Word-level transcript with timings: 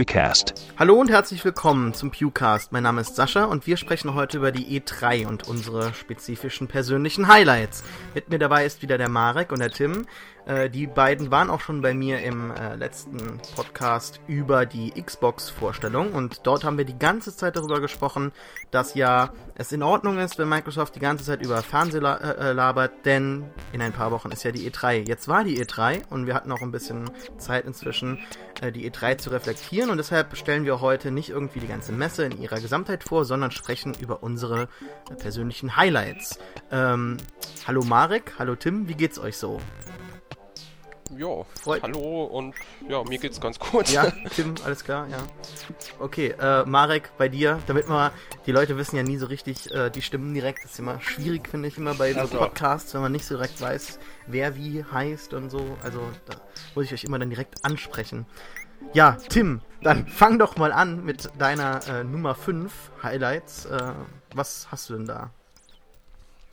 Pewcast. 0.00 0.54
Hallo 0.78 0.94
und 0.94 1.10
herzlich 1.10 1.44
willkommen 1.44 1.92
zum 1.92 2.10
Pewcast. 2.10 2.72
Mein 2.72 2.84
Name 2.84 3.02
ist 3.02 3.16
Sascha 3.16 3.44
und 3.44 3.66
wir 3.66 3.76
sprechen 3.76 4.14
heute 4.14 4.38
über 4.38 4.50
die 4.50 4.80
E3 4.80 5.26
und 5.26 5.46
unsere 5.46 5.92
spezifischen 5.92 6.68
persönlichen 6.68 7.28
Highlights. 7.28 7.84
Mit 8.14 8.30
mir 8.30 8.38
dabei 8.38 8.64
ist 8.64 8.80
wieder 8.80 8.96
der 8.96 9.10
Marek 9.10 9.52
und 9.52 9.58
der 9.58 9.68
Tim. 9.68 10.06
Äh, 10.46 10.70
die 10.70 10.86
beiden 10.86 11.30
waren 11.30 11.50
auch 11.50 11.60
schon 11.60 11.80
bei 11.80 11.94
mir 11.94 12.22
im 12.22 12.50
äh, 12.50 12.76
letzten 12.76 13.40
Podcast 13.54 14.20
über 14.26 14.66
die 14.66 14.90
Xbox-Vorstellung 14.90 16.12
und 16.12 16.46
dort 16.46 16.64
haben 16.64 16.78
wir 16.78 16.84
die 16.84 16.98
ganze 16.98 17.34
Zeit 17.34 17.56
darüber 17.56 17.80
gesprochen, 17.80 18.32
dass 18.70 18.94
ja 18.94 19.32
es 19.54 19.72
in 19.72 19.82
Ordnung 19.82 20.18
ist, 20.18 20.38
wenn 20.38 20.48
Microsoft 20.48 20.94
die 20.96 21.00
ganze 21.00 21.24
Zeit 21.24 21.44
über 21.44 21.62
Fernseh 21.62 21.98
la 21.98 22.16
äh, 22.16 22.52
labert, 22.52 23.04
denn 23.04 23.44
in 23.72 23.82
ein 23.82 23.92
paar 23.92 24.10
Wochen 24.10 24.30
ist 24.30 24.42
ja 24.42 24.52
die 24.52 24.70
E3. 24.70 25.06
Jetzt 25.06 25.28
war 25.28 25.44
die 25.44 25.62
E3 25.62 26.08
und 26.08 26.26
wir 26.26 26.34
hatten 26.34 26.52
auch 26.52 26.62
ein 26.62 26.72
bisschen 26.72 27.10
Zeit 27.38 27.66
inzwischen, 27.66 28.18
äh, 28.60 28.72
die 28.72 28.90
E3 28.90 29.18
zu 29.18 29.30
reflektieren 29.30 29.90
und 29.90 29.98
deshalb 29.98 30.36
stellen 30.36 30.64
wir 30.64 30.80
heute 30.80 31.10
nicht 31.10 31.30
irgendwie 31.30 31.60
die 31.60 31.68
ganze 31.68 31.92
Messe 31.92 32.24
in 32.24 32.40
ihrer 32.40 32.60
Gesamtheit 32.60 33.04
vor, 33.04 33.24
sondern 33.24 33.50
sprechen 33.50 33.94
über 34.00 34.22
unsere 34.22 34.68
äh, 35.10 35.14
persönlichen 35.14 35.76
Highlights. 35.76 36.38
Ähm, 36.70 37.16
hallo 37.66 37.82
Marek, 37.82 38.34
hallo 38.38 38.54
Tim, 38.54 38.88
wie 38.88 38.94
geht's 38.94 39.18
euch 39.18 39.36
so? 39.36 39.60
Ja, 41.16 41.44
hallo 41.82 42.24
und 42.24 42.54
ja, 42.88 43.02
mir 43.02 43.18
geht's 43.18 43.40
ganz 43.40 43.58
gut. 43.58 43.88
Ja, 43.88 44.10
Tim, 44.36 44.54
alles 44.64 44.84
klar, 44.84 45.08
ja. 45.08 45.18
Okay, 45.98 46.34
äh, 46.38 46.64
Marek, 46.64 47.10
bei 47.18 47.28
dir, 47.28 47.58
damit 47.66 47.88
man, 47.88 48.12
die 48.46 48.52
Leute 48.52 48.76
wissen 48.76 48.96
ja 48.96 49.02
nie 49.02 49.16
so 49.16 49.26
richtig 49.26 49.74
äh, 49.74 49.90
die 49.90 50.02
Stimmen 50.02 50.34
direkt, 50.34 50.62
das 50.64 50.72
ist 50.72 50.78
immer 50.78 51.00
schwierig, 51.00 51.48
finde 51.48 51.68
ich, 51.68 51.78
immer 51.78 51.94
bei 51.94 52.12
so 52.12 52.20
also. 52.20 52.38
Podcasts, 52.38 52.94
wenn 52.94 53.00
man 53.00 53.12
nicht 53.12 53.24
so 53.24 53.34
direkt 53.34 53.60
weiß, 53.60 53.98
wer 54.28 54.56
wie 54.56 54.84
heißt 54.84 55.34
und 55.34 55.50
so. 55.50 55.76
Also, 55.82 56.00
da 56.26 56.36
muss 56.74 56.84
ich 56.84 56.92
euch 56.92 57.04
immer 57.04 57.18
dann 57.18 57.30
direkt 57.30 57.64
ansprechen. 57.64 58.26
Ja, 58.92 59.16
Tim, 59.28 59.60
dann 59.82 60.06
fang 60.06 60.38
doch 60.38 60.56
mal 60.56 60.72
an 60.72 61.04
mit 61.04 61.30
deiner 61.38 61.80
äh, 61.88 62.04
Nummer 62.04 62.34
5 62.34 62.72
Highlights. 63.02 63.66
Äh, 63.66 63.92
was 64.34 64.68
hast 64.70 64.88
du 64.90 64.94
denn 64.94 65.06
da? 65.06 65.30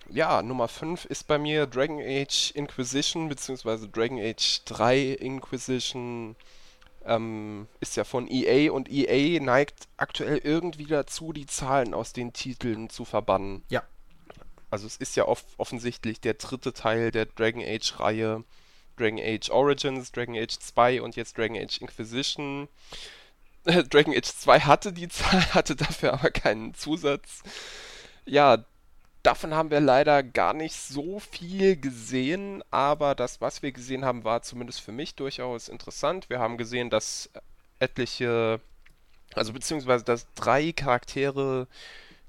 Ja, 0.09 0.41
Nummer 0.41 0.67
5 0.67 1.05
ist 1.05 1.27
bei 1.27 1.37
mir 1.37 1.65
Dragon 1.67 2.01
Age 2.01 2.51
Inquisition, 2.51 3.29
beziehungsweise 3.29 3.87
Dragon 3.87 4.19
Age 4.19 4.61
3 4.65 4.99
Inquisition. 5.13 6.35
Ähm, 7.05 7.67
ist 7.79 7.95
ja 7.95 8.03
von 8.03 8.27
EA 8.29 8.71
und 8.71 8.89
EA 8.91 9.41
neigt 9.41 9.87
aktuell 9.95 10.39
irgendwie 10.39 10.87
dazu, 10.87 11.31
die 11.31 11.45
Zahlen 11.45 11.93
aus 11.93 12.11
den 12.11 12.33
Titeln 12.33 12.89
zu 12.89 13.05
verbannen. 13.05 13.63
Ja. 13.69 13.83
Also 14.69 14.87
es 14.87 14.97
ist 14.97 15.15
ja 15.15 15.25
off 15.25 15.45
offensichtlich 15.57 16.19
der 16.19 16.33
dritte 16.33 16.73
Teil 16.73 17.11
der 17.11 17.25
Dragon 17.25 17.63
Age 17.63 17.99
Reihe. 17.99 18.43
Dragon 18.97 19.19
Age 19.19 19.49
Origins, 19.51 20.11
Dragon 20.11 20.35
Age 20.35 20.57
2 20.59 21.01
und 21.01 21.15
jetzt 21.15 21.37
Dragon 21.37 21.55
Age 21.55 21.77
Inquisition. 21.79 22.67
Dragon 23.65 24.13
Age 24.13 24.25
2 24.25 24.59
hatte 24.61 24.91
die 24.91 25.07
Zahl, 25.07 25.41
hatte 25.53 25.75
dafür 25.75 26.13
aber 26.13 26.31
keinen 26.31 26.73
Zusatz. 26.73 27.41
Ja, 28.25 28.65
Davon 29.27 29.53
haben 29.53 29.71
wir 29.71 29.81
leider 29.81 30.23
gar 30.23 30.53
nicht 30.53 30.73
so 30.73 31.19
viel 31.19 31.75
gesehen, 31.75 32.63
aber 32.71 33.13
das, 33.13 33.41
was 33.41 33.61
wir 33.61 33.73
gesehen 33.73 34.05
haben, 34.05 34.23
war 34.23 34.41
zumindest 34.41 34.79
für 34.79 34.93
mich 34.93 35.15
durchaus 35.15 35.67
interessant. 35.67 36.29
Wir 36.29 36.39
haben 36.39 36.57
gesehen, 36.57 36.89
dass 36.89 37.29
etliche, 37.77 38.61
also 39.33 39.51
beziehungsweise 39.51 40.05
dass 40.05 40.33
drei 40.33 40.71
Charaktere 40.71 41.67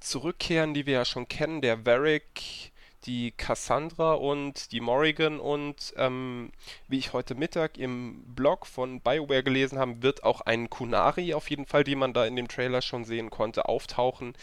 zurückkehren, 0.01 0.75
die 0.75 0.87
wir 0.87 0.95
ja 0.95 1.05
schon 1.05 1.29
kennen. 1.29 1.61
Der 1.61 1.87
Varric, 1.87 2.73
die 3.05 3.31
Cassandra 3.31 4.15
und 4.15 4.73
die 4.73 4.81
Morrigan 4.81 5.39
und 5.39 5.95
ähm, 5.97 6.51
wie 6.89 6.99
ich 6.99 7.13
heute 7.13 7.37
Mittag 7.37 7.79
im 7.79 8.25
Blog 8.35 8.67
von 8.67 9.01
BioWare 9.01 9.45
gelesen 9.45 9.79
habe, 9.79 10.03
wird 10.03 10.25
auch 10.25 10.41
ein 10.41 10.69
Kunari 10.69 11.33
auf 11.33 11.49
jeden 11.49 11.65
Fall, 11.65 11.85
den 11.85 12.01
man 12.01 12.13
da 12.13 12.27
in 12.27 12.35
dem 12.35 12.49
Trailer 12.49 12.83
schon 12.83 13.05
sehen 13.05 13.31
konnte, 13.31 13.69
auftauchen. 13.69 14.35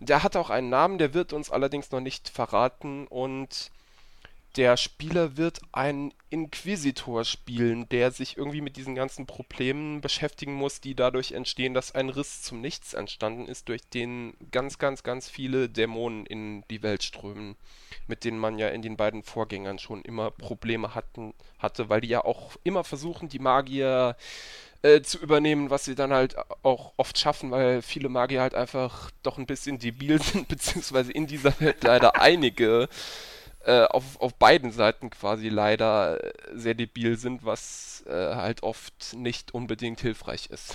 Der 0.00 0.22
hat 0.22 0.36
auch 0.36 0.50
einen 0.50 0.68
Namen, 0.68 0.98
der 0.98 1.14
wird 1.14 1.32
uns 1.32 1.50
allerdings 1.50 1.90
noch 1.90 2.00
nicht 2.00 2.28
verraten. 2.28 3.06
Und 3.06 3.70
der 4.56 4.76
Spieler 4.76 5.36
wird 5.36 5.60
einen 5.72 6.12
Inquisitor 6.30 7.24
spielen, 7.24 7.88
der 7.90 8.10
sich 8.10 8.36
irgendwie 8.36 8.60
mit 8.60 8.76
diesen 8.76 8.94
ganzen 8.94 9.26
Problemen 9.26 10.00
beschäftigen 10.00 10.54
muss, 10.54 10.80
die 10.80 10.94
dadurch 10.94 11.32
entstehen, 11.32 11.74
dass 11.74 11.94
ein 11.94 12.08
Riss 12.08 12.42
zum 12.42 12.60
Nichts 12.60 12.94
entstanden 12.94 13.46
ist, 13.46 13.68
durch 13.68 13.82
den 13.88 14.34
ganz, 14.50 14.78
ganz, 14.78 15.02
ganz 15.02 15.28
viele 15.28 15.68
Dämonen 15.68 16.26
in 16.26 16.64
die 16.70 16.82
Welt 16.82 17.02
strömen, 17.02 17.56
mit 18.08 18.24
denen 18.24 18.38
man 18.38 18.58
ja 18.58 18.68
in 18.68 18.82
den 18.82 18.96
beiden 18.96 19.22
Vorgängern 19.22 19.78
schon 19.78 20.02
immer 20.02 20.30
Probleme 20.30 20.94
hatten, 20.94 21.34
hatte, 21.58 21.88
weil 21.88 22.00
die 22.00 22.08
ja 22.08 22.24
auch 22.24 22.56
immer 22.64 22.84
versuchen, 22.84 23.28
die 23.28 23.38
Magier 23.38 24.16
äh, 24.18 24.22
zu 25.02 25.18
übernehmen, 25.18 25.70
was 25.70 25.84
sie 25.84 25.94
dann 25.94 26.12
halt 26.12 26.36
auch 26.62 26.92
oft 26.96 27.18
schaffen, 27.18 27.50
weil 27.50 27.82
viele 27.82 28.08
Magier 28.08 28.42
halt 28.42 28.54
einfach 28.54 29.10
doch 29.22 29.38
ein 29.38 29.46
bisschen 29.46 29.78
debil 29.78 30.22
sind, 30.22 30.48
beziehungsweise 30.48 31.12
in 31.12 31.26
dieser 31.26 31.58
Welt 31.60 31.82
leider 31.82 32.20
einige 32.20 32.88
äh, 33.64 33.84
auf, 33.84 34.20
auf 34.20 34.34
beiden 34.34 34.70
Seiten 34.70 35.10
quasi 35.10 35.48
leider 35.48 36.22
äh, 36.22 36.32
sehr 36.54 36.74
debil 36.74 37.18
sind, 37.18 37.44
was 37.44 38.04
äh, 38.06 38.12
halt 38.12 38.62
oft 38.62 39.14
nicht 39.14 39.52
unbedingt 39.52 40.00
hilfreich 40.00 40.46
ist. 40.46 40.74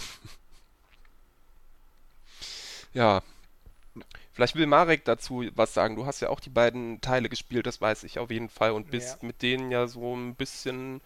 ja. 2.93 3.21
Vielleicht 4.33 4.55
will 4.55 4.65
Marek 4.65 5.05
dazu 5.05 5.45
was 5.55 5.73
sagen. 5.73 5.95
Du 5.95 6.05
hast 6.05 6.19
ja 6.19 6.29
auch 6.29 6.39
die 6.39 6.49
beiden 6.49 7.01
Teile 7.01 7.29
gespielt, 7.29 7.67
das 7.67 7.79
weiß 7.79 8.03
ich 8.03 8.19
auf 8.19 8.31
jeden 8.31 8.49
Fall, 8.49 8.71
und 8.71 8.91
bist 8.91 9.21
ja. 9.21 9.27
mit 9.27 9.41
denen 9.41 9.71
ja 9.71 9.87
so 9.87 10.15
ein 10.15 10.35
bisschen 10.35 11.01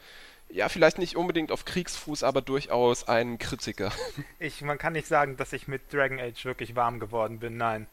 ja, 0.50 0.70
vielleicht 0.70 0.98
nicht 0.98 1.16
unbedingt 1.16 1.52
auf 1.52 1.66
Kriegsfuß, 1.66 2.24
aber 2.24 2.42
durchaus 2.42 3.08
ein 3.08 3.38
Kritiker. 3.38 3.92
Ich, 4.40 4.62
man 4.62 4.78
kann 4.78 4.94
nicht 4.94 5.08
sagen, 5.08 5.36
dass 5.36 5.54
ich 5.54 5.68
mit 5.68 5.92
Dragon 5.92 6.20
Age 6.20 6.46
wirklich 6.46 6.76
warm 6.76 7.00
geworden 7.00 7.40
bin, 7.40 7.58
nein. 7.58 7.88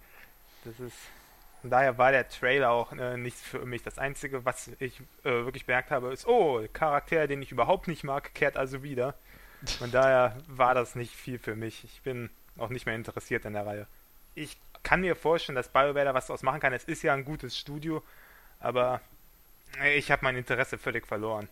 Das 0.64 0.78
ist. 0.78 0.96
Von 1.62 1.70
daher 1.70 1.96
war 1.96 2.12
der 2.12 2.28
Trailer 2.28 2.70
auch 2.70 2.92
äh, 2.92 3.16
nicht 3.16 3.38
für 3.38 3.64
mich. 3.64 3.82
Das 3.82 3.98
Einzige, 3.98 4.44
was 4.44 4.68
ich 4.78 5.00
äh, 5.22 5.30
wirklich 5.30 5.64
bemerkt 5.64 5.90
habe, 5.90 6.12
ist, 6.12 6.26
oh, 6.26 6.62
Charakter, 6.74 7.26
den 7.26 7.40
ich 7.40 7.52
überhaupt 7.52 7.88
nicht 7.88 8.04
mag, 8.04 8.34
kehrt 8.34 8.58
also 8.58 8.82
wieder. 8.82 9.14
Von 9.78 9.90
daher 9.90 10.36
war 10.46 10.74
das 10.74 10.94
nicht 10.94 11.14
viel 11.14 11.38
für 11.38 11.56
mich. 11.56 11.84
Ich 11.84 12.02
bin 12.02 12.28
auch 12.58 12.68
nicht 12.68 12.84
mehr 12.84 12.94
interessiert 12.94 13.46
in 13.46 13.54
der 13.54 13.64
Reihe. 13.64 13.86
Ich 14.34 14.58
kann 14.82 15.00
mir 15.00 15.16
vorstellen, 15.16 15.56
dass 15.56 15.68
BioWare 15.68 16.04
da 16.04 16.14
was 16.14 16.26
draus 16.26 16.42
machen 16.42 16.60
kann. 16.60 16.74
Es 16.74 16.84
ist 16.84 17.02
ja 17.02 17.14
ein 17.14 17.24
gutes 17.24 17.58
Studio, 17.58 18.02
aber 18.60 19.00
ich 19.96 20.10
habe 20.10 20.22
mein 20.22 20.36
Interesse 20.36 20.76
völlig 20.76 21.06
verloren. 21.06 21.48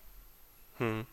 Hm. 0.78 1.06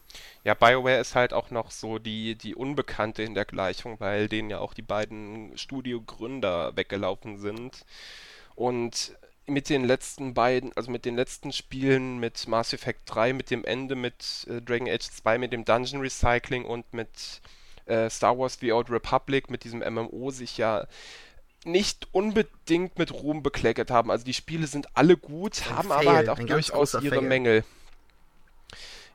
Ja, 0.44 0.54
BioWare 0.54 1.00
ist 1.00 1.16
halt 1.16 1.34
auch 1.34 1.52
noch 1.52 1.72
so 1.72 2.00
die, 2.00 2.36
die 2.36 2.56
Unbekannte 2.56 3.24
in 3.24 3.34
der 3.34 3.46
Gleichung, 3.46 4.00
weil 4.00 4.28
denen 4.28 4.50
ja 4.50 4.60
auch 4.60 4.74
die 4.74 4.82
beiden 4.82 5.58
Studiogründer 5.58 6.76
weggelaufen 6.76 7.38
sind. 7.38 7.86
Und 8.56 9.16
mit 9.46 9.70
den 9.70 9.84
letzten 9.84 10.34
beiden, 10.34 10.72
also 10.76 10.92
mit 10.92 11.06
den 11.06 11.16
letzten 11.16 11.52
Spielen, 11.52 12.20
mit 12.20 12.48
Mass 12.48 12.74
Effect 12.74 13.02
3, 13.06 13.34
mit 13.34 13.52
dem 13.52 13.66
Ende, 13.66 13.96
mit 13.96 14.48
äh, 14.50 14.62
Dragon 14.62 14.88
Age 14.88 15.10
2, 15.10 15.38
mit 15.38 15.54
dem 15.54 15.66
Dungeon 15.66 16.02
Recycling 16.02 16.66
und 16.66 16.94
mit 16.94 17.42
äh, 17.86 18.10
Star 18.10 18.38
Wars 18.38 18.58
The 18.62 18.72
Old 18.72 18.90
Republic, 18.90 19.50
mit 19.50 19.64
diesem 19.64 19.80
MMO 19.80 20.32
sich 20.32 20.58
ja 20.58 20.88
nicht 21.66 22.08
unbedingt 22.14 22.98
mit 22.98 23.12
Ruhm 23.12 23.44
bekleckert 23.44 23.92
haben. 23.92 24.12
Also 24.12 24.24
die 24.24 24.34
Spiele 24.34 24.68
sind 24.68 24.88
alle 24.96 25.18
gut, 25.18 25.62
ein 25.68 25.78
haben 25.78 25.90
Fail, 25.90 26.08
aber 26.08 26.16
halt 26.16 26.30
auch 26.30 26.40
durchaus 26.40 26.94
ihre 26.94 27.16
Fail. 27.16 27.22
Mängel. 27.22 27.64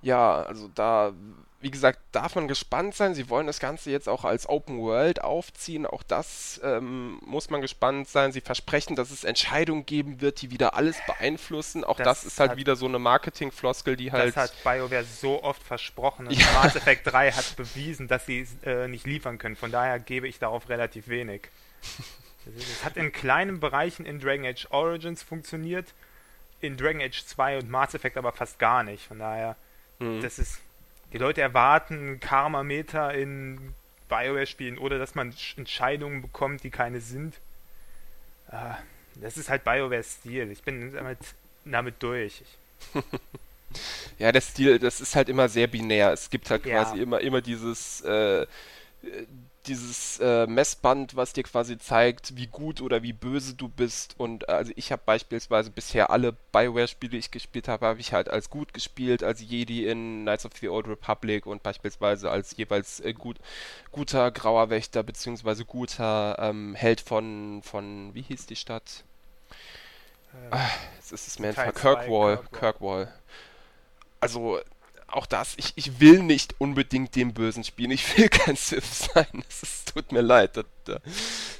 Ja, 0.04 0.42
also 0.42 0.68
da, 0.74 1.12
wie 1.60 1.70
gesagt, 1.70 1.98
darf 2.12 2.34
man 2.34 2.46
gespannt 2.46 2.94
sein. 2.94 3.14
Sie 3.14 3.30
wollen 3.30 3.46
das 3.46 3.58
Ganze 3.58 3.90
jetzt 3.90 4.06
auch 4.06 4.24
als 4.24 4.46
Open 4.48 4.78
World 4.80 5.24
aufziehen. 5.24 5.86
Auch 5.86 6.02
das 6.02 6.60
ähm, 6.62 7.18
muss 7.24 7.48
man 7.48 7.62
gespannt 7.62 8.06
sein. 8.06 8.32
Sie 8.32 8.42
versprechen, 8.42 8.96
dass 8.96 9.10
es 9.10 9.24
Entscheidungen 9.24 9.86
geben 9.86 10.20
wird, 10.20 10.42
die 10.42 10.50
wieder 10.50 10.74
alles 10.74 10.98
beeinflussen. 11.06 11.82
Auch 11.82 11.96
das, 11.96 12.22
das 12.22 12.24
ist 12.24 12.40
halt 12.40 12.52
hat, 12.52 12.58
wieder 12.58 12.76
so 12.76 12.84
eine 12.84 12.98
Marketing-Floskel, 12.98 13.96
die 13.96 14.12
halt. 14.12 14.36
Das 14.36 14.50
hat 14.50 14.62
BioWare 14.62 15.04
so 15.04 15.42
oft 15.42 15.62
versprochen. 15.62 16.26
Und 16.26 16.34
ja. 16.38 16.46
Mass 16.52 16.76
Effect 16.76 17.06
3 17.06 17.32
hat 17.32 17.56
bewiesen, 17.56 18.08
dass 18.08 18.26
sie 18.26 18.40
es 18.40 18.50
äh, 18.64 18.86
nicht 18.86 19.06
liefern 19.06 19.38
können. 19.38 19.56
Von 19.56 19.72
daher 19.72 19.98
gebe 19.98 20.28
ich 20.28 20.38
darauf 20.38 20.68
relativ 20.68 21.08
wenig. 21.08 21.48
Es 22.46 22.84
hat 22.84 22.98
in 22.98 23.10
kleinen 23.10 23.58
Bereichen 23.58 24.04
in 24.04 24.20
Dragon 24.20 24.44
Age 24.44 24.66
Origins 24.70 25.22
funktioniert, 25.22 25.94
in 26.60 26.76
Dragon 26.76 27.00
Age 27.00 27.24
2 27.24 27.58
und 27.58 27.70
Mass 27.70 27.94
Effect 27.94 28.18
aber 28.18 28.32
fast 28.32 28.58
gar 28.58 28.82
nicht. 28.82 29.06
Von 29.06 29.18
daher 29.18 29.56
Mhm. 30.04 30.22
Das 30.22 30.38
ist, 30.38 30.60
die 31.12 31.18
Leute 31.18 31.40
erwarten 31.40 32.20
Karma-Meter 32.20 33.14
in 33.14 33.74
Bioware-Spielen 34.08 34.78
oder 34.78 34.98
dass 34.98 35.14
man 35.14 35.34
Entscheidungen 35.56 36.22
bekommt, 36.22 36.62
die 36.62 36.70
keine 36.70 37.00
sind. 37.00 37.34
Ah, 38.48 38.76
das 39.16 39.36
ist 39.36 39.48
halt 39.48 39.64
Bioware-Stil. 39.64 40.50
Ich 40.50 40.62
bin 40.62 40.92
damit, 40.92 41.18
damit 41.64 42.02
durch. 42.02 42.42
ja, 44.18 44.32
der 44.32 44.40
Stil, 44.40 44.78
das 44.78 45.00
ist 45.00 45.16
halt 45.16 45.28
immer 45.28 45.48
sehr 45.48 45.66
binär. 45.66 46.12
Es 46.12 46.30
gibt 46.30 46.50
halt 46.50 46.66
ja. 46.66 46.82
quasi 46.82 47.00
immer, 47.00 47.20
immer 47.20 47.40
dieses, 47.40 48.02
äh, 48.02 48.46
dieses 49.66 50.20
äh, 50.20 50.46
Messband, 50.46 51.16
was 51.16 51.32
dir 51.32 51.42
quasi 51.42 51.78
zeigt, 51.78 52.36
wie 52.36 52.46
gut 52.46 52.80
oder 52.80 53.02
wie 53.02 53.12
böse 53.12 53.54
du 53.54 53.68
bist. 53.68 54.14
Und 54.18 54.48
äh, 54.48 54.52
also 54.52 54.72
ich 54.76 54.92
habe 54.92 55.02
beispielsweise 55.04 55.70
bisher 55.70 56.10
alle 56.10 56.32
Bioware-Spiele, 56.52 57.12
die 57.12 57.18
ich 57.18 57.30
gespielt 57.30 57.68
habe, 57.68 57.86
habe 57.86 58.00
ich 58.00 58.12
halt 58.12 58.28
als 58.28 58.50
gut 58.50 58.74
gespielt, 58.74 59.22
als 59.22 59.40
Jedi 59.40 59.86
in 59.86 60.22
Knights 60.22 60.46
of 60.46 60.52
the 60.60 60.68
Old 60.68 60.88
Republic 60.88 61.46
und 61.46 61.62
beispielsweise 61.62 62.30
als 62.30 62.56
jeweils 62.56 63.00
äh, 63.00 63.12
gut, 63.12 63.38
guter 63.92 64.30
grauer 64.30 64.70
Wächter 64.70 65.02
beziehungsweise 65.02 65.64
guter 65.64 66.36
ähm, 66.38 66.74
Held 66.74 67.00
von, 67.00 67.62
von, 67.62 68.14
wie 68.14 68.22
hieß 68.22 68.46
die 68.46 68.56
Stadt? 68.56 69.04
Ähm, 70.34 70.48
ah, 70.50 70.70
jetzt 70.96 71.12
ist 71.12 71.26
es 71.26 71.38
mir. 71.38 71.52
Kirkwall. 71.52 72.40
Kirkwall. 72.52 73.12
Also 74.20 74.60
auch 75.08 75.26
das, 75.26 75.54
ich, 75.56 75.72
ich 75.76 76.00
will 76.00 76.22
nicht 76.22 76.54
unbedingt 76.58 77.14
den 77.14 77.34
Bösen 77.34 77.64
spielen. 77.64 77.90
Ich 77.90 78.16
will 78.16 78.28
kein 78.30 78.56
Sith 78.56 79.10
sein. 79.14 79.44
Es 79.48 79.84
tut 79.84 80.12
mir 80.12 80.22
leid. 80.22 80.56
Das, 80.56 80.66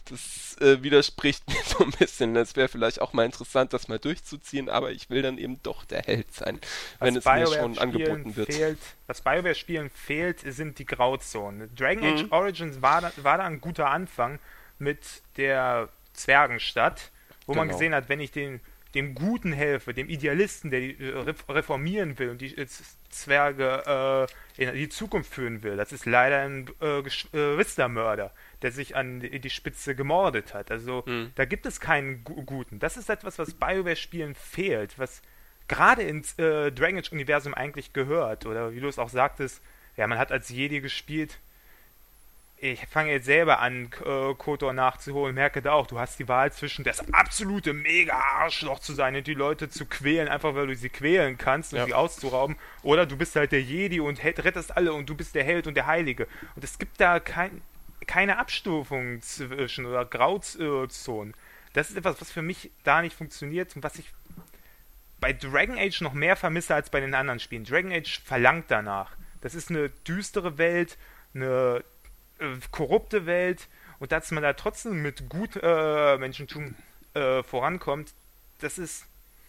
das 0.09 0.57
äh, 0.61 0.83
widerspricht 0.83 1.47
mir 1.49 1.63
so 1.65 1.85
ein 1.85 1.91
bisschen. 1.91 2.35
Es 2.37 2.57
wäre 2.57 2.69
vielleicht 2.69 3.01
auch 3.01 3.13
mal 3.13 3.25
interessant, 3.25 3.73
das 3.73 3.89
mal 3.89 3.99
durchzuziehen, 3.99 4.69
aber 4.69 4.93
ich 4.93 5.11
will 5.11 5.23
dann 5.23 5.39
eben 5.39 5.63
doch 5.63 5.85
der 5.85 6.03
Held 6.03 6.33
sein, 6.33 6.61
was 6.99 7.07
wenn 7.07 7.17
es 7.17 7.25
BioWare 7.25 7.41
mir 7.41 7.57
schon 7.57 7.79
angeboten 7.79 8.37
wird. 8.37 8.53
Fehlt, 8.53 8.79
was 9.07 9.21
BioWare-Spielen 9.21 9.91
fehlt, 9.91 10.41
sind 10.41 10.79
die 10.79 10.87
Grauzonen. 10.87 11.75
Dragon 11.75 12.05
Age 12.05 12.23
mhm. 12.25 12.33
Origins 12.33 12.83
war 12.83 13.01
da, 13.01 13.13
war 13.23 13.39
da 13.39 13.45
ein 13.45 13.61
guter 13.61 13.91
Anfang 13.91 14.39
mit 14.79 15.01
der 15.37 15.89
Zwergenstadt, 16.13 17.11
wo 17.47 17.53
genau. 17.53 17.65
man 17.65 17.69
gesehen 17.69 17.95
hat, 17.95 18.09
wenn 18.09 18.21
ich 18.21 18.33
den 18.33 18.61
dem 18.95 19.15
Guten 19.15 19.53
helfe, 19.53 19.93
dem 19.93 20.09
Idealisten, 20.09 20.71
der 20.71 20.81
die 20.81 20.99
äh, 20.99 21.35
reformieren 21.49 22.19
will 22.19 22.31
und 22.31 22.41
die 22.41 22.57
äh, 22.57 22.67
Zwerge 23.11 24.29
äh, 24.59 24.63
in 24.63 24.75
die 24.75 24.89
Zukunft 24.89 25.33
führen 25.33 25.63
will. 25.63 25.77
Das 25.77 25.93
ist 25.93 26.07
leider 26.07 26.41
ein 26.41 26.71
äh, 26.81 27.03
Geschwistermörder, 27.03 28.27
äh, 28.27 28.61
der 28.63 28.73
sich 28.73 28.97
an 28.97 29.21
die 29.21 29.51
Spitze 29.51 29.95
gemordet 29.95 30.55
hat. 30.55 30.71
Also 30.71 31.05
mhm. 31.07 31.33
da 31.35 31.45
gibt 31.45 31.67
es 31.67 31.81
keinen 31.81 32.25
G 32.25 32.35
Guten. 32.45 32.79
Das 32.79 32.97
ist 32.97 33.11
etwas, 33.11 33.39
was 33.39 33.55
BioWare-Spielen 33.55 34.35
fehlt, 34.35 34.99
was 34.99 35.23
gerade 35.69 36.03
ins 36.03 36.39
äh, 36.39 36.71
Dragon 36.71 36.99
Age-Universum 36.99 37.55
eigentlich 37.55 37.93
gehört. 37.93 38.47
Oder 38.47 38.75
wie 38.75 38.81
du 38.81 38.89
es 38.89 38.99
auch 38.99 39.09
sagtest, 39.09 39.63
ja, 39.97 40.07
man 40.07 40.19
hat 40.19 40.33
als 40.33 40.49
Jedi 40.49 40.81
gespielt 40.81 41.39
ich 42.73 42.87
fange 42.87 43.13
jetzt 43.13 43.27
selber 43.27 43.61
an, 43.61 43.91
äh, 44.05 44.35
Kotor 44.35 44.73
nachzuholen, 44.73 45.35
merke 45.35 45.61
da 45.61 45.73
auch, 45.73 45.87
du 45.87 45.99
hast 45.99 46.19
die 46.19 46.29
Wahl 46.29 46.51
zwischen 46.51 46.83
das 46.83 47.13
absolute 47.13 47.75
Mega-Arschloch 47.75 48.79
zu 48.79 48.95
sein 48.95 49.15
und 49.15 49.27
die 49.27 49.35
Leute 49.35 49.69
zu 49.69 49.85
quälen, 49.85 50.29
einfach 50.29 50.55
weil 50.55 50.69
du 50.69 50.75
sie 50.75 50.89
quälen 50.89 51.37
kannst 51.37 51.75
und 51.75 51.81
ja. 51.81 51.85
sie 51.85 51.93
auszurauben, 51.93 52.57
oder 52.83 53.05
du 53.05 53.19
bist 53.19 53.37
halt 53.37 53.53
der 53.53 53.63
Jedi 53.63 54.01
und 54.01 54.23
rettest 54.25 54.75
alle 54.77 54.95
und 54.95 55.11
du 55.11 55.15
bist 55.15 55.35
der 55.35 55.45
Held 55.45 55.67
und 55.67 55.75
der 55.75 55.87
Heilige. 55.87 56.27
Und 56.57 56.65
es 56.65 56.79
gibt 56.79 57.01
da 57.01 57.21
kein, 57.21 57.61
keine 58.07 58.39
Abstufung 58.39 59.21
zwischen 59.21 59.85
oder 59.85 60.07
Grauzonen. 60.07 61.35
Das 61.75 61.91
ist 61.91 61.97
etwas, 61.97 62.21
was 62.21 62.33
für 62.33 62.43
mich 62.43 62.71
da 62.83 63.03
nicht 63.03 63.17
funktioniert 63.17 63.77
und 63.77 63.83
was 63.83 63.97
ich 63.97 64.07
bei 65.21 65.35
Dragon 65.35 65.79
Age 65.79 66.01
noch 66.01 66.15
mehr 66.15 66.37
vermisse 66.37 66.75
als 66.75 66.89
bei 66.89 67.01
den 67.01 67.15
anderen 67.15 67.41
Spielen. 67.41 67.65
Dragon 67.65 67.93
Age 67.93 68.21
verlangt 68.25 68.67
danach. 68.69 69.17
Das 69.43 69.55
ist 69.55 69.71
eine 69.71 69.91
düstere 69.91 70.57
Welt, 70.57 70.97
eine 71.35 71.85
äh, 72.45 72.59
korrupte 72.71 73.27
Welt 73.27 73.69
und 73.99 74.13
dass 74.13 74.31
man 74.31 74.43
da 74.43 74.53
trotzdem 74.53 75.03
mit 75.03 75.29
gut 75.29 75.59
äh, 75.63 76.17
Menschentum 76.19 76.75
äh, 77.15 77.43
vorankommt, 77.43 78.13
das 78.61 78.79
ist, 78.79 79.07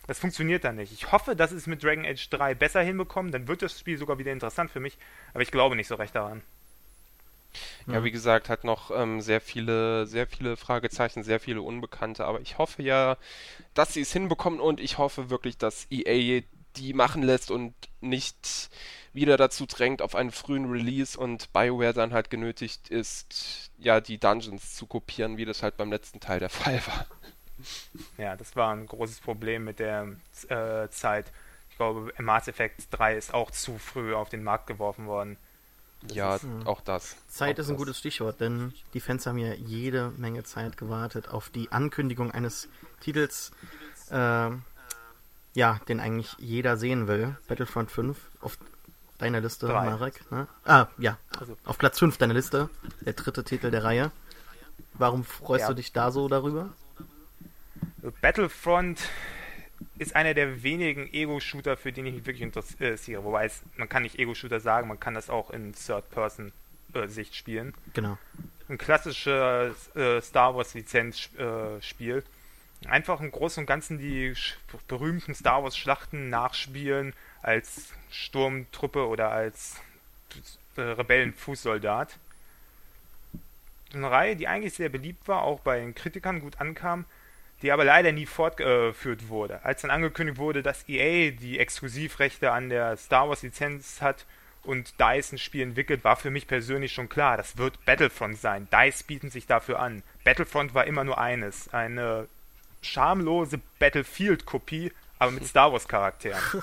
das 0.08 0.20
funktioniert 0.20 0.64
da 0.64 0.72
nicht. 0.72 0.92
Ich 0.92 1.12
hoffe, 1.12 1.36
dass 1.36 1.52
es 1.52 1.68
mit 1.68 1.84
Dragon 1.84 2.06
Age 2.06 2.30
3 2.30 2.56
besser 2.56 2.82
hinbekommen, 2.82 3.32
dann 3.32 3.48
wird 3.48 3.62
das 3.62 3.80
Spiel 3.80 3.98
sogar 3.98 4.18
wieder 4.18 4.32
interessant 4.32 4.72
für 4.72 4.80
mich, 4.80 4.98
aber 5.34 5.42
ich 5.42 5.52
glaube 5.52 5.76
nicht 5.76 5.88
so 5.88 5.96
recht 5.96 6.16
daran. 6.16 6.42
Ja, 7.88 8.04
wie 8.04 8.12
gesagt, 8.12 8.50
hat 8.50 8.64
noch 8.64 8.92
ähm, 8.92 9.22
sehr 9.22 9.40
viele, 9.40 10.08
sehr 10.08 10.28
viele 10.28 10.58
Fragezeichen, 10.58 11.24
sehr 11.24 11.40
viele 11.40 11.62
Unbekannte, 11.62 12.26
aber 12.26 12.42
ich 12.42 12.58
hoffe 12.58 12.82
ja, 12.84 13.18
dass 13.74 13.94
sie 13.94 14.02
es 14.02 14.12
hinbekommen 14.12 14.60
und 14.60 14.80
ich 14.80 14.98
hoffe 14.98 15.30
wirklich, 15.30 15.58
dass 15.58 15.88
EA 15.92 16.42
die 16.78 16.94
machen 16.94 17.24
lässt 17.24 17.52
und 17.52 17.74
nicht 18.02 18.70
wieder 19.14 19.38
dazu 19.38 19.66
drängt 19.66 20.02
auf 20.02 20.16
einen 20.16 20.32
frühen 20.32 20.70
Release 20.70 21.18
und 21.18 21.52
BioWare 21.54 21.94
dann 21.94 22.14
halt 22.14 22.30
genötigt 22.30 22.90
ist, 22.90 23.72
ja, 23.78 24.02
die 24.02 24.20
Dungeons 24.20 24.76
zu 24.76 24.88
kopieren, 24.88 25.38
wie 25.38 25.46
das 25.46 25.64
halt 25.64 25.78
beim 25.78 25.90
letzten 25.90 26.20
Teil 26.20 26.40
der 26.40 26.50
Fall 26.52 26.82
war. 26.86 27.08
Ja, 28.18 28.36
das 28.36 28.56
war 28.56 28.74
ein 28.74 28.86
großes 28.86 29.22
Problem 29.22 29.64
mit 29.64 29.80
der 29.80 30.16
äh, 30.50 30.90
Zeit. 30.90 31.32
Ich 31.70 31.78
glaube, 31.78 32.14
Mass 32.20 32.48
Effect 32.48 32.88
3 32.92 33.16
ist 33.16 33.34
auch 33.34 33.52
zu 33.52 33.78
früh 33.78 34.14
auf 34.14 34.30
den 34.30 34.44
Markt 34.44 34.68
geworfen 34.68 35.08
worden. 35.08 35.38
Das 36.04 36.16
ja, 36.16 36.36
ist, 36.36 36.46
auch 36.66 36.82
das. 36.82 37.16
Zeit 37.28 37.56
auch 37.56 37.60
ist 37.60 37.70
ein 37.70 37.78
gutes 37.78 37.98
Stichwort, 37.98 38.40
denn 38.40 38.74
die 38.94 39.00
Fans 39.00 39.26
haben 39.26 39.38
ja 39.38 39.54
jede 39.54 40.12
Menge 40.18 40.44
Zeit 40.44 40.78
gewartet 40.78 41.30
auf 41.30 41.50
die 41.50 41.72
Ankündigung 41.72 42.32
eines 42.32 42.70
Titels, 43.00 43.52
äh, 44.10 44.50
ja, 45.56 45.80
den 45.88 46.00
eigentlich 46.00 46.36
jeder 46.38 46.78
sehen 46.78 47.08
will. 47.08 47.36
Battlefront 47.48 47.90
5 47.90 48.18
auf 48.42 48.58
deiner 49.18 49.42
Liste, 49.42 49.68
Drei. 49.68 49.86
Marek. 49.86 50.30
Ne? 50.30 50.48
Ah, 50.66 50.88
ja. 50.98 51.18
Also. 51.40 51.58
Auf 51.64 51.78
Platz 51.78 51.98
5 51.98 52.18
deiner 52.18 52.34
Liste. 52.34 52.70
Der 53.02 53.14
dritte 53.14 53.44
Titel 53.44 53.72
der 53.72 53.84
Reihe. 53.84 54.12
Warum 54.94 55.24
freust 55.24 55.64
ja. 55.64 55.68
du 55.70 55.76
dich 55.76 55.94
da 55.94 56.12
so 56.12 56.28
darüber? 56.28 56.74
Battlefront 58.22 59.00
ist 59.98 60.16
einer 60.16 60.34
der 60.34 60.62
wenigen 60.62 61.12
Ego-Shooter, 61.12 61.78
für 61.78 61.92
den 61.92 62.06
ich 62.06 62.14
mich 62.16 62.26
wirklich 62.26 62.42
interessiere. 62.42 63.24
Wobei 63.24 63.46
es, 63.46 63.62
man 63.78 63.88
kann 63.88 64.04
nicht 64.04 64.20
Ego-Shooter 64.20 64.60
sagen, 64.60 64.90
man 64.90 65.00
kann 65.00 65.14
das 65.14 65.30
auch 65.30 65.52
in 65.52 65.74
Third-Person-Sicht 65.74 67.34
spielen. 67.34 67.74
Genau. 67.94 68.18
Ein 68.68 68.78
klassisches 68.78 69.96
äh, 69.96 70.22
Star 70.22 70.56
Wars-Lizenz-Spiel. 70.56 72.24
Einfach 72.88 73.20
im 73.20 73.32
Großen 73.32 73.62
und 73.62 73.68
Ganzen 73.68 73.98
die 73.98 74.34
berühmten 74.88 75.34
Star 75.34 75.64
Wars-Schlachten 75.64 76.30
nachspielen, 76.30 77.14
als 77.42 77.94
Sturmtruppe 78.10 79.08
oder 79.08 79.32
als 79.32 79.82
äh, 80.78 80.82
Rebellenfußsoldat. 80.82 82.18
Eine 83.94 84.12
Reihe, 84.12 84.36
die 84.36 84.48
eigentlich 84.48 84.74
sehr 84.74 84.90
beliebt 84.90 85.28
war, 85.28 85.44
auch 85.44 85.60
bei 85.60 85.80
den 85.80 85.96
Kritikern 85.96 86.42
gut 86.42 86.60
ankam, 86.60 87.06
die 87.62 87.72
aber 87.72 87.86
leider 87.86 88.12
nie 88.12 88.26
fortgeführt 88.26 89.30
wurde. 89.30 89.64
Als 89.64 89.82
dann 89.82 89.92
angekündigt 89.92 90.38
wurde, 90.38 90.64
dass 90.64 90.88
EA 90.90 91.32
die 91.32 91.60
Exklusivrechte 91.60 92.52
an 92.52 92.70
der 92.70 92.98
Star 92.98 93.30
Wars 93.30 93.44
Lizenz 93.44 94.02
hat 94.02 94.26
und 94.64 95.00
DICE 95.00 95.34
ein 95.34 95.38
Spiel 95.38 95.62
entwickelt, 95.62 96.04
war 96.04 96.16
für 96.16 96.32
mich 96.32 96.48
persönlich 96.48 96.92
schon 96.92 97.10
klar, 97.10 97.38
das 97.38 97.58
wird 97.58 97.86
Battlefront 97.86 98.38
sein. 98.38 98.68
DICE 98.72 99.04
bieten 99.04 99.30
sich 99.30 99.46
dafür 99.46 99.80
an. 99.80 100.04
Battlefront 100.24 100.74
war 100.74 100.86
immer 100.86 101.04
nur 101.04 101.20
eines, 101.20 101.74
eine 101.74 102.28
schamlose 102.86 103.60
Battlefield-Kopie, 103.80 104.92
aber 105.20 105.32
mit 105.32 105.46
Star 105.46 105.72
Wars-Charakteren. 105.72 106.40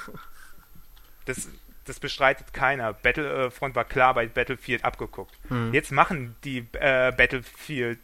Das, 1.24 1.48
das 1.84 2.00
bestreitet 2.00 2.52
keiner. 2.52 2.93
Battlefront 2.93 3.76
war 3.76 3.84
klar 3.84 4.12
bei 4.12 4.26
Battlefield 4.26 4.84
abgeguckt. 4.84 5.32
Hm. 5.46 5.72
Jetzt 5.72 5.93
machen 5.93 6.34
die 6.43 6.67
äh, 6.72 7.12
Battlefield 7.17 8.00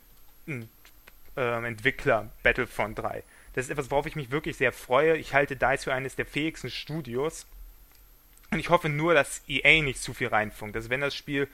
äh, 0.47 1.67
Entwickler 1.67 2.31
Battlefront 2.45 2.97
3. 2.97 3.25
Das 3.55 3.65
ist 3.65 3.71
etwas, 3.71 3.91
worauf 3.91 4.07
ich 4.07 4.15
mich 4.15 4.31
wirklich 4.31 4.57
sehr 4.57 4.73
freue. 4.73 5.17
Ich 5.17 5.35
halte 5.35 5.57
DICE 5.57 5.83
für 5.83 5.93
eines 5.93 6.15
der 6.15 6.27
fähigsten 6.27 6.71
Studios. 6.71 7.45
Und 8.51 8.61
ich 8.61 8.71
hoffe 8.71 8.89
nur, 8.89 9.15
dass 9.15 9.43
EA 9.49 9.83
nicht 9.83 10.01
zu 10.01 10.15
viel 10.15 10.29
reinfunkt. 10.29 10.77
Also 10.77 10.91
wenn 10.91 11.01
das 11.01 11.15
Spiel 11.15 11.49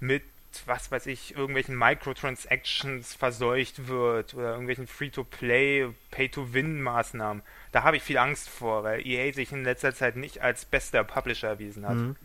mit 0.00 0.22
was 0.66 0.90
weiß 0.90 1.06
ich, 1.06 1.36
irgendwelchen 1.36 1.76
Microtransactions 1.76 3.14
verseucht 3.14 3.88
wird 3.88 4.34
oder 4.34 4.50
irgendwelchen 4.50 4.86
Free-to-Play, 4.86 5.88
Pay-to-Win-Maßnahmen. 6.10 7.42
Da 7.72 7.82
habe 7.82 7.96
ich 7.96 8.02
viel 8.02 8.18
Angst 8.18 8.48
vor, 8.48 8.84
weil 8.84 9.06
EA 9.06 9.32
sich 9.32 9.52
in 9.52 9.64
letzter 9.64 9.94
Zeit 9.94 10.16
nicht 10.16 10.40
als 10.40 10.64
bester 10.64 11.04
Publisher 11.04 11.48
erwiesen 11.48 11.86
hat. 11.86 11.96
Mhm. 11.96 12.16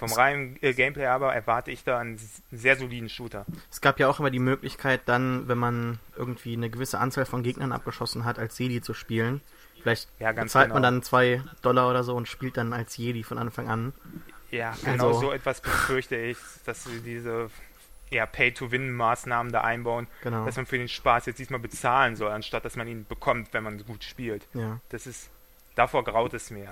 Vom 0.00 0.12
reinen 0.12 0.56
äh, 0.62 0.72
Gameplay 0.72 1.04
aber 1.06 1.34
erwarte 1.34 1.70
ich 1.70 1.84
da 1.84 1.98
einen 1.98 2.18
sehr 2.50 2.76
soliden 2.76 3.10
Shooter. 3.10 3.44
Es 3.70 3.82
gab 3.82 4.00
ja 4.00 4.08
auch 4.08 4.18
immer 4.18 4.30
die 4.30 4.38
Möglichkeit, 4.38 5.02
dann, 5.04 5.46
wenn 5.46 5.58
man 5.58 5.98
irgendwie 6.16 6.54
eine 6.54 6.70
gewisse 6.70 6.98
Anzahl 6.98 7.26
von 7.26 7.42
Gegnern 7.42 7.70
abgeschossen 7.70 8.24
hat, 8.24 8.38
als 8.38 8.58
Jedi 8.58 8.80
zu 8.80 8.94
spielen. 8.94 9.42
Vielleicht 9.82 10.08
ja, 10.18 10.32
bezahlt 10.32 10.68
genau. 10.68 10.76
man 10.76 10.82
dann 10.82 11.02
zwei 11.02 11.42
Dollar 11.60 11.90
oder 11.90 12.02
so 12.02 12.16
und 12.16 12.28
spielt 12.28 12.56
dann 12.56 12.72
als 12.72 12.96
Jedi 12.96 13.22
von 13.22 13.36
Anfang 13.36 13.68
an. 13.68 13.92
Ja, 14.50 14.74
genau 14.84 15.08
also, 15.08 15.20
so 15.20 15.32
etwas 15.32 15.60
befürchte 15.60 16.16
ich, 16.16 16.38
dass 16.64 16.84
sie 16.84 17.00
diese 17.02 17.50
ja, 18.10 18.26
Pay-to-Win-Maßnahmen 18.26 19.52
da 19.52 19.62
einbauen, 19.62 20.08
genau. 20.22 20.44
dass 20.44 20.56
man 20.56 20.66
für 20.66 20.78
den 20.78 20.88
Spaß 20.88 21.26
jetzt 21.26 21.38
diesmal 21.38 21.60
bezahlen 21.60 22.16
soll, 22.16 22.30
anstatt 22.30 22.64
dass 22.64 22.76
man 22.76 22.88
ihn 22.88 23.06
bekommt, 23.06 23.52
wenn 23.52 23.62
man 23.62 23.84
gut 23.84 24.04
spielt. 24.04 24.46
Ja. 24.54 24.80
Das 24.88 25.06
ist, 25.06 25.30
davor 25.76 26.04
graut 26.04 26.34
es 26.34 26.50
mir. 26.50 26.68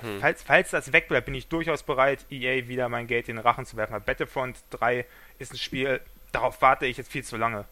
Hm. 0.00 0.20
Falls, 0.20 0.42
falls 0.42 0.70
das 0.70 0.92
wegbleibt, 0.92 1.26
bin 1.26 1.34
ich 1.34 1.48
durchaus 1.48 1.82
bereit, 1.82 2.24
EA 2.30 2.68
wieder 2.68 2.88
mein 2.88 3.06
Geld 3.06 3.28
in 3.28 3.36
den 3.36 3.42
Rachen 3.44 3.66
zu 3.66 3.76
werfen. 3.76 4.00
Battlefront 4.04 4.56
3 4.70 5.04
ist 5.38 5.52
ein 5.52 5.58
Spiel, 5.58 6.00
darauf 6.32 6.60
warte 6.62 6.86
ich 6.86 6.96
jetzt 6.96 7.12
viel 7.12 7.22
zu 7.22 7.36
lange. 7.36 7.66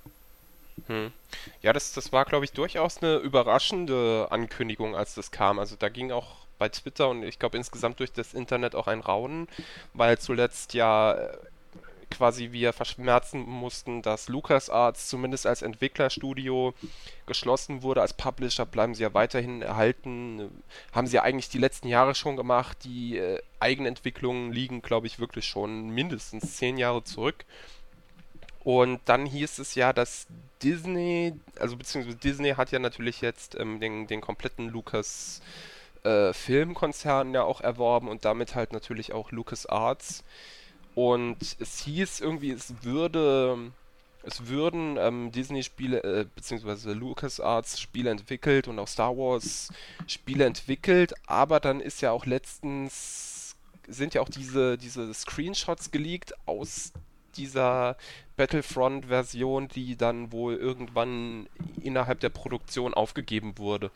Hm. 0.87 1.13
Ja, 1.63 1.73
das, 1.73 1.93
das 1.93 2.13
war, 2.13 2.25
glaube 2.25 2.45
ich, 2.45 2.53
durchaus 2.53 3.03
eine 3.03 3.17
überraschende 3.17 4.29
Ankündigung, 4.31 4.95
als 4.95 5.15
das 5.15 5.31
kam. 5.31 5.59
Also 5.59 5.77
da 5.77 5.89
ging 5.89 6.13
auch 6.13 6.47
bei 6.59 6.69
Twitter 6.69 7.09
und 7.09 7.23
ich 7.23 7.39
glaube 7.39 7.57
insgesamt 7.57 8.01
durch 8.01 8.13
das 8.13 8.35
Internet 8.35 8.75
auch 8.75 8.87
ein 8.87 9.01
Raunen, 9.01 9.49
weil 9.95 10.19
zuletzt 10.19 10.75
ja 10.75 11.17
quasi 12.11 12.53
wir 12.53 12.73
verschmerzen 12.73 13.41
mussten, 13.41 14.03
dass 14.03 14.29
LucasArts 14.29 15.09
zumindest 15.09 15.47
als 15.47 15.63
Entwicklerstudio 15.63 16.75
geschlossen 17.27 17.83
wurde. 17.83 18.03
Als 18.03 18.13
Publisher 18.15 18.67
bleiben 18.67 18.95
sie 18.95 19.03
ja 19.03 19.15
weiterhin 19.15 19.63
erhalten. 19.63 20.63
Haben 20.93 21.07
sie 21.07 21.17
ja 21.17 21.23
eigentlich 21.23 21.49
die 21.49 21.59
letzten 21.59 21.89
Jahre 21.89 22.15
schon 22.15 22.37
gemacht. 22.37 22.79
Die 22.85 23.17
äh, 23.17 23.41
Eigenentwicklungen 23.61 24.53
liegen, 24.53 24.83
glaube 24.83 25.07
ich, 25.07 25.19
wirklich 25.19 25.47
schon 25.47 25.91
mindestens 25.91 26.57
zehn 26.57 26.77
Jahre 26.77 27.05
zurück. 27.05 27.45
Und 28.63 29.01
dann 29.07 29.25
hieß 29.25 29.59
es 29.59 29.75
ja, 29.75 29.93
dass 29.93 30.27
Disney, 30.63 31.35
also 31.59 31.77
beziehungsweise 31.77 32.19
Disney 32.19 32.51
hat 32.51 32.73
ja 32.73 32.79
natürlich 32.79 33.23
jetzt 33.23 33.59
ähm, 33.59 33.81
den, 33.81 34.07
den 34.07 34.21
kompletten 34.21 34.69
Lucas 34.69 35.41
äh, 36.05 36.33
Filmkonzern 36.33 37.33
ja 37.33 37.43
auch 37.43 37.61
erworben 37.61 38.09
und 38.09 38.25
damit 38.25 38.55
halt 38.55 38.73
natürlich 38.73 39.13
auch 39.13 39.33
LucasArts. 39.33 40.25
Und 40.95 41.57
es 41.61 41.81
hieß 41.81 42.21
irgendwie, 42.21 42.51
es 42.51 42.75
würde, 42.83 43.73
es 44.23 44.47
würden 44.47 44.97
ähm, 44.99 45.33
Disney-Spiele, 45.33 46.03
äh, 46.03 46.27
beziehungsweise 46.35 46.93
LucasArts-Spiele 46.93 48.11
entwickelt 48.11 48.69
und 48.69 48.79
auch 48.79 48.89
Star 48.89 49.17
Wars-Spiele 49.17 50.45
entwickelt, 50.45 51.15
aber 51.27 51.61
dann 51.61 51.81
ist 51.81 52.01
ja 52.03 52.11
auch 52.11 52.27
letztens, 52.27 53.57
sind 53.89 54.15
ja 54.15 54.21
auch 54.21 54.29
diese, 54.29 54.77
diese 54.79 55.13
Screenshots 55.15 55.91
geleakt 55.91 56.35
aus 56.47 56.93
dieser 57.37 57.97
Battlefront-Version, 58.37 59.69
die 59.69 59.97
dann 59.97 60.33
wohl 60.33 60.57
irgendwann 60.57 61.49
innerhalb 61.83 62.21
der 62.21 62.31
Produktion 62.31 62.95
aufgegeben 62.95 63.59
wurde. 63.59 63.91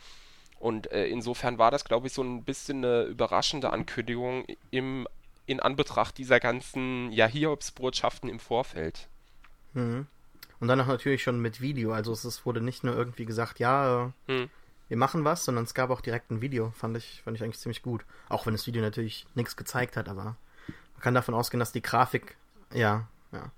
Und 0.61 0.91
äh, 0.93 1.07
insofern 1.07 1.59
war 1.59 1.71
das, 1.71 1.85
glaube 1.85 2.07
ich, 2.07 2.13
so 2.13 2.23
ein 2.23 2.43
bisschen 2.43 2.85
eine 2.85 3.03
überraschende 3.03 3.71
Ankündigung 3.71 4.45
im, 4.71 5.07
in 5.47 5.61
Anbetracht 5.61 6.19
dieser 6.19 6.41
ganzen 6.41 7.13
ja, 7.13 7.27
Hiobsbotschaften 7.27 8.29
im 8.29 8.39
Vorfeld. 8.39 9.09
Mhm. 9.75 10.07
Und 10.61 10.69
dann 10.69 10.81
auch 10.81 10.87
natürlich 10.87 11.23
schon 11.23 11.41
mit 11.41 11.61
Video. 11.61 11.93
Also 11.93 12.13
es 12.13 12.47
wurde 12.47 12.61
nicht 12.61 12.85
nur 12.85 12.97
irgendwie 12.97 13.27
gesagt, 13.27 13.59
ja, 13.59 14.07
äh, 14.29 14.33
hm. 14.33 14.49
wir 14.89 14.97
machen 14.97 15.25
was, 15.25 15.45
sondern 15.45 15.65
es 15.65 15.75
gab 15.75 15.91
auch 15.91 16.01
direkt 16.01 16.31
ein 16.31 16.41
Video. 16.41 16.71
Fand 16.71 16.97
ich, 16.97 17.23
fand 17.23 17.37
ich 17.37 17.43
eigentlich 17.43 17.59
ziemlich 17.59 17.83
gut. 17.83 18.05
Auch 18.29 18.47
wenn 18.47 18.55
das 18.55 18.67
Video 18.67 18.81
natürlich 18.81 19.27
nichts 19.35 19.57
gezeigt 19.57 19.97
hat, 19.97 20.09
aber 20.09 20.25
man 20.25 21.01
kann 21.01 21.15
davon 21.15 21.35
ausgehen, 21.35 21.59
dass 21.59 21.73
die 21.73 21.83
Grafik, 21.83 22.37
ja, 22.73 23.07
ja. 23.33 23.51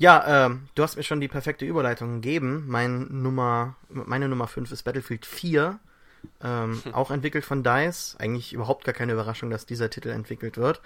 Ja, 0.00 0.46
ähm, 0.46 0.68
du 0.76 0.84
hast 0.84 0.96
mir 0.96 1.02
schon 1.02 1.20
die 1.20 1.26
perfekte 1.26 1.64
Überleitung 1.64 2.20
gegeben. 2.20 2.66
Mein 2.68 3.22
Nummer, 3.22 3.74
meine 3.88 4.28
Nummer 4.28 4.46
5 4.46 4.70
ist 4.70 4.84
Battlefield 4.84 5.26
4. 5.26 5.80
Ähm, 6.42 6.80
hm. 6.84 6.94
Auch 6.96 7.10
entwickelt 7.10 7.44
von 7.44 7.62
DICE. 7.62 8.16
Eigentlich 8.18 8.52
überhaupt 8.52 8.84
gar 8.84 8.94
keine 8.94 9.12
Überraschung, 9.12 9.50
dass 9.50 9.66
dieser 9.66 9.90
Titel 9.90 10.10
entwickelt 10.10 10.56
wird. 10.56 10.80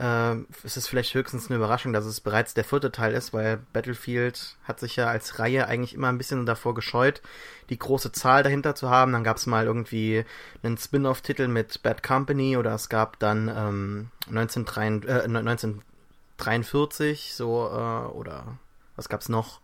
Ähm, 0.00 0.46
es 0.62 0.76
ist 0.76 0.86
vielleicht 0.86 1.12
höchstens 1.14 1.48
eine 1.48 1.56
Überraschung, 1.56 1.92
dass 1.92 2.04
es 2.04 2.20
bereits 2.20 2.54
der 2.54 2.62
vierte 2.62 2.92
Teil 2.92 3.14
ist, 3.14 3.32
weil 3.32 3.58
Battlefield 3.72 4.54
hat 4.62 4.78
sich 4.78 4.94
ja 4.94 5.08
als 5.08 5.40
Reihe 5.40 5.66
eigentlich 5.66 5.92
immer 5.92 6.08
ein 6.08 6.18
bisschen 6.18 6.46
davor 6.46 6.72
gescheut, 6.74 7.20
die 7.68 7.78
große 7.78 8.12
Zahl 8.12 8.44
dahinter 8.44 8.76
zu 8.76 8.90
haben. 8.90 9.12
Dann 9.12 9.24
gab 9.24 9.38
es 9.38 9.46
mal 9.46 9.66
irgendwie 9.66 10.24
einen 10.62 10.78
Spin-off-Titel 10.78 11.48
mit 11.48 11.82
Bad 11.82 12.04
Company 12.04 12.56
oder 12.56 12.74
es 12.74 12.88
gab 12.88 13.18
dann 13.18 13.48
ähm, 13.48 14.10
1943, 14.28 15.10
äh, 15.10 15.24
1943 15.24 17.34
so 17.34 17.66
äh, 17.66 18.06
oder 18.12 18.56
was 18.94 19.08
gab's 19.08 19.28
noch? 19.28 19.60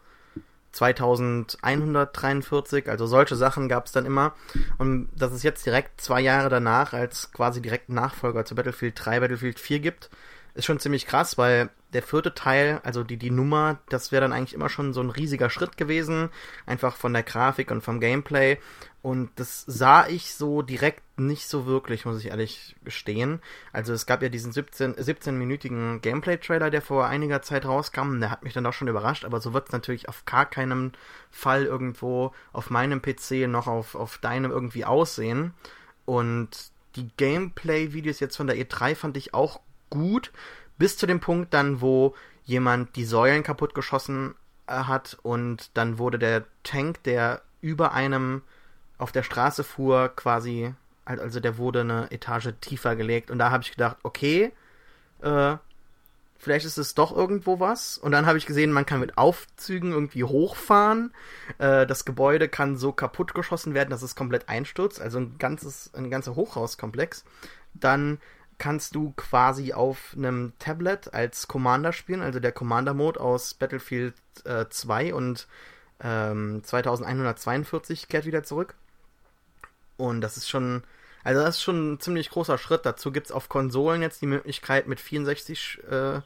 2143, 0.75 2.89
also 2.89 3.07
solche 3.07 3.37
Sachen 3.37 3.69
gab 3.69 3.87
es 3.87 3.93
dann 3.93 4.07
immer. 4.07 4.35
Und 4.79 5.09
dass 5.15 5.33
es 5.33 5.43
jetzt 5.43 5.65
direkt 5.65 6.01
zwei 6.01 6.21
Jahre 6.21 6.49
danach 6.49 6.93
als 6.93 7.33
quasi 7.33 7.63
direkten 7.63 7.95
Nachfolger 7.95 8.45
zu 8.45 8.55
Battlefield 8.55 8.95
3 8.97 9.21
Battlefield 9.21 9.61
4 9.61 9.81
gibt, 9.81 10.11
ist 10.55 10.67
schon 10.67 10.79
ziemlich 10.79 11.07
krass, 11.07 11.37
weil 11.37 11.71
der 11.93 12.03
vierte 12.03 12.35
Teil, 12.35 12.81
also 12.85 13.05
die, 13.05 13.17
die 13.17 13.31
Nummer, 13.31 13.79
das 13.89 14.13
wäre 14.13 14.23
dann 14.23 14.33
eigentlich 14.33 14.55
immer 14.55 14.69
schon 14.69 14.93
so 14.93 15.01
ein 15.01 15.11
riesiger 15.11 15.51
Schritt 15.51 15.77
gewesen, 15.77 16.29
einfach 16.67 16.97
von 16.97 17.13
der 17.13 17.23
Grafik 17.23 17.71
und 17.71 17.83
vom 17.83 18.01
Gameplay. 18.01 18.59
Und 19.03 19.31
das 19.37 19.65
sah 19.67 20.07
ich 20.07 20.35
so 20.35 20.63
direkt 20.63 21.03
nicht 21.19 21.47
so 21.47 21.67
wirklich, 21.67 22.05
muss 22.05 22.21
ich 22.21 22.31
ehrlich 22.31 22.75
gestehen. 22.85 23.41
Also 23.73 23.93
es 23.93 24.07
gab 24.07 24.23
ja 24.23 24.29
diesen 24.29 24.51
17, 24.51 24.95
17-minütigen 24.95 26.01
Gameplay-Trailer, 26.01 26.71
der 26.71 26.83
vor 26.83 27.07
einiger 27.07 27.43
Zeit 27.43 27.67
rauskam. 27.67 28.21
Der 28.21 28.31
hat 28.31 28.43
mich 28.43 28.55
dann 28.55 28.67
auch 28.67 28.73
schon 28.73 28.89
überrascht, 28.89 29.25
aber 29.25 29.41
so 29.41 29.53
wird 29.53 29.67
es 29.67 29.73
natürlich 29.73 30.09
auf 30.09 30.25
gar 30.25 30.47
keinem 30.47 30.93
Fall 31.31 31.65
irgendwo 31.65 32.33
auf 32.53 32.71
meinem 32.71 33.03
PC 33.03 33.47
noch 33.47 33.67
auf, 33.67 33.95
auf 33.95 34.19
deinem 34.19 34.51
irgendwie 34.51 34.85
aussehen. 34.85 35.53
Und 36.07 36.73
die 36.97 37.11
Gameplay-Videos 37.17 38.21
jetzt 38.21 38.37
von 38.37 38.47
der 38.47 38.57
E3 38.57 38.95
fand 38.95 39.17
ich 39.17 39.35
auch 39.35 39.61
gut, 39.95 40.33
bis 40.77 40.99
zu 40.99 41.07
dem 41.07 41.21
Punkt 41.21 41.55
dann, 41.55 41.81
wo 41.81 42.15
jemand 42.45 42.97
die 42.97 43.05
Säulen 43.05 43.43
kaputtgeschossen 43.43 44.35
äh, 44.67 44.73
hat 44.73 45.17
und 45.23 45.71
dann 45.75 45.99
wurde 45.99 46.19
der 46.19 46.45
Tank, 46.63 47.03
der 47.05 47.43
über 47.61 47.93
einem 47.93 48.43
auf 48.99 49.13
der 49.13 49.23
Straße 49.23 49.65
fuhr, 49.65 50.11
quasi, 50.15 50.75
also 51.05 51.41
der 51.41 51.59
wurde 51.59 51.81
eine 51.81 52.11
Etage 52.11 52.51
tiefer 52.61 52.97
gelegt. 52.97 53.31
Und 53.31 53.39
da 53.39 53.51
habe 53.51 53.63
ich 53.63 53.71
gedacht, 53.71 53.97
okay, 54.03 54.53
äh, 55.23 55.57
vielleicht 56.39 56.67
ist 56.67 56.79
es 56.79 56.95
doch 56.95 57.15
irgendwo 57.15 57.59
was. 57.59 57.99
Und 57.99 58.13
dann 58.13 58.27
habe 58.27 58.39
ich 58.39 58.47
gesehen, 58.47 58.71
man 58.71 58.87
kann 58.87 59.01
mit 59.01 59.19
Aufzügen 59.19 59.93
irgendwie 59.93 60.25
hochfahren. 60.25 61.13
Äh, 61.59 61.87
das 61.87 62.05
Gebäude 62.05 62.49
kann 62.49 62.77
so 62.77 62.93
kaputt 62.93 63.35
geschossen 63.35 63.75
werden, 63.75 63.91
dass 63.91 64.03
es 64.03 64.15
komplett 64.15 64.49
einstürzt. 64.49 65.01
Also 65.01 65.19
ein 65.19 65.37
ganzes, 65.39 65.93
ein 65.95 66.11
ganzer 66.11 66.37
Hochhauskomplex. 66.37 67.25
Dann 67.75 68.19
kannst 68.59 68.95
du 68.95 69.13
quasi 69.17 69.73
auf 69.73 70.15
einem 70.17 70.53
Tablet 70.59 71.13
als 71.13 71.49
Commander 71.49 71.93
spielen, 71.93 72.23
also 72.23 72.41
der 72.41 72.53
Commander-Mode 72.53 73.21
aus 73.21 73.55
Battlefield 73.55 74.15
äh, 74.45 74.67
2 74.69 75.15
und 75.15 75.47
ähm, 76.03 76.63
2142 76.63 78.09
kehrt 78.09 78.27
wieder 78.27 78.43
zurück. 78.43 78.75
Und 79.97 80.21
das 80.21 80.37
ist 80.37 80.49
schon, 80.49 80.83
also 81.23 81.43
das 81.43 81.57
ist 81.57 81.63
schon 81.63 81.95
ein 81.95 82.01
ziemlich 82.01 82.31
großer 82.31 82.59
Schritt. 82.59 82.85
Dazu 82.85 83.13
gibt 83.13 83.27
es 83.27 83.33
auf 83.33 83.49
Konsolen 83.49 84.03
jetzt 84.03 84.23
die 84.23 84.27
Möglichkeit, 84.27 84.87
mit 84.87 85.01
64 85.01 85.81
äh, 85.91 86.21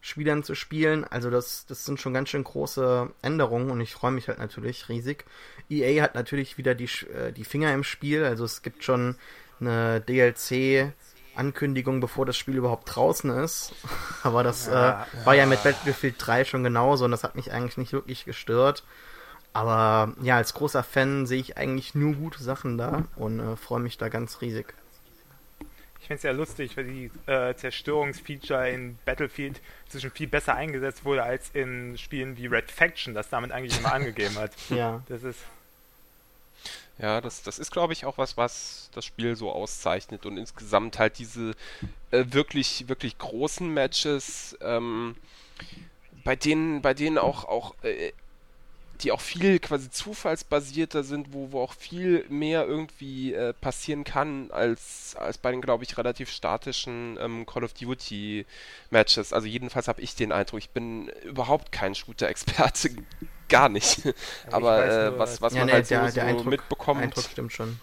Spielern 0.00 0.42
zu 0.42 0.54
spielen. 0.54 1.04
Also 1.04 1.30
das, 1.30 1.66
das 1.66 1.84
sind 1.84 2.00
schon 2.00 2.12
ganz 2.12 2.28
schön 2.28 2.44
große 2.44 3.10
Änderungen 3.22 3.70
und 3.70 3.80
ich 3.80 3.94
freue 3.94 4.10
mich 4.10 4.28
halt 4.28 4.38
natürlich 4.38 4.88
riesig. 4.88 5.24
EA 5.70 6.02
hat 6.02 6.14
natürlich 6.14 6.58
wieder 6.58 6.74
die, 6.74 6.90
äh, 7.14 7.32
die 7.32 7.44
Finger 7.44 7.72
im 7.72 7.84
Spiel. 7.84 8.24
Also 8.24 8.44
es 8.44 8.62
gibt 8.62 8.84
schon 8.84 9.16
eine 9.60 10.00
DLC 10.00 10.92
Ankündigung, 11.36 12.00
bevor 12.00 12.26
das 12.26 12.36
Spiel 12.36 12.56
überhaupt 12.56 12.94
draußen 12.94 13.30
ist. 13.30 13.74
Aber 14.22 14.42
das 14.42 14.66
ja, 14.66 15.06
äh, 15.22 15.26
war 15.26 15.34
ja. 15.34 15.42
ja 15.42 15.46
mit 15.46 15.62
Battlefield 15.62 16.16
3 16.18 16.44
schon 16.44 16.64
genauso 16.64 17.04
und 17.04 17.10
das 17.10 17.24
hat 17.24 17.36
mich 17.36 17.52
eigentlich 17.52 17.76
nicht 17.76 17.92
wirklich 17.92 18.24
gestört. 18.24 18.84
Aber 19.52 20.14
ja, 20.20 20.36
als 20.36 20.52
großer 20.54 20.82
Fan 20.82 21.26
sehe 21.26 21.40
ich 21.40 21.56
eigentlich 21.56 21.94
nur 21.94 22.14
gute 22.14 22.42
Sachen 22.42 22.76
da 22.76 23.04
und 23.16 23.38
äh, 23.38 23.56
freue 23.56 23.80
mich 23.80 23.96
da 23.98 24.08
ganz 24.08 24.40
riesig. 24.40 24.74
Ich 26.00 26.08
finde 26.08 26.18
es 26.18 26.22
ja 26.24 26.32
lustig, 26.32 26.76
weil 26.76 26.84
die 26.84 27.10
äh, 27.26 27.54
Zerstörungsfeature 27.54 28.68
in 28.68 28.98
Battlefield 29.06 29.62
zwischen 29.88 30.10
viel 30.10 30.26
besser 30.26 30.54
eingesetzt 30.54 31.04
wurde 31.06 31.22
als 31.22 31.50
in 31.54 31.96
Spielen 31.96 32.36
wie 32.36 32.46
Red 32.46 32.70
Faction, 32.70 33.14
das 33.14 33.30
damit 33.30 33.52
eigentlich 33.52 33.78
immer 33.78 33.92
angegeben 33.94 34.36
hat. 34.36 34.52
ja. 34.68 35.02
Das 35.08 35.22
ist 35.22 35.38
ja, 36.98 37.20
das, 37.20 37.42
das 37.42 37.58
ist, 37.58 37.72
glaube 37.72 37.92
ich, 37.92 38.04
auch 38.04 38.18
was, 38.18 38.36
was 38.36 38.88
das 38.94 39.04
Spiel 39.04 39.34
so 39.36 39.50
auszeichnet 39.50 40.26
und 40.26 40.36
insgesamt 40.36 40.98
halt 40.98 41.18
diese 41.18 41.54
äh, 42.12 42.24
wirklich, 42.28 42.88
wirklich 42.88 43.18
großen 43.18 43.68
Matches, 43.68 44.56
ähm, 44.60 45.16
bei 46.22 46.36
denen, 46.36 46.82
bei 46.82 46.94
denen 46.94 47.18
auch, 47.18 47.44
auch 47.44 47.74
äh, 47.82 48.12
die 49.00 49.10
auch 49.10 49.20
viel 49.20 49.58
quasi 49.58 49.90
zufallsbasierter 49.90 51.02
sind, 51.02 51.32
wo, 51.32 51.50
wo 51.50 51.62
auch 51.62 51.74
viel 51.74 52.24
mehr 52.28 52.64
irgendwie 52.64 53.34
äh, 53.34 53.52
passieren 53.52 54.04
kann 54.04 54.52
als, 54.52 55.16
als 55.18 55.36
bei 55.38 55.50
den, 55.50 55.60
glaube 55.60 55.82
ich, 55.82 55.98
relativ 55.98 56.30
statischen 56.30 57.18
ähm, 57.20 57.44
Call 57.44 57.64
of 57.64 57.74
Duty 57.74 58.46
Matches. 58.90 59.32
Also 59.32 59.48
jedenfalls 59.48 59.88
habe 59.88 60.00
ich 60.00 60.14
den 60.14 60.30
Eindruck, 60.30 60.60
ich 60.60 60.70
bin 60.70 61.08
überhaupt 61.24 61.72
kein 61.72 61.96
Shooter-Experte 61.96 62.90
gar 63.54 63.68
nicht. 63.68 64.02
Aber, 64.50 64.72
Aber 64.72 64.86
äh, 64.86 65.18
was, 65.18 65.40
was 65.40 65.54
ja, 65.54 65.60
man 65.60 65.66
nee, 65.66 65.72
halt 65.74 65.90
der, 65.90 66.08
so, 66.08 66.14
der 66.14 66.24
Eindruck, 66.26 66.46
mitbekommt. 66.46 67.02
Eindruck 67.02 67.24
stimmt 67.24 67.52
schon. 67.52 67.78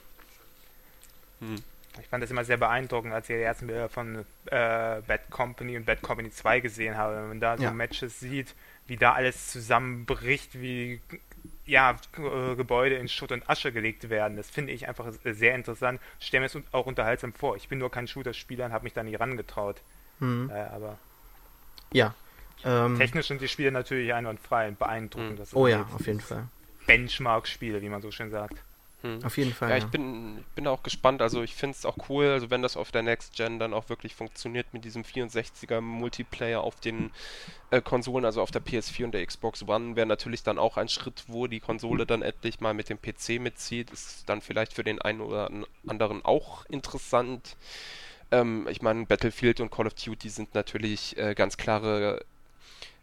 Hm. 1.39 1.55
Ich 1.99 2.07
fand 2.07 2.23
das 2.23 2.31
immer 2.31 2.43
sehr 2.43 2.57
beeindruckend, 2.57 3.13
als 3.13 3.29
ich 3.29 3.35
die 3.35 3.41
ersten 3.41 3.67
Bilder 3.67 3.89
von 3.89 4.25
äh, 4.45 5.01
Bad 5.07 5.29
Company 5.29 5.77
und 5.77 5.85
Bad 5.85 6.01
Company 6.01 6.31
2 6.31 6.59
gesehen 6.59 6.97
habe. 6.97 7.15
Wenn 7.15 7.27
man 7.27 7.39
da 7.39 7.57
so 7.57 7.63
ja. 7.63 7.71
Matches 7.71 8.19
sieht, 8.19 8.55
wie 8.87 8.97
da 8.97 9.13
alles 9.13 9.51
zusammenbricht, 9.51 10.59
wie 10.59 11.01
ja, 11.65 11.95
äh, 12.17 12.55
Gebäude 12.55 12.95
in 12.95 13.07
Schutt 13.07 13.31
und 13.31 13.49
Asche 13.49 13.71
gelegt 13.71 14.09
werden. 14.09 14.35
Das 14.35 14.49
finde 14.49 14.73
ich 14.73 14.87
einfach 14.87 15.11
sehr 15.23 15.55
interessant. 15.55 16.01
Ich 16.19 16.27
stelle 16.27 16.41
mir 16.41 16.47
es 16.47 16.57
auch 16.71 16.85
unterhaltsam 16.85 17.33
vor. 17.33 17.55
Ich 17.55 17.69
bin 17.69 17.79
nur 17.79 17.91
kein 17.91 18.07
Shooter-Spieler 18.07 18.65
und 18.65 18.73
habe 18.73 18.83
mich 18.83 18.93
da 18.93 19.03
nie 19.03 19.15
rangetraut. 19.15 19.81
Hm. 20.19 20.49
Äh, 20.49 20.53
aber 20.53 20.97
ja, 21.93 22.13
ähm, 22.65 22.97
Technisch 22.97 23.27
sind 23.27 23.41
die 23.41 23.47
Spiele 23.47 23.71
natürlich 23.71 24.13
einwandfrei 24.13 24.67
und 24.67 24.79
beeindruckend. 24.79 25.41
oh 25.53 25.67
ja, 25.67 25.87
auf 25.93 26.05
jeden 26.05 26.21
Fall. 26.21 26.47
Benchmark-Spiele, 26.87 27.81
wie 27.81 27.89
man 27.89 28.01
so 28.01 28.11
schön 28.11 28.31
sagt. 28.31 28.57
Hm. 29.03 29.23
Auf 29.23 29.37
jeden 29.37 29.53
Fall. 29.53 29.69
Ja, 29.69 29.77
ja. 29.77 29.83
ich 29.83 29.89
bin, 29.89 30.43
bin 30.53 30.67
auch 30.67 30.83
gespannt. 30.83 31.21
Also 31.21 31.41
ich 31.41 31.55
finde 31.55 31.75
es 31.75 31.85
auch 31.85 31.97
cool, 32.09 32.27
also 32.27 32.51
wenn 32.51 32.61
das 32.61 32.77
auf 32.77 32.91
der 32.91 33.01
Next 33.01 33.35
Gen 33.35 33.57
dann 33.57 33.73
auch 33.73 33.89
wirklich 33.89 34.13
funktioniert 34.13 34.67
mit 34.73 34.85
diesem 34.85 35.03
64er 35.03 35.81
Multiplayer 35.81 36.61
auf 36.61 36.75
den 36.79 37.11
äh, 37.71 37.81
Konsolen, 37.81 38.25
also 38.25 38.41
auf 38.41 38.51
der 38.51 38.61
PS4 38.61 39.05
und 39.05 39.13
der 39.13 39.25
Xbox 39.25 39.67
One, 39.67 39.95
wäre 39.95 40.05
natürlich 40.05 40.43
dann 40.43 40.59
auch 40.59 40.77
ein 40.77 40.87
Schritt, 40.87 41.23
wo 41.27 41.47
die 41.47 41.59
Konsole 41.59 42.05
dann 42.05 42.21
endlich 42.21 42.59
mal 42.59 42.73
mit 42.73 42.89
dem 42.89 43.01
PC 43.01 43.41
mitzieht. 43.41 43.89
Ist 43.89 44.29
dann 44.29 44.41
vielleicht 44.41 44.73
für 44.73 44.83
den 44.83 45.01
einen 45.01 45.21
oder 45.21 45.49
anderen 45.87 46.23
auch 46.23 46.65
interessant. 46.65 47.55
Ähm, 48.29 48.67
ich 48.69 48.83
meine, 48.83 49.07
Battlefield 49.07 49.61
und 49.61 49.71
Call 49.71 49.87
of 49.87 49.95
Duty 49.95 50.29
sind 50.29 50.53
natürlich 50.53 51.17
äh, 51.17 51.33
ganz 51.33 51.57
klare 51.57 52.23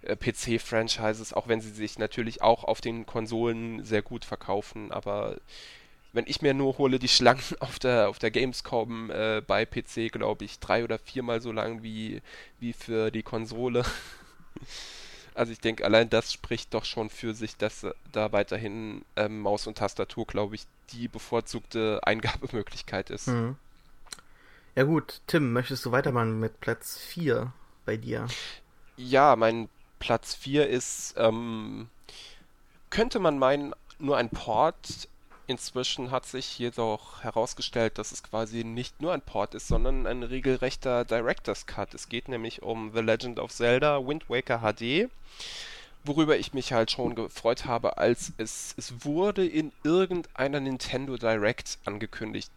PC-Franchises, 0.02 1.32
auch 1.32 1.48
wenn 1.48 1.60
sie 1.60 1.70
sich 1.70 1.98
natürlich 1.98 2.42
auch 2.42 2.64
auf 2.64 2.80
den 2.80 3.06
Konsolen 3.06 3.84
sehr 3.84 4.02
gut 4.02 4.24
verkaufen, 4.24 4.92
aber 4.92 5.36
wenn 6.12 6.26
ich 6.26 6.42
mir 6.42 6.54
nur 6.54 6.78
hole, 6.78 6.98
die 6.98 7.08
Schlangen 7.08 7.42
auf 7.60 7.78
der, 7.78 8.08
auf 8.08 8.18
der 8.18 8.30
Gamescom 8.30 9.10
äh, 9.10 9.42
bei 9.46 9.66
PC, 9.66 10.10
glaube 10.10 10.44
ich, 10.44 10.58
drei 10.58 10.84
oder 10.84 10.98
viermal 10.98 11.40
so 11.40 11.52
lang 11.52 11.82
wie, 11.82 12.22
wie 12.60 12.72
für 12.72 13.10
die 13.10 13.22
Konsole. 13.22 13.84
also 15.34 15.52
ich 15.52 15.60
denke, 15.60 15.84
allein 15.84 16.10
das 16.10 16.32
spricht 16.32 16.74
doch 16.74 16.84
schon 16.84 17.10
für 17.10 17.34
sich, 17.34 17.56
dass 17.56 17.86
da 18.12 18.32
weiterhin 18.32 19.04
ähm, 19.16 19.40
Maus 19.40 19.66
und 19.66 19.78
Tastatur, 19.78 20.26
glaube 20.26 20.54
ich, 20.54 20.62
die 20.90 21.08
bevorzugte 21.08 22.00
Eingabemöglichkeit 22.02 23.10
ist. 23.10 23.28
Mhm. 23.28 23.56
Ja 24.74 24.84
gut, 24.84 25.20
Tim, 25.26 25.52
möchtest 25.52 25.84
du 25.84 25.92
weitermachen 25.92 26.38
mit 26.38 26.60
Platz 26.60 26.98
4 26.98 27.52
bei 27.84 27.96
dir? 27.96 28.28
Ja, 28.96 29.36
mein 29.36 29.68
Platz 29.98 30.34
4 30.34 30.68
ist, 30.68 31.14
ähm, 31.16 31.88
könnte 32.90 33.18
man 33.18 33.38
meinen, 33.38 33.74
nur 33.98 34.16
ein 34.16 34.30
Port 34.30 35.08
Inzwischen 35.48 36.10
hat 36.10 36.26
sich 36.26 36.58
jedoch 36.58 37.22
herausgestellt, 37.22 37.96
dass 37.96 38.12
es 38.12 38.22
quasi 38.22 38.64
nicht 38.64 39.00
nur 39.00 39.14
ein 39.14 39.22
Port 39.22 39.54
ist, 39.54 39.66
sondern 39.66 40.06
ein 40.06 40.22
regelrechter 40.22 41.06
Director's 41.06 41.64
Cut. 41.64 41.94
Es 41.94 42.10
geht 42.10 42.28
nämlich 42.28 42.60
um 42.60 42.92
The 42.92 43.00
Legend 43.00 43.38
of 43.38 43.50
Zelda 43.50 44.06
Wind 44.06 44.28
Waker 44.28 44.58
HD, 44.58 45.08
worüber 46.04 46.36
ich 46.36 46.52
mich 46.52 46.74
halt 46.74 46.90
schon 46.90 47.14
gefreut 47.14 47.64
habe, 47.64 47.96
als 47.96 48.34
es, 48.36 48.74
es 48.76 49.06
wurde 49.06 49.46
in 49.46 49.72
irgendeiner 49.84 50.60
Nintendo 50.60 51.16
Direct 51.16 51.78
angekündigt. 51.86 52.52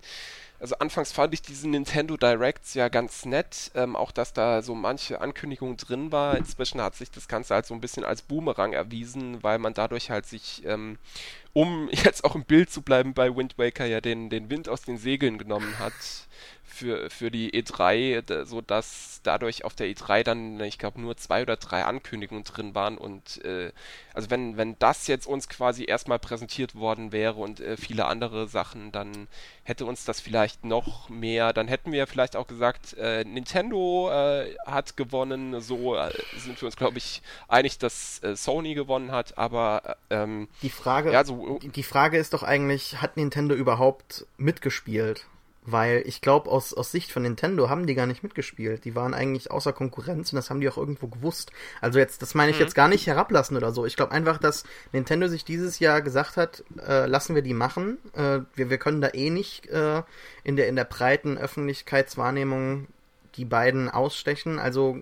Also 0.62 0.76
anfangs 0.78 1.12
fand 1.12 1.34
ich 1.34 1.42
diesen 1.42 1.72
Nintendo 1.72 2.18
Directs 2.18 2.76
ja 2.76 2.88
ganz 2.88 3.26
nett, 3.26 3.72
ähm, 3.74 3.96
auch 3.96 4.12
dass 4.12 4.32
da 4.32 4.62
so 4.62 4.76
manche 4.76 5.20
Ankündigungen 5.20 5.76
drin 5.76 6.12
war. 6.12 6.38
Inzwischen 6.38 6.80
hat 6.80 6.96
sich 6.96 7.10
das 7.10 7.28
Ganze 7.28 7.56
halt 7.56 7.66
so 7.66 7.74
ein 7.74 7.82
bisschen 7.82 8.06
als 8.06 8.22
Boomerang 8.22 8.74
erwiesen, 8.74 9.42
weil 9.42 9.58
man 9.58 9.74
dadurch 9.74 10.12
halt 10.12 10.28
sich 10.28 10.64
ähm, 10.66 11.00
um 11.54 11.90
jetzt 11.92 12.24
auch 12.24 12.36
im 12.36 12.46
Bild 12.46 12.70
zu 12.70 12.84
bleiben 12.84 13.16
bei 13.16 13.36
Wind 13.36 13.58
Waker, 13.58 13.88
ja 13.88 14.02
den, 14.02 14.30
den 14.30 14.52
Wind 14.52 14.70
aus 14.70 14.84
den 14.84 15.00
Segeln 15.00 15.40
genommen 15.40 15.80
hat 15.80 15.94
für, 16.74 17.10
für 17.10 17.32
die 17.32 17.52
E3, 17.52 18.46
so 18.46 18.62
dass 18.62 19.22
dadurch 19.24 19.66
auf 19.66 19.76
der 19.76 19.88
E3 19.88 20.24
dann, 20.24 20.60
ich 20.62 20.78
glaube, 20.78 21.00
nur 21.02 21.18
zwei 21.18 21.42
oder 21.42 21.58
drei 21.58 21.86
Ankündigungen 21.86 22.44
drin 22.44 22.76
waren 22.76 22.98
und 22.98 23.44
äh, 23.44 23.72
also 24.14 24.30
wenn, 24.30 24.58
wenn 24.58 24.78
das 24.80 25.08
jetzt 25.08 25.26
uns 25.26 25.48
quasi 25.48 25.86
erstmal 25.86 26.20
präsentiert 26.20 26.76
worden 26.76 27.12
wäre 27.12 27.36
und 27.36 27.60
äh, 27.60 27.78
viele 27.78 28.06
andere 28.06 28.48
Sachen, 28.48 28.92
dann 28.92 29.28
hätte 29.64 29.86
uns 29.86 30.06
das 30.06 30.20
vielleicht 30.20 30.66
noch 30.66 31.10
mehr, 31.10 31.54
dann 31.54 31.68
hätten 31.68 31.92
wir 31.92 32.08
vielleicht 32.08 32.36
auch 32.36 32.48
gesagt, 32.48 32.98
äh, 32.98 33.24
Nintendo 33.24 34.10
äh, 34.12 34.56
hat 34.66 34.98
gewonnen, 34.98 35.62
so 35.62 35.96
äh, 35.96 36.12
sind 36.38 36.60
wir 36.62 36.66
uns, 36.66 36.76
glaube 36.76 36.98
ich, 36.98 37.22
einig, 37.48 37.78
dass 37.78 38.22
äh, 38.24 38.36
Sony 38.36 38.74
gewonnen 38.74 39.12
hat, 39.12 39.38
aber 39.38 39.98
ähm, 40.10 40.48
die 40.62 40.70
Frage, 40.70 41.12
ja, 41.12 41.24
so, 41.24 41.60
die 41.62 41.84
Frage 41.84 42.18
ist 42.18 42.34
doch 42.34 42.44
eigentlich, 42.44 43.02
hat 43.02 43.18
Nintendo 43.18 43.56
überhaupt 43.56 44.26
mitgespielt? 44.38 45.28
Weil 45.64 46.02
ich 46.08 46.22
glaube, 46.22 46.50
aus, 46.50 46.74
aus 46.74 46.92
Sicht 46.92 47.12
von 47.12 47.22
Nintendo 47.22 47.70
haben 47.70 47.86
die 47.86 47.94
gar 47.94 48.08
nicht 48.08 48.24
mitgespielt. 48.24 48.84
Die 48.84 48.96
waren 48.96 49.14
eigentlich 49.14 49.52
außer 49.52 49.74
Konkurrenz 49.74 50.34
und 50.34 50.38
das 50.38 50.50
haben 50.50 50.60
die 50.60 50.68
auch 50.68 50.78
irgendwo 50.78 51.08
gewusst. 51.08 51.52
Also 51.82 52.00
jetzt, 52.00 52.24
das 52.24 52.34
meine 52.34 52.50
ich 52.50 52.58
mhm. 52.58 52.64
jetzt 52.64 52.74
gar 52.74 52.88
nicht 52.88 53.06
herablassen 53.06 53.56
oder 53.56 53.72
so. 53.72 53.86
Ich 53.86 53.96
glaube 53.96 54.12
einfach, 54.12 54.40
dass 54.40 54.64
Nintendo 54.92 55.28
sich 55.28 55.46
dieses 55.46 55.78
Jahr 55.78 56.02
gesagt 56.02 56.36
hat, 56.36 56.64
äh, 56.88 57.06
lassen 57.06 57.36
wir 57.36 57.44
die 57.44 57.54
machen. 57.54 58.00
Äh, 58.14 58.40
wir, 58.56 58.72
wir 58.72 58.80
können 58.80 59.02
da 59.02 59.10
eh 59.14 59.30
nicht 59.30 59.68
äh, 59.68 60.02
in, 60.44 60.56
der, 60.56 60.68
in 60.68 60.76
der 60.76 60.86
breiten 60.86 61.38
Öffentlichkeitswahrnehmung 61.38 62.88
die 63.36 63.46
beiden 63.46 63.88
ausstechen. 63.88 64.58
Also 64.58 64.98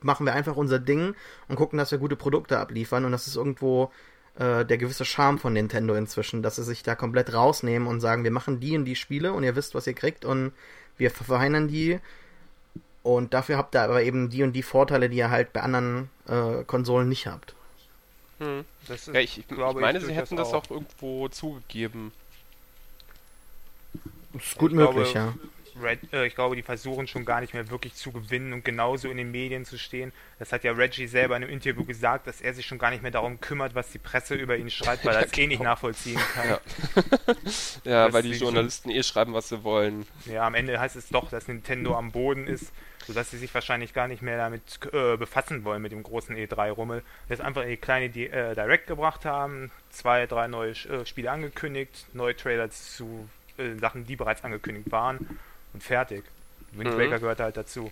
machen 0.00 0.24
wir 0.24 0.32
einfach 0.32 0.56
unser 0.56 0.78
Ding 0.78 1.14
und 1.48 1.56
gucken, 1.56 1.78
dass 1.78 1.90
wir 1.90 1.98
gute 1.98 2.16
Produkte 2.16 2.58
abliefern. 2.58 3.04
Und 3.04 3.12
das 3.12 3.26
ist 3.26 3.36
irgendwo 3.36 3.90
äh, 4.36 4.64
der 4.64 4.78
gewisse 4.78 5.04
Charme 5.04 5.38
von 5.38 5.52
Nintendo 5.52 5.94
inzwischen, 5.94 6.42
dass 6.42 6.56
sie 6.56 6.64
sich 6.64 6.82
da 6.82 6.94
komplett 6.94 7.32
rausnehmen 7.32 7.88
und 7.88 8.00
sagen, 8.00 8.24
wir 8.24 8.30
machen 8.30 8.60
die 8.60 8.76
und 8.76 8.84
die 8.84 8.96
Spiele 8.96 9.32
und 9.32 9.42
ihr 9.42 9.56
wisst, 9.56 9.74
was 9.74 9.86
ihr 9.86 9.94
kriegt 9.94 10.24
und 10.24 10.52
wir 10.96 11.10
verfeinern 11.10 11.68
die 11.68 12.00
und 13.02 13.34
dafür 13.34 13.56
habt 13.56 13.74
ihr 13.74 13.82
aber 13.82 14.02
eben 14.02 14.30
die 14.30 14.42
und 14.42 14.52
die 14.52 14.62
Vorteile, 14.62 15.08
die 15.08 15.16
ihr 15.16 15.30
halt 15.30 15.52
bei 15.52 15.60
anderen 15.60 16.08
äh, 16.28 16.62
Konsolen 16.64 17.08
nicht 17.08 17.26
habt. 17.26 17.54
Hm. 18.38 18.64
Ist, 18.88 19.08
ja, 19.08 19.14
ich, 19.14 19.38
ich, 19.38 19.50
ich 19.50 19.74
meine, 19.74 20.00
sie 20.00 20.12
hätten 20.12 20.36
das 20.36 20.52
auch. 20.52 20.64
auch 20.64 20.70
irgendwo 20.70 21.28
zugegeben. 21.28 22.12
Das 24.32 24.44
ist 24.44 24.58
gut 24.58 24.70
ich 24.70 24.76
möglich, 24.76 25.12
glaube, 25.12 25.34
ja. 25.38 25.48
Red, 25.80 26.12
äh, 26.12 26.26
ich 26.26 26.34
glaube, 26.34 26.56
die 26.56 26.62
versuchen 26.62 27.06
schon 27.06 27.24
gar 27.24 27.40
nicht 27.40 27.54
mehr 27.54 27.70
wirklich 27.70 27.94
zu 27.94 28.12
gewinnen 28.12 28.52
und 28.52 28.64
genauso 28.64 29.08
in 29.08 29.16
den 29.16 29.30
Medien 29.30 29.64
zu 29.64 29.78
stehen. 29.78 30.12
Das 30.38 30.52
hat 30.52 30.64
ja 30.64 30.72
Reggie 30.72 31.06
selber 31.06 31.36
in 31.36 31.44
einem 31.44 31.52
Interview 31.52 31.84
gesagt, 31.84 32.26
dass 32.26 32.40
er 32.40 32.54
sich 32.54 32.66
schon 32.66 32.78
gar 32.78 32.90
nicht 32.90 33.02
mehr 33.02 33.10
darum 33.10 33.40
kümmert, 33.40 33.74
was 33.74 33.90
die 33.90 33.98
Presse 33.98 34.34
über 34.34 34.56
ihn 34.56 34.70
schreibt, 34.70 35.04
weil 35.04 35.14
er 35.16 35.26
es 35.26 35.38
eh 35.38 35.46
nicht 35.46 35.58
genau. 35.58 35.70
nachvollziehen 35.70 36.20
kann. 36.34 36.48
Ja, 36.48 36.60
ja 37.84 38.12
weil 38.12 38.22
die 38.22 38.32
Journalisten 38.32 38.90
schon, 38.90 38.98
eh 38.98 39.02
schreiben, 39.02 39.34
was 39.34 39.48
sie 39.48 39.64
wollen. 39.64 40.06
Ja, 40.26 40.46
am 40.46 40.54
Ende 40.54 40.78
heißt 40.78 40.96
es 40.96 41.08
doch, 41.08 41.30
dass 41.30 41.48
Nintendo 41.48 41.96
am 41.96 42.12
Boden 42.12 42.46
ist, 42.46 42.72
sodass 43.06 43.30
sie 43.30 43.38
sich 43.38 43.52
wahrscheinlich 43.54 43.94
gar 43.94 44.08
nicht 44.08 44.22
mehr 44.22 44.36
damit 44.36 44.80
äh, 44.92 45.16
befassen 45.16 45.64
wollen 45.64 45.82
mit 45.82 45.92
dem 45.92 46.02
großen 46.02 46.36
E3-Rummel. 46.36 47.02
Jetzt 47.28 47.40
einfach 47.40 47.62
eine 47.62 47.76
kleine 47.76 48.10
die, 48.10 48.26
äh, 48.26 48.54
Direct 48.54 48.86
gebracht 48.86 49.24
haben, 49.24 49.70
zwei, 49.90 50.26
drei 50.26 50.48
neue 50.48 50.70
äh, 50.70 51.06
Spiele 51.06 51.30
angekündigt, 51.30 52.06
neue 52.12 52.36
Trailer 52.36 52.70
zu 52.70 53.28
äh, 53.58 53.74
Sachen, 53.76 54.06
die 54.06 54.16
bereits 54.16 54.44
angekündigt 54.44 54.90
waren 54.90 55.26
und 55.72 55.82
fertig. 55.82 56.24
Wind 56.72 56.92
Waker 56.92 57.16
mhm. 57.16 57.20
gehört 57.20 57.40
halt 57.40 57.56
dazu. 57.56 57.90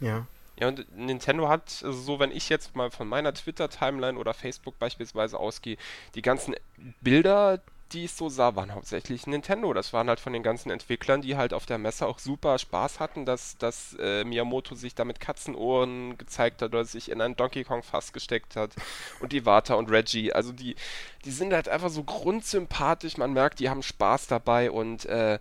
Ja. 0.00 0.26
Ja, 0.58 0.68
und 0.68 0.94
Nintendo 0.94 1.48
hat, 1.48 1.82
also 1.82 1.92
so 1.92 2.18
wenn 2.20 2.32
ich 2.32 2.50
jetzt 2.50 2.76
mal 2.76 2.90
von 2.90 3.08
meiner 3.08 3.32
Twitter-Timeline 3.32 4.18
oder 4.18 4.34
Facebook 4.34 4.78
beispielsweise 4.78 5.38
ausgehe, 5.38 5.78
die 6.14 6.20
ganzen 6.20 6.54
Bilder, 7.00 7.62
die 7.92 8.04
ich 8.04 8.12
so 8.12 8.28
sah, 8.28 8.54
waren 8.56 8.74
hauptsächlich 8.74 9.26
Nintendo. 9.26 9.72
Das 9.72 9.92
waren 9.92 10.08
halt 10.08 10.20
von 10.20 10.32
den 10.32 10.42
ganzen 10.42 10.70
Entwicklern, 10.70 11.22
die 11.22 11.36
halt 11.36 11.52
auf 11.54 11.66
der 11.66 11.78
Messe 11.78 12.06
auch 12.06 12.18
super 12.18 12.58
Spaß 12.58 13.00
hatten, 13.00 13.24
dass, 13.24 13.56
dass 13.56 13.96
äh, 13.98 14.22
Miyamoto 14.24 14.74
sich 14.74 14.94
da 14.94 15.04
mit 15.04 15.18
Katzenohren 15.18 16.16
gezeigt 16.18 16.62
hat 16.62 16.72
oder 16.72 16.84
sich 16.84 17.10
in 17.10 17.20
ein 17.20 17.36
Donkey 17.36 17.64
Kong 17.64 17.82
Fass 17.82 18.12
gesteckt 18.12 18.54
hat. 18.54 18.72
Und 19.20 19.32
die 19.32 19.46
Wata 19.46 19.74
und 19.74 19.90
Reggie. 19.90 20.32
Also 20.32 20.52
die, 20.52 20.76
die 21.24 21.30
sind 21.30 21.52
halt 21.52 21.68
einfach 21.68 21.90
so 21.90 22.04
grundsympathisch. 22.04 23.16
Man 23.16 23.32
merkt, 23.32 23.60
die 23.60 23.70
haben 23.70 23.82
Spaß 23.82 24.26
dabei 24.28 24.70
und 24.70 25.04
äh, 25.06 25.38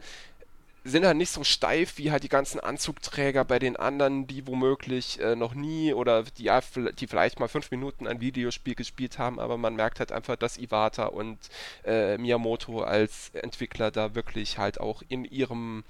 sind 0.90 1.06
halt 1.06 1.18
nicht 1.18 1.32
so 1.32 1.44
steif 1.44 1.98
wie 1.98 2.12
halt 2.12 2.24
die 2.24 2.30
ganzen 2.30 2.60
Anzugträger 2.60 3.46
bei 3.46 3.60
den 3.60 3.76
anderen, 3.76 4.28
die 4.28 4.46
womöglich 4.48 5.20
äh, 5.20 5.36
noch 5.36 5.54
nie 5.54 5.94
oder 5.94 6.24
die, 6.24 6.52
die 7.00 7.08
vielleicht 7.08 7.40
mal 7.40 7.48
fünf 7.48 7.72
Minuten 7.72 8.08
ein 8.08 8.22
Videospiel 8.22 8.76
gespielt 8.76 9.18
haben, 9.18 9.40
aber 9.40 9.58
man 9.58 9.76
merkt 9.76 10.00
halt 10.00 10.12
einfach, 10.12 10.36
dass 10.36 10.58
Iwata 10.58 11.06
und 11.06 11.38
äh, 11.86 12.18
Miyamoto 12.18 12.82
als 12.82 13.30
Entwickler 13.34 13.92
da 13.92 14.16
wirklich 14.16 14.58
halt 14.58 14.80
auch 14.80 15.02
in 15.08 15.26
ihrem 15.26 15.84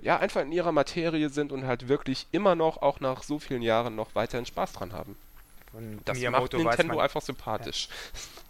ja, 0.00 0.18
einfach 0.18 0.42
in 0.42 0.52
ihrer 0.52 0.72
Materie 0.72 1.28
sind 1.28 1.50
und 1.52 1.66
halt 1.66 1.88
wirklich 1.88 2.26
immer 2.30 2.54
noch, 2.54 2.82
auch 2.82 3.00
nach 3.00 3.22
so 3.24 3.38
vielen 3.38 3.62
Jahren, 3.62 3.96
noch 3.96 4.14
weiterhin 4.14 4.46
Spaß 4.46 4.72
dran 4.72 4.92
haben. 4.92 5.16
Von 5.72 6.00
das 6.04 6.18
Miyamoto 6.18 6.58
macht 6.58 6.78
Nintendo 6.78 6.96
man, 6.96 7.04
einfach 7.04 7.22
sympathisch. 7.22 7.88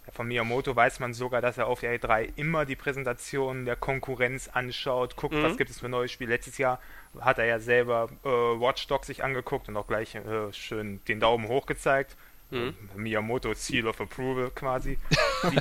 Ja. 0.05 0.13
Von 0.13 0.27
Miyamoto 0.27 0.75
weiß 0.75 0.99
man 0.99 1.13
sogar, 1.13 1.41
dass 1.41 1.57
er 1.57 1.67
auf 1.67 1.81
der 1.81 1.99
E3 1.99 2.33
immer 2.35 2.65
die 2.65 2.75
Präsentationen 2.75 3.65
der 3.65 3.75
Konkurrenz 3.75 4.47
anschaut, 4.47 5.15
guckt, 5.15 5.35
mhm. 5.35 5.43
was 5.43 5.57
gibt 5.57 5.69
es 5.69 5.79
für 5.79 5.89
neue 5.89 6.07
Spiele. 6.07 6.31
Letztes 6.31 6.57
Jahr 6.57 6.79
hat 7.19 7.37
er 7.37 7.45
ja 7.45 7.59
selber 7.59 8.09
äh, 8.23 8.27
Watch 8.27 8.87
Dogs 8.87 9.07
sich 9.07 9.23
angeguckt 9.23 9.69
und 9.69 9.77
auch 9.77 9.87
gleich 9.87 10.15
äh, 10.15 10.51
schön 10.53 11.01
den 11.07 11.19
Daumen 11.19 11.47
hoch 11.47 11.65
gezeigt. 11.65 12.15
Mhm. 12.51 12.73
Miyamoto 12.95 13.53
Seal 13.53 13.87
of 13.87 14.01
Approval 14.01 14.49
quasi. 14.49 14.97
Die, 15.51 15.59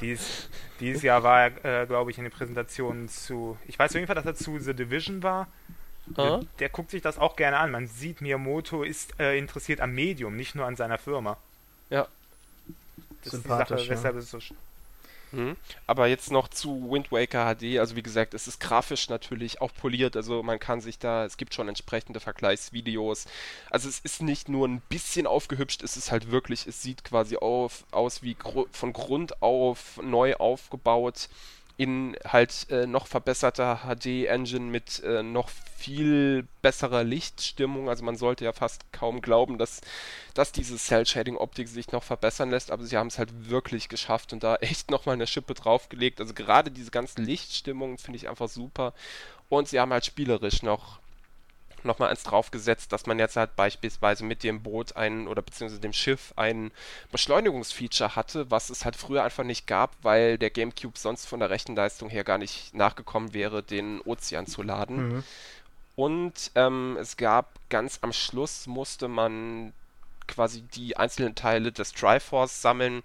dies, 0.00 0.48
dieses 0.80 1.02
Jahr 1.02 1.22
war 1.22 1.42
er, 1.42 1.82
äh, 1.82 1.86
glaube 1.86 2.10
ich, 2.10 2.18
in 2.18 2.24
den 2.24 2.32
Präsentationen 2.32 3.08
zu. 3.08 3.58
Ich 3.66 3.78
weiß 3.78 3.90
auf 3.90 3.96
jeden 3.96 4.06
Fall, 4.06 4.16
dass 4.16 4.24
er 4.24 4.34
zu 4.34 4.58
The 4.58 4.72
Division 4.72 5.22
war. 5.22 5.48
Der, 6.06 6.40
der, 6.58 6.68
guckt 6.68 6.90
sich 6.90 7.00
das 7.00 7.18
auch 7.18 7.36
gerne 7.36 7.58
an. 7.58 7.70
Man 7.70 7.86
sieht, 7.86 8.20
Miyamoto 8.20 8.82
ist 8.82 9.18
äh, 9.20 9.38
interessiert 9.38 9.80
am 9.80 9.92
Medium, 9.92 10.36
nicht 10.36 10.54
nur 10.54 10.66
an 10.66 10.76
seiner 10.76 10.98
Firma. 10.98 11.36
Ja. 11.90 12.08
Das 13.24 13.34
ist 13.34 13.44
die 13.44 13.48
Sache, 13.48 13.76
ja. 13.76 13.88
weshalb 13.88 14.16
es 14.16 14.30
so. 14.30 14.38
Mhm. 15.32 15.56
Aber 15.86 16.06
jetzt 16.06 16.30
noch 16.30 16.48
zu 16.48 16.90
Wind 16.90 17.10
Waker 17.10 17.54
HD. 17.54 17.78
Also 17.78 17.96
wie 17.96 18.02
gesagt, 18.02 18.34
es 18.34 18.46
ist 18.46 18.60
grafisch 18.60 19.08
natürlich 19.08 19.60
auch 19.60 19.72
poliert. 19.72 20.16
Also 20.16 20.42
man 20.42 20.58
kann 20.58 20.80
sich 20.80 20.98
da, 20.98 21.24
es 21.24 21.36
gibt 21.36 21.54
schon 21.54 21.68
entsprechende 21.68 22.20
Vergleichsvideos. 22.20 23.26
Also 23.70 23.88
es 23.88 23.98
ist 24.00 24.22
nicht 24.22 24.48
nur 24.48 24.68
ein 24.68 24.82
bisschen 24.88 25.26
aufgehübscht, 25.26 25.82
es 25.82 25.96
ist 25.96 26.12
halt 26.12 26.30
wirklich, 26.30 26.66
es 26.66 26.82
sieht 26.82 27.04
quasi 27.04 27.36
auf, 27.36 27.84
aus 27.90 28.22
wie 28.22 28.34
gru 28.34 28.66
von 28.72 28.92
Grund 28.92 29.42
auf 29.42 29.98
neu 30.02 30.34
aufgebaut. 30.36 31.28
In 31.76 32.16
halt 32.24 32.66
äh, 32.70 32.86
noch 32.86 33.06
verbesserter 33.06 33.80
HD-Engine 33.86 34.66
mit 34.66 35.02
äh, 35.02 35.22
noch 35.22 35.48
viel 35.76 36.46
besserer 36.60 37.02
Lichtstimmung. 37.02 37.88
Also 37.88 38.04
man 38.04 38.16
sollte 38.16 38.44
ja 38.44 38.52
fast 38.52 38.92
kaum 38.92 39.20
glauben, 39.20 39.58
dass, 39.58 39.80
dass 40.34 40.52
diese 40.52 40.76
Cell-Shading-Optik 40.76 41.68
sich 41.68 41.92
noch 41.92 42.02
verbessern 42.02 42.50
lässt, 42.50 42.70
aber 42.70 42.84
sie 42.84 42.96
haben 42.96 43.08
es 43.08 43.18
halt 43.18 43.50
wirklich 43.50 43.88
geschafft 43.88 44.32
und 44.32 44.42
da 44.42 44.56
echt 44.60 44.90
nochmal 44.90 45.14
eine 45.14 45.26
Schippe 45.26 45.54
draufgelegt. 45.54 46.20
Also 46.20 46.34
gerade 46.34 46.70
diese 46.70 46.90
ganzen 46.90 47.24
Lichtstimmungen 47.24 47.98
finde 47.98 48.16
ich 48.18 48.28
einfach 48.28 48.48
super. 48.48 48.94
Und 49.48 49.68
sie 49.68 49.80
haben 49.80 49.92
halt 49.92 50.06
spielerisch 50.06 50.62
noch 50.62 51.01
nochmal 51.84 52.10
eins 52.10 52.22
draufgesetzt, 52.22 52.92
dass 52.92 53.06
man 53.06 53.18
jetzt 53.18 53.36
halt 53.36 53.56
beispielsweise 53.56 54.24
mit 54.24 54.42
dem 54.42 54.62
Boot 54.62 54.96
einen 54.96 55.28
oder 55.28 55.42
beziehungsweise 55.42 55.80
dem 55.80 55.92
Schiff 55.92 56.32
ein 56.36 56.70
Beschleunigungsfeature 57.10 58.16
hatte, 58.16 58.50
was 58.50 58.70
es 58.70 58.84
halt 58.84 58.96
früher 58.96 59.24
einfach 59.24 59.44
nicht 59.44 59.66
gab, 59.66 59.96
weil 60.02 60.38
der 60.38 60.50
GameCube 60.50 60.98
sonst 60.98 61.26
von 61.26 61.40
der 61.40 61.50
Rechenleistung 61.50 62.10
her 62.10 62.24
gar 62.24 62.38
nicht 62.38 62.74
nachgekommen 62.74 63.34
wäre, 63.34 63.62
den 63.62 64.00
Ozean 64.02 64.46
zu 64.46 64.62
laden. 64.62 65.14
Mhm. 65.16 65.24
Und 65.94 66.50
ähm, 66.54 66.96
es 67.00 67.16
gab 67.16 67.58
ganz 67.68 67.98
am 68.02 68.12
Schluss 68.12 68.66
musste 68.66 69.08
man 69.08 69.72
quasi 70.26 70.62
die 70.62 70.96
einzelnen 70.96 71.34
Teile 71.34 71.72
des 71.72 71.92
Triforce 71.92 72.62
sammeln 72.62 73.02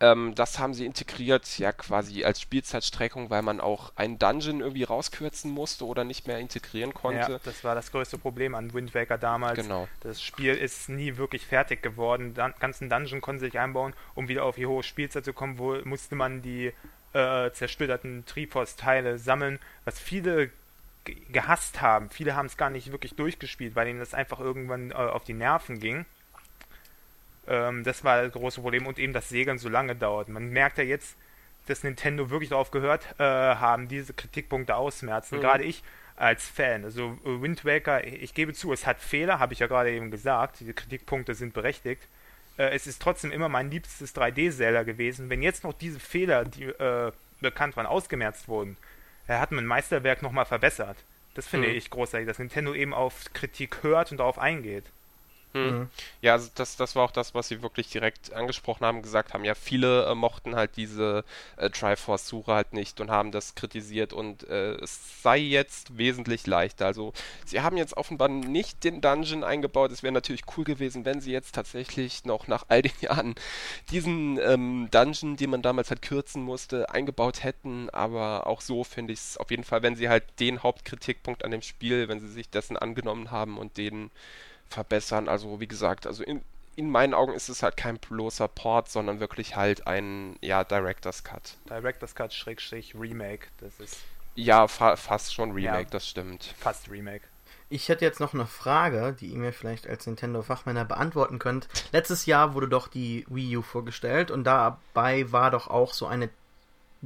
ähm, 0.00 0.34
das 0.34 0.58
haben 0.58 0.72
sie 0.72 0.86
integriert, 0.86 1.58
ja 1.58 1.72
quasi 1.72 2.24
als 2.24 2.40
Spielzeitstreckung, 2.40 3.28
weil 3.28 3.42
man 3.42 3.60
auch 3.60 3.92
einen 3.96 4.18
Dungeon 4.18 4.60
irgendwie 4.60 4.84
rauskürzen 4.84 5.50
musste 5.50 5.84
oder 5.84 6.04
nicht 6.04 6.26
mehr 6.26 6.38
integrieren 6.38 6.94
konnte. 6.94 7.32
Ja, 7.32 7.40
das 7.44 7.62
war 7.64 7.74
das 7.74 7.92
größte 7.92 8.16
Problem 8.16 8.54
an 8.54 8.72
Wind 8.72 8.94
Waker 8.94 9.18
damals. 9.18 9.60
Genau. 9.60 9.88
Das 10.00 10.22
Spiel 10.22 10.54
ist 10.54 10.88
nie 10.88 11.18
wirklich 11.18 11.46
fertig 11.46 11.82
geworden. 11.82 12.34
Den 12.34 12.54
ganzen 12.58 12.88
Dungeon 12.88 13.20
konnte 13.20 13.40
sich 13.40 13.58
einbauen, 13.58 13.92
um 14.14 14.28
wieder 14.28 14.44
auf 14.44 14.56
die 14.56 14.66
hohe 14.66 14.82
Spielzeit 14.82 15.24
zu 15.24 15.34
kommen, 15.34 15.58
wo 15.58 15.76
musste 15.84 16.14
man 16.14 16.40
die 16.40 16.72
äh, 17.12 17.50
zersplitterten 17.50 18.24
Triforce-Teile 18.24 19.18
sammeln, 19.18 19.58
was 19.84 19.98
viele 19.98 20.50
gehasst 21.04 21.80
haben. 21.80 22.08
Viele 22.10 22.34
haben 22.36 22.46
es 22.46 22.56
gar 22.56 22.70
nicht 22.70 22.92
wirklich 22.92 23.14
durchgespielt, 23.16 23.74
weil 23.74 23.88
ihnen 23.88 23.98
das 23.98 24.14
einfach 24.14 24.40
irgendwann 24.40 24.92
äh, 24.92 24.94
auf 24.94 25.24
die 25.24 25.34
Nerven 25.34 25.80
ging. 25.80 26.06
Ähm, 27.46 27.84
das 27.84 28.04
war 28.04 28.22
das 28.22 28.32
große 28.32 28.60
Problem 28.60 28.86
und 28.86 28.98
eben 28.98 29.12
das 29.12 29.28
Segeln 29.28 29.58
so 29.58 29.68
lange 29.68 29.96
dauert. 29.96 30.28
Man 30.28 30.50
merkt 30.50 30.78
ja 30.78 30.84
jetzt, 30.84 31.16
dass 31.66 31.84
Nintendo 31.84 32.30
wirklich 32.30 32.50
darauf 32.50 32.70
gehört 32.70 33.06
äh, 33.18 33.24
haben, 33.24 33.88
diese 33.88 34.12
Kritikpunkte 34.12 34.76
ausmerzen. 34.76 35.36
Mhm. 35.36 35.40
Gerade 35.40 35.64
ich 35.64 35.82
als 36.16 36.46
Fan. 36.46 36.84
Also 36.84 37.18
äh, 37.24 37.40
Wind 37.42 37.64
Waker, 37.64 38.04
ich 38.04 38.34
gebe 38.34 38.52
zu, 38.52 38.72
es 38.72 38.86
hat 38.86 39.00
Fehler, 39.00 39.38
habe 39.38 39.52
ich 39.52 39.58
ja 39.58 39.66
gerade 39.66 39.90
eben 39.90 40.10
gesagt. 40.10 40.60
Diese 40.60 40.74
Kritikpunkte 40.74 41.34
sind 41.34 41.54
berechtigt. 41.54 42.02
Äh, 42.58 42.74
es 42.74 42.86
ist 42.86 43.00
trotzdem 43.00 43.32
immer 43.32 43.48
mein 43.48 43.70
liebstes 43.70 44.14
3D-Zelda 44.14 44.82
gewesen. 44.82 45.30
Wenn 45.30 45.42
jetzt 45.42 45.64
noch 45.64 45.72
diese 45.72 45.98
Fehler, 45.98 46.44
die 46.44 46.64
äh, 46.64 47.12
bekannt 47.40 47.76
waren, 47.76 47.86
ausgemerzt 47.86 48.48
wurden, 48.48 48.76
äh, 49.26 49.34
hat 49.34 49.50
man 49.50 49.64
ein 49.64 49.66
Meisterwerk 49.66 50.22
nochmal 50.22 50.44
verbessert. 50.44 50.96
Das 51.34 51.46
finde 51.46 51.68
mhm. 51.68 51.74
ich 51.74 51.90
großartig, 51.90 52.26
dass 52.26 52.38
Nintendo 52.38 52.74
eben 52.74 52.92
auf 52.92 53.32
Kritik 53.32 53.82
hört 53.82 54.10
und 54.12 54.18
darauf 54.18 54.38
eingeht. 54.38 54.84
Hm. 55.52 55.80
Mhm. 55.80 55.90
Ja, 56.22 56.34
also 56.34 56.48
das, 56.54 56.76
das 56.76 56.94
war 56.94 57.04
auch 57.04 57.10
das, 57.10 57.34
was 57.34 57.48
sie 57.48 57.60
wirklich 57.60 57.88
direkt 57.90 58.32
angesprochen 58.32 58.86
haben, 58.86 59.02
gesagt 59.02 59.34
haben. 59.34 59.44
Ja, 59.44 59.54
viele 59.56 60.06
äh, 60.06 60.14
mochten 60.14 60.54
halt 60.54 60.76
diese 60.76 61.24
äh, 61.56 61.70
Triforce-Suche 61.70 62.52
halt 62.52 62.72
nicht 62.72 63.00
und 63.00 63.10
haben 63.10 63.32
das 63.32 63.56
kritisiert 63.56 64.12
und 64.12 64.48
äh, 64.48 64.74
es 64.74 65.22
sei 65.22 65.38
jetzt 65.38 65.98
wesentlich 65.98 66.46
leichter. 66.46 66.86
Also 66.86 67.12
sie 67.44 67.62
haben 67.62 67.76
jetzt 67.76 67.96
offenbar 67.96 68.28
nicht 68.28 68.84
den 68.84 69.00
Dungeon 69.00 69.42
eingebaut. 69.42 69.90
Es 69.90 70.04
wäre 70.04 70.12
natürlich 70.12 70.42
cool 70.56 70.64
gewesen, 70.64 71.04
wenn 71.04 71.20
sie 71.20 71.32
jetzt 71.32 71.54
tatsächlich 71.56 72.24
noch 72.24 72.46
nach 72.46 72.66
all 72.68 72.82
den 72.82 72.92
Jahren 73.00 73.34
diesen 73.90 74.38
ähm, 74.38 74.88
Dungeon, 74.92 75.36
den 75.36 75.50
man 75.50 75.62
damals 75.62 75.90
halt 75.90 76.02
kürzen 76.02 76.42
musste, 76.42 76.90
eingebaut 76.90 77.42
hätten. 77.42 77.90
Aber 77.90 78.46
auch 78.46 78.60
so 78.60 78.84
finde 78.84 79.12
ich 79.12 79.18
es 79.18 79.36
auf 79.36 79.50
jeden 79.50 79.64
Fall, 79.64 79.82
wenn 79.82 79.96
sie 79.96 80.08
halt 80.08 80.24
den 80.38 80.62
Hauptkritikpunkt 80.62 81.44
an 81.44 81.50
dem 81.50 81.62
Spiel, 81.62 82.08
wenn 82.08 82.20
sie 82.20 82.28
sich 82.28 82.50
dessen 82.50 82.76
angenommen 82.76 83.30
haben 83.32 83.58
und 83.58 83.76
den 83.76 84.10
verbessern. 84.70 85.28
Also 85.28 85.60
wie 85.60 85.66
gesagt, 85.66 86.06
also 86.06 86.22
in, 86.22 86.42
in 86.76 86.90
meinen 86.90 87.12
Augen 87.12 87.34
ist 87.34 87.48
es 87.48 87.62
halt 87.62 87.76
kein 87.76 87.98
bloßer 87.98 88.48
Port, 88.48 88.88
sondern 88.88 89.20
wirklich 89.20 89.56
halt 89.56 89.86
ein 89.86 90.36
ja, 90.40 90.64
Director's 90.64 91.24
Cut. 91.24 91.56
Director's 91.68 92.14
Cut 92.14 92.32
Schrägstrich 92.32 92.94
Remake, 92.94 93.48
das 93.58 93.78
ist. 93.80 93.98
Ja, 94.36 94.68
fa 94.68 94.96
fast 94.96 95.34
schon 95.34 95.50
Remake, 95.52 95.82
ja, 95.82 95.90
das 95.90 96.08
stimmt. 96.08 96.54
Fast 96.58 96.90
Remake. 96.90 97.24
Ich 97.68 97.88
hätte 97.88 98.04
jetzt 98.04 98.18
noch 98.18 98.34
eine 98.34 98.46
Frage, 98.46 99.14
die 99.18 99.28
ihr 99.28 99.38
mir 99.38 99.52
vielleicht 99.52 99.86
als 99.86 100.06
Nintendo-Fachmänner 100.06 100.84
beantworten 100.84 101.38
könnt. 101.38 101.68
Letztes 101.92 102.26
Jahr 102.26 102.54
wurde 102.54 102.68
doch 102.68 102.88
die 102.88 103.24
Wii 103.28 103.58
U 103.58 103.62
vorgestellt 103.62 104.32
und 104.32 104.42
dabei 104.42 105.30
war 105.30 105.52
doch 105.52 105.68
auch 105.68 105.92
so 105.92 106.06
eine 106.06 106.30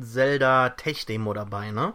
Zelda 0.01 0.71
Tech-Demo 0.71 1.35
dabei, 1.35 1.71
ne? 1.71 1.93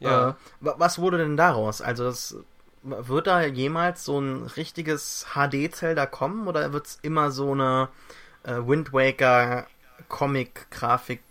Ja. 0.00 0.30
Äh, 0.30 0.34
was 0.60 0.98
wurde 0.98 1.18
denn 1.18 1.36
daraus? 1.36 1.80
Also 1.82 2.04
das 2.04 2.36
wird 2.82 3.26
da 3.26 3.42
jemals 3.44 4.04
so 4.04 4.18
ein 4.18 4.46
richtiges 4.56 5.26
HD-Zelda 5.34 6.06
kommen 6.06 6.48
oder 6.48 6.72
wird 6.72 6.86
es 6.86 6.98
immer 7.02 7.30
so 7.30 7.52
eine 7.52 7.88
äh, 8.44 8.54
Wind 8.54 8.92
Waker 8.92 9.66
Comic-Grafik 10.08 11.22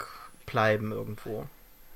bleiben 0.45 0.91
irgendwo? 0.91 1.47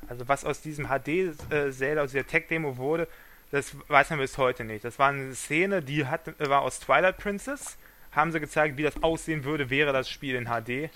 Also 0.08 0.28
was 0.28 0.46
aus 0.46 0.62
diesem 0.62 0.88
HD-Zelda, 0.88 2.04
aus 2.04 2.12
dieser 2.12 2.28
Tech-Demo 2.28 2.78
wurde, 2.78 3.08
das 3.52 3.76
weiß 3.88 4.10
man 4.10 4.20
bis 4.20 4.38
heute 4.38 4.66
nicht. 4.66 4.84
Das 4.84 5.00
war 5.00 5.10
eine 5.10 5.34
Szene, 5.34 5.82
die 5.82 6.06
hat, 6.06 6.38
war 6.40 6.62
aus 6.62 6.80
Twilight 6.80 7.18
Princess. 7.18 7.78
Haben 8.12 8.32
sie 8.32 8.40
gezeigt, 8.40 8.78
wie 8.78 8.84
das 8.84 9.04
aussehen 9.04 9.44
würde, 9.44 9.70
wäre 9.70 9.94
das 9.94 10.10
Spiel 10.10 10.36
in 10.36 10.46
HD. 10.46 10.90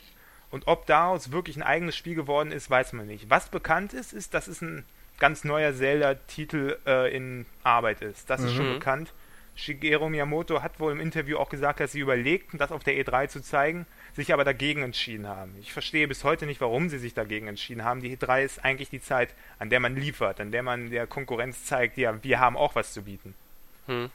Und 0.52 0.68
ob 0.68 0.86
daraus 0.86 1.32
wirklich 1.32 1.58
ein 1.58 1.64
eigenes 1.64 1.96
Spiel 1.96 2.16
geworden 2.16 2.52
ist, 2.52 2.70
weiß 2.70 2.94
man 2.94 3.08
nicht. 3.08 3.30
Was 3.30 3.50
bekannt 3.50 3.94
ist, 3.94 4.14
ist, 4.14 4.34
dass 4.34 4.48
es 4.48 4.62
ein 4.62 4.84
ganz 5.20 5.44
neuer 5.44 5.74
Zelda-Titel 5.74 6.78
äh, 6.86 7.16
in 7.16 7.46
Arbeit 7.64 8.02
ist. 8.02 8.30
Das 8.30 8.42
ist 8.42 8.54
schon 8.54 8.70
mhm. 8.70 8.74
bekannt. 8.76 9.14
Shigeru 9.60 10.08
Miyamoto 10.08 10.62
hat 10.62 10.80
wohl 10.80 10.94
im 10.94 11.02
Interview 11.02 11.38
auch 11.38 11.50
gesagt, 11.50 11.82
dass 11.82 11.92
sie 11.92 12.00
überlegten, 12.00 12.58
das 12.58 12.72
auf 12.72 12.84
der 12.84 12.94
E3 12.94 13.28
zu 13.28 13.42
zeigen, 13.42 13.86
sich 14.16 14.34
aber 14.34 14.46
dagegen 14.46 14.84
entschieden 14.84 15.28
haben. 15.28 15.54
Ich 15.60 15.74
verstehe 15.74 16.08
bis 16.08 16.24
heute 16.24 16.46
nicht, 16.46 16.62
warum 16.62 16.90
sie 16.90 16.98
sich 16.98 17.14
dagegen 17.14 17.48
entschieden 17.48 17.84
haben. 17.84 18.02
Die 18.02 18.16
E3 18.16 18.44
ist 18.44 18.64
eigentlich 18.64 18.90
die 18.90 19.02
Zeit, 19.02 19.36
an 19.60 19.70
der 19.70 19.82
man 19.82 19.96
liefert, 19.98 20.40
an 20.40 20.52
der 20.52 20.64
man 20.64 20.90
der 20.90 21.08
Konkurrenz 21.08 21.66
zeigt, 21.66 21.98
ja, 21.98 22.24
wir 22.24 22.40
haben 22.40 22.56
auch 22.56 22.76
was 22.76 22.94
zu 22.94 23.04
bieten. 23.04 23.36
Hm. 23.88 24.10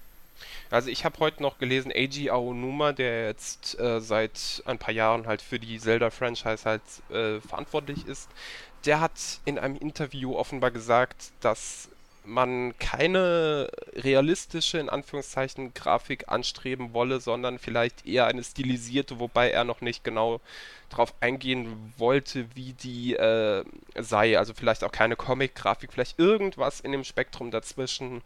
Also 0.70 0.88
ich 0.88 1.04
habe 1.04 1.18
heute 1.20 1.42
noch 1.42 1.58
gelesen, 1.58 1.92
Eiji 1.94 2.30
Aonuma, 2.30 2.92
der 2.92 3.26
jetzt 3.26 3.78
äh, 3.78 4.00
seit 4.00 4.62
ein 4.66 4.78
paar 4.78 4.94
Jahren 4.94 5.26
halt 5.26 5.42
für 5.42 5.58
die 5.58 5.78
Zelda-Franchise 5.78 6.64
halt 6.64 6.82
äh, 7.10 7.40
verantwortlich 7.40 8.06
ist, 8.06 8.28
der 8.84 9.00
hat 9.00 9.40
in 9.44 9.58
einem 9.58 9.76
Interview 9.76 10.36
offenbar 10.36 10.70
gesagt, 10.70 11.32
dass 11.40 11.88
man 12.26 12.76
keine 12.78 13.70
realistische, 13.94 14.78
in 14.78 14.88
Anführungszeichen, 14.88 15.74
Grafik 15.74 16.28
anstreben 16.28 16.92
wolle, 16.92 17.20
sondern 17.20 17.58
vielleicht 17.58 18.06
eher 18.06 18.26
eine 18.26 18.42
stilisierte, 18.42 19.18
wobei 19.18 19.50
er 19.50 19.64
noch 19.64 19.80
nicht 19.80 20.04
genau 20.04 20.40
darauf 20.88 21.14
eingehen 21.20 21.92
wollte, 21.98 22.46
wie 22.54 22.72
die 22.72 23.14
äh, 23.14 23.64
sei. 23.96 24.38
Also 24.38 24.54
vielleicht 24.54 24.84
auch 24.84 24.92
keine 24.92 25.16
Comic-Grafik, 25.16 25.92
vielleicht 25.92 26.18
irgendwas 26.18 26.80
in 26.80 26.92
dem 26.92 27.04
Spektrum 27.04 27.50
dazwischen. 27.50 28.22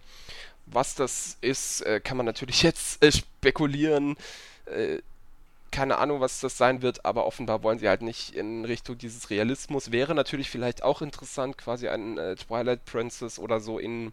Was 0.67 0.95
das 0.95 1.39
ist, 1.41 1.81
äh, 1.83 2.01
kann 2.01 2.17
man 2.17 2.27
natürlich 2.27 2.63
jetzt 2.63 3.03
äh, 3.03 3.11
spekulieren. 3.11 4.17
Keine 5.71 5.99
Ahnung, 5.99 6.21
was 6.21 6.41
das 6.41 6.57
sein 6.57 6.83
wird, 6.83 7.05
aber 7.05 7.27
offenbar 7.27 7.63
wollen 7.63 7.79
sie 7.79 7.89
halt 7.89 8.03
nicht 8.03 8.35
in 8.35 8.65
Richtung 8.65 8.97
dieses 8.97 9.31
Realismus. 9.31 9.93
Wäre 9.93 10.15
natürlich 10.15 10.51
vielleicht 10.51 10.83
auch 10.83 11.03
interessant, 11.03 11.59
quasi 11.59 11.89
ein 11.89 12.17
äh, 12.19 12.37
Twilight 12.37 12.85
Princess 12.85 13.39
oder 13.39 13.61
so 13.61 13.79
in 13.79 14.13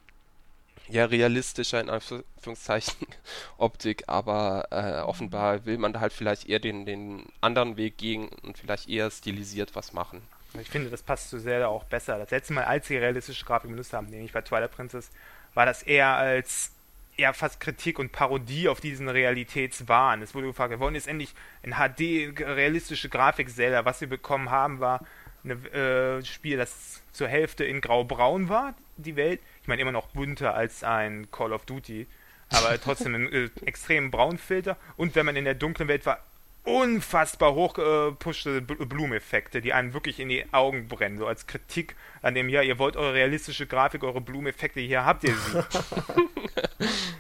ja 0.87 1.05
realistischer 1.05 1.81
in 1.81 1.89
Anführungszeichen 1.89 3.07
Optik, 3.57 4.03
aber 4.07 4.67
äh, 4.71 5.01
offenbar 5.01 5.65
will 5.65 5.77
man 5.77 5.93
da 5.93 5.99
halt 5.99 6.13
vielleicht 6.13 6.47
eher 6.47 6.59
den, 6.59 6.85
den 6.85 7.25
anderen 7.41 7.77
Weg 7.77 7.97
gehen 7.97 8.29
und 8.43 8.57
vielleicht 8.57 8.89
eher 8.89 9.09
stilisiert 9.09 9.75
was 9.75 9.93
machen. 9.93 10.21
Ich 10.61 10.69
finde, 10.69 10.89
das 10.89 11.03
passt 11.03 11.29
zu 11.29 11.39
Zelda 11.39 11.67
auch 11.67 11.83
besser. 11.85 12.17
Das 12.17 12.31
letzte 12.31 12.53
Mal, 12.53 12.63
als 12.63 12.87
sie 12.87 12.97
realistische 12.97 13.45
Grafik 13.45 13.69
benutzt 13.69 13.93
haben, 13.93 14.07
nämlich 14.07 14.31
bei 14.31 14.41
Twilight 14.41 14.71
Princess, 14.71 15.09
war 15.53 15.65
das 15.65 15.83
eher 15.83 16.15
als 16.15 16.71
ja 17.17 17.33
fast 17.33 17.59
Kritik 17.59 17.99
und 17.99 18.11
Parodie 18.11 18.69
auf 18.69 18.81
diesen 18.81 19.09
Realitätswahn. 19.09 20.21
Es 20.21 20.35
wurde 20.35 20.47
gefragt, 20.47 20.71
wir 20.71 20.79
wollen 20.79 20.95
jetzt 20.95 21.07
endlich 21.07 21.33
ein 21.63 21.73
HD 21.73 22.39
realistische 22.39 23.09
Grafik 23.09 23.49
Zelda. 23.49 23.85
Was 23.85 24.01
wir 24.01 24.09
bekommen 24.09 24.51
haben, 24.51 24.79
war 24.79 25.05
ein 25.43 25.65
äh, 25.73 26.23
Spiel, 26.25 26.57
das 26.57 27.03
zur 27.11 27.27
Hälfte 27.27 27.63
in 27.63 27.81
grau-braun 27.81 28.49
war, 28.49 28.73
die 28.97 29.15
Welt. 29.15 29.39
Ich 29.61 29.67
meine 29.67 29.81
immer 29.81 29.91
noch 29.91 30.07
bunter 30.07 30.55
als 30.55 30.83
ein 30.83 31.29
Call 31.31 31.53
of 31.53 31.65
Duty, 31.65 32.07
aber 32.49 32.79
trotzdem 32.81 33.15
einen 33.15 33.31
äh, 33.31 33.49
extremen 33.65 34.11
Braunfilter. 34.11 34.77
Und 34.97 35.15
wenn 35.15 35.25
man 35.25 35.35
in 35.35 35.45
der 35.45 35.55
dunklen 35.55 35.87
Welt 35.87 36.05
war, 36.05 36.19
unfassbar 36.65 37.53
hochgepuschte 37.53 38.61
Blumeneffekte, 38.61 39.61
die 39.61 39.73
einem 39.73 39.93
wirklich 39.93 40.19
in 40.19 40.29
die 40.29 40.51
Augen 40.51 40.87
brennen, 40.87 41.17
so 41.17 41.27
als 41.27 41.47
Kritik 41.47 41.95
an 42.21 42.33
dem, 42.33 42.49
ja, 42.49 42.61
ihr 42.61 42.79
wollt 42.79 42.97
eure 42.97 43.13
realistische 43.13 43.67
Grafik, 43.67 44.03
eure 44.03 44.19
Blumeneffekte, 44.19 44.79
hier 44.79 45.05
habt 45.05 45.23
ihr 45.23 45.35
sie. 45.35 45.63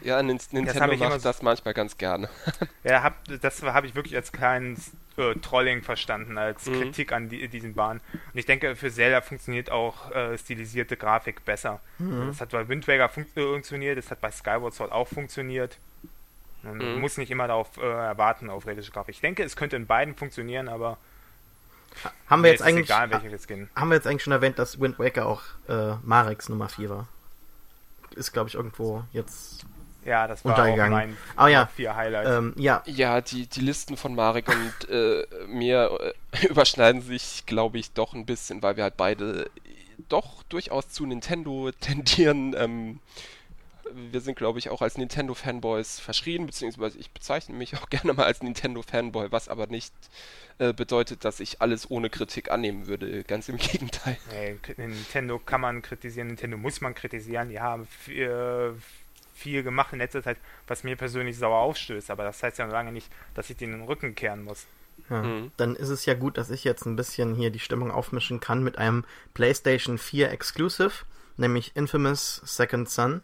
ja, 0.07 0.21
Nintendo 0.23 0.73
das 0.73 0.99
macht 0.99 1.25
das 1.25 1.41
manchmal 1.43 1.73
ganz 1.75 1.97
gerne. 1.97 2.27
ja, 2.83 3.03
hab, 3.03 3.23
das 3.41 3.61
habe 3.61 3.85
ich 3.85 3.93
wirklich 3.93 4.15
als 4.15 4.31
kleinen 4.31 4.81
äh, 5.17 5.35
Trolling 5.35 5.83
verstanden, 5.83 6.37
als 6.37 6.65
mhm. 6.65 6.81
Kritik 6.81 7.11
an 7.11 7.29
die, 7.29 7.47
diesen 7.47 7.75
Bahnen. 7.75 8.01
Und 8.11 8.39
ich 8.39 8.45
denke, 8.47 8.75
für 8.75 8.91
Zelda 8.91 9.21
funktioniert 9.21 9.71
auch 9.71 10.11
äh, 10.11 10.37
stilisierte 10.37 10.97
Grafik 10.97 11.45
besser. 11.45 11.81
Mhm. 11.99 12.27
Das 12.27 12.41
hat 12.41 12.49
bei 12.49 12.67
Wind 12.67 12.87
Waker 12.87 13.09
fun 13.09 13.25
äh, 13.35 13.41
funktioniert, 13.41 13.97
das 13.97 14.09
hat 14.09 14.21
bei 14.21 14.31
Skyward 14.31 14.73
Sword 14.73 14.91
auch 14.91 15.07
funktioniert. 15.07 15.77
Man 16.65 16.95
mhm. 16.95 17.01
muss 17.01 17.17
nicht 17.17 17.31
immer 17.31 17.47
darauf 17.47 17.77
äh, 17.77 17.81
erwarten, 17.81 18.49
auf 18.49 18.65
realistische 18.65 18.93
Grafik. 18.93 19.15
Ich 19.15 19.21
denke, 19.21 19.43
es 19.43 19.55
könnte 19.55 19.75
in 19.75 19.87
beiden 19.87 20.15
funktionieren, 20.15 20.67
aber 20.67 20.97
haben 22.27 22.43
wir 22.43 22.51
jetzt 22.51 22.61
eigentlich 22.61 22.87
egal, 22.87 23.09
haben 23.11 23.89
wir 23.89 23.95
jetzt 23.95 24.07
eigentlich 24.07 24.23
schon 24.23 24.33
erwähnt, 24.33 24.59
dass 24.59 24.81
Wind 24.81 24.99
Waker 24.99 25.27
auch 25.27 25.43
äh, 25.69 25.95
Mareks 26.03 26.49
Nummer 26.49 26.67
4 26.67 26.89
war? 26.89 27.07
Ist 28.15 28.33
glaube 28.33 28.49
ich 28.49 28.55
irgendwo 28.55 29.03
jetzt 29.13 29.65
ja, 30.05 30.27
das 30.27 30.45
war 30.45 30.51
untergegangen. 30.51 30.93
auch 30.93 30.97
mein 30.97 31.17
oh, 31.45 31.47
ja. 31.47 31.65
vier 31.65 31.95
Highlights. 31.95 32.29
Ähm, 32.29 32.53
ja. 32.57 32.83
ja, 32.85 33.21
die, 33.21 33.47
die 33.47 33.61
Listen 33.61 33.97
von 33.97 34.13
Marek 34.13 34.47
und 34.47 34.89
äh, 34.89 35.25
mir 35.47 36.13
äh, 36.31 36.47
überschneiden 36.47 37.01
sich, 37.01 37.43
glaube 37.47 37.79
ich, 37.79 37.91
doch 37.91 38.13
ein 38.13 38.27
bisschen, 38.27 38.61
weil 38.61 38.77
wir 38.77 38.83
halt 38.83 38.97
beide 38.97 39.49
doch 40.07 40.43
durchaus 40.43 40.89
zu 40.89 41.07
Nintendo 41.07 41.71
tendieren. 41.79 42.55
Ähm, 42.55 42.99
wir 43.93 44.21
sind, 44.21 44.35
glaube 44.35 44.59
ich, 44.59 44.69
auch 44.69 44.81
als 44.81 44.97
Nintendo-Fanboys 44.97 45.99
verschrien, 45.99 46.45
beziehungsweise 46.45 46.97
ich 46.97 47.11
bezeichne 47.11 47.55
mich 47.55 47.75
auch 47.77 47.89
gerne 47.89 48.13
mal 48.13 48.25
als 48.25 48.41
Nintendo-Fanboy, 48.41 49.31
was 49.31 49.47
aber 49.47 49.67
nicht 49.67 49.93
äh, 50.57 50.73
bedeutet, 50.73 51.25
dass 51.25 51.39
ich 51.39 51.61
alles 51.61 51.89
ohne 51.89 52.09
Kritik 52.09 52.51
annehmen 52.51 52.87
würde. 52.87 53.23
Ganz 53.23 53.49
im 53.49 53.57
Gegenteil. 53.57 54.17
Nee, 54.31 54.57
Nintendo 54.77 55.39
kann 55.39 55.61
man 55.61 55.81
kritisieren, 55.81 56.27
Nintendo 56.27 56.57
muss 56.57 56.81
man 56.81 56.95
kritisieren. 56.95 57.49
Die 57.49 57.59
haben 57.59 57.87
viel, 57.87 58.75
viel 59.33 59.63
gemacht 59.63 59.93
in 59.93 59.99
letzter 59.99 60.23
Zeit, 60.23 60.37
was 60.67 60.83
mir 60.83 60.95
persönlich 60.95 61.37
sauer 61.37 61.59
aufstößt, 61.59 62.09
aber 62.11 62.23
das 62.23 62.41
heißt 62.41 62.57
ja 62.57 62.65
noch 62.65 62.73
lange 62.73 62.91
nicht, 62.91 63.11
dass 63.33 63.49
ich 63.49 63.57
den 63.57 63.81
Rücken 63.83 64.15
kehren 64.15 64.43
muss. 64.43 64.65
Ja, 65.09 65.21
mhm. 65.21 65.51
Dann 65.57 65.75
ist 65.75 65.89
es 65.89 66.05
ja 66.05 66.13
gut, 66.13 66.37
dass 66.37 66.49
ich 66.49 66.63
jetzt 66.63 66.85
ein 66.85 66.95
bisschen 66.95 67.35
hier 67.35 67.51
die 67.51 67.59
Stimmung 67.59 67.91
aufmischen 67.91 68.39
kann 68.39 68.63
mit 68.63 68.77
einem 68.77 69.03
PlayStation 69.33 69.97
4 69.97 70.31
Exclusive, 70.31 71.05
nämlich 71.37 71.75
Infamous 71.75 72.41
Second 72.45 72.89
Son 72.89 73.21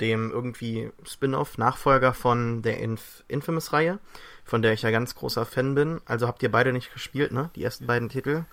dem 0.00 0.30
irgendwie 0.30 0.90
Spin-off, 1.04 1.58
Nachfolger 1.58 2.14
von 2.14 2.62
der 2.62 2.78
Inf 2.78 3.24
Infamous-Reihe, 3.28 3.98
von 4.44 4.62
der 4.62 4.72
ich 4.72 4.82
ja 4.82 4.90
ganz 4.90 5.14
großer 5.14 5.46
Fan 5.46 5.74
bin. 5.74 6.00
Also 6.06 6.26
habt 6.26 6.42
ihr 6.42 6.50
beide 6.50 6.72
nicht 6.72 6.92
gespielt, 6.92 7.32
ne? 7.32 7.50
Die 7.56 7.64
ersten 7.64 7.86
beiden 7.86 8.08
Titel? 8.08 8.44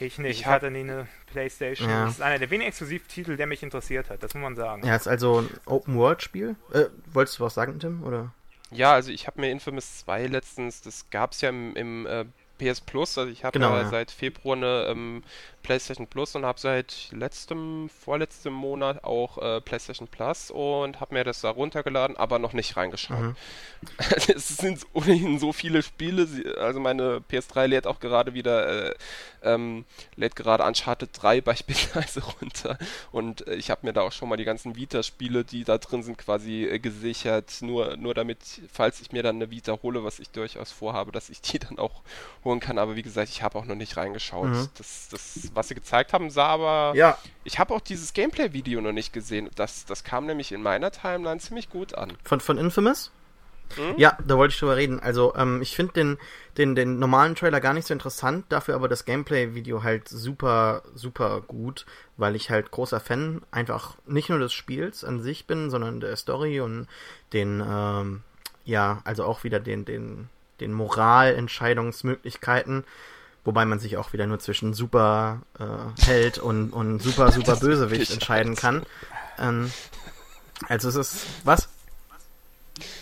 Ich 0.00 0.18
nicht. 0.18 0.40
Ich, 0.40 0.46
hatte 0.46 0.70
nie 0.70 0.80
eine 0.80 1.08
Playstation. 1.26 1.88
Ja. 1.88 2.04
Das 2.04 2.14
ist 2.14 2.22
einer 2.22 2.38
der 2.38 2.50
wenigen 2.50 2.68
Exklusivtitel, 2.68 3.36
der 3.36 3.46
mich 3.46 3.62
interessiert 3.62 4.10
hat, 4.10 4.22
das 4.22 4.34
muss 4.34 4.42
man 4.42 4.54
sagen. 4.54 4.86
Ja, 4.86 4.94
ist 4.94 5.08
also 5.08 5.40
ein 5.40 5.50
Open-World-Spiel. 5.66 6.54
Äh, 6.72 6.84
wolltest 7.12 7.38
du 7.38 7.44
was 7.44 7.54
sagen, 7.54 7.80
Tim? 7.80 8.04
Oder? 8.04 8.32
Ja, 8.70 8.92
also 8.92 9.10
ich 9.10 9.26
habe 9.26 9.40
mir 9.40 9.50
Infamous 9.50 9.98
2 10.00 10.26
letztens, 10.26 10.82
das 10.82 11.10
gab 11.10 11.32
es 11.32 11.40
ja 11.40 11.48
im, 11.48 11.74
im 11.74 12.06
äh, 12.06 12.26
PS 12.58 12.80
Plus, 12.80 13.16
also 13.16 13.30
ich 13.30 13.44
habe 13.44 13.58
genau, 13.58 13.74
ja, 13.74 13.82
ja, 13.82 13.88
seit 13.88 14.10
Februar 14.10 14.56
eine 14.56 14.86
ähm, 14.88 15.22
PlayStation 15.68 16.06
Plus 16.06 16.34
und 16.34 16.46
habe 16.46 16.58
seit 16.58 17.08
letztem, 17.10 17.90
vorletztem 17.90 18.54
Monat 18.54 19.04
auch 19.04 19.36
äh, 19.36 19.60
PlayStation 19.60 20.08
Plus 20.08 20.50
und 20.50 20.98
habe 20.98 21.14
mir 21.14 21.24
das 21.24 21.42
da 21.42 21.50
runtergeladen, 21.50 22.16
aber 22.16 22.38
noch 22.38 22.54
nicht 22.54 22.78
reingeschaut. 22.78 23.20
Mhm. 23.20 23.36
es 24.34 24.48
sind 24.48 24.86
ohnehin 24.94 25.38
so 25.38 25.52
viele 25.52 25.82
Spiele, 25.82 26.26
also 26.58 26.80
meine 26.80 27.18
PS3 27.30 27.66
lädt 27.66 27.86
auch 27.86 28.00
gerade 28.00 28.32
wieder, 28.32 28.86
äh, 28.86 28.94
ähm, 29.42 29.84
lädt 30.16 30.36
gerade 30.36 30.64
Uncharted 30.64 31.10
3 31.12 31.40
beispielsweise 31.42 32.22
runter 32.24 32.78
und 33.12 33.46
äh, 33.46 33.56
ich 33.56 33.68
habe 33.68 33.86
mir 33.86 33.92
da 33.92 34.00
auch 34.00 34.12
schon 34.12 34.30
mal 34.30 34.38
die 34.38 34.46
ganzen 34.46 34.74
Vita-Spiele, 34.74 35.44
die 35.44 35.64
da 35.64 35.76
drin 35.76 36.02
sind, 36.02 36.16
quasi 36.16 36.64
äh, 36.64 36.78
gesichert, 36.78 37.58
nur, 37.60 37.98
nur 37.98 38.14
damit, 38.14 38.38
falls 38.72 39.02
ich 39.02 39.12
mir 39.12 39.22
dann 39.22 39.36
eine 39.36 39.50
Vita 39.50 39.78
hole, 39.82 40.02
was 40.02 40.18
ich 40.18 40.30
durchaus 40.30 40.72
vorhabe, 40.72 41.12
dass 41.12 41.28
ich 41.28 41.42
die 41.42 41.58
dann 41.58 41.78
auch 41.78 42.00
holen 42.42 42.58
kann, 42.58 42.78
aber 42.78 42.96
wie 42.96 43.02
gesagt, 43.02 43.28
ich 43.28 43.42
habe 43.42 43.58
auch 43.58 43.66
noch 43.66 43.74
nicht 43.74 43.98
reingeschaut. 43.98 44.48
Mhm. 44.48 44.68
Das, 44.78 45.08
das 45.10 45.50
was 45.58 45.68
sie 45.68 45.74
gezeigt 45.74 46.12
haben, 46.12 46.30
sah 46.30 46.46
aber. 46.46 46.96
Ja. 46.96 47.18
Ich 47.44 47.58
habe 47.58 47.74
auch 47.74 47.80
dieses 47.80 48.14
Gameplay-Video 48.14 48.80
noch 48.80 48.92
nicht 48.92 49.12
gesehen. 49.12 49.50
Das, 49.56 49.84
das 49.84 50.04
kam 50.04 50.26
nämlich 50.26 50.52
in 50.52 50.62
meiner 50.62 50.90
Timeline 50.90 51.40
ziemlich 51.40 51.68
gut 51.68 51.94
an. 51.94 52.12
Von, 52.24 52.40
von 52.40 52.56
Infamous? 52.56 53.10
Hm? 53.74 53.94
Ja, 53.98 54.16
da 54.26 54.38
wollte 54.38 54.54
ich 54.54 54.60
drüber 54.60 54.76
reden. 54.76 55.00
Also, 55.00 55.34
ähm, 55.36 55.60
ich 55.60 55.76
finde 55.76 55.92
den, 55.92 56.18
den, 56.56 56.74
den 56.74 56.98
normalen 56.98 57.34
Trailer 57.34 57.60
gar 57.60 57.74
nicht 57.74 57.86
so 57.86 57.92
interessant, 57.92 58.46
dafür 58.48 58.74
aber 58.74 58.88
das 58.88 59.04
Gameplay-Video 59.04 59.82
halt 59.82 60.08
super, 60.08 60.82
super 60.94 61.42
gut, 61.42 61.84
weil 62.16 62.34
ich 62.34 62.48
halt 62.50 62.70
großer 62.70 63.00
Fan 63.00 63.42
einfach 63.50 63.96
nicht 64.06 64.30
nur 64.30 64.38
des 64.38 64.54
Spiels 64.54 65.04
an 65.04 65.20
sich 65.20 65.46
bin, 65.46 65.68
sondern 65.70 66.00
der 66.00 66.16
Story 66.16 66.60
und 66.60 66.86
den, 67.32 67.62
ähm, 67.66 68.22
ja, 68.64 69.02
also 69.04 69.24
auch 69.24 69.44
wieder 69.44 69.60
den, 69.60 69.84
den, 69.84 70.30
den 70.60 70.72
Moralentscheidungsmöglichkeiten. 70.72 72.84
Wobei 73.44 73.64
man 73.64 73.78
sich 73.78 73.96
auch 73.96 74.12
wieder 74.12 74.26
nur 74.26 74.38
zwischen 74.38 74.74
super 74.74 75.42
äh, 75.58 76.04
Held 76.04 76.38
und, 76.38 76.70
und 76.70 77.00
super, 77.00 77.32
super 77.32 77.56
Bösewicht 77.60 78.10
entscheiden 78.10 78.56
kann. 78.56 78.84
Ähm, 79.38 79.72
also 80.68 80.88
es 80.88 80.96
ist. 80.96 81.26
Was? 81.44 81.68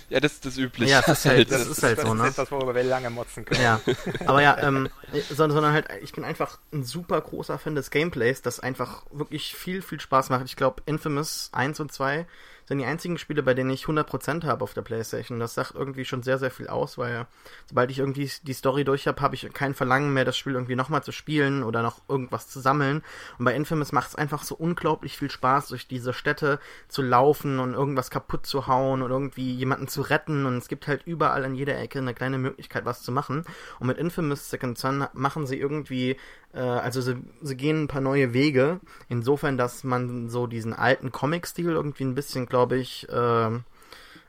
Ja, 0.08 0.20
das 0.20 0.34
ist 0.34 0.44
das 0.44 0.56
Übliche. 0.56 0.92
Ja, 0.92 1.02
das 1.02 1.18
ist 1.18 1.24
halt, 1.24 1.50
das, 1.50 1.68
das 1.68 1.68
ist 1.78 1.82
halt 1.82 2.00
so, 2.00 2.14
ne? 2.14 2.20
Das 2.20 2.28
ist 2.28 2.38
etwas, 2.38 2.50
worüber 2.52 2.74
wir 2.74 2.84
lange 2.84 3.10
motzen 3.10 3.44
können. 3.44 3.62
Ja, 3.62 3.80
aber 4.26 4.40
ja, 4.40 4.56
ähm, 4.62 4.88
sondern, 5.30 5.56
sondern 5.56 5.72
halt, 5.72 5.88
ich 6.02 6.12
bin 6.12 6.24
einfach 6.24 6.58
ein 6.72 6.84
super 6.84 7.20
großer 7.20 7.58
Fan 7.58 7.74
des 7.74 7.90
Gameplays, 7.90 8.42
das 8.42 8.60
einfach 8.60 9.04
wirklich 9.10 9.54
viel, 9.54 9.82
viel 9.82 10.00
Spaß 10.00 10.30
macht. 10.30 10.44
Ich 10.44 10.56
glaube, 10.56 10.82
Infamous 10.86 11.50
1 11.52 11.80
und 11.80 11.92
2 11.92 12.26
sind 12.66 12.78
die 12.78 12.84
einzigen 12.84 13.16
Spiele, 13.18 13.42
bei 13.42 13.54
denen 13.54 13.70
ich 13.70 13.84
100% 13.84 14.44
habe 14.44 14.62
auf 14.62 14.74
der 14.74 14.82
Playstation. 14.82 15.38
Das 15.38 15.54
sagt 15.54 15.74
irgendwie 15.74 16.04
schon 16.04 16.22
sehr, 16.22 16.38
sehr 16.38 16.50
viel 16.50 16.68
aus, 16.68 16.98
weil 16.98 17.26
sobald 17.68 17.90
ich 17.90 18.00
irgendwie 18.00 18.30
die 18.42 18.52
Story 18.52 18.84
durch 18.84 19.06
habe, 19.06 19.20
habe 19.20 19.34
ich 19.34 19.48
kein 19.52 19.74
Verlangen 19.74 20.12
mehr, 20.12 20.24
das 20.24 20.36
Spiel 20.36 20.54
irgendwie 20.54 20.74
nochmal 20.74 21.02
zu 21.02 21.12
spielen 21.12 21.62
oder 21.62 21.82
noch 21.82 22.00
irgendwas 22.08 22.48
zu 22.48 22.60
sammeln. 22.60 23.02
Und 23.38 23.44
bei 23.44 23.54
Infamous 23.54 23.92
macht 23.92 24.08
es 24.08 24.14
einfach 24.16 24.42
so 24.42 24.56
unglaublich 24.56 25.16
viel 25.16 25.30
Spaß, 25.30 25.68
durch 25.68 25.86
diese 25.86 26.12
Städte 26.12 26.58
zu 26.88 27.02
laufen 27.02 27.60
und 27.60 27.74
irgendwas 27.74 28.10
kaputt 28.10 28.46
zu 28.46 28.66
hauen 28.66 29.02
und 29.02 29.10
irgendwie 29.10 29.54
jemanden 29.54 29.88
zu 29.88 30.02
retten. 30.02 30.46
Und 30.46 30.56
es 30.56 30.68
gibt 30.68 30.88
halt 30.88 31.02
überall 31.06 31.44
an 31.44 31.54
jeder 31.54 31.78
Ecke 31.78 32.00
eine 32.00 32.14
kleine 32.14 32.38
Möglichkeit, 32.38 32.84
was 32.84 33.02
zu 33.02 33.12
machen. 33.12 33.44
Und 33.78 33.86
mit 33.86 33.98
Infamous 33.98 34.50
Second 34.50 34.76
Son 34.76 35.06
machen 35.12 35.46
sie 35.46 35.58
irgendwie 35.58 36.16
also 36.60 37.00
sie, 37.00 37.16
sie 37.42 37.56
gehen 37.56 37.84
ein 37.84 37.88
paar 37.88 38.00
neue 38.00 38.32
Wege, 38.32 38.80
insofern, 39.08 39.58
dass 39.58 39.84
man 39.84 40.28
so 40.28 40.46
diesen 40.46 40.72
alten 40.72 41.12
Comic-Stil 41.12 41.70
irgendwie 41.70 42.04
ein 42.04 42.14
bisschen, 42.14 42.46
glaube 42.46 42.76
ich, 42.76 43.08
äh, 43.08 43.50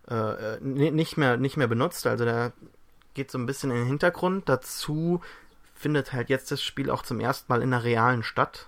äh, 0.09 0.59
nicht 0.61 1.17
mehr 1.17 1.37
nicht 1.37 1.57
mehr 1.57 1.67
benutzt. 1.67 2.07
Also 2.07 2.25
der 2.25 2.53
geht 3.13 3.31
so 3.31 3.37
ein 3.37 3.45
bisschen 3.45 3.71
in 3.71 3.77
den 3.77 3.87
Hintergrund. 3.87 4.47
Dazu 4.49 5.21
findet 5.73 6.13
halt 6.13 6.29
jetzt 6.29 6.51
das 6.51 6.61
Spiel 6.61 6.89
auch 6.89 7.03
zum 7.03 7.19
ersten 7.19 7.51
Mal 7.51 7.61
in 7.61 7.73
einer 7.73 7.83
realen 7.83 8.23
Stadt 8.23 8.67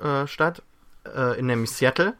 äh, 0.00 0.26
statt, 0.26 0.62
äh, 1.14 1.38
in 1.38 1.46
nämlich 1.46 1.70
Seattle. 1.70 2.14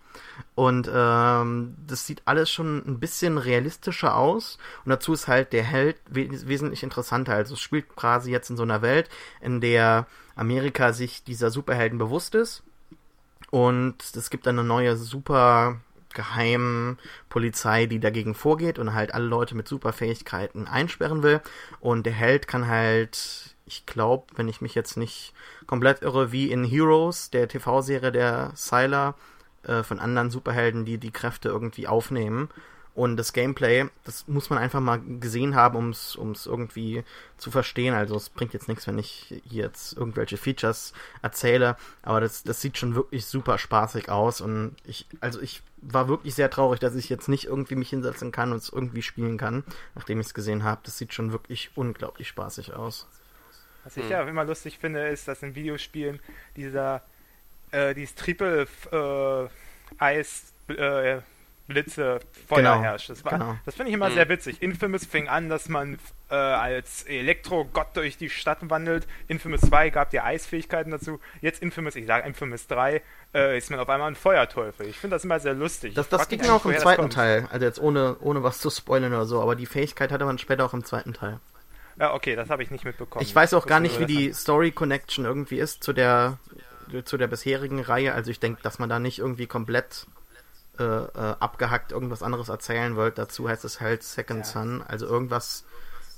Und 0.55 0.91
ähm, 0.93 1.77
das 1.87 2.07
sieht 2.07 2.23
alles 2.25 2.51
schon 2.51 2.79
ein 2.87 2.99
bisschen 2.99 3.39
realistischer 3.39 4.17
aus. 4.17 4.59
Und 4.85 4.91
dazu 4.91 5.13
ist 5.13 5.29
halt 5.29 5.53
der 5.53 5.65
Held 5.65 5.97
wes 6.09 6.47
wesentlich 6.47 6.83
interessanter. 6.83 7.35
Also 7.35 7.55
es 7.55 7.61
spielt 7.61 7.95
quasi 7.97 8.31
jetzt 8.31 8.51
in 8.51 8.57
so 8.57 8.63
einer 8.63 8.83
Welt, 8.83 9.09
in 9.41 9.61
der 9.61 10.07
Amerika 10.35 10.93
sich 10.93 11.25
dieser 11.25 11.51
Superhelden 11.51 11.99
bewusst 11.99 12.35
ist. 12.35 12.63
Und 13.51 13.97
es 14.15 14.31
gibt 14.31 14.49
eine 14.49 14.65
neue 14.65 14.97
super 14.97 15.81
geheimen 16.17 16.99
Polizei, 17.29 17.87
die 17.87 18.01
dagegen 18.01 18.35
vorgeht 18.35 18.79
und 18.79 18.95
halt 18.95 19.15
alle 19.15 19.27
Leute 19.27 19.55
mit 19.55 19.69
Superfähigkeiten 19.69 20.67
einsperren 20.67 21.23
will. 21.23 21.41
Und 21.81 22.07
der 22.07 22.15
Held 22.15 22.49
kann 22.49 22.67
halt, 22.67 23.55
ich 23.67 23.85
glaube, 23.85 24.27
wenn 24.37 24.49
ich 24.49 24.61
mich 24.61 24.75
jetzt 24.75 24.97
nicht 24.97 25.35
komplett 25.67 26.03
irre, 26.03 26.33
wie 26.33 26.51
in 26.51 26.65
Heroes, 26.65 27.31
der 27.31 27.49
TV-Serie 27.49 28.13
der 28.13 28.53
Sylar, 28.55 29.15
äh, 29.65 29.83
von 29.83 29.99
anderen 29.99 30.31
Superhelden, 30.31 30.85
die 30.85 30.99
die 30.99 31.11
Kräfte 31.11 31.49
irgendwie 31.49 31.89
aufnehmen. 31.89 32.49
Und 32.95 33.19
das 33.19 33.35
Gameplay, 33.35 33.87
das 34.05 34.27
muss 34.27 34.49
man 34.49 34.59
einfach 34.59 34.81
mal 34.81 34.99
gesehen 35.21 35.55
haben, 35.55 35.77
um 35.77 35.91
es 35.91 36.47
irgendwie 36.47 37.05
zu 37.37 37.51
verstehen. 37.51 37.93
Also 37.93 38.17
es 38.17 38.31
bringt 38.31 38.55
jetzt 38.55 38.69
nichts, 38.69 38.87
wenn 38.87 38.99
ich 38.99 39.43
hier 39.45 39.65
jetzt 39.65 39.95
irgendwelche 39.95 40.39
Features 40.39 40.95
erzähle, 41.21 41.77
aber 42.01 42.23
das, 42.23 42.43
das 42.43 42.63
sieht 42.63 42.79
schon 42.79 42.95
wirklich 42.95 43.27
super 43.27 43.59
spaßig 43.59 44.09
aus. 44.09 44.41
Und 44.41 44.77
ich, 44.87 45.05
also 45.21 45.43
ich 45.43 45.63
war 45.83 46.09
wirklich 46.09 46.35
sehr 46.35 46.49
traurig, 46.49 46.81
dass 46.81 46.95
ich 46.95 47.11
jetzt 47.11 47.29
nicht 47.29 47.45
irgendwie 47.45 47.75
mich 47.75 47.91
hinsetzen 47.91 48.33
kann 48.33 48.53
und 48.53 48.59
es 48.59 48.71
irgendwie 48.71 49.03
spielen 49.03 49.37
kann, 49.37 49.65
nachdem 49.95 50.19
ich 50.21 50.29
es 50.29 50.35
gesehen 50.35 50.65
habe. 50.65 50.81
Das 50.85 50.97
sieht 50.97 51.13
schon 51.13 51.33
wirklich 51.33 51.73
unglaublich 51.75 52.29
spaßig 52.29 52.73
aus. 52.73 53.07
Was 53.87 53.97
ich 53.97 54.03
hm. 54.03 54.11
ja 54.11 54.23
immer 54.23 54.45
lustig 54.45 54.79
finde, 54.79 55.07
ist, 55.07 55.29
dass 55.29 55.45
in 55.45 55.55
Videospielen 55.55 56.19
dieser 56.57 57.03
äh, 57.71 57.95
dieses 57.95 58.17
Triple 58.17 58.67
äh, 58.91 60.03
Eis 60.03 60.53
äh, 60.69 61.19
Blitze 61.69 62.21
Feuer 62.49 62.59
genau, 62.59 62.83
herrscht. 62.83 63.11
Das, 63.11 63.25
genau. 63.25 63.57
das 63.65 63.75
finde 63.75 63.91
ich 63.91 63.95
immer 63.95 64.09
mhm. 64.09 64.15
sehr 64.15 64.29
witzig. 64.29 64.63
Infamous 64.63 65.05
fing 65.05 65.29
an, 65.29 65.49
dass 65.49 65.69
man 65.69 65.99
äh, 66.31 66.35
als 66.35 67.03
Elektrogott 67.05 67.89
durch 67.95 68.17
die 68.17 68.31
Stadt 68.31 68.59
wandelt. 68.71 69.07
Infamous 69.29 69.63
2 69.63 69.91
gab 69.91 70.11
dir 70.11 70.25
Eisfähigkeiten 70.25 70.93
dazu. 70.93 71.21
Jetzt 71.41 71.63
Infamous, 71.63 71.97
ich 71.97 72.07
sage 72.07 72.27
Infamous 72.27 72.69
3, 72.69 73.03
äh, 73.35 73.59
ist 73.59 73.71
man 73.71 73.81
auf 73.81 73.89
einmal 73.89 74.09
ein 74.09 74.15
Feuerteufel. 74.15 74.87
Ich 74.87 74.99
finde 74.99 75.17
das 75.17 75.25
immer 75.25 75.41
sehr 75.41 75.55
lustig. 75.55 75.95
Das, 75.95 76.09
das 76.09 76.29
ging 76.29 76.45
auch 76.49 76.65
im 76.65 76.77
zweiten 76.79 77.11
Teil. 77.11 77.49
Also 77.51 77.67
jetzt 77.67 77.81
ohne, 77.81 78.17
ohne 78.21 78.43
was 78.43 78.61
zu 78.61 78.71
spoilern 78.71 79.13
oder 79.13 79.27
so, 79.27 79.41
aber 79.43 79.57
die 79.57 79.67
Fähigkeit 79.67 80.13
hatte 80.13 80.25
man 80.25 80.39
später 80.39 80.65
auch 80.65 80.75
im 80.75 80.85
zweiten 80.85 81.15
Teil. 81.15 81.41
Ja, 81.99 82.15
okay, 82.15 82.37
das 82.37 82.51
habe 82.51 82.63
ich 82.63 82.71
nicht 82.71 82.85
mitbekommen. 82.85 83.25
Ich 83.25 83.35
weiß 83.35 83.55
auch 83.55 83.67
gar 83.67 83.81
nicht, 83.81 83.99
wie 83.99 84.07
die 84.07 84.33
Story 84.33 84.71
Connection 84.71 85.25
irgendwie 85.25 85.59
ist 85.59 85.83
zu 85.83 85.93
der 85.93 86.39
zu 87.05 87.17
der 87.17 87.27
bisherigen 87.27 87.81
Reihe. 87.81 88.15
Also 88.15 88.31
ich 88.31 88.39
denke, 88.39 88.63
dass 88.63 88.79
man 88.79 88.89
da 88.89 88.99
nicht 88.99 89.19
irgendwie 89.19 89.47
komplett 89.47 90.07
äh, 90.79 90.85
äh, 90.85 91.37
abgehackt 91.41 91.93
irgendwas 91.93 92.23
anderes 92.23 92.49
erzählen 92.49 92.97
wollt. 92.97 93.19
Dazu 93.19 93.49
heißt 93.49 93.65
es 93.65 93.81
halt 93.81 94.03
Second 94.03 94.41
ja. 94.41 94.45
Son. 94.45 94.83
Also 94.83 95.07
irgendwas 95.07 95.65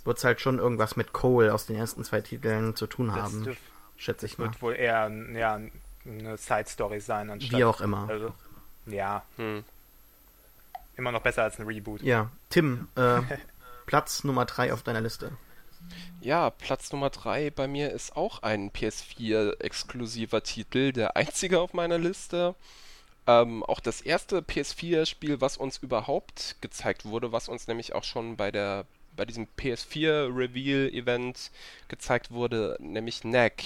wird 0.05 0.19
es 0.19 0.25
halt 0.25 0.41
schon 0.41 0.59
irgendwas 0.59 0.97
mit 0.97 1.12
Cole 1.12 1.55
aus 1.55 1.67
den 1.67 1.77
ersten 1.77 2.05
zwei 2.05 2.21
Titeln 2.21 2.77
zu 2.77 2.87
tun 2.87 3.14
haben. 3.14 3.45
Dürf, 3.45 3.59
schätze 3.97 4.27
ich 4.27 4.38
mal. 4.38 4.47
Wird 4.47 4.61
wohl 4.62 4.75
eher 4.75 5.11
ja, 5.35 5.61
eine 6.05 6.37
Side 6.37 6.67
Story 6.67 7.01
sein 7.01 7.31
anstatt. 7.31 7.59
Wie 7.59 7.64
auch 7.64 7.81
immer. 7.81 8.09
Also, 8.09 8.33
ja. 8.87 9.23
Hm. 9.37 9.64
Immer 10.97 11.12
noch 11.12 11.23
besser 11.23 11.45
als 11.45 11.59
ein 11.59 11.67
Reboot. 11.67 12.03
Ja. 12.03 12.31
Tim, 12.51 12.88
äh, 12.97 13.21
Platz 13.87 14.25
Nummer 14.25 14.45
3 14.45 14.73
auf 14.73 14.83
deiner 14.83 15.01
Liste. 15.01 15.31
Ja, 16.20 16.51
Platz 16.51 16.92
Nummer 16.92 17.11
3 17.11 17.51
bei 17.51 17.68
mir 17.68 17.90
ist 17.92 18.16
auch 18.16 18.42
ein 18.42 18.70
PS4-exklusiver 18.70 20.42
Titel, 20.42 20.92
der 20.92 21.16
einzige 21.16 21.61
auf 21.61 21.72
meiner 21.72 21.98
Liste. 21.98 22.55
Ähm, 23.27 23.62
auch 23.62 23.81
das 23.81 24.01
erste 24.01 24.40
PS4-Spiel, 24.40 25.40
was 25.40 25.57
uns 25.57 25.79
überhaupt 25.79 26.57
gezeigt 26.61 27.05
wurde, 27.05 27.31
was 27.31 27.48
uns 27.48 27.68
nämlich 27.68 27.94
auch 27.94 28.05
schon 28.05 28.37
bei 28.37 28.51
der 28.51 28.87
bei 29.18 29.24
diesem 29.24 29.48
PS4-Reveal-Event 29.59 31.51
gezeigt 31.88 32.31
wurde, 32.31 32.77
nämlich 32.79 33.22
Knack 33.22 33.64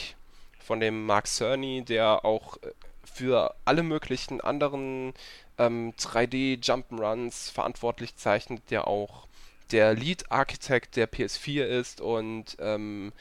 von 0.59 0.81
dem 0.81 1.05
Mark 1.05 1.29
Cerny, 1.29 1.85
der 1.85 2.25
auch 2.25 2.57
äh, 2.57 2.73
für 3.05 3.55
alle 3.65 3.83
möglichen 3.83 4.41
anderen 4.41 5.13
ähm, 5.59 5.93
3D-Jump'n'Runs 5.99 7.53
verantwortlich 7.53 8.17
zeichnet, 8.17 8.63
der 8.71 8.89
auch 8.89 9.27
der 9.71 9.95
Lead-Architekt 9.95 10.97
der 10.97 11.11
PS4 11.11 11.65
ist 11.65 12.01
und 12.01 12.57
ähm, 12.59 13.13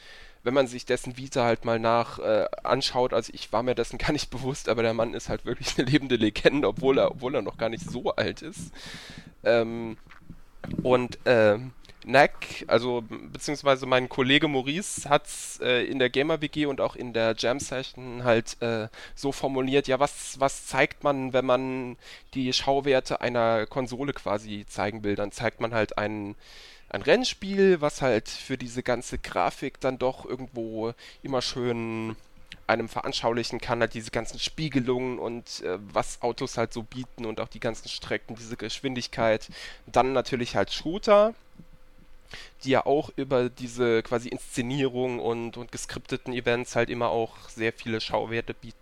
wenn 0.44 0.54
man 0.54 0.66
sich 0.66 0.84
dessen 0.84 1.16
Vita 1.16 1.44
halt 1.44 1.64
mal 1.64 1.78
nach 1.78 2.18
äh, 2.18 2.46
anschaut, 2.62 3.12
also 3.12 3.32
ich 3.34 3.52
war 3.52 3.62
mir 3.62 3.74
dessen 3.74 3.98
gar 3.98 4.12
nicht 4.12 4.30
bewusst, 4.30 4.68
aber 4.68 4.82
der 4.82 4.94
Mann 4.94 5.14
ist 5.14 5.28
halt 5.28 5.44
wirklich 5.44 5.78
eine 5.78 5.88
lebende 5.88 6.16
Legende, 6.16 6.68
obwohl 6.68 6.98
er, 6.98 7.10
obwohl 7.12 7.34
er 7.34 7.42
noch 7.42 7.58
gar 7.58 7.68
nicht 7.68 7.88
so 7.88 8.10
alt 8.14 8.42
ist. 8.42 8.72
Ähm, 9.44 9.96
und 10.82 11.18
ähm, 11.24 11.72
Nack, 12.04 12.64
also 12.66 13.04
beziehungsweise 13.08 13.86
mein 13.86 14.08
Kollege 14.08 14.48
Maurice 14.48 15.08
hat 15.08 15.26
es 15.26 15.60
äh, 15.62 15.84
in 15.84 15.98
der 15.98 16.10
Gamer 16.10 16.40
WG 16.40 16.66
und 16.66 16.80
auch 16.80 16.96
in 16.96 17.12
der 17.12 17.34
Jam 17.38 17.60
Session 17.60 18.24
halt 18.24 18.60
äh, 18.60 18.88
so 19.14 19.32
formuliert, 19.32 19.88
ja, 19.88 20.00
was, 20.00 20.40
was 20.40 20.66
zeigt 20.66 21.04
man, 21.04 21.32
wenn 21.32 21.46
man 21.46 21.96
die 22.34 22.52
Schauwerte 22.52 23.20
einer 23.20 23.66
Konsole 23.66 24.12
quasi 24.12 24.64
zeigen 24.68 25.04
will? 25.04 25.14
Dann 25.14 25.32
zeigt 25.32 25.60
man 25.60 25.74
halt 25.74 25.98
ein, 25.98 26.34
ein 26.88 27.02
Rennspiel, 27.02 27.80
was 27.80 28.02
halt 28.02 28.28
für 28.28 28.58
diese 28.58 28.82
ganze 28.82 29.18
Grafik 29.18 29.80
dann 29.80 29.98
doch 29.98 30.24
irgendwo 30.24 30.94
immer 31.22 31.42
schön 31.42 32.16
einem 32.66 32.88
veranschaulichen 32.88 33.60
kann, 33.60 33.80
halt 33.80 33.94
diese 33.94 34.10
ganzen 34.10 34.38
Spiegelungen 34.38 35.18
und 35.18 35.62
äh, 35.62 35.78
was 35.92 36.22
Autos 36.22 36.56
halt 36.56 36.72
so 36.72 36.82
bieten 36.82 37.26
und 37.26 37.40
auch 37.40 37.48
die 37.48 37.60
ganzen 37.60 37.88
Strecken, 37.88 38.36
diese 38.36 38.56
Geschwindigkeit. 38.56 39.48
Dann 39.86 40.12
natürlich 40.12 40.56
halt 40.56 40.72
Shooter 40.72 41.34
die 42.64 42.70
ja 42.70 42.86
auch 42.86 43.10
über 43.16 43.48
diese 43.48 44.02
quasi 44.02 44.28
Inszenierung 44.28 45.18
und, 45.18 45.56
und 45.56 45.72
geskripteten 45.72 46.32
Events 46.32 46.76
halt 46.76 46.90
immer 46.90 47.08
auch 47.10 47.48
sehr 47.48 47.72
viele 47.72 48.00
Schauwerte 48.00 48.54
bieten. 48.54 48.78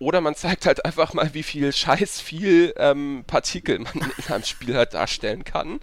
Oder 0.00 0.20
man 0.20 0.36
zeigt 0.36 0.66
halt 0.66 0.84
einfach 0.84 1.12
mal, 1.12 1.34
wie 1.34 1.42
viel 1.42 1.72
scheiß 1.72 2.20
viel 2.20 2.72
ähm, 2.76 3.24
Partikel 3.26 3.80
man 3.80 4.12
in 4.16 4.32
einem 4.32 4.44
Spiel 4.44 4.76
halt 4.76 4.94
darstellen 4.94 5.42
kann. 5.42 5.80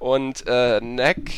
Und 0.00 0.44
äh, 0.48 0.80
Neck 0.80 1.30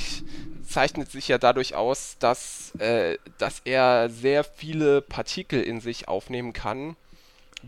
zeichnet 0.67 1.11
sich 1.11 1.29
ja 1.29 1.37
dadurch 1.37 1.75
aus, 1.75 2.17
dass, 2.19 2.75
äh, 2.79 3.19
dass 3.37 3.61
er 3.65 4.09
sehr 4.09 4.43
viele 4.43 5.03
Partikel 5.03 5.63
in 5.63 5.81
sich 5.81 6.09
aufnehmen 6.09 6.53
kann 6.53 6.97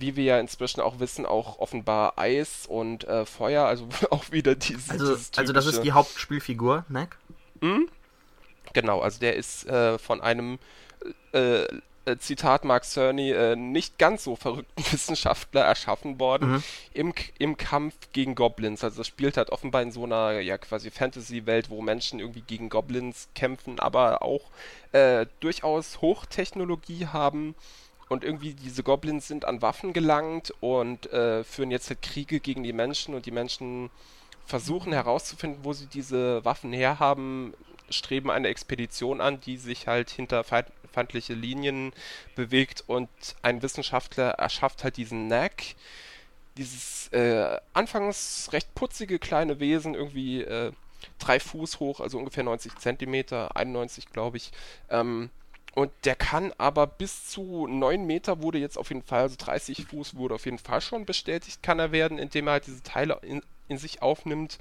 wie 0.01 0.17
wir 0.17 0.25
ja 0.25 0.41
inzwischen 0.41 0.81
auch 0.81 1.01
wissen, 1.01 1.27
auch 1.27 1.59
offenbar 1.59 2.19
Eis 2.19 2.67
und 2.67 3.05
äh, 3.05 3.25
Feuer, 3.25 3.65
also 3.65 3.89
auch 4.11 4.31
wieder 4.31 4.55
dieses. 4.55 4.91
Also, 4.91 5.15
dieses 5.15 5.31
also 5.37 5.53
das 5.53 5.67
ist 5.67 5.81
die 5.83 5.93
Hauptspielfigur, 5.93 6.85
Neck? 6.89 7.17
Mhm. 7.61 7.89
Genau, 8.73 9.01
also 9.01 9.21
der 9.21 9.37
ist 9.37 9.67
äh, 9.67 9.99
von 9.99 10.21
einem 10.21 10.59
äh, 11.33 11.63
äh 11.63 12.19
Zitat 12.19 12.65
Mark 12.65 12.85
Cerny, 12.85 13.31
äh, 13.31 13.57
nicht 13.57 13.99
ganz 13.99 14.25
so 14.25 14.37
verrückten 14.37 14.83
Wissenschaftler 14.93 15.63
erschaffen 15.63 16.21
worden 16.21 16.53
mhm. 16.53 16.63
im, 16.93 17.15
im 17.39 17.57
Kampf 17.57 17.95
gegen 18.13 18.35
Goblins. 18.35 18.85
Also 18.85 18.99
das 18.99 19.07
spielt 19.07 19.37
halt 19.37 19.51
offenbar 19.51 19.83
in 19.83 19.93
so 19.93 20.05
einer 20.05 20.41
ja 20.41 20.59
quasi 20.59 20.91
Fantasy-Welt, 20.91 21.71
wo 21.71 21.83
Menschen 21.83 22.21
irgendwie 22.21 22.43
gegen 22.43 22.69
Goblins 22.69 23.29
kämpfen, 23.35 23.81
aber 23.81 24.23
auch 24.23 24.51
äh, 24.93 25.27
durchaus 25.41 26.01
Hochtechnologie 26.01 27.07
haben 27.07 27.55
und 28.09 28.23
irgendwie 28.23 28.55
diese 28.55 28.83
Goblins 28.83 29.27
sind 29.27 29.45
an 29.45 29.63
Waffen 29.63 29.93
gelangt 29.93 30.53
und 30.61 31.13
äh, 31.13 31.43
führen 31.45 31.71
jetzt 31.71 31.89
halt 31.89 32.03
Kriege 32.03 32.41
gegen 32.41 32.63
die 32.63 32.73
Menschen 32.73 33.15
und 33.15 33.27
die 33.27 33.33
Menschen 33.33 33.91
versuchen 34.47 34.93
herauszufinden, 34.93 35.65
wo 35.65 35.73
sie 35.73 35.87
diese 35.87 36.45
Waffen 36.45 36.73
herhaben, 36.73 37.55
streben 37.91 38.31
eine 38.31 38.49
Expedition 38.49 39.21
an, 39.21 39.41
die 39.41 39.57
sich 39.59 39.87
halt 39.87 40.11
hinter 40.11 40.45
feindliche 40.45 41.35
Linien 41.35 41.93
bewegt 42.35 42.85
und 42.87 43.09
ein 43.43 43.63
Wissenschaftler 43.63 44.31
erschafft 44.31 44.85
halt 44.85 44.97
diesen 44.97 45.27
Knack, 45.27 45.75
dieses 46.57 47.09
äh, 47.13 47.59
anfangs 47.75 48.49
recht 48.53 48.75
putzige 48.75 49.19
kleine 49.19 49.61
Wesen, 49.61 49.95
irgendwie 49.95 50.43
äh, 50.43 50.73
drei 51.19 51.39
Fuß 51.39 51.81
hoch, 51.81 52.01
also 52.01 52.19
ungefähr 52.19 52.45
90 52.45 52.77
Zentimeter, 52.77 53.57
91 53.57 54.11
glaube 54.13 54.39
ich, 54.39 54.53
ähm, 54.91 55.31
und 55.75 55.93
der 56.05 56.17
kann 56.17 56.55
aber 56.57 56.87
bis 56.87 57.29
zu 57.29 57.67
9 57.67 58.07
Meter 58.07 58.41
wurde 58.41 58.57
jetzt 58.57 58.79
auf 58.79 58.89
jeden 58.89 59.03
Fall, 59.03 59.21
also 59.21 59.37
30 59.39 59.85
Fuß 59.85 60.17
wurde 60.17 60.35
auf 60.35 60.47
jeden 60.47 60.59
Fall 60.59 60.81
schon 60.81 61.05
bestätigt, 61.05 61.63
kann 61.63 61.79
er 61.79 61.93
werden, 61.93 62.19
indem 62.19 62.47
er 62.49 62.55
halt 62.55 62.67
diese 62.67 62.83
Teile 62.83 63.19
in, 63.21 63.43
in 63.69 63.79
sich 63.79 64.03
aufnimmt. 64.03 64.59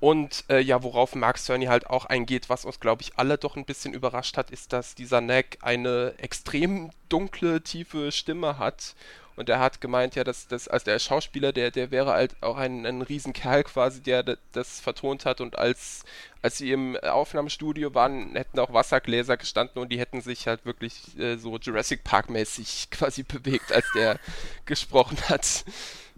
Und 0.00 0.44
äh, 0.48 0.60
ja, 0.60 0.82
worauf 0.82 1.14
Mark 1.14 1.38
Cerny 1.38 1.66
halt 1.66 1.88
auch 1.88 2.06
eingeht, 2.06 2.48
was 2.48 2.64
uns, 2.64 2.80
glaube 2.80 3.02
ich, 3.02 3.12
alle 3.16 3.38
doch 3.38 3.56
ein 3.56 3.64
bisschen 3.64 3.94
überrascht 3.94 4.36
hat, 4.36 4.50
ist, 4.50 4.72
dass 4.72 4.94
dieser 4.94 5.20
Neck 5.20 5.58
eine 5.60 6.14
extrem 6.18 6.90
dunkle, 7.08 7.62
tiefe 7.62 8.10
Stimme 8.10 8.58
hat 8.58 8.94
und 9.40 9.48
er 9.48 9.58
hat 9.58 9.80
gemeint, 9.80 10.16
ja, 10.16 10.22
dass 10.22 10.48
das, 10.48 10.68
als 10.68 10.84
der 10.84 10.98
Schauspieler, 10.98 11.52
der, 11.52 11.70
der 11.70 11.90
wäre 11.90 12.12
halt 12.12 12.36
auch 12.42 12.58
ein, 12.58 12.84
ein 12.84 13.00
Riesenkerl 13.00 13.64
quasi, 13.64 14.02
der 14.02 14.36
das 14.52 14.80
vertont 14.80 15.24
hat. 15.24 15.40
Und 15.40 15.58
als, 15.58 16.04
als 16.42 16.58
sie 16.58 16.72
im 16.72 16.94
Aufnahmestudio 16.96 17.94
waren, 17.94 18.36
hätten 18.36 18.58
auch 18.58 18.74
Wassergläser 18.74 19.38
gestanden 19.38 19.80
und 19.80 19.90
die 19.90 19.98
hätten 19.98 20.20
sich 20.20 20.46
halt 20.46 20.66
wirklich 20.66 21.18
äh, 21.18 21.38
so 21.38 21.56
Jurassic 21.56 22.04
Park-mäßig 22.04 22.88
quasi 22.90 23.22
bewegt, 23.22 23.72
als 23.72 23.86
der 23.94 24.18
gesprochen 24.66 25.16
hat. 25.30 25.64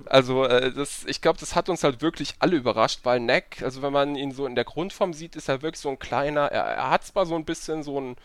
Also, 0.07 0.45
äh, 0.45 0.73
das, 0.73 1.05
ich 1.07 1.21
glaube, 1.21 1.39
das 1.41 1.55
hat 1.55 1.69
uns 1.69 1.85
halt 1.85 2.03
wirklich 2.03 2.35
alle 2.39 2.57
überrascht, 2.57 3.01
weil 3.05 3.21
Neck, 3.21 3.63
also 3.63 3.83
wenn 3.83 3.93
man 3.93 4.17
ihn 4.17 4.33
so 4.33 4.47
in 4.47 4.55
der 4.55 4.65
Grundform 4.65 5.13
sieht, 5.13 5.37
ist 5.37 5.49
er 5.49 5.63
wirklich 5.63 5.81
so 5.81 5.89
ein 5.91 5.99
kleiner, 5.99 6.47
er, 6.53 6.65
er 6.65 6.91
hat 6.91 7.05
zwar 7.05 7.27
so 7.27 7.35
ein 7.35 7.45
bisschen 7.45 7.83
so 7.83 8.01
ein 8.01 8.17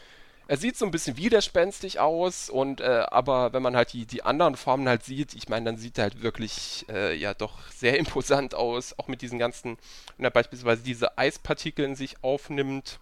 er 0.48 0.58
sieht 0.58 0.78
so 0.78 0.86
ein 0.86 0.92
bisschen 0.92 1.18
widerspenstig 1.18 2.00
aus 2.00 2.50
und 2.50 2.80
äh, 2.80 3.06
aber 3.12 3.52
wenn 3.54 3.62
man 3.62 3.76
halt 3.76 3.92
die, 3.94 4.06
die 4.06 4.24
anderen 4.24 4.56
Formen 4.56 4.88
halt 4.88 5.04
sieht, 5.04 5.34
ich 5.34 5.50
meine, 5.50 5.66
dann 5.66 5.78
sieht 5.78 5.98
er 5.98 6.06
halt 6.06 6.22
wirklich 6.22 6.86
äh, 6.90 7.16
ja 7.16 7.34
doch 7.34 7.70
sehr 7.72 7.98
imposant 8.00 8.56
aus, 8.56 8.96
auch 8.98 9.08
mit 9.10 9.22
diesen 9.22 9.40
ganzen, 9.40 9.78
wenn 10.18 10.26
er 10.26 10.32
beispielsweise 10.32 10.84
diese 10.84 11.18
Eispartikel 11.18 11.84
in 11.86 11.96
sich 11.96 12.24
aufnimmt 12.24 13.00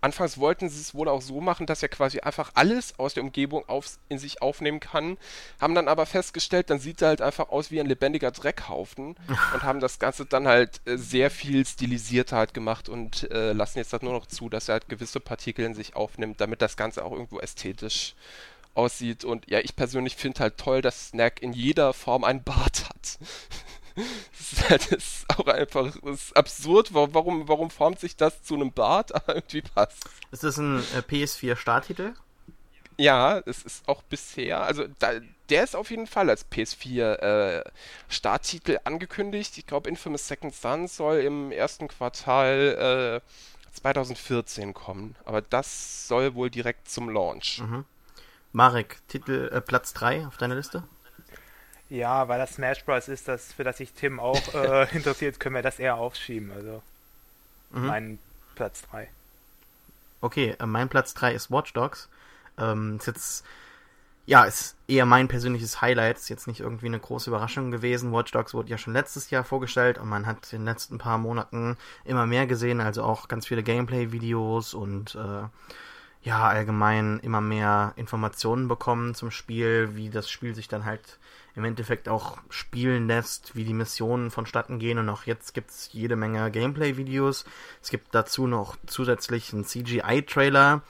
Anfangs 0.00 0.38
wollten 0.38 0.68
sie 0.68 0.80
es 0.80 0.94
wohl 0.94 1.08
auch 1.08 1.22
so 1.22 1.40
machen, 1.40 1.66
dass 1.66 1.82
er 1.82 1.88
quasi 1.88 2.20
einfach 2.20 2.52
alles 2.54 2.98
aus 2.98 3.14
der 3.14 3.22
Umgebung 3.22 3.68
auf, 3.68 3.98
in 4.08 4.18
sich 4.18 4.42
aufnehmen 4.42 4.80
kann, 4.80 5.16
haben 5.60 5.74
dann 5.74 5.88
aber 5.88 6.06
festgestellt, 6.06 6.70
dann 6.70 6.78
sieht 6.78 7.02
er 7.02 7.08
halt 7.08 7.22
einfach 7.22 7.50
aus 7.50 7.70
wie 7.70 7.80
ein 7.80 7.86
lebendiger 7.86 8.30
Dreckhaufen 8.30 9.16
und 9.54 9.62
haben 9.62 9.80
das 9.80 9.98
Ganze 9.98 10.26
dann 10.26 10.46
halt 10.46 10.80
äh, 10.86 10.96
sehr 10.96 11.30
viel 11.30 11.66
stilisierter 11.66 12.36
halt 12.36 12.54
gemacht 12.54 12.88
und 12.88 13.30
äh, 13.30 13.52
lassen 13.52 13.78
jetzt 13.78 13.92
halt 13.92 14.02
nur 14.02 14.12
noch 14.12 14.26
zu, 14.26 14.48
dass 14.48 14.68
er 14.68 14.74
halt 14.74 14.88
gewisse 14.88 15.20
Partikel 15.20 15.64
in 15.64 15.74
sich 15.74 15.96
aufnimmt, 15.96 16.40
damit 16.40 16.62
das 16.62 16.76
Ganze 16.76 17.04
auch 17.04 17.12
irgendwo 17.12 17.38
ästhetisch 17.38 18.14
aussieht. 18.74 19.24
Und 19.24 19.48
ja, 19.48 19.60
ich 19.60 19.76
persönlich 19.76 20.16
finde 20.16 20.40
halt 20.40 20.58
toll, 20.58 20.82
dass 20.82 21.08
Snack 21.08 21.42
in 21.42 21.52
jeder 21.52 21.92
Form 21.92 22.24
einen 22.24 22.42
Bart 22.42 22.88
hat. 22.88 23.18
Das, 23.96 24.52
ist 24.52 24.70
halt, 24.70 24.92
das 24.92 24.98
ist 24.98 25.38
auch 25.38 25.46
einfach 25.46 25.92
das 26.02 26.22
ist 26.22 26.36
absurd. 26.36 26.94
Warum, 26.94 27.48
warum 27.48 27.70
formt 27.70 28.00
sich 28.00 28.16
das 28.16 28.42
zu 28.42 28.54
einem 28.54 28.72
Bart? 28.72 29.14
Aber 29.14 29.34
irgendwie 29.36 29.62
passt. 29.62 30.04
Ist 30.30 30.44
das 30.44 30.58
ein 30.58 30.78
äh, 30.78 30.98
PS4-Starttitel? 30.98 32.14
Ja, 32.96 33.38
es 33.46 33.62
ist 33.62 33.88
auch 33.88 34.02
bisher, 34.02 34.62
also 34.62 34.84
da, 35.00 35.14
der 35.48 35.64
ist 35.64 35.74
auf 35.74 35.90
jeden 35.90 36.06
Fall 36.06 36.30
als 36.30 36.48
PS4 36.50 37.02
äh, 37.02 37.64
Starttitel 38.08 38.78
angekündigt. 38.84 39.58
Ich 39.58 39.66
glaube, 39.66 39.88
Infamous 39.88 40.28
Second 40.28 40.54
Son 40.54 40.86
soll 40.86 41.18
im 41.18 41.50
ersten 41.50 41.88
Quartal 41.88 43.20
äh, 43.22 43.78
2014 43.80 44.74
kommen. 44.74 45.16
Aber 45.24 45.42
das 45.42 46.08
soll 46.08 46.34
wohl 46.34 46.50
direkt 46.50 46.88
zum 46.88 47.08
Launch. 47.08 47.60
Mhm. 47.60 47.84
Marek, 48.52 48.98
Titel 49.08 49.50
äh, 49.52 49.60
Platz 49.60 49.92
3 49.94 50.26
auf 50.26 50.36
deiner 50.36 50.54
Liste? 50.54 50.84
Ja, 51.94 52.26
weil 52.26 52.40
das 52.40 52.54
Smash 52.54 52.84
Bros. 52.84 53.06
ist, 53.06 53.28
das, 53.28 53.52
für 53.52 53.62
das 53.62 53.78
sich 53.78 53.92
Tim 53.92 54.18
auch 54.18 54.42
äh, 54.54 54.88
interessiert, 54.96 55.38
können 55.38 55.54
wir 55.54 55.62
das 55.62 55.78
eher 55.78 55.94
aufschieben. 55.94 56.50
Also 56.50 56.82
mhm. 57.70 57.86
mein 57.86 58.18
Platz 58.56 58.82
3. 58.90 59.08
Okay, 60.20 60.56
äh, 60.58 60.66
mein 60.66 60.88
Platz 60.88 61.14
3 61.14 61.32
ist 61.32 61.52
Watch 61.52 61.72
Dogs. 61.72 62.08
Ähm, 62.58 62.96
ist 62.96 63.06
jetzt, 63.06 63.44
ja, 64.26 64.42
ist 64.42 64.74
eher 64.88 65.06
mein 65.06 65.28
persönliches 65.28 65.82
Highlight. 65.82 66.16
Ist 66.16 66.30
jetzt 66.30 66.48
nicht 66.48 66.58
irgendwie 66.58 66.86
eine 66.86 66.98
große 66.98 67.30
Überraschung 67.30 67.70
gewesen. 67.70 68.12
Watch 68.12 68.32
Dogs 68.32 68.54
wurde 68.54 68.70
ja 68.70 68.78
schon 68.78 68.92
letztes 68.92 69.30
Jahr 69.30 69.44
vorgestellt 69.44 69.98
und 69.98 70.08
man 70.08 70.26
hat 70.26 70.52
in 70.52 70.60
den 70.60 70.66
letzten 70.66 70.98
paar 70.98 71.18
Monaten 71.18 71.76
immer 72.04 72.26
mehr 72.26 72.48
gesehen, 72.48 72.80
also 72.80 73.04
auch 73.04 73.28
ganz 73.28 73.46
viele 73.46 73.62
Gameplay-Videos 73.62 74.74
und 74.74 75.14
äh, 75.14 75.44
ja, 76.24 76.48
allgemein 76.48 77.20
immer 77.20 77.42
mehr 77.42 77.92
Informationen 77.96 78.66
bekommen 78.66 79.14
zum 79.14 79.30
Spiel, 79.30 79.90
wie 79.94 80.08
das 80.08 80.30
Spiel 80.30 80.54
sich 80.54 80.68
dann 80.68 80.86
halt 80.86 81.18
im 81.54 81.64
Endeffekt 81.64 82.08
auch 82.08 82.38
spielen 82.48 83.06
lässt, 83.06 83.54
wie 83.54 83.64
die 83.64 83.74
Missionen 83.74 84.30
vonstatten 84.30 84.78
gehen 84.78 84.98
und 84.98 85.08
auch 85.10 85.24
jetzt 85.24 85.52
gibt's 85.52 85.90
jede 85.92 86.16
Menge 86.16 86.50
Gameplay-Videos. 86.50 87.44
Es 87.82 87.90
gibt 87.90 88.14
dazu 88.14 88.46
noch 88.46 88.76
zusätzlich 88.86 89.52
einen 89.52 89.64
CGI-Trailer, 89.66 90.82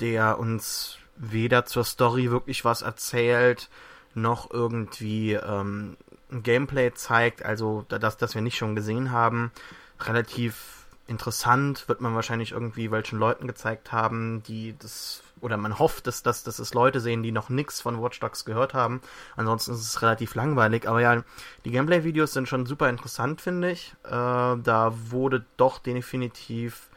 der 0.00 0.38
uns 0.40 0.98
weder 1.16 1.64
zur 1.64 1.84
Story 1.84 2.32
wirklich 2.32 2.64
was 2.64 2.82
erzählt, 2.82 3.70
noch 4.14 4.50
irgendwie 4.50 5.34
ähm, 5.34 5.96
Gameplay 6.30 6.92
zeigt, 6.92 7.44
also 7.44 7.86
das, 7.88 8.16
das 8.16 8.34
wir 8.34 8.42
nicht 8.42 8.56
schon 8.56 8.74
gesehen 8.74 9.12
haben. 9.12 9.52
Relativ 10.00 10.81
interessant 11.12 11.88
wird 11.88 12.00
man 12.00 12.14
wahrscheinlich 12.14 12.52
irgendwie 12.52 12.90
welchen 12.90 13.18
Leuten 13.18 13.46
gezeigt 13.46 13.92
haben, 13.92 14.42
die 14.42 14.74
das 14.78 15.22
oder 15.42 15.56
man 15.56 15.78
hofft, 15.78 16.06
dass, 16.06 16.22
dass, 16.22 16.44
dass 16.44 16.58
es 16.58 16.72
Leute 16.72 17.00
sehen, 17.00 17.22
die 17.22 17.32
noch 17.32 17.48
nichts 17.48 17.80
von 17.80 18.00
Watch 18.00 18.20
Dogs 18.20 18.44
gehört 18.44 18.74
haben. 18.74 19.00
Ansonsten 19.36 19.72
ist 19.72 19.80
es 19.80 20.00
relativ 20.00 20.36
langweilig. 20.36 20.88
Aber 20.88 21.00
ja, 21.00 21.22
die 21.64 21.70
Gameplay-Videos 21.72 22.32
sind 22.32 22.48
schon 22.48 22.64
super 22.64 22.88
interessant, 22.88 23.40
finde 23.40 23.72
ich. 23.72 23.92
Äh, 24.04 24.08
da 24.10 24.92
wurde 25.10 25.44
doch 25.56 25.80
definitiv 25.80 26.88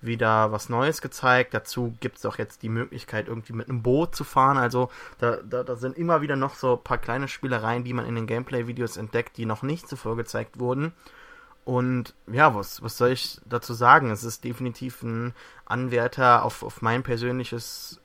wieder 0.00 0.52
was 0.52 0.68
Neues 0.68 1.02
gezeigt. 1.02 1.54
Dazu 1.54 1.92
gibt 1.98 2.18
es 2.18 2.26
auch 2.26 2.38
jetzt 2.38 2.62
die 2.62 2.68
Möglichkeit, 2.68 3.26
irgendwie 3.26 3.52
mit 3.52 3.68
einem 3.68 3.82
Boot 3.82 4.14
zu 4.14 4.22
fahren. 4.22 4.58
Also 4.58 4.90
da, 5.18 5.38
da, 5.38 5.64
da 5.64 5.74
sind 5.74 5.98
immer 5.98 6.22
wieder 6.22 6.36
noch 6.36 6.54
so 6.54 6.76
ein 6.76 6.84
paar 6.84 6.98
kleine 6.98 7.26
Spielereien, 7.26 7.82
die 7.82 7.94
man 7.94 8.06
in 8.06 8.14
den 8.14 8.28
Gameplay-Videos 8.28 8.96
entdeckt, 8.96 9.36
die 9.36 9.44
noch 9.44 9.62
nicht 9.62 9.88
zuvor 9.88 10.16
gezeigt 10.16 10.60
wurden. 10.60 10.92
Und 11.68 12.14
ja, 12.32 12.54
was, 12.54 12.82
was 12.82 12.96
soll 12.96 13.10
ich 13.10 13.42
dazu 13.44 13.74
sagen? 13.74 14.10
Es 14.10 14.24
ist 14.24 14.42
definitiv 14.42 15.02
ein 15.02 15.34
Anwärter 15.66 16.42
auf, 16.42 16.62
auf 16.62 16.80
mein 16.80 17.02
persönliches 17.02 18.00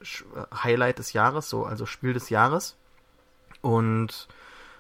Highlight 0.54 1.00
des 1.00 1.14
Jahres, 1.14 1.50
so, 1.50 1.64
also 1.64 1.86
Spiel 1.86 2.12
des 2.12 2.30
Jahres. 2.30 2.76
Und 3.62 4.28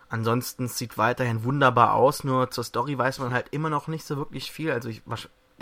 ansonsten 0.09 0.67
sieht 0.67 0.97
weiterhin 0.97 1.45
wunderbar 1.45 1.93
aus, 1.93 2.25
nur 2.25 2.51
zur 2.51 2.65
Story 2.65 2.97
weiß 2.97 3.19
man 3.19 3.33
halt 3.33 3.47
immer 3.51 3.69
noch 3.69 3.87
nicht 3.87 4.03
so 4.03 4.17
wirklich 4.17 4.51
viel. 4.51 4.69
Also 4.69 4.89
ich, 4.89 5.01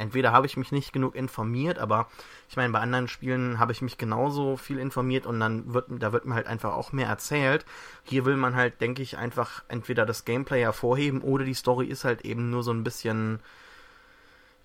entweder 0.02 0.32
habe 0.32 0.48
ich 0.48 0.58
mich 0.58 0.72
nicht 0.72 0.94
genug 0.94 1.16
informiert, 1.16 1.78
aber 1.78 2.08
ich 2.50 2.58
meine, 2.58 2.74
bei 2.74 2.80
anderen 2.80 3.08
Spielen 3.08 3.60
habe 3.60 3.72
ich 3.72 3.82
mich 3.82 3.98
genauso 3.98 4.58
viel 4.58 4.80
informiert 4.80 5.28
und 5.28 5.40
dann 5.40 5.74
wird, 5.74 5.86
da 5.90 6.12
wird 6.12 6.26
mir 6.26 6.36
halt 6.36 6.48
einfach 6.48 6.74
auch 6.74 6.92
mehr 6.92 7.08
erzählt. 7.08 7.66
Hier 8.04 8.26
will 8.26 8.36
man 8.36 8.56
halt, 8.56 8.82
denke 8.82 9.04
ich, 9.04 9.18
einfach 9.18 9.64
entweder 9.68 10.06
das 10.06 10.26
Gameplay 10.26 10.62
hervorheben 10.62 11.22
oder 11.22 11.46
die 11.46 11.54
Story 11.54 11.86
ist 11.86 12.04
halt 12.04 12.26
eben 12.26 12.50
nur 12.50 12.64
so 12.64 12.72
ein 12.72 12.84
bisschen, 12.84 13.40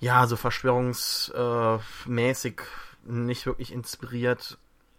ja, 0.01 0.27
so 0.27 0.37
verschwörungsmäßig 0.37 2.63
nicht 3.05 3.47
wirklich 3.47 3.73
inspiriert 3.73 4.59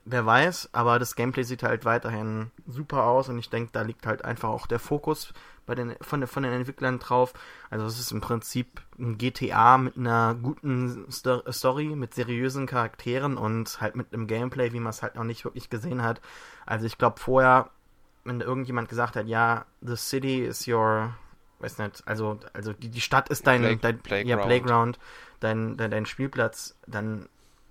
wer 0.09 0.25
weiß, 0.25 0.69
aber 0.71 0.99
das 0.99 1.15
Gameplay 1.15 1.43
sieht 1.43 1.63
halt 1.63 1.85
weiterhin 1.85 2.51
super 2.65 3.03
aus 3.03 3.29
und 3.29 3.37
ich 3.37 3.49
denke, 3.49 3.71
da 3.73 3.81
liegt 3.81 4.05
halt 4.05 4.23
einfach 4.23 4.49
auch 4.49 4.67
der 4.67 4.79
Fokus 4.79 5.33
bei 5.65 5.75
den, 5.75 5.95
von, 6.01 6.25
von 6.25 6.43
den 6.43 6.53
Entwicklern 6.53 6.97
drauf. 6.97 7.33
Also 7.69 7.85
es 7.85 7.99
ist 7.99 8.11
im 8.11 8.21
Prinzip 8.21 8.81
ein 8.97 9.17
GTA 9.17 9.77
mit 9.77 9.97
einer 9.97 10.33
guten 10.41 11.05
Sto 11.11 11.43
Story, 11.51 11.87
mit 11.87 12.13
seriösen 12.13 12.65
Charakteren 12.65 13.37
und 13.37 13.81
halt 13.81 13.95
mit 13.95 14.13
einem 14.13 14.27
Gameplay, 14.27 14.71
wie 14.71 14.79
man 14.79 14.91
es 14.91 15.03
halt 15.03 15.15
noch 15.15 15.25
nicht 15.25 15.43
wirklich 15.43 15.69
gesehen 15.69 16.01
hat. 16.01 16.21
Also 16.65 16.85
ich 16.85 16.97
glaube 16.97 17.19
vorher, 17.19 17.69
wenn 18.23 18.39
irgendjemand 18.41 18.87
gesagt 18.89 19.17
hat, 19.17 19.27
ja, 19.27 19.65
the 19.81 19.97
city 19.97 20.45
is 20.45 20.67
your, 20.67 21.13
weiß 21.59 21.79
nicht, 21.79 22.07
also, 22.07 22.39
also 22.53 22.71
die, 22.71 22.89
die 22.89 23.01
Stadt 23.01 23.29
ist 23.29 23.45
dein, 23.45 23.61
Play 23.61 23.75
dein 23.75 23.99
Playground, 23.99 24.29
ja, 24.29 24.45
Playground 24.45 24.99
dein, 25.41 25.77
dein, 25.77 25.91
dein 25.91 26.05
Spielplatz, 26.05 26.77
dann 26.87 27.27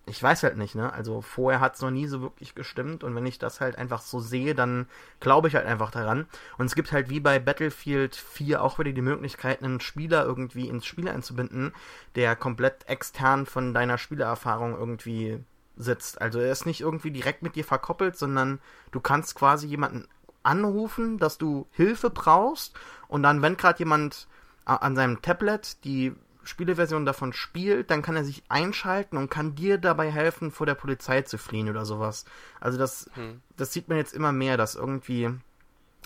ich 0.08 0.22
weiß 0.22 0.44
halt 0.44 0.56
nicht, 0.56 0.76
ne? 0.76 0.92
Also 0.92 1.20
vorher 1.20 1.60
hat 1.60 1.74
es 1.74 1.82
noch 1.82 1.90
nie 1.90 2.06
so 2.06 2.22
wirklich 2.22 2.54
gestimmt 2.54 3.02
und 3.02 3.14
wenn 3.16 3.26
ich 3.26 3.40
das 3.40 3.60
halt 3.60 3.76
einfach 3.76 4.00
so 4.00 4.20
sehe, 4.20 4.54
dann 4.54 4.86
glaube 5.18 5.48
ich 5.48 5.56
halt 5.56 5.66
einfach 5.66 5.90
daran. 5.90 6.26
Und 6.58 6.66
es 6.66 6.76
gibt 6.76 6.92
halt 6.92 7.10
wie 7.10 7.18
bei 7.18 7.40
Battlefield 7.40 8.14
4 8.14 8.62
auch 8.62 8.78
wieder 8.78 8.92
die 8.92 9.02
Möglichkeit, 9.02 9.62
einen 9.62 9.80
Spieler 9.80 10.24
irgendwie 10.24 10.68
ins 10.68 10.86
Spiel 10.86 11.08
einzubinden, 11.08 11.72
der 12.14 12.36
komplett 12.36 12.88
extern 12.88 13.46
von 13.46 13.74
deiner 13.74 13.98
Spielererfahrung 13.98 14.78
irgendwie 14.78 15.40
sitzt. 15.76 16.20
Also 16.20 16.38
er 16.38 16.52
ist 16.52 16.66
nicht 16.66 16.80
irgendwie 16.80 17.10
direkt 17.10 17.42
mit 17.42 17.56
dir 17.56 17.64
verkoppelt, 17.64 18.16
sondern 18.16 18.60
du 18.92 19.00
kannst 19.00 19.34
quasi 19.34 19.66
jemanden 19.66 20.06
anrufen, 20.44 21.18
dass 21.18 21.36
du 21.36 21.66
Hilfe 21.72 22.10
brauchst 22.10 22.74
und 23.08 23.24
dann, 23.24 23.42
wenn 23.42 23.56
gerade 23.56 23.80
jemand 23.80 24.28
an 24.64 24.94
seinem 24.94 25.20
Tablet 25.20 25.84
die 25.84 26.14
Spieleversion 26.46 27.04
davon 27.04 27.32
spielt, 27.32 27.90
dann 27.90 28.02
kann 28.02 28.16
er 28.16 28.24
sich 28.24 28.42
einschalten 28.48 29.16
und 29.16 29.30
kann 29.30 29.54
dir 29.54 29.78
dabei 29.78 30.10
helfen, 30.10 30.50
vor 30.50 30.66
der 30.66 30.74
Polizei 30.74 31.22
zu 31.22 31.38
fliehen 31.38 31.68
oder 31.68 31.84
sowas. 31.84 32.24
Also 32.60 32.78
das, 32.78 33.10
hm. 33.14 33.42
das 33.56 33.72
sieht 33.72 33.88
man 33.88 33.98
jetzt 33.98 34.14
immer 34.14 34.32
mehr, 34.32 34.56
dass 34.56 34.74
irgendwie 34.74 35.24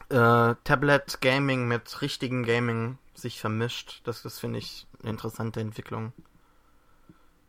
äh, 0.08 0.54
Tablet-Gaming 0.64 1.68
mit 1.68 2.00
richtigen 2.02 2.44
Gaming 2.44 2.98
sich 3.14 3.40
vermischt. 3.40 4.00
Das, 4.04 4.22
das 4.22 4.38
finde 4.38 4.58
ich 4.58 4.86
eine 5.02 5.10
interessante 5.10 5.60
Entwicklung. 5.60 6.12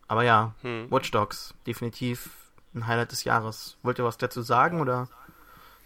Aber 0.07 0.23
ja, 0.23 0.53
hm. 0.61 0.91
Watch 0.91 1.11
Dogs, 1.11 1.53
definitiv 1.65 2.29
ein 2.73 2.87
Highlight 2.87 3.11
des 3.11 3.23
Jahres. 3.23 3.77
Wollt 3.83 3.99
ihr 3.99 4.05
was 4.05 4.17
dazu 4.17 4.41
sagen 4.41 4.81
oder? 4.81 5.07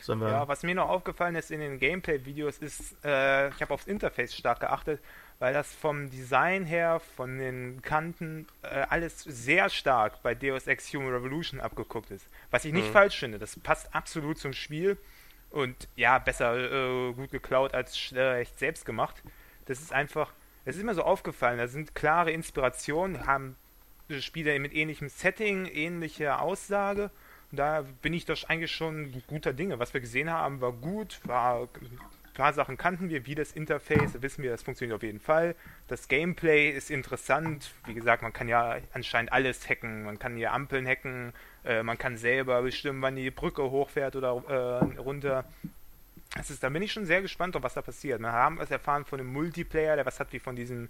Sollen 0.02 0.20
wir 0.20 0.30
ja, 0.30 0.48
was 0.48 0.64
mir 0.64 0.76
noch 0.76 0.90
aufgefallen 0.90 1.36
ist 1.36 1.52
in 1.52 1.60
den 1.60 1.80
Gameplay-Videos 1.80 2.58
ist, 2.58 2.96
äh, 3.04 3.50
ich 3.50 3.62
habe 3.62 3.74
aufs 3.74 3.88
Interface 3.88 4.36
stark 4.36 4.60
geachtet 4.60 5.02
weil 5.40 5.54
das 5.54 5.74
vom 5.74 6.10
Design 6.10 6.66
her, 6.66 7.02
von 7.16 7.38
den 7.38 7.82
Kanten, 7.82 8.48
äh, 8.62 8.86
alles 8.90 9.22
sehr 9.22 9.70
stark 9.70 10.24
bei 10.24 10.34
Deus 10.34 10.68
Ex 10.68 10.94
Human 10.94 11.12
Revolution 11.14 11.60
abgeguckt 11.60 12.12
ist. 12.12 12.28
Was 12.52 12.66
ich 12.66 12.74
nicht 12.74 12.88
mhm. 12.88 12.94
falsch 12.94 13.20
finde, 13.20 13.40
das 13.40 13.60
passt 13.60 13.94
absolut 13.94 14.38
zum 14.38 14.54
Spiel 14.54 14.98
und 15.52 15.88
ja, 15.96 16.20
besser 16.20 16.56
äh, 16.56 17.14
gut 17.14 17.32
geklaut 17.32 17.74
als 17.74 17.98
schlecht 17.98 18.58
selbst 18.60 18.86
gemacht. 18.86 19.22
Das 19.66 19.82
ist 19.82 19.92
einfach, 19.92 20.32
es 20.64 20.76
ist 20.76 20.82
immer 20.82 20.96
so 20.96 21.04
aufgefallen, 21.04 21.58
da 21.58 21.68
sind 21.68 21.96
klare 21.96 22.32
Inspirationen, 22.32 23.26
haben 23.26 23.56
Spiele 24.20 24.58
mit 24.60 24.74
ähnlichem 24.74 25.10
Setting, 25.10 25.66
ähnliche 25.66 26.40
Aussage. 26.40 27.10
Und 27.52 27.58
da 27.58 27.86
bin 28.02 28.14
ich 28.14 28.26
doch 28.26 28.44
eigentlich 28.50 28.72
schon 28.72 29.24
guter 29.28 29.54
Dinge. 29.54 29.80
Was 29.80 29.94
wir 29.94 30.02
gesehen 30.02 30.30
haben, 30.30 30.62
war 30.62 30.72
gut, 30.72 31.20
war 31.24 31.68
paar 32.36 32.54
Sachen 32.54 32.78
kannten 32.78 33.10
wir, 33.10 33.26
wie 33.26 33.34
das 33.34 33.52
Interface, 33.52 34.22
wissen 34.22 34.44
wir, 34.44 34.52
das 34.52 34.62
funktioniert 34.62 34.96
auf 34.96 35.02
jeden 35.02 35.20
Fall. 35.20 35.56
Das 35.88 36.08
Gameplay 36.08 36.70
ist 36.70 36.92
interessant. 36.92 37.72
Wie 37.86 37.96
gesagt, 37.96 38.22
man 38.22 38.32
kann 38.32 38.48
ja 38.48 38.78
anscheinend 38.94 39.34
alles 39.34 39.68
hacken. 39.68 40.04
Man 40.04 40.20
kann 40.20 40.36
hier 40.36 40.54
Ampeln 40.54 40.86
hacken, 40.86 41.34
äh, 41.64 41.82
man 41.82 41.98
kann 41.98 42.18
selber 42.18 42.62
bestimmen, 42.62 43.02
wann 43.02 43.16
die 43.16 43.32
Brücke 43.32 43.64
hochfährt 43.64 44.16
oder 44.16 44.44
äh, 44.48 45.00
runter. 45.00 45.46
Das 46.36 46.52
ist, 46.52 46.62
da 46.62 46.70
bin 46.70 46.84
ich 46.84 46.92
schon 46.92 47.06
sehr 47.06 47.22
gespannt, 47.22 47.58
was 47.60 47.74
da 47.74 47.82
passiert. 47.82 48.20
Wir 48.20 48.32
haben 48.32 48.60
was 48.60 48.70
erfahren 48.70 49.06
von 49.06 49.20
einem 49.20 49.32
Multiplayer, 49.32 49.96
der 49.96 50.06
was 50.06 50.20
hat 50.20 50.32
wie 50.34 50.40
von 50.40 50.56
diesem 50.56 50.90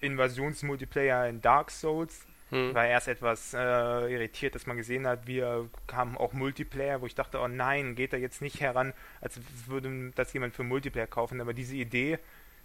Invasionsmultiplayer 0.00 1.28
in 1.28 1.40
Dark 1.40 1.70
Souls. 1.70 2.26
Hm. 2.50 2.74
War 2.74 2.86
erst 2.86 3.08
etwas 3.08 3.54
äh, 3.54 3.58
irritiert, 3.58 4.54
dass 4.54 4.66
man 4.66 4.76
gesehen 4.76 5.06
hat, 5.06 5.26
wir 5.26 5.68
haben 5.92 6.18
auch 6.18 6.32
Multiplayer, 6.32 7.00
wo 7.00 7.06
ich 7.06 7.14
dachte, 7.14 7.38
oh 7.38 7.48
nein, 7.48 7.94
geht 7.94 8.12
da 8.12 8.16
jetzt 8.16 8.42
nicht 8.42 8.60
heran, 8.60 8.92
als 9.20 9.40
würde 9.66 10.12
das 10.16 10.32
jemand 10.32 10.54
für 10.54 10.64
Multiplayer 10.64 11.06
kaufen. 11.06 11.40
Aber 11.40 11.54
diese 11.54 11.76
Idee, 11.76 12.18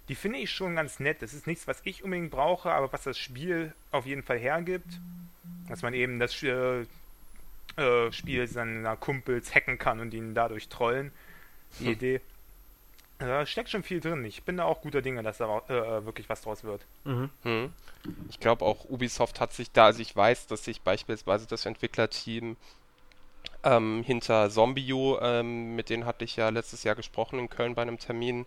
die 0.08 0.16
finde 0.16 0.38
ich 0.38 0.50
schon 0.50 0.76
ganz 0.76 0.98
nett. 0.98 1.22
Das 1.22 1.34
ist 1.34 1.46
nichts, 1.46 1.66
was 1.68 1.80
ich 1.84 2.02
unbedingt 2.02 2.30
brauche, 2.30 2.70
aber 2.70 2.92
was 2.92 3.04
das 3.04 3.18
Spiel 3.18 3.72
auf 3.92 4.06
jeden 4.06 4.22
Fall 4.22 4.38
hergibt. 4.38 5.00
Dass 5.68 5.82
man 5.82 5.94
eben 5.94 6.18
das 6.18 6.42
äh, 6.42 6.84
äh, 7.76 8.12
Spiel 8.12 8.46
seiner 8.46 8.96
Kumpels 8.96 9.54
hacken 9.54 9.78
kann 9.78 10.00
und 10.00 10.14
ihn 10.14 10.34
dadurch 10.34 10.68
trollen. 10.68 11.12
Die 11.78 11.86
hm. 11.86 11.92
Idee. 11.92 12.20
Da 13.18 13.46
steckt 13.46 13.70
schon 13.70 13.82
viel 13.82 14.00
drin. 14.00 14.24
Ich 14.24 14.42
bin 14.42 14.58
da 14.58 14.64
auch 14.64 14.82
guter 14.82 15.00
Dinge, 15.00 15.22
dass 15.22 15.38
da 15.38 15.58
äh, 15.68 16.04
wirklich 16.04 16.28
was 16.28 16.42
draus 16.42 16.64
wird. 16.64 16.84
Mhm. 17.04 17.30
Hm. 17.42 17.72
Ich 18.28 18.40
glaube 18.40 18.64
auch 18.64 18.84
Ubisoft 18.84 19.40
hat 19.40 19.52
sich 19.52 19.72
da, 19.72 19.86
also 19.86 20.00
ich 20.00 20.14
weiß, 20.14 20.46
dass 20.48 20.64
sich 20.64 20.82
beispielsweise 20.82 21.46
das 21.46 21.64
Entwicklerteam 21.64 22.56
ähm, 23.64 24.02
hinter 24.04 24.50
Zombio, 24.50 25.18
ähm, 25.20 25.74
mit 25.74 25.88
denen 25.88 26.04
hatte 26.04 26.24
ich 26.24 26.36
ja 26.36 26.50
letztes 26.50 26.84
Jahr 26.84 26.94
gesprochen 26.94 27.38
in 27.38 27.48
Köln 27.48 27.74
bei 27.74 27.82
einem 27.82 27.98
Termin, 27.98 28.44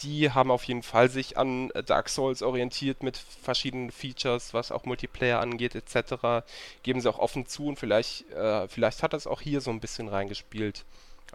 die 0.00 0.30
haben 0.30 0.50
auf 0.50 0.64
jeden 0.64 0.82
Fall 0.82 1.08
sich 1.08 1.38
an 1.38 1.70
Dark 1.86 2.08
Souls 2.08 2.42
orientiert 2.42 3.02
mit 3.02 3.16
verschiedenen 3.16 3.90
Features, 3.90 4.52
was 4.52 4.72
auch 4.72 4.84
Multiplayer 4.84 5.40
angeht 5.40 5.74
etc. 5.74 6.44
Geben 6.82 7.00
sie 7.00 7.08
auch 7.08 7.18
offen 7.18 7.46
zu 7.46 7.66
und 7.66 7.78
vielleicht, 7.78 8.30
äh, 8.32 8.68
vielleicht 8.68 9.02
hat 9.02 9.12
das 9.12 9.26
auch 9.26 9.40
hier 9.40 9.60
so 9.60 9.70
ein 9.70 9.80
bisschen 9.80 10.08
reingespielt. 10.08 10.84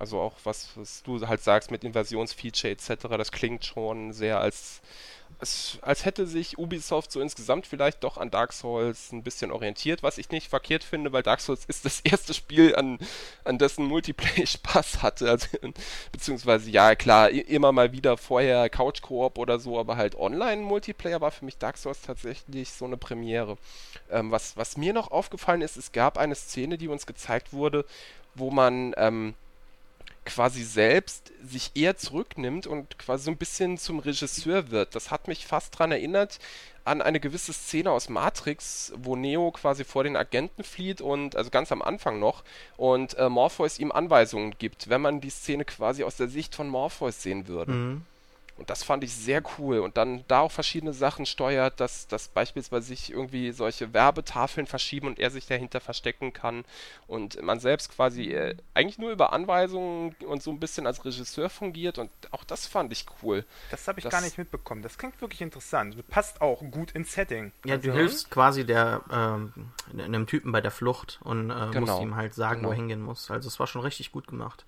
Also 0.01 0.19
auch 0.19 0.33
was, 0.43 0.69
was 0.75 1.03
du 1.03 1.27
halt 1.27 1.43
sagst 1.43 1.69
mit 1.69 1.83
Invasionsfeature 1.83 2.71
etc., 2.71 3.07
das 3.17 3.31
klingt 3.31 3.63
schon 3.63 4.13
sehr 4.13 4.39
als 4.39 4.81
es, 5.39 5.77
als 5.81 6.05
hätte 6.05 6.25
sich 6.27 6.57
Ubisoft 6.57 7.11
so 7.11 7.21
insgesamt 7.21 7.67
vielleicht 7.67 8.03
doch 8.03 8.17
an 8.17 8.31
Dark 8.31 8.51
Souls 8.51 9.11
ein 9.11 9.23
bisschen 9.23 9.51
orientiert, 9.51 10.03
was 10.03 10.17
ich 10.17 10.29
nicht 10.29 10.49
verkehrt 10.49 10.83
finde, 10.83 11.13
weil 11.13 11.23
Dark 11.23 11.39
Souls 11.39 11.65
ist 11.65 11.85
das 11.85 11.99
erste 12.03 12.33
Spiel, 12.33 12.75
an, 12.75 12.99
an 13.43 13.57
dessen 13.57 13.85
Multiplayer 13.85 14.45
Spaß 14.45 15.03
hatte. 15.03 15.29
Also, 15.29 15.47
beziehungsweise, 16.11 16.69
ja, 16.69 16.95
klar, 16.95 17.29
immer 17.29 17.71
mal 17.71 17.91
wieder 17.91 18.17
vorher 18.17 18.69
Couch-Koop 18.69 19.37
oder 19.37 19.59
so, 19.59 19.79
aber 19.79 19.97
halt 19.97 20.15
Online-Multiplayer 20.15 21.21
war 21.21 21.31
für 21.31 21.45
mich 21.45 21.57
Dark 21.57 21.77
Souls 21.77 22.01
tatsächlich 22.01 22.71
so 22.71 22.85
eine 22.85 22.97
Premiere. 22.97 23.57
Ähm, 24.09 24.31
was, 24.31 24.57
was 24.57 24.77
mir 24.77 24.93
noch 24.93 25.11
aufgefallen 25.11 25.61
ist, 25.61 25.77
es 25.77 25.91
gab 25.91 26.17
eine 26.17 26.35
Szene, 26.35 26.77
die 26.77 26.87
uns 26.87 27.05
gezeigt 27.05 27.53
wurde, 27.53 27.85
wo 28.35 28.49
man 28.49 28.93
ähm, 28.97 29.35
quasi 30.25 30.63
selbst 30.63 31.31
sich 31.43 31.71
eher 31.73 31.97
zurücknimmt 31.97 32.67
und 32.67 32.99
quasi 32.99 33.25
so 33.25 33.31
ein 33.31 33.37
bisschen 33.37 33.77
zum 33.77 33.99
Regisseur 33.99 34.69
wird. 34.69 34.95
Das 34.95 35.09
hat 35.09 35.27
mich 35.27 35.47
fast 35.47 35.75
daran 35.75 35.91
erinnert 35.91 36.39
an 36.83 37.01
eine 37.01 37.19
gewisse 37.19 37.53
Szene 37.53 37.91
aus 37.91 38.09
Matrix, 38.09 38.91
wo 38.97 39.15
Neo 39.15 39.51
quasi 39.51 39.83
vor 39.83 40.03
den 40.03 40.15
Agenten 40.15 40.63
flieht 40.63 40.99
und 41.01 41.35
also 41.35 41.49
ganz 41.49 41.71
am 41.71 41.81
Anfang 41.81 42.19
noch 42.19 42.43
und 42.77 43.17
äh, 43.17 43.29
Morpheus 43.29 43.77
ihm 43.77 43.91
Anweisungen 43.91 44.55
gibt, 44.57 44.89
wenn 44.89 45.01
man 45.01 45.21
die 45.21 45.29
Szene 45.29 45.65
quasi 45.65 46.03
aus 46.03 46.17
der 46.17 46.27
Sicht 46.27 46.55
von 46.55 46.67
Morpheus 46.67 47.21
sehen 47.21 47.47
würde. 47.47 47.71
Mhm. 47.71 48.05
Und 48.57 48.69
das 48.69 48.83
fand 48.83 49.03
ich 49.03 49.13
sehr 49.13 49.41
cool. 49.57 49.79
Und 49.79 49.97
dann 49.97 50.23
da 50.27 50.41
auch 50.41 50.51
verschiedene 50.51 50.93
Sachen 50.93 51.25
steuert, 51.25 51.79
dass, 51.79 52.07
dass 52.07 52.27
beispielsweise 52.27 52.87
sich 52.87 53.11
irgendwie 53.11 53.51
solche 53.51 53.93
Werbetafeln 53.93 54.67
verschieben 54.67 55.07
und 55.07 55.19
er 55.19 55.31
sich 55.31 55.47
dahinter 55.47 55.79
verstecken 55.79 56.33
kann. 56.33 56.63
Und 57.07 57.41
man 57.41 57.59
selbst 57.59 57.95
quasi 57.95 58.31
äh, 58.33 58.55
eigentlich 58.73 58.97
nur 58.97 59.11
über 59.11 59.33
Anweisungen 59.33 60.15
und 60.27 60.43
so 60.43 60.51
ein 60.51 60.59
bisschen 60.59 60.85
als 60.85 61.03
Regisseur 61.03 61.49
fungiert. 61.49 61.97
Und 61.97 62.11
auch 62.31 62.43
das 62.43 62.67
fand 62.67 62.91
ich 62.91 63.05
cool. 63.23 63.45
Das 63.71 63.87
habe 63.87 63.99
ich 63.99 64.03
das, 64.03 64.11
gar 64.11 64.21
nicht 64.21 64.37
mitbekommen. 64.37 64.83
Das 64.83 64.97
klingt 64.97 65.19
wirklich 65.21 65.41
interessant. 65.41 65.95
Passt 66.09 66.41
auch 66.41 66.61
gut 66.71 66.91
ins 66.91 67.13
Setting. 67.13 67.51
Ja, 67.65 67.77
du 67.77 67.89
also, 67.89 67.99
hilfst 67.99 68.29
quasi 68.29 68.65
der 68.65 69.01
ähm, 69.11 69.53
einem 69.97 70.27
Typen 70.27 70.51
bei 70.51 70.61
der 70.61 70.71
Flucht 70.71 71.19
und 71.23 71.49
äh, 71.49 71.53
genau. 71.71 71.79
musst 71.79 72.01
ihm 72.01 72.15
halt 72.15 72.33
sagen, 72.33 72.59
genau. 72.59 72.69
wo 72.69 72.73
er 72.73 72.75
hingehen 72.75 73.01
muss. 73.01 73.31
Also 73.31 73.47
es 73.47 73.59
war 73.59 73.67
schon 73.67 73.81
richtig 73.81 74.11
gut 74.11 74.27
gemacht. 74.27 74.65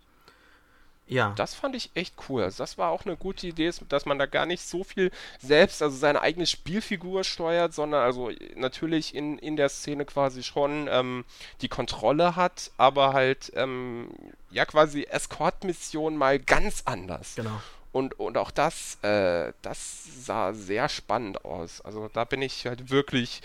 Ja. 1.08 1.34
Das 1.36 1.54
fand 1.54 1.76
ich 1.76 1.92
echt 1.96 2.16
cool. 2.30 2.44
Also 2.44 2.64
das 2.64 2.78
war 2.78 2.90
auch 2.90 3.06
eine 3.06 3.18
gute 3.18 3.48
Idee, 3.48 3.72
dass 3.90 4.06
man 4.06 4.18
da 4.18 4.26
gar 4.26 4.46
nicht 4.46 4.66
so 4.66 4.84
viel 4.84 5.12
selbst, 5.40 5.82
also 5.82 5.96
seine 5.96 6.22
eigene 6.22 6.46
Spielfigur 6.46 7.24
steuert, 7.24 7.74
sondern 7.74 8.04
also 8.04 8.32
natürlich 8.56 9.14
in, 9.14 9.38
in 9.38 9.56
der 9.56 9.70
Szene 9.70 10.06
quasi 10.06 10.44
schon 10.44 10.88
ähm, 10.90 11.26
die 11.62 11.68
Kontrolle 11.68 12.36
hat, 12.36 12.72
aber 12.78 13.14
halt 13.14 13.52
ähm, 13.56 14.10
ja 14.50 14.66
quasi 14.66 15.04
Escort-Mission 15.04 16.16
mal 16.16 16.40
ganz 16.40 16.84
anders. 16.86 17.36
Genau. 17.36 17.62
Und, 17.92 18.20
und 18.20 18.38
auch 18.38 18.50
das, 18.50 18.98
äh, 19.04 19.54
das 19.62 20.26
sah 20.26 20.54
sehr 20.54 20.90
spannend 20.90 21.46
aus. 21.46 21.82
Also 21.82 22.10
da 22.12 22.24
bin 22.24 22.42
ich 22.42 22.66
halt 22.66 22.90
wirklich 22.90 23.42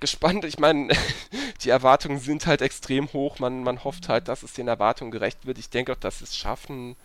gespannt. 0.00 0.44
Ich 0.44 0.58
meine, 0.58 0.88
die 1.62 1.70
Erwartungen 1.70 2.18
sind 2.18 2.46
halt 2.46 2.62
extrem 2.62 3.12
hoch. 3.12 3.38
Man, 3.38 3.62
man 3.62 3.84
hofft 3.84 4.08
halt, 4.08 4.28
dass 4.28 4.42
es 4.42 4.52
den 4.52 4.68
Erwartungen 4.68 5.10
gerecht 5.10 5.46
wird. 5.46 5.58
Ich 5.58 5.70
denke 5.70 5.92
auch, 5.92 5.96
dass 5.96 6.20
es 6.20 6.36
schaffen. 6.36 6.96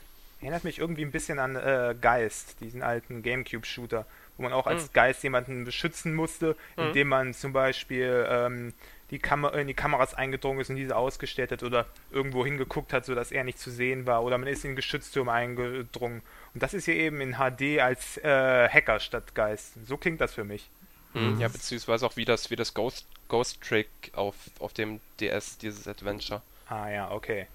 Erinnert 0.42 0.64
mich 0.64 0.80
irgendwie 0.80 1.06
ein 1.06 1.12
bisschen 1.12 1.38
an 1.38 1.56
äh, 1.56 1.96
Geist, 2.00 2.62
diesen 2.62 2.82
alten 2.82 3.22
Gamecube-Shooter, 3.22 4.06
wo 4.38 4.44
man 4.44 4.54
auch 4.54 4.66
als 4.66 4.86
mhm. 4.86 4.94
Geist 4.94 5.24
jemanden 5.24 5.66
beschützen 5.66 6.16
musste, 6.16 6.56
mhm. 6.76 6.84
indem 6.84 7.08
man 7.10 7.34
zum 7.36 7.54
Beispiel 7.54 8.26
ähm, 8.28 8.74
die 9.12 9.20
Kam 9.20 9.46
in 9.46 9.68
die 9.68 9.74
Kameras 9.74 10.14
eingedrungen 10.16 10.62
ist 10.62 10.70
und 10.70 10.78
diese 10.78 10.96
ausgestellt 10.96 11.52
hat 11.52 11.62
oder 11.62 11.86
irgendwo 12.12 12.44
hingeguckt 12.44 12.92
hat, 12.92 13.06
sodass 13.06 13.32
er 13.32 13.44
nicht 13.44 13.60
zu 13.60 13.70
sehen 13.70 14.08
war. 14.08 14.24
Oder 14.24 14.38
man 14.38 14.48
ist 14.48 14.64
in 14.64 14.72
den 14.72 14.76
Geschützturm 14.78 15.30
eingedrungen. 15.30 16.24
Und 16.54 16.64
das 16.64 16.74
ist 16.74 16.86
hier 16.86 16.96
eben 16.96 17.22
in 17.22 17.36
HD 17.36 17.80
als 17.80 18.18
äh, 18.18 18.70
Hacker 18.70 19.00
statt 19.00 19.36
Geist. 19.36 19.74
So 19.86 19.98
klingt 19.98 20.22
das 20.22 20.34
für 20.34 20.46
mich. 20.46 20.70
Mhm. 21.14 21.40
Ja, 21.40 21.48
beziehungsweise 21.48 22.06
auch 22.06 22.16
wie 22.16 22.26
das, 22.26 22.50
wie 22.50 22.56
das 22.56 22.74
Ghost, 22.74 23.06
Ghost 23.28 23.62
Trick 23.62 23.90
auf, 24.14 24.36
auf 24.60 24.74
dem 24.74 25.02
DS, 25.20 25.58
dieses 25.58 25.88
Adventure. 25.88 26.42
Ah 26.70 26.90
ja, 26.90 27.12
okay. 27.12 27.48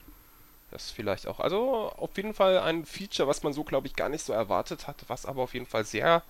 Das 0.71 0.91
vielleicht 0.91 1.27
auch. 1.27 1.41
Also 1.41 1.93
auf 1.97 2.17
jeden 2.17 2.35
Fall 2.35 2.59
ein 2.59 2.85
Feature, 2.85 3.29
was 3.29 3.43
man 3.43 3.53
so, 3.53 3.65
glaube 3.65 3.87
ich, 3.87 3.97
gar 3.97 4.09
nicht 4.09 4.25
so 4.25 4.33
erwartet 4.33 4.87
hat, 4.87 4.97
was 5.09 5.25
aber 5.25 5.43
auf 5.43 5.55
jeden 5.55 5.67
Fall 5.67 5.85
sehr, 5.85 6.23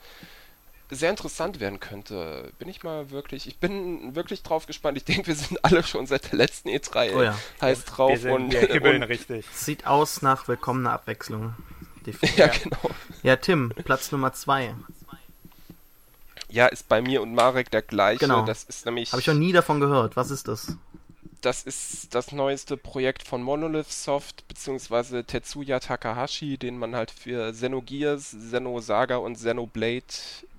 sehr 0.91 1.11
interessant 1.11 1.59
werden 1.59 1.81
könnte. 1.81 2.53
Bin 2.59 2.69
ich 2.69 2.83
mal 2.83 3.11
wirklich, 3.11 3.49
ich 3.49 3.59
bin 3.59 4.15
wirklich 4.15 4.43
drauf 4.43 4.67
gespannt. 4.67 4.99
Ich 4.99 5.05
denke, 5.05 5.27
wir 5.27 5.35
sind 5.35 5.65
alle 5.65 5.83
schon 5.83 6.07
seit 6.07 6.31
der 6.31 6.39
letzten 6.39 6.69
E3 6.69 7.15
oh 7.15 7.23
ja. 7.23 7.39
heiß 7.61 7.87
drauf 7.87 8.11
wir 8.11 8.19
sind, 8.19 8.33
und, 8.33 8.53
wir 8.53 8.83
und 8.95 9.03
richtig. 9.05 9.47
Sieht 9.53 9.87
aus 9.87 10.23
nach 10.23 10.47
willkommener 10.49 10.93
Abwechslung. 10.93 11.55
Ja, 12.37 12.47
genau. 12.47 12.91
Ja, 13.25 13.35
Tim, 13.35 13.71
Platz 13.71 14.13
Nummer 14.13 14.33
zwei. 14.33 14.75
Ja, 16.49 16.67
ist 16.67 16.89
bei 16.89 17.03
mir 17.03 17.23
und 17.23 17.35
Marek 17.35 17.71
der 17.71 17.83
gleiche. 17.83 18.21
Genau. 18.21 18.45
Das 18.45 18.65
ist 18.65 18.87
nämlich. 18.87 19.13
Habe 19.13 19.21
ich 19.21 19.27
noch 19.27 19.35
nie 19.35 19.53
davon 19.53 19.81
gehört. 19.81 20.17
Was 20.17 20.31
ist 20.31 20.49
das? 20.49 20.77
Das 21.41 21.63
ist 21.63 22.15
das 22.15 22.33
neueste 22.33 22.77
Projekt 22.77 23.23
von 23.23 23.43
Monolith 23.43 23.93
Soft, 23.93 24.49
beziehungsweise 24.49 25.25
Tetsuya 25.25 25.81
Takahashi, 25.81 26.57
den 26.57 26.79
man 26.79 26.97
halt 26.97 27.11
für 27.11 27.53
Xenogears, 27.53 28.31
Xenosaga 28.31 29.17
und 29.17 29.35
Xenoblade 29.35 30.05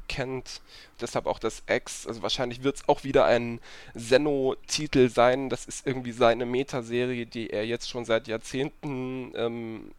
kennt. 0.07 0.61
Deshalb 1.01 1.25
auch 1.25 1.39
das 1.39 1.63
X. 1.67 2.07
Also 2.07 2.21
wahrscheinlich 2.21 2.63
wird 2.63 2.77
es 2.77 2.89
auch 2.89 3.03
wieder 3.03 3.25
ein 3.25 3.59
Xeno-Titel 3.95 5.09
sein. 5.09 5.49
Das 5.49 5.65
ist 5.65 5.85
irgendwie 5.85 6.11
seine 6.11 6.45
Metaserie, 6.45 7.25
die 7.25 7.49
er 7.49 7.65
jetzt 7.65 7.89
schon 7.89 8.05
seit 8.05 8.27
Jahrzehnten 8.27 9.33
ähm, 9.35 9.91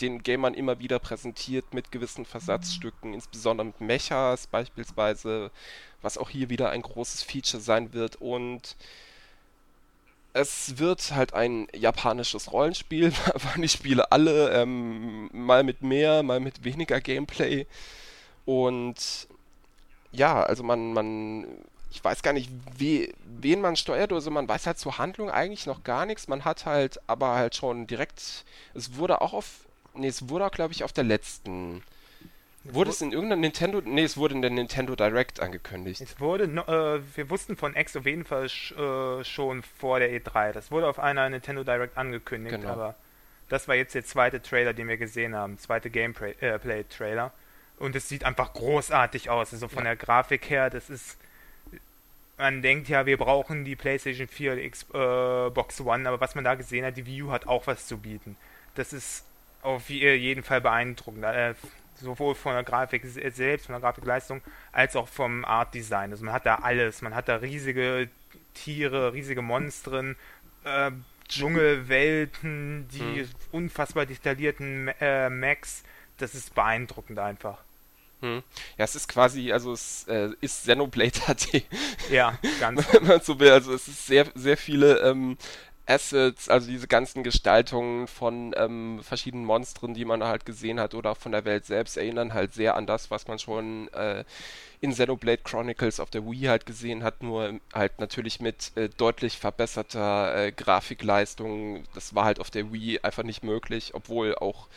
den 0.00 0.22
Gamern 0.22 0.54
immer 0.54 0.78
wieder 0.78 0.98
präsentiert 0.98 1.72
mit 1.72 1.92
gewissen 1.92 2.24
Versatzstücken, 2.24 3.14
insbesondere 3.14 3.66
mit 3.66 3.80
Mechas 3.80 4.46
beispielsweise, 4.46 5.50
was 6.02 6.18
auch 6.18 6.30
hier 6.30 6.50
wieder 6.50 6.70
ein 6.70 6.82
großes 6.82 7.22
Feature 7.22 7.62
sein 7.62 7.92
wird. 7.92 8.16
Und 8.16 8.76
es 10.34 10.78
wird 10.78 11.12
halt 11.12 11.32
ein 11.32 11.68
japanisches 11.72 12.52
Rollenspiel, 12.52 13.12
waren 13.34 13.62
die 13.62 13.68
Spiele 13.68 14.10
alle, 14.12 14.50
ähm, 14.50 15.30
mal 15.32 15.62
mit 15.62 15.82
mehr, 15.82 16.22
mal 16.22 16.40
mit 16.40 16.64
weniger 16.64 17.00
Gameplay. 17.00 17.66
Und 18.44 19.28
ja, 20.12 20.42
also 20.42 20.62
man, 20.62 20.92
man, 20.92 21.46
ich 21.92 22.02
weiß 22.02 22.22
gar 22.22 22.32
nicht, 22.32 22.50
we, 22.76 23.12
wen 23.24 23.60
man 23.60 23.76
steuert, 23.76 24.12
also 24.12 24.30
man 24.30 24.48
weiß 24.48 24.66
halt 24.66 24.78
zur 24.78 24.98
Handlung 24.98 25.30
eigentlich 25.30 25.66
noch 25.66 25.84
gar 25.84 26.04
nichts, 26.04 26.28
man 26.28 26.44
hat 26.44 26.66
halt 26.66 27.00
aber 27.06 27.34
halt 27.36 27.54
schon 27.54 27.86
direkt, 27.86 28.44
es 28.74 28.96
wurde 28.96 29.20
auch 29.20 29.32
auf 29.32 29.63
Nee, 29.94 30.08
es 30.08 30.28
wurde 30.28 30.46
auch, 30.46 30.50
glaube 30.50 30.72
ich, 30.72 30.84
auf 30.84 30.92
der 30.92 31.04
letzten. 31.04 31.82
Wurde 32.64 32.90
es 32.90 33.02
in 33.02 33.12
irgendeiner 33.12 33.40
Nintendo. 33.40 33.82
Nee, 33.84 34.04
es 34.04 34.16
wurde 34.16 34.34
in 34.34 34.42
der 34.42 34.50
Nintendo 34.50 34.96
Direct 34.96 35.40
angekündigt. 35.40 36.00
Es 36.00 36.18
wurde. 36.18 36.44
Äh, 36.44 37.16
wir 37.16 37.30
wussten 37.30 37.56
von 37.56 37.76
X 37.76 37.94
auf 37.96 38.06
jeden 38.06 38.24
Fall 38.24 38.48
sch, 38.48 38.72
äh, 38.72 39.22
schon 39.22 39.62
vor 39.62 39.98
der 39.98 40.10
E3. 40.10 40.52
Das 40.52 40.70
wurde 40.70 40.88
auf 40.88 40.98
einer 40.98 41.28
Nintendo 41.28 41.62
Direct 41.62 41.98
angekündigt, 41.98 42.56
genau. 42.56 42.70
aber 42.70 42.94
das 43.48 43.68
war 43.68 43.74
jetzt 43.74 43.94
der 43.94 44.04
zweite 44.04 44.40
Trailer, 44.40 44.72
den 44.72 44.88
wir 44.88 44.96
gesehen 44.96 45.34
haben. 45.34 45.58
Zweite 45.58 45.90
Gameplay-Trailer. 45.90 47.26
Äh, 47.26 47.82
Und 47.84 47.94
es 47.94 48.08
sieht 48.08 48.24
einfach 48.24 48.54
großartig 48.54 49.28
aus. 49.28 49.52
Also 49.52 49.68
von 49.68 49.84
ja. 49.84 49.90
der 49.90 49.96
Grafik 49.96 50.48
her, 50.48 50.70
das 50.70 50.88
ist. 50.88 51.18
Man 52.36 52.62
denkt 52.62 52.88
ja, 52.88 53.06
wir 53.06 53.16
brauchen 53.16 53.64
die 53.64 53.76
PlayStation 53.76 54.26
4 54.26 54.54
oder 54.54 54.68
Xbox 54.68 55.80
One, 55.80 56.08
aber 56.08 56.20
was 56.20 56.34
man 56.34 56.42
da 56.42 56.56
gesehen 56.56 56.84
hat, 56.84 56.96
die 56.96 57.06
Wii 57.06 57.22
U 57.24 57.30
hat 57.30 57.46
auch 57.46 57.68
was 57.68 57.86
zu 57.86 57.98
bieten. 57.98 58.36
Das 58.74 58.92
ist 58.92 59.24
auf 59.64 59.88
jeden 59.88 60.42
Fall 60.42 60.60
beeindruckend. 60.60 61.24
Äh, 61.24 61.54
sowohl 62.00 62.34
von 62.34 62.54
der 62.54 62.64
Grafik 62.64 63.02
selbst, 63.04 63.66
von 63.66 63.74
der 63.74 63.80
Grafikleistung, 63.80 64.40
als 64.72 64.96
auch 64.96 65.08
vom 65.08 65.44
Art 65.44 65.74
Design. 65.74 66.10
Also 66.10 66.24
man 66.24 66.34
hat 66.34 66.46
da 66.46 66.56
alles. 66.56 67.02
Man 67.02 67.14
hat 67.14 67.28
da 67.28 67.36
riesige 67.36 68.08
Tiere, 68.52 69.12
riesige 69.12 69.42
Monstren, 69.42 70.16
äh, 70.64 70.90
Dschungelwelten, 71.28 72.88
die 72.92 73.22
hm. 73.22 73.28
unfassbar 73.52 74.06
detaillierten 74.06 74.88
äh, 75.00 75.30
Macs. 75.30 75.82
Das 76.18 76.34
ist 76.34 76.54
beeindruckend 76.54 77.18
einfach. 77.18 77.58
Hm. 78.20 78.42
Ja, 78.78 78.84
es 78.84 78.94
ist 78.94 79.08
quasi, 79.08 79.52
also 79.52 79.72
es 79.72 80.06
äh, 80.08 80.30
ist 80.40 80.62
Xenoblade 80.62 81.20
HD. 81.26 81.64
Ja, 82.10 82.38
ganz. 82.60 82.86
Wenn 82.92 83.06
man 83.06 83.20
so 83.20 83.38
will. 83.38 83.50
Also 83.50 83.74
es 83.74 83.88
ist 83.88 84.06
sehr, 84.06 84.26
sehr 84.34 84.56
viele 84.56 84.98
ähm, 85.00 85.36
Assets, 85.86 86.48
also 86.48 86.66
diese 86.66 86.86
ganzen 86.86 87.22
Gestaltungen 87.22 88.06
von 88.06 88.54
ähm, 88.56 89.00
verschiedenen 89.02 89.44
Monstern, 89.44 89.92
die 89.92 90.06
man 90.06 90.24
halt 90.24 90.46
gesehen 90.46 90.80
hat 90.80 90.94
oder 90.94 91.14
von 91.14 91.32
der 91.32 91.44
Welt 91.44 91.66
selbst, 91.66 91.98
erinnern 91.98 92.32
halt 92.32 92.54
sehr 92.54 92.74
an 92.74 92.86
das, 92.86 93.10
was 93.10 93.28
man 93.28 93.38
schon 93.38 93.88
äh, 93.92 94.24
in 94.80 94.92
Xenoblade 94.92 95.42
Chronicles 95.42 96.00
auf 96.00 96.10
der 96.10 96.24
Wii 96.24 96.44
halt 96.44 96.64
gesehen 96.64 97.02
hat, 97.04 97.22
nur 97.22 97.60
halt 97.74 98.00
natürlich 98.00 98.40
mit 98.40 98.72
äh, 98.76 98.88
deutlich 98.88 99.38
verbesserter 99.38 100.46
äh, 100.46 100.52
Grafikleistung. 100.52 101.84
Das 101.94 102.14
war 102.14 102.24
halt 102.24 102.40
auf 102.40 102.50
der 102.50 102.72
Wii 102.72 103.00
einfach 103.02 103.22
nicht 103.22 103.44
möglich, 103.44 103.92
obwohl 103.94 104.34
auch 104.36 104.68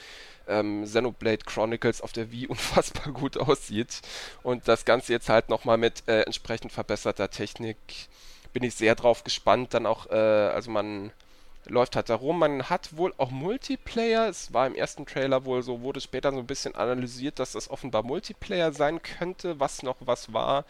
ähm, 0.48 0.84
Xenoblade 0.84 1.46
Chronicles 1.46 2.02
auf 2.02 2.12
der 2.12 2.32
Wii 2.32 2.48
unfassbar 2.50 3.14
gut 3.14 3.38
aussieht. 3.38 4.02
Und 4.44 4.68
das 4.68 4.84
Ganze 4.86 5.14
jetzt 5.14 5.30
halt 5.30 5.50
nochmal 5.50 5.78
mit 5.78 6.04
äh, 6.08 6.22
entsprechend 6.24 6.72
verbesserter 6.72 7.30
Technik 7.30 7.78
bin 8.58 8.64
ich 8.64 8.74
sehr 8.74 8.96
drauf 8.96 9.24
gespannt. 9.24 9.76
Dann 9.76 9.86
auch, 9.86 10.08
äh, 10.10 10.16
also 10.16 10.72
man 10.72 11.12
läuft 11.68 11.96
halt 11.96 12.10
darum. 12.10 12.40
Man 12.40 12.72
hat 12.72 12.98
wohl 12.98 13.14
auch 13.18 13.30
Multiplayer. 13.30 14.28
Es 14.28 14.52
war 14.52 14.66
im 14.66 14.74
ersten 14.74 15.06
Trailer 15.06 15.46
wohl 15.46 15.62
so, 15.62 15.82
wurde 15.82 16.02
später 16.02 16.32
so 16.32 16.40
ein 16.40 16.48
bisschen 16.48 16.74
analysiert, 16.74 17.38
dass 17.38 17.52
das 17.52 17.70
offenbar 17.70 18.02
Multiplayer 18.02 18.72
sein 18.74 19.04
könnte, 19.04 19.60
was 19.60 19.84
noch 19.84 19.98
was 20.00 20.34
war. 20.34 20.66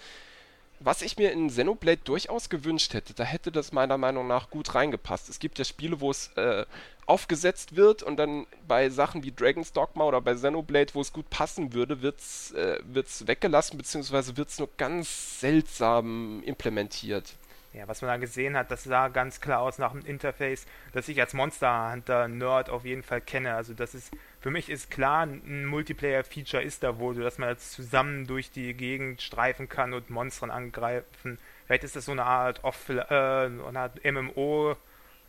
Was 0.81 1.01
ich 1.01 1.17
mir 1.17 1.31
in 1.31 1.47
Xenoblade 1.47 2.01
durchaus 2.03 2.49
gewünscht 2.49 2.93
hätte, 2.93 3.13
da 3.13 3.23
hätte 3.23 3.53
das 3.53 3.71
meiner 3.71 3.97
Meinung 3.97 4.27
nach 4.27 4.49
gut 4.49 4.75
reingepasst. 4.75 5.29
Es 5.29 5.39
gibt 5.39 5.57
ja 5.57 5.63
Spiele, 5.63 6.01
wo 6.01 6.11
es 6.11 6.27
äh, 6.35 6.65
aufgesetzt 7.05 7.77
wird 7.77 8.03
und 8.03 8.17
dann 8.17 8.47
bei 8.67 8.89
Sachen 8.89 9.23
wie 9.23 9.31
Dragon's 9.31 9.71
Dogma 9.71 10.03
oder 10.03 10.19
bei 10.19 10.33
Xenoblade, 10.33 10.93
wo 10.93 10.99
es 10.99 11.13
gut 11.13 11.29
passen 11.29 11.73
würde, 11.73 12.01
wird 12.01 12.19
es 12.19 12.51
äh, 12.51 12.79
weggelassen, 12.83 13.77
beziehungsweise 13.77 14.35
wird 14.35 14.49
es 14.49 14.59
nur 14.59 14.69
ganz 14.75 15.39
seltsam 15.39 16.43
implementiert. 16.43 17.33
Ja, 17.74 17.88
was 17.88 18.01
man 18.01 18.09
da 18.09 18.18
gesehen 18.18 18.55
hat, 18.57 18.72
das 18.72 18.86
sah 18.86 19.09
ganz 19.09 19.41
klar 19.41 19.59
aus 19.59 19.78
nach 19.78 19.91
einem 19.91 20.05
Interface, 20.05 20.65
das 20.93 21.07
ich 21.09 21.20
als 21.20 21.34
Monster 21.34 21.91
Hunter 21.91 22.28
Nerd 22.28 22.70
auf 22.70 22.86
jeden 22.86 23.03
Fall 23.03 23.22
kenne. 23.22 23.53
Also 23.53 23.74
das 23.74 23.93
ist, 23.93 24.11
für 24.39 24.49
mich 24.49 24.70
ist 24.70 24.89
klar, 24.89 25.24
ein 25.24 25.65
Multiplayer-Feature 25.65 26.63
ist 26.63 26.84
da 26.84 26.97
wohl, 26.97 27.15
dass 27.15 27.38
man 27.38 27.49
jetzt 27.49 27.74
zusammen 27.74 28.26
durch 28.26 28.49
die 28.51 28.74
Gegend 28.74 29.22
streifen 29.22 29.70
kann 29.70 29.93
und 29.93 30.09
Monstern 30.09 30.49
angreifen. 30.49 31.38
Vielleicht 31.65 31.84
ist 31.84 31.95
das 31.95 32.05
so 32.05 32.13
eine 32.13 32.24
Art, 32.24 32.63
Off 32.63 32.89
äh, 32.89 33.01
eine 33.01 33.80
Art 33.80 33.99
MMO 34.03 34.76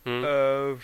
hm. 0.05 0.25
äh, 0.25 0.77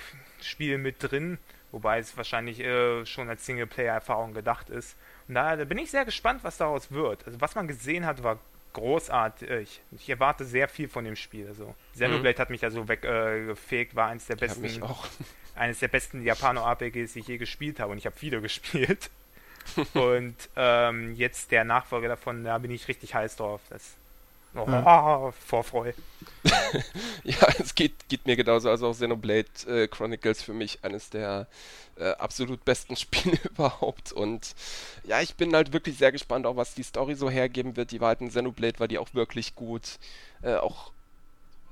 Spiel 0.43 0.79
mit 0.79 0.97
drin, 0.99 1.39
wobei 1.71 1.99
es 1.99 2.17
wahrscheinlich 2.17 2.61
äh, 2.61 3.07
schon 3.07 3.29
als 3.29 3.47
Singleplayer-Erfahrung 3.47 4.35
gedacht 4.35 4.71
ist. 4.71 4.97
Und 5.29 5.37
da, 5.37 5.57
da 5.57 5.65
bin 5.65 5.79
ich 5.79 5.91
sehr 5.91 6.05
gespannt, 6.05 6.43
was 6.43 6.59
daraus 6.59 6.91
wird. 6.91 7.27
Also 7.27 7.41
was 7.41 7.55
man 7.55 7.69
gesehen 7.69 8.05
hat, 8.05 8.23
war 8.23 8.39
großartig. 8.75 9.81
Ich 9.93 10.09
erwarte 10.11 10.45
sehr 10.45 10.69
viel 10.69 10.89
von 10.89 11.05
dem 11.05 11.17
Spiel. 11.17 11.49
Also 11.49 11.75
Xenoblade 11.95 12.37
mhm. 12.37 12.41
hat 12.41 12.51
mich 12.51 12.61
ja 12.61 12.71
so 12.71 12.87
weggefegt, 12.87 13.93
äh, 13.93 13.97
war 13.97 14.09
eines 14.09 14.27
der 14.27 14.37
besten, 14.37 14.83
eines 15.55 15.79
der 15.79 15.89
besten 15.89 16.23
Japano-RPGs, 16.23 17.15
die 17.15 17.21
ich 17.21 17.29
je 17.29 17.39
gespielt 17.39 17.81
habe. 17.81 17.93
Und 17.93 17.99
ich 17.99 18.07
habe 18.07 18.17
viele 18.17 18.41
gespielt. 18.43 19.11
und 19.95 20.37
ähm, 20.57 21.15
jetzt 21.15 21.51
der 21.51 21.65
Nachfolger 21.65 22.09
davon, 22.09 22.45
da 22.45 22.59
bin 22.59 22.71
ich 22.71 22.87
richtig 22.87 23.15
heiß 23.15 23.37
drauf. 23.37 23.63
Das 23.71 23.97
Oh, 24.55 24.67
mhm. 24.67 25.33
Vorfreude. 25.33 25.95
ja, 27.25 27.49
es 27.59 27.75
geht, 27.75 28.09
geht 28.09 28.27
mir 28.27 28.37
genauso. 28.37 28.71
Also 28.71 28.89
auch 28.89 28.93
Xenoblade 28.93 29.49
äh, 29.67 29.89
Chronicles 29.89 30.43
für 30.43 30.53
mich 30.53 30.79
eines 30.83 31.11
der 31.11 31.49
äh, 31.97 32.11
absolut 32.13 32.65
besten 32.65 32.97
Spiele 32.97 33.39
überhaupt. 33.51 34.13
Und 34.13 34.55
ja, 35.05 35.21
ich 35.21 35.35
bin 35.35 35.55
halt 35.55 35.73
wirklich 35.73 35.99
sehr 35.99 36.13
gespannt, 36.13 36.47
auch 36.47 36.57
was 36.57 36.75
die 36.75 36.83
Story 36.83 37.15
so 37.15 37.31
hergeben 37.31 37.77
wird. 37.77 37.91
Die 37.91 38.01
war 38.01 38.09
halt 38.09 38.21
in 38.21 38.29
Xenoblade, 38.29 38.79
war 38.79 38.89
die 38.89 38.99
auch 38.99 39.13
wirklich 39.15 39.55
gut. 39.55 39.99
Äh, 40.43 40.57
auch 40.57 40.93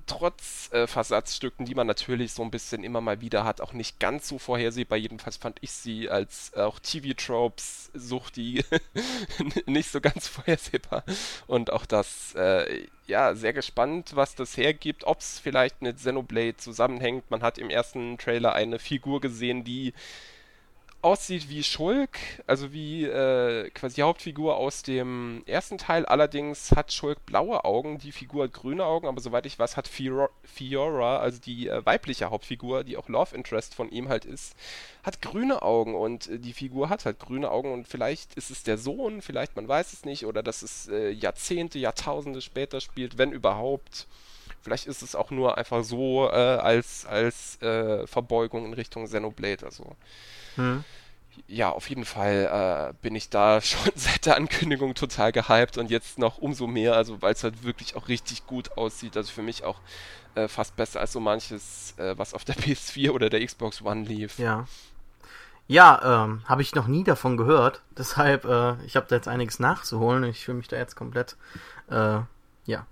trotz 0.06 0.70
äh, 0.72 0.86
Versatzstücken, 0.86 1.66
die 1.66 1.74
man 1.74 1.86
natürlich 1.86 2.32
so 2.32 2.42
ein 2.42 2.50
bisschen 2.50 2.84
immer 2.84 3.00
mal 3.00 3.20
wieder 3.20 3.44
hat, 3.44 3.60
auch 3.60 3.72
nicht 3.72 4.00
ganz 4.00 4.28
so 4.28 4.38
vorhersehbar. 4.38 4.98
Jedenfalls 4.98 5.36
fand 5.36 5.58
ich 5.60 5.72
sie 5.72 6.08
als 6.08 6.52
äh, 6.54 6.60
auch 6.60 6.78
TV-Tropes 6.78 7.90
sucht 7.94 8.36
die 8.36 8.64
nicht 9.66 9.90
so 9.90 10.00
ganz 10.00 10.28
vorhersehbar. 10.28 11.04
Und 11.46 11.72
auch 11.72 11.86
das, 11.86 12.34
äh, 12.34 12.86
ja, 13.06 13.34
sehr 13.34 13.52
gespannt, 13.52 14.14
was 14.14 14.34
das 14.34 14.56
hergibt, 14.56 15.04
ob 15.04 15.20
es 15.20 15.38
vielleicht 15.38 15.82
mit 15.82 15.96
Xenoblade 15.96 16.56
zusammenhängt. 16.56 17.30
Man 17.30 17.42
hat 17.42 17.58
im 17.58 17.70
ersten 17.70 18.18
Trailer 18.18 18.54
eine 18.54 18.78
Figur 18.78 19.20
gesehen, 19.20 19.64
die 19.64 19.92
aussieht 21.02 21.48
wie 21.48 21.64
Schulk, 21.64 22.18
also 22.46 22.72
wie 22.72 23.04
äh, 23.04 23.70
quasi 23.70 23.96
die 23.96 24.02
Hauptfigur 24.02 24.56
aus 24.56 24.82
dem 24.82 25.42
ersten 25.46 25.76
Teil. 25.76 26.06
Allerdings 26.06 26.70
hat 26.72 26.92
Schulk 26.92 27.26
blaue 27.26 27.64
Augen, 27.64 27.98
die 27.98 28.12
Figur 28.12 28.44
hat 28.44 28.52
grüne 28.52 28.84
Augen, 28.84 29.08
aber 29.08 29.20
soweit 29.20 29.44
ich 29.44 29.58
weiß, 29.58 29.76
hat 29.76 29.88
Fiora, 29.88 31.18
also 31.18 31.40
die 31.40 31.68
äh, 31.68 31.84
weibliche 31.84 32.30
Hauptfigur, 32.30 32.84
die 32.84 32.96
auch 32.96 33.08
Love 33.08 33.34
Interest 33.34 33.74
von 33.74 33.90
ihm 33.90 34.08
halt 34.08 34.24
ist, 34.24 34.54
hat 35.02 35.20
grüne 35.20 35.62
Augen 35.62 35.96
und 35.96 36.28
äh, 36.28 36.38
die 36.38 36.52
Figur 36.52 36.88
hat 36.88 37.04
halt 37.04 37.18
grüne 37.18 37.50
Augen 37.50 37.72
und 37.72 37.88
vielleicht 37.88 38.34
ist 38.34 38.50
es 38.50 38.62
der 38.62 38.78
Sohn, 38.78 39.22
vielleicht 39.22 39.56
man 39.56 39.66
weiß 39.66 39.92
es 39.92 40.04
nicht, 40.04 40.24
oder 40.24 40.42
dass 40.42 40.62
es 40.62 40.88
äh, 40.88 41.10
Jahrzehnte, 41.10 41.80
Jahrtausende 41.80 42.40
später 42.40 42.80
spielt, 42.80 43.18
wenn 43.18 43.32
überhaupt. 43.32 44.06
Vielleicht 44.62 44.86
ist 44.86 45.02
es 45.02 45.16
auch 45.16 45.32
nur 45.32 45.58
einfach 45.58 45.82
so 45.82 46.28
äh, 46.28 46.34
als, 46.34 47.04
als 47.04 47.60
äh, 47.62 48.06
Verbeugung 48.06 48.64
in 48.64 48.74
Richtung 48.74 49.06
Xenoblade, 49.06 49.66
also 49.66 49.96
hm. 50.56 50.84
Ja, 51.48 51.70
auf 51.70 51.88
jeden 51.88 52.04
Fall 52.04 52.92
äh, 52.92 52.94
bin 53.02 53.14
ich 53.14 53.30
da 53.30 53.60
schon 53.62 53.92
seit 53.94 54.26
der 54.26 54.36
Ankündigung 54.36 54.94
total 54.94 55.32
gehypt 55.32 55.78
und 55.78 55.90
jetzt 55.90 56.18
noch 56.18 56.38
umso 56.38 56.66
mehr, 56.66 56.94
also 56.94 57.22
weil 57.22 57.32
es 57.32 57.44
halt 57.44 57.62
wirklich 57.62 57.96
auch 57.96 58.08
richtig 58.08 58.46
gut 58.46 58.76
aussieht. 58.76 59.16
Also 59.16 59.32
für 59.32 59.42
mich 59.42 59.64
auch 59.64 59.78
äh, 60.34 60.48
fast 60.48 60.76
besser 60.76 61.00
als 61.00 61.12
so 61.12 61.20
manches, 61.20 61.94
äh, 61.98 62.16
was 62.16 62.34
auf 62.34 62.44
der 62.44 62.54
PS4 62.56 63.10
oder 63.10 63.30
der 63.30 63.44
Xbox 63.44 63.82
One 63.82 64.04
lief. 64.04 64.38
Ja. 64.38 64.66
Ja, 65.68 66.24
ähm, 66.24 66.42
habe 66.46 66.60
ich 66.60 66.74
noch 66.74 66.86
nie 66.86 67.04
davon 67.04 67.36
gehört. 67.36 67.82
Deshalb, 67.96 68.44
äh, 68.44 68.74
ich 68.84 68.96
habe 68.96 69.06
da 69.08 69.16
jetzt 69.16 69.28
einiges 69.28 69.58
nachzuholen. 69.58 70.24
Ich 70.24 70.44
fühle 70.44 70.58
mich 70.58 70.68
da 70.68 70.76
jetzt 70.76 70.96
komplett, 70.96 71.36
äh, 71.88 72.18
ja, 72.66 72.86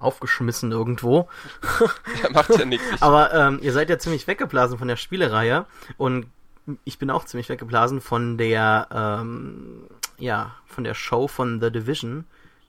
aufgeschmissen 0.00 0.72
irgendwo. 0.72 1.28
Ja, 2.22 2.30
macht 2.30 2.50
ja 2.50 2.64
nichts. 2.64 2.84
Aber 3.00 3.32
ähm, 3.32 3.58
ihr 3.62 3.72
seid 3.72 3.90
ja 3.90 3.98
ziemlich 3.98 4.26
weggeblasen 4.26 4.78
von 4.78 4.88
der 4.88 4.96
Spielereihe 4.96 5.66
und 5.96 6.26
ich 6.84 6.98
bin 6.98 7.10
auch 7.10 7.24
ziemlich 7.24 7.48
weggeblasen 7.48 8.00
von 8.00 8.36
der, 8.38 8.88
ähm, 8.90 9.86
ja, 10.18 10.54
von 10.66 10.84
der 10.84 10.94
Show 10.94 11.28
von 11.28 11.60
The 11.60 11.70
Division, 11.70 12.24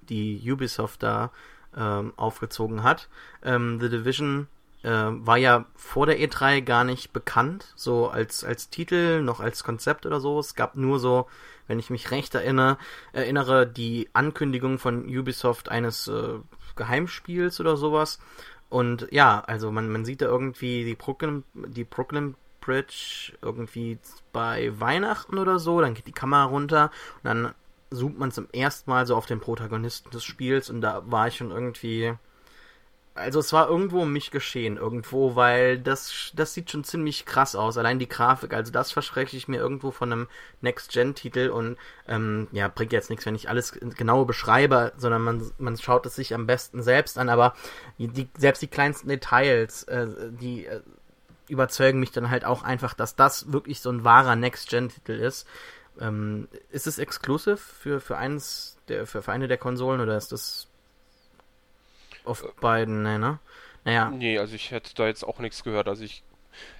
die 0.09 0.41
Ubisoft 0.51 1.03
da 1.03 1.31
ähm, 1.75 2.13
aufgezogen 2.15 2.83
hat. 2.83 3.09
Ähm, 3.43 3.79
The 3.81 3.89
Division 3.89 4.47
äh, 4.83 4.89
war 4.89 5.37
ja 5.37 5.65
vor 5.75 6.05
der 6.05 6.19
E3 6.19 6.61
gar 6.61 6.83
nicht 6.83 7.11
bekannt, 7.11 7.73
so 7.75 8.09
als, 8.09 8.43
als 8.43 8.69
Titel, 8.69 9.21
noch 9.21 9.39
als 9.39 9.63
Konzept 9.63 10.05
oder 10.05 10.19
so. 10.19 10.39
Es 10.39 10.55
gab 10.55 10.75
nur 10.75 10.99
so, 10.99 11.27
wenn 11.67 11.79
ich 11.79 11.89
mich 11.89 12.11
recht 12.11 12.33
erinnere, 12.35 12.77
erinnere, 13.11 13.67
die 13.67 14.09
Ankündigung 14.13 14.79
von 14.79 15.05
Ubisoft 15.05 15.69
eines 15.69 16.07
äh, 16.07 16.39
Geheimspiels 16.79 17.59
oder 17.59 17.77
sowas. 17.77 18.19
Und 18.69 19.07
ja, 19.11 19.43
also 19.45 19.71
man, 19.71 19.89
man 19.89 20.05
sieht 20.05 20.21
da 20.21 20.25
irgendwie 20.25 20.83
die 20.83 20.95
Brooklyn, 20.95 21.43
die 21.53 21.83
Brooklyn 21.83 22.35
Bridge 22.61 23.33
irgendwie 23.41 23.99
bei 24.31 24.79
Weihnachten 24.79 25.37
oder 25.37 25.59
so, 25.59 25.81
dann 25.81 25.93
geht 25.93 26.07
die 26.07 26.11
Kamera 26.11 26.45
runter 26.45 26.91
und 27.17 27.25
dann 27.25 27.53
zoomt 27.91 28.19
man 28.19 28.31
zum 28.31 28.47
ersten 28.51 28.89
Mal 28.91 29.07
so 29.07 29.15
auf 29.15 29.25
den 29.25 29.39
Protagonisten 29.39 30.11
des 30.11 30.23
Spiels 30.23 30.69
und 30.69 30.81
da 30.81 31.01
war 31.05 31.27
ich 31.27 31.37
schon 31.37 31.51
irgendwie 31.51 32.13
also 33.19 33.39
es 33.39 33.53
war 33.53 33.69
irgendwo 33.69 34.01
um 34.01 34.13
mich 34.13 34.31
geschehen, 34.31 34.77
irgendwo, 34.77 35.35
weil 35.35 35.77
das, 35.77 36.31
das 36.33 36.53
sieht 36.53 36.71
schon 36.71 36.83
ziemlich 36.83 37.25
krass 37.25 37.55
aus. 37.55 37.77
Allein 37.77 37.99
die 37.99 38.09
Grafik, 38.09 38.53
also 38.53 38.71
das 38.71 38.91
verspreche 38.91 39.37
ich 39.37 39.47
mir 39.47 39.57
irgendwo 39.57 39.91
von 39.91 40.11
einem 40.11 40.27
Next-Gen-Titel 40.61 41.49
und 41.49 41.77
ähm, 42.07 42.47
ja, 42.51 42.67
bringt 42.67 42.93
jetzt 42.93 43.09
nichts, 43.09 43.25
wenn 43.25 43.35
ich 43.35 43.49
alles 43.49 43.73
genau 43.73 44.25
beschreibe, 44.25 44.93
sondern 44.97 45.21
man, 45.21 45.51
man 45.57 45.77
schaut 45.77 46.05
es 46.05 46.15
sich 46.15 46.33
am 46.33 46.47
besten 46.47 46.81
selbst 46.81 47.17
an, 47.17 47.29
aber 47.29 47.53
die, 47.97 48.29
selbst 48.37 48.61
die 48.61 48.67
kleinsten 48.67 49.09
Details, 49.09 49.83
äh, 49.83 50.07
die 50.31 50.65
äh, 50.65 50.81
überzeugen 51.49 51.99
mich 51.99 52.11
dann 52.11 52.29
halt 52.29 52.45
auch 52.45 52.63
einfach, 52.63 52.93
dass 52.93 53.15
das 53.15 53.51
wirklich 53.51 53.81
so 53.81 53.89
ein 53.89 54.03
wahrer 54.03 54.35
Next-Gen-Titel 54.35 55.13
ist. 55.13 55.47
Ähm, 55.99 56.47
ist 56.71 56.87
es 56.87 56.97
exclusive 56.97 57.57
für, 57.57 57.99
für 57.99 58.17
eins 58.17 58.77
der, 58.87 59.05
für, 59.05 59.21
für 59.21 59.31
eine 59.31 59.49
der 59.49 59.57
Konsolen 59.57 59.99
oder 59.99 60.15
ist 60.15 60.31
das 60.31 60.68
auf 62.29 62.45
beiden, 62.61 63.03
ne, 63.03 63.19
ne? 63.19 63.39
Naja. 63.85 64.09
Nee, 64.09 64.37
also 64.37 64.55
ich 64.55 64.71
hätte 64.71 64.93
da 64.95 65.07
jetzt 65.07 65.23
auch 65.23 65.39
nichts 65.39 65.63
gehört. 65.63 65.87
Also 65.87 66.03
ich 66.03 66.23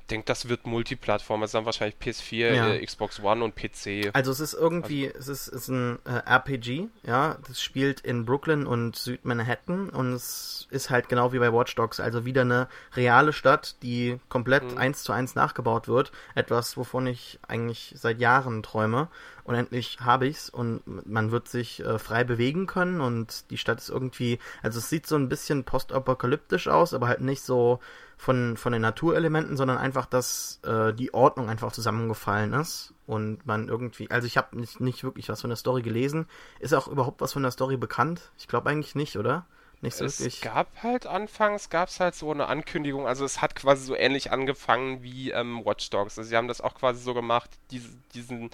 denke, 0.10 0.26
das 0.26 0.50
wird 0.50 0.66
Multiplattform. 0.66 1.44
Es 1.44 1.50
ist 1.50 1.56
dann 1.56 1.66
wahrscheinlich 1.66 1.98
PS4, 1.98 2.54
ja. 2.54 2.68
äh, 2.70 2.86
Xbox 2.86 3.22
One 3.22 3.44
und 3.44 3.56
PC. 3.56 4.10
Also 4.14 4.32
es 4.32 4.40
ist 4.40 4.54
irgendwie, 4.54 5.08
also, 5.14 5.32
es 5.32 5.48
ist, 5.48 5.54
ist 5.54 5.68
ein 5.70 6.00
äh, 6.06 6.22
RPG, 6.26 6.88
ja. 7.04 7.38
Das 7.48 7.62
spielt 7.62 8.02
in 8.02 8.26
Brooklyn 8.26 8.66
und 8.66 8.96
Südmanhattan 8.96 9.90
und 9.90 10.14
es 10.14 10.68
ist 10.72 10.90
halt 10.90 11.10
genau 11.10 11.34
wie 11.34 11.40
bei 11.40 11.54
Watch 11.54 11.76
Dogs, 11.76 12.00
also 12.00 12.26
wieder 12.26 12.42
eine 12.42 12.68
reale 12.96 13.34
Stadt, 13.34 13.76
die 13.82 14.20
komplett 14.30 14.72
mhm. 14.72 14.78
eins 14.78 15.04
zu 15.04 15.12
eins 15.12 15.36
nachgebaut 15.36 15.88
wird. 15.88 16.12
Etwas, 16.36 16.78
wovon 16.78 17.08
ich 17.08 17.40
eigentlich 17.48 17.94
seit 17.96 18.20
Jahren 18.20 18.64
träume. 18.64 19.08
Und 19.44 19.56
endlich 19.56 19.98
habe 20.00 20.28
ich's 20.28 20.48
und 20.48 20.84
man 21.08 21.32
wird 21.32 21.48
sich 21.48 21.80
äh, 21.80 21.98
frei 21.98 22.24
bewegen 22.24 22.68
können 22.68 23.02
und 23.02 23.50
die 23.50 23.58
Stadt 23.58 23.80
ist 23.80 23.90
irgendwie, 23.90 24.38
also 24.62 24.78
es 24.78 24.90
sieht 24.90 25.08
so 25.08 25.16
ein 25.16 25.28
bisschen 25.28 25.64
postapokalyptisch 25.64 26.68
aus, 26.68 26.94
aber 26.94 27.08
halt 27.08 27.22
nicht 27.22 27.42
so 27.42 27.80
von, 28.20 28.58
von 28.58 28.74
den 28.74 28.82
Naturelementen, 28.82 29.56
sondern 29.56 29.78
einfach, 29.78 30.06
dass 30.06 30.60
äh, 30.66 30.94
die 30.94 31.14
Ordnung 31.14 31.48
einfach 31.48 31.72
zusammengefallen 31.72 32.52
ist 32.52 32.94
und 33.08 33.48
man 33.48 33.70
irgendwie, 33.70 34.12
also 34.12 34.28
ich 34.28 34.36
habe 34.36 34.60
nicht, 34.60 34.82
nicht 34.82 35.06
wirklich 35.06 35.30
was 35.30 35.40
von 35.40 35.50
der 35.50 35.56
Story 35.56 35.84
gelesen. 35.84 36.28
Ist 36.60 36.74
auch 36.74 36.90
überhaupt 36.90 37.22
was 37.22 37.32
von 37.32 37.44
der 37.44 37.52
Story 37.52 37.78
bekannt? 37.78 38.34
Ich 38.38 38.50
glaube 38.50 38.70
eigentlich 38.70 38.94
nicht, 38.94 39.16
oder? 39.16 39.46
Nicht 39.80 39.96
so 39.96 40.04
es 40.04 40.20
wirklich. 40.20 40.42
gab 40.42 40.84
halt 40.84 41.08
anfangs, 41.08 41.70
gab 41.70 41.88
es 41.88 42.02
halt 42.02 42.14
so 42.14 42.30
eine 42.30 42.48
Ankündigung, 42.48 43.08
also 43.08 43.24
es 43.24 43.42
hat 43.42 43.56
quasi 43.56 43.86
so 43.86 43.96
ähnlich 43.96 44.34
angefangen 44.34 45.02
wie 45.02 45.32
ähm, 45.32 45.64
Watch 45.64 45.90
Dogs. 45.90 46.20
Also 46.20 46.30
sie 46.30 46.36
haben 46.36 46.50
das 46.50 46.60
auch 46.60 46.76
quasi 46.76 47.02
so 47.02 47.14
gemacht, 47.14 47.50
diese, 47.72 47.88
diesen 48.14 48.50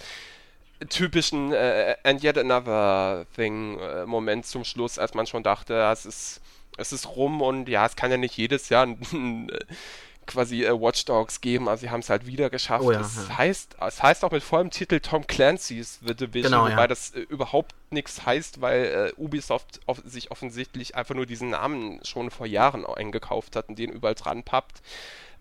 typischen 0.89 1.51
äh, 1.53 1.95
And 2.03 2.24
Yet 2.24 2.38
Another 2.38 3.26
Thing 3.36 3.80
äh, 3.80 4.05
Moment 4.05 4.45
zum 4.45 4.63
Schluss, 4.63 4.99
als 4.99 5.16
man 5.16 5.26
schon 5.26 5.41
dachte, 5.41 5.74
es 5.91 6.05
ist 6.05 6.41
es 6.78 6.91
ist 6.91 7.15
rum 7.15 7.41
und 7.41 7.69
ja, 7.69 7.86
es 7.86 7.95
kann 7.95 8.11
ja 8.11 8.17
nicht 8.17 8.38
jedes 8.38 8.69
Jahr 8.69 8.86
ein, 8.86 9.51
quasi 10.26 10.63
äh, 10.63 10.80
Watch 10.80 11.05
Dogs 11.05 11.41
geben. 11.41 11.69
Also 11.69 11.82
sie 11.82 11.89
haben 11.89 11.99
es 11.99 12.09
halt 12.09 12.26
wieder 12.26 12.49
geschafft. 12.49 12.84
Oh 12.84 12.91
ja, 12.91 13.01
es, 13.01 13.28
ja. 13.30 13.38
Heißt, 13.38 13.78
es 13.80 14.03
heißt 14.03 14.23
auch 14.26 14.32
mit 14.32 14.43
vollem 14.43 14.71
Titel 14.71 14.99
Tom 14.99 15.26
Clancy's 15.28 15.99
The 16.05 16.15
Division, 16.15 16.51
Genau, 16.51 16.63
wobei 16.65 16.82
ja. 16.82 16.88
das 16.88 17.11
äh, 17.11 17.21
überhaupt 17.21 17.76
nichts 17.91 18.26
heißt, 18.26 18.61
weil 18.61 19.13
äh, 19.17 19.21
Ubisoft 19.21 19.80
off 19.86 20.01
sich 20.03 20.32
offensichtlich 20.32 20.95
einfach 20.95 21.15
nur 21.15 21.26
diesen 21.26 21.51
Namen 21.51 21.99
schon 22.03 22.32
vor 22.32 22.47
Jahren 22.47 22.86
eingekauft 22.86 23.55
hat 23.55 23.69
und 23.69 23.80
den 23.80 23.91
überall 23.91 24.15
dran 24.15 24.43
pappt. 24.43 24.82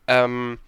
Ähm, 0.07 0.59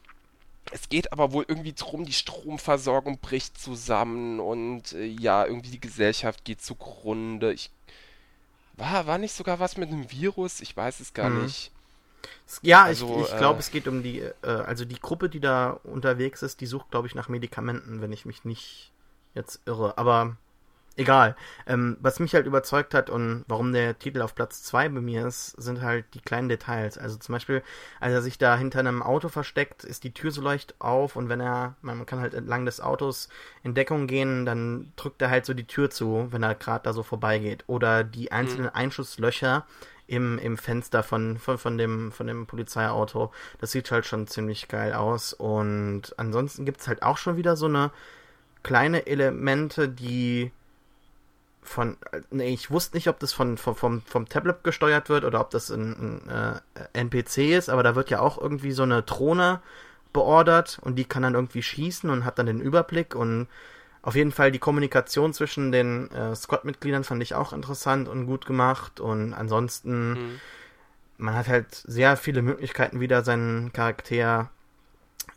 es 0.72 0.88
geht 0.88 1.12
aber 1.12 1.32
wohl 1.32 1.44
irgendwie 1.46 1.74
drum, 1.74 2.04
die 2.04 2.12
Stromversorgung 2.12 3.18
bricht 3.18 3.58
zusammen 3.58 4.40
und 4.40 4.92
äh, 4.92 5.04
ja, 5.04 5.46
irgendwie 5.46 5.70
die 5.70 5.80
Gesellschaft 5.80 6.44
geht 6.44 6.60
zugrunde. 6.60 7.52
Ich 7.52 7.70
war, 8.76 9.06
war 9.06 9.18
nicht 9.18 9.34
sogar 9.34 9.60
was 9.60 9.76
mit 9.76 9.88
einem 9.90 10.10
Virus? 10.10 10.60
Ich 10.60 10.76
weiß 10.76 11.00
es 11.00 11.14
gar 11.14 11.28
Mhm. 11.28 11.30
nicht. 11.30 11.72
Ja, 12.62 12.88
Also, 12.88 13.06
ich, 13.16 13.30
ich 13.30 13.36
glaube, 13.36 13.60
äh, 13.60 13.60
es 13.60 13.70
geht 13.70 13.88
um 13.88 14.02
die, 14.02 14.20
äh, 14.20 14.32
also 14.42 14.84
die 14.84 15.00
Gruppe, 15.00 15.28
die 15.28 15.40
da 15.40 15.70
unterwegs 15.84 16.42
ist, 16.42 16.60
die 16.60 16.66
sucht, 16.66 16.90
glaube 16.90 17.06
ich, 17.08 17.14
nach 17.14 17.28
Medikamenten, 17.28 18.00
wenn 18.00 18.12
ich 18.12 18.24
mich 18.26 18.44
nicht 18.44 18.92
jetzt 19.34 19.60
irre. 19.66 19.98
Aber 19.98 20.36
egal. 20.96 21.36
Ähm, 21.66 21.96
was 22.00 22.20
mich 22.20 22.34
halt 22.34 22.46
überzeugt 22.46 22.94
hat 22.94 23.10
und 23.10 23.44
warum 23.48 23.72
der 23.72 23.98
Titel 23.98 24.22
auf 24.22 24.34
Platz 24.34 24.62
2 24.64 24.88
bei 24.88 25.00
mir 25.00 25.26
ist, 25.26 25.50
sind 25.60 25.82
halt 25.82 26.06
die 26.14 26.20
kleinen 26.20 26.48
Details. 26.48 26.98
Also 26.98 27.16
zum 27.16 27.34
Beispiel, 27.34 27.62
als 28.00 28.12
er 28.12 28.22
sich 28.22 28.38
da 28.38 28.56
hinter 28.56 28.80
einem 28.80 29.02
Auto 29.02 29.28
versteckt, 29.28 29.84
ist 29.84 30.04
die 30.04 30.12
Tür 30.12 30.30
so 30.30 30.40
leicht 30.40 30.74
auf 30.80 31.16
und 31.16 31.28
wenn 31.28 31.40
er, 31.40 31.76
man 31.82 32.06
kann 32.06 32.20
halt 32.20 32.34
entlang 32.34 32.64
des 32.64 32.80
Autos 32.80 33.28
in 33.62 33.74
Deckung 33.74 34.06
gehen, 34.06 34.46
dann 34.46 34.92
drückt 34.96 35.22
er 35.22 35.30
halt 35.30 35.46
so 35.46 35.54
die 35.54 35.66
Tür 35.66 35.90
zu, 35.90 36.28
wenn 36.30 36.42
er 36.42 36.54
gerade 36.54 36.84
da 36.84 36.92
so 36.92 37.02
vorbeigeht. 37.02 37.64
Oder 37.66 38.04
die 38.04 38.32
einzelnen 38.32 38.70
Einschusslöcher 38.70 39.66
im, 40.06 40.38
im 40.38 40.56
Fenster 40.56 41.02
von, 41.02 41.38
von, 41.38 41.58
von, 41.58 41.78
dem, 41.78 42.12
von 42.12 42.26
dem 42.26 42.46
Polizeiauto. 42.46 43.32
Das 43.58 43.72
sieht 43.72 43.90
halt 43.90 44.06
schon 44.06 44.26
ziemlich 44.26 44.68
geil 44.68 44.94
aus. 44.94 45.32
Und 45.32 46.14
ansonsten 46.16 46.64
gibt's 46.64 46.88
halt 46.88 47.02
auch 47.02 47.16
schon 47.16 47.36
wieder 47.36 47.56
so 47.56 47.66
eine 47.66 47.90
kleine 48.62 49.06
Elemente, 49.06 49.88
die 49.88 50.50
von, 51.66 51.96
nee, 52.30 52.52
ich 52.52 52.70
wusste 52.70 52.96
nicht, 52.96 53.08
ob 53.08 53.18
das 53.18 53.32
von, 53.32 53.58
von, 53.58 53.74
vom, 53.74 54.02
vom 54.02 54.28
Tablet 54.28 54.64
gesteuert 54.64 55.08
wird 55.08 55.24
oder 55.24 55.40
ob 55.40 55.50
das 55.50 55.70
ein, 55.70 56.22
ein 56.26 56.28
äh, 56.28 57.00
NPC 57.00 57.38
ist, 57.56 57.68
aber 57.68 57.82
da 57.82 57.94
wird 57.94 58.10
ja 58.10 58.20
auch 58.20 58.38
irgendwie 58.38 58.72
so 58.72 58.84
eine 58.84 59.02
Drohne 59.02 59.60
beordert 60.12 60.78
und 60.82 60.96
die 60.96 61.04
kann 61.04 61.22
dann 61.22 61.34
irgendwie 61.34 61.62
schießen 61.62 62.08
und 62.10 62.24
hat 62.24 62.38
dann 62.38 62.46
den 62.46 62.60
Überblick 62.60 63.14
und 63.14 63.48
auf 64.02 64.14
jeden 64.14 64.32
Fall 64.32 64.52
die 64.52 64.60
Kommunikation 64.60 65.34
zwischen 65.34 65.72
den 65.72 66.10
äh, 66.12 66.34
Squad-Mitgliedern 66.34 67.04
fand 67.04 67.22
ich 67.22 67.34
auch 67.34 67.52
interessant 67.52 68.08
und 68.08 68.26
gut 68.26 68.46
gemacht 68.46 69.00
und 69.00 69.34
ansonsten 69.34 70.12
Mhm. 70.12 70.40
man 71.18 71.34
hat 71.34 71.48
halt 71.48 71.74
sehr 71.86 72.16
viele 72.16 72.42
Möglichkeiten 72.42 73.00
wieder 73.00 73.24
seinen 73.24 73.72
Charakter 73.72 74.50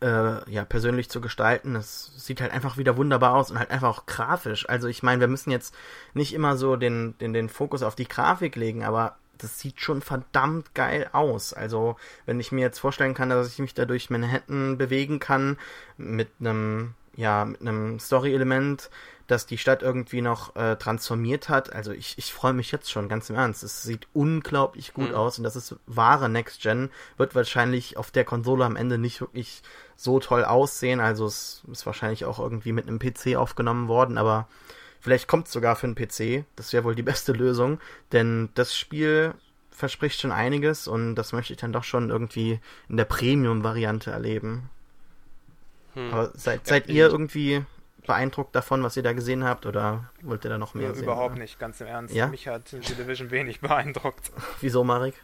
äh, 0.02 0.52
ja 0.52 0.66
persönlich 0.66 1.10
zu 1.10 1.22
gestalten. 1.22 1.76
Es 1.76 2.12
sieht 2.18 2.42
halt 2.42 2.52
einfach 2.52 2.78
wieder 2.78 2.98
wunderbar 2.98 3.36
aus 3.36 3.52
und 3.52 3.60
halt 3.60 3.72
einfach 3.72 3.90
auch 3.90 4.06
grafisch. 4.06 4.68
Also 4.70 4.88
ich 4.88 5.04
meine, 5.04 5.22
wir 5.22 5.28
müssen 5.28 5.52
jetzt 5.52 5.76
nicht 6.14 6.34
immer 6.34 6.58
so 6.58 6.76
den, 6.76 7.18
den, 7.20 7.34
den 7.34 7.50
Fokus 7.50 7.84
auf 7.84 7.96
die 7.96 8.08
Grafik 8.08 8.56
legen, 8.56 8.84
aber 8.84 9.18
das 9.40 9.60
sieht 9.60 9.82
schon 9.82 10.02
verdammt 10.02 10.76
geil 10.76 11.10
aus. 11.14 11.54
Also, 11.54 11.96
wenn 12.26 12.40
ich 12.40 12.52
mir 12.52 12.62
jetzt 12.62 12.80
vorstellen 12.80 13.14
kann, 13.14 13.30
dass 13.30 13.48
ich 13.48 13.60
mich 13.60 13.74
da 13.74 13.86
durch 13.86 14.10
Manhattan 14.10 14.78
bewegen 14.78 15.20
kann, 15.20 15.58
mit 15.98 16.30
einem, 16.40 16.94
ja, 17.16 17.46
mit 17.46 17.62
einem 17.62 18.00
Story-Element, 18.00 18.90
das 19.30 19.46
die 19.46 19.58
Stadt 19.58 19.84
irgendwie 19.84 20.22
noch 20.22 20.56
äh, 20.56 20.76
transformiert 20.76 21.50
hat. 21.50 21.72
Also 21.72 21.92
ich, 21.92 22.18
ich 22.18 22.34
freue 22.34 22.54
mich 22.54 22.72
jetzt 22.72 22.92
schon, 22.92 23.08
ganz 23.10 23.30
im 23.30 23.36
Ernst. 23.36 23.64
Es 23.64 23.84
sieht 23.84 24.08
unglaublich 24.14 24.94
gut 24.94 25.10
Mhm. 25.10 25.16
aus 25.16 25.38
und 25.38 25.44
das 25.44 25.56
ist 25.56 25.76
wahre 25.86 26.28
Next 26.30 26.62
Gen. 26.62 26.90
Wird 27.18 27.36
wahrscheinlich 27.36 27.96
auf 27.98 28.12
der 28.12 28.26
Konsole 28.26 28.66
am 28.66 28.76
Ende 28.76 28.98
nicht 28.98 29.22
wirklich 29.22 29.62
so 29.96 30.20
toll 30.20 30.44
aussehen. 30.44 31.00
Also 31.00 31.26
es 31.26 31.64
ist 31.72 31.86
wahrscheinlich 31.86 32.26
auch 32.26 32.40
irgendwie 32.40 32.72
mit 32.72 32.88
einem 32.88 33.00
PC 33.00 33.36
aufgenommen 33.38 33.88
worden, 33.88 34.18
aber 34.18 34.48
vielleicht 35.00 35.28
kommt 35.28 35.48
es 35.48 35.54
sogar 35.54 35.76
für 35.76 35.88
einen 35.88 35.96
PC. 35.96 36.44
Das 36.56 36.74
wäre 36.74 36.84
wohl 36.84 36.96
die 36.96 37.04
beste 37.14 37.32
Lösung, 37.32 37.80
denn 38.12 38.50
das 38.56 38.76
Spiel 38.76 39.34
verspricht 39.72 40.20
schon 40.20 40.32
einiges 40.34 40.88
und 40.90 41.16
das 41.16 41.32
möchte 41.32 41.54
ich 41.54 41.60
dann 41.60 41.72
doch 41.72 41.86
schon 41.86 42.10
irgendwie 42.10 42.60
in 42.90 42.98
der 42.98 43.06
Premium-Variante 43.06 44.12
erleben. 44.12 44.70
Hm. 45.94 46.14
Aber 46.14 46.32
seid, 46.36 46.62
Ja, 46.62 46.70
seid 46.70 46.88
ihr 46.90 47.06
ich- 47.08 47.12
irgendwie 47.12 47.66
beeindruckt 48.06 48.56
davon, 48.56 48.84
was 48.84 48.96
ihr 48.98 49.04
da 49.04 49.14
gesehen 49.14 49.44
habt, 49.44 49.66
oder 49.66 50.10
wollt 50.22 50.44
ihr 50.46 50.50
da 50.50 50.58
noch 50.58 50.74
mehr 50.74 50.90
Nö, 50.90 50.96
sehen? 50.96 51.04
überhaupt 51.04 51.34
oder? 51.34 51.42
nicht, 51.42 51.60
ganz 51.60 51.80
im 51.82 51.88
Ernst. 51.88 52.14
Ja? 52.16 52.28
Mich 52.28 52.48
hat 52.48 52.70
The 52.70 52.80
Division 52.80 53.32
wenig 53.32 53.60
beeindruckt. 53.62 54.32
Wieso, 54.62 54.84
Marek? 54.84 55.16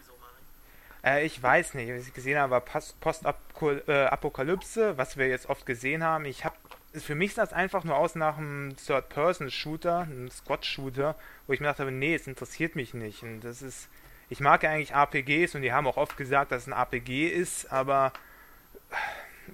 Äh, 1.03 1.25
ich 1.25 1.41
weiß 1.41 1.73
nicht, 1.75 1.91
was 1.93 2.07
ich 2.07 2.13
gesehen 2.13 2.37
habe, 2.39 2.51
war 2.51 2.61
Post- 2.61 2.99
Post-Apokalypse, 2.99 4.97
was 4.97 5.17
wir 5.17 5.27
jetzt 5.27 5.49
oft 5.49 5.65
gesehen 5.65 6.03
haben. 6.03 6.25
Ich 6.25 6.45
habe 6.45 6.55
für 6.93 7.15
mich 7.15 7.33
sah 7.33 7.43
es 7.43 7.51
einfach 7.51 7.83
nur 7.83 7.97
aus 7.97 8.15
nach 8.15 8.37
einem 8.37 8.73
Third-Person-Shooter, 8.77 9.99
einem 9.99 10.31
Squad-Shooter, 10.31 11.15
wo 11.45 11.53
ich 11.53 11.59
mir 11.59 11.65
gedacht 11.67 11.79
habe, 11.81 11.91
nee, 11.91 12.15
es 12.15 12.25
interessiert 12.25 12.75
mich 12.77 12.93
nicht. 12.93 13.21
Und 13.21 13.41
das 13.41 13.61
ist, 13.61 13.89
ich 14.29 14.39
mag 14.39 14.63
ja 14.63 14.69
eigentlich 14.71 14.93
RPGs 14.95 15.55
und 15.55 15.61
die 15.61 15.73
haben 15.73 15.87
auch 15.87 15.97
oft 15.97 16.15
gesagt, 16.15 16.51
dass 16.53 16.61
es 16.63 16.67
ein 16.67 16.73
RPG 16.73 17.27
ist, 17.27 17.69
aber 17.71 18.13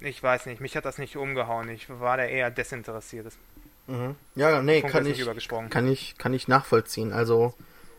ich 0.00 0.22
weiß 0.22 0.46
nicht, 0.46 0.60
mich 0.60 0.76
hat 0.76 0.84
das 0.84 0.98
nicht 0.98 1.16
umgehauen. 1.16 1.68
Ich 1.68 1.88
war 1.88 2.16
da 2.16 2.24
eher 2.24 2.50
desinteressiert. 2.50 3.32
Mhm. 3.86 4.16
Ja, 4.34 4.62
nee, 4.62 4.80
Punkt 4.80 4.92
kann 4.92 5.06
ich, 5.06 5.48
kann 5.70 5.88
ich, 5.90 6.16
kann 6.18 6.34
ich 6.34 6.48
nachvollziehen. 6.48 7.12
Also, 7.12 7.54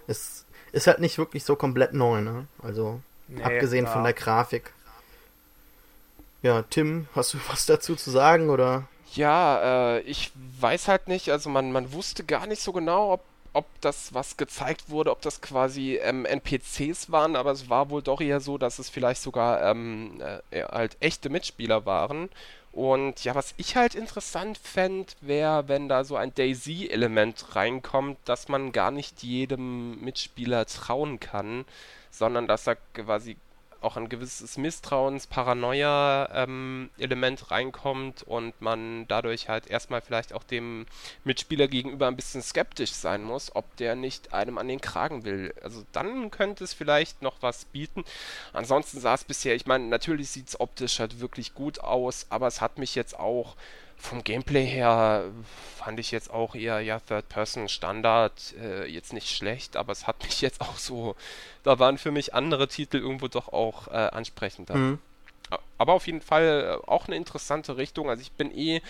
es 0.07 0.45
ist 0.71 0.87
halt 0.87 0.99
nicht 0.99 1.17
wirklich 1.17 1.43
so 1.43 1.55
komplett 1.55 1.93
neu, 1.93 2.21
ne? 2.21 2.47
Also, 2.61 3.01
Nee, 3.27 3.43
abgesehen 3.43 3.87
von 3.87 3.99
ja. 3.99 4.03
der 4.03 4.13
Grafik. 4.13 4.73
Ja, 6.41 6.63
Tim, 6.63 7.07
hast 7.15 7.33
du 7.33 7.37
was 7.49 7.65
dazu 7.65 7.95
zu 7.95 8.11
sagen, 8.11 8.49
oder? 8.49 8.87
Ja, 9.13 9.95
äh, 9.95 9.99
ich 10.01 10.31
weiß 10.59 10.87
halt 10.87 11.07
nicht, 11.07 11.29
also 11.29 11.49
man, 11.49 11.71
man 11.71 11.93
wusste 11.93 12.23
gar 12.23 12.47
nicht 12.47 12.61
so 12.61 12.71
genau, 12.73 13.13
ob, 13.13 13.23
ob 13.53 13.65
das, 13.81 14.13
was 14.13 14.37
gezeigt 14.37 14.89
wurde, 14.89 15.11
ob 15.11 15.21
das 15.21 15.41
quasi 15.41 15.95
ähm, 16.01 16.25
NPCs 16.25 17.11
waren, 17.11 17.35
aber 17.35 17.51
es 17.51 17.69
war 17.69 17.89
wohl 17.89 18.01
doch 18.01 18.19
eher 18.19 18.39
so, 18.39 18.57
dass 18.57 18.79
es 18.79 18.89
vielleicht 18.89 19.21
sogar 19.21 19.63
ähm, 19.63 20.21
äh, 20.51 20.63
halt 20.63 20.97
echte 20.99 21.29
Mitspieler 21.29 21.85
waren. 21.85 22.29
Und 22.71 23.23
ja, 23.23 23.35
was 23.35 23.53
ich 23.57 23.75
halt 23.75 23.93
interessant 23.93 24.57
fände, 24.57 25.13
wäre, 25.21 25.67
wenn 25.67 25.87
da 25.87 26.03
so 26.03 26.15
ein 26.15 26.33
Daisy-Element 26.33 27.55
reinkommt, 27.55 28.17
dass 28.25 28.49
man 28.49 28.71
gar 28.71 28.89
nicht 28.89 29.21
jedem 29.21 30.01
Mitspieler 30.01 30.65
trauen 30.65 31.19
kann, 31.19 31.65
sondern 32.09 32.47
dass 32.47 32.63
da 32.63 32.75
quasi 32.95 33.37
auch 33.83 33.97
ein 33.97 34.09
gewisses 34.09 34.57
Misstrauens, 34.57 35.27
Paranoia-Element 35.27 37.51
reinkommt 37.51 38.23
und 38.23 38.59
man 38.61 39.07
dadurch 39.07 39.49
halt 39.49 39.67
erstmal 39.67 40.01
vielleicht 40.01 40.33
auch 40.33 40.43
dem 40.43 40.85
Mitspieler 41.23 41.67
gegenüber 41.67 42.07
ein 42.07 42.15
bisschen 42.15 42.41
skeptisch 42.41 42.93
sein 42.93 43.23
muss, 43.23 43.55
ob 43.55 43.75
der 43.77 43.95
nicht 43.95 44.33
einem 44.33 44.57
an 44.57 44.67
den 44.67 44.81
Kragen 44.81 45.25
will. 45.25 45.53
Also 45.61 45.83
dann 45.91 46.31
könnte 46.31 46.63
es 46.63 46.73
vielleicht 46.73 47.21
noch 47.21 47.41
was 47.41 47.65
bieten. 47.65 48.03
Ansonsten 48.53 48.99
sah 48.99 49.13
es 49.13 49.23
bisher, 49.23 49.55
ich 49.55 49.65
meine, 49.65 49.85
natürlich 49.85 50.29
sieht 50.29 50.49
es 50.49 50.59
optisch 50.59 50.99
halt 50.99 51.19
wirklich 51.19 51.53
gut 51.53 51.79
aus, 51.79 52.27
aber 52.29 52.47
es 52.47 52.61
hat 52.61 52.77
mich 52.77 52.95
jetzt 52.95 53.19
auch 53.19 53.55
vom 54.03 54.23
Gameplay 54.23 54.65
her 54.65 55.23
fand 55.77 55.99
ich 55.99 56.11
jetzt 56.11 56.29
auch 56.29 56.55
eher 56.55 56.81
ja 56.81 56.99
Third-Person-Standard 56.99 58.55
äh, 58.59 58.85
jetzt 58.85 59.13
nicht 59.13 59.29
schlecht, 59.29 59.77
aber 59.77 59.93
es 59.93 60.07
hat 60.07 60.23
mich 60.23 60.41
jetzt 60.41 60.61
auch 60.61 60.77
so, 60.77 61.15
da 61.63 61.79
waren 61.79 61.97
für 61.97 62.11
mich 62.11 62.33
andere 62.33 62.67
Titel 62.67 62.97
irgendwo 62.97 63.27
doch 63.29 63.51
auch 63.51 63.87
äh, 63.87 63.91
ansprechender. 63.91 64.75
Mhm. 64.75 64.99
Aber 65.77 65.93
auf 65.93 66.07
jeden 66.07 66.21
Fall 66.21 66.79
äh, 66.83 66.87
auch 66.87 67.07
eine 67.07 67.15
interessante 67.15 67.77
Richtung. 67.77 68.09
Also 68.09 68.21
ich 68.21 68.31
bin 68.31 68.55
eh. 68.55 68.81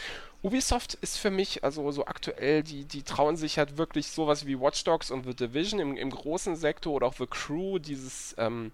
Ubisoft 0.41 0.95
ist 0.95 1.18
für 1.18 1.32
mich, 1.32 1.64
also 1.64 1.89
so 1.91 2.05
aktuell, 2.05 2.64
die, 2.64 2.84
die 2.84 3.03
trauen 3.03 3.38
sich 3.38 3.57
halt 3.57 3.78
wirklich 3.78 4.07
sowas 4.07 4.45
wie 4.45 4.59
Watch 4.59 4.84
Dogs 4.84 5.09
und 5.09 5.26
The 5.26 5.34
Division 5.34 5.80
im, 5.80 5.95
im 5.95 6.09
großen 6.09 6.57
Sektor 6.57 6.93
oder 6.93 7.07
auch 7.07 7.14
The 7.14 7.28
Crew, 7.28 7.80
dieses, 7.80 8.36
ähm, 8.38 8.74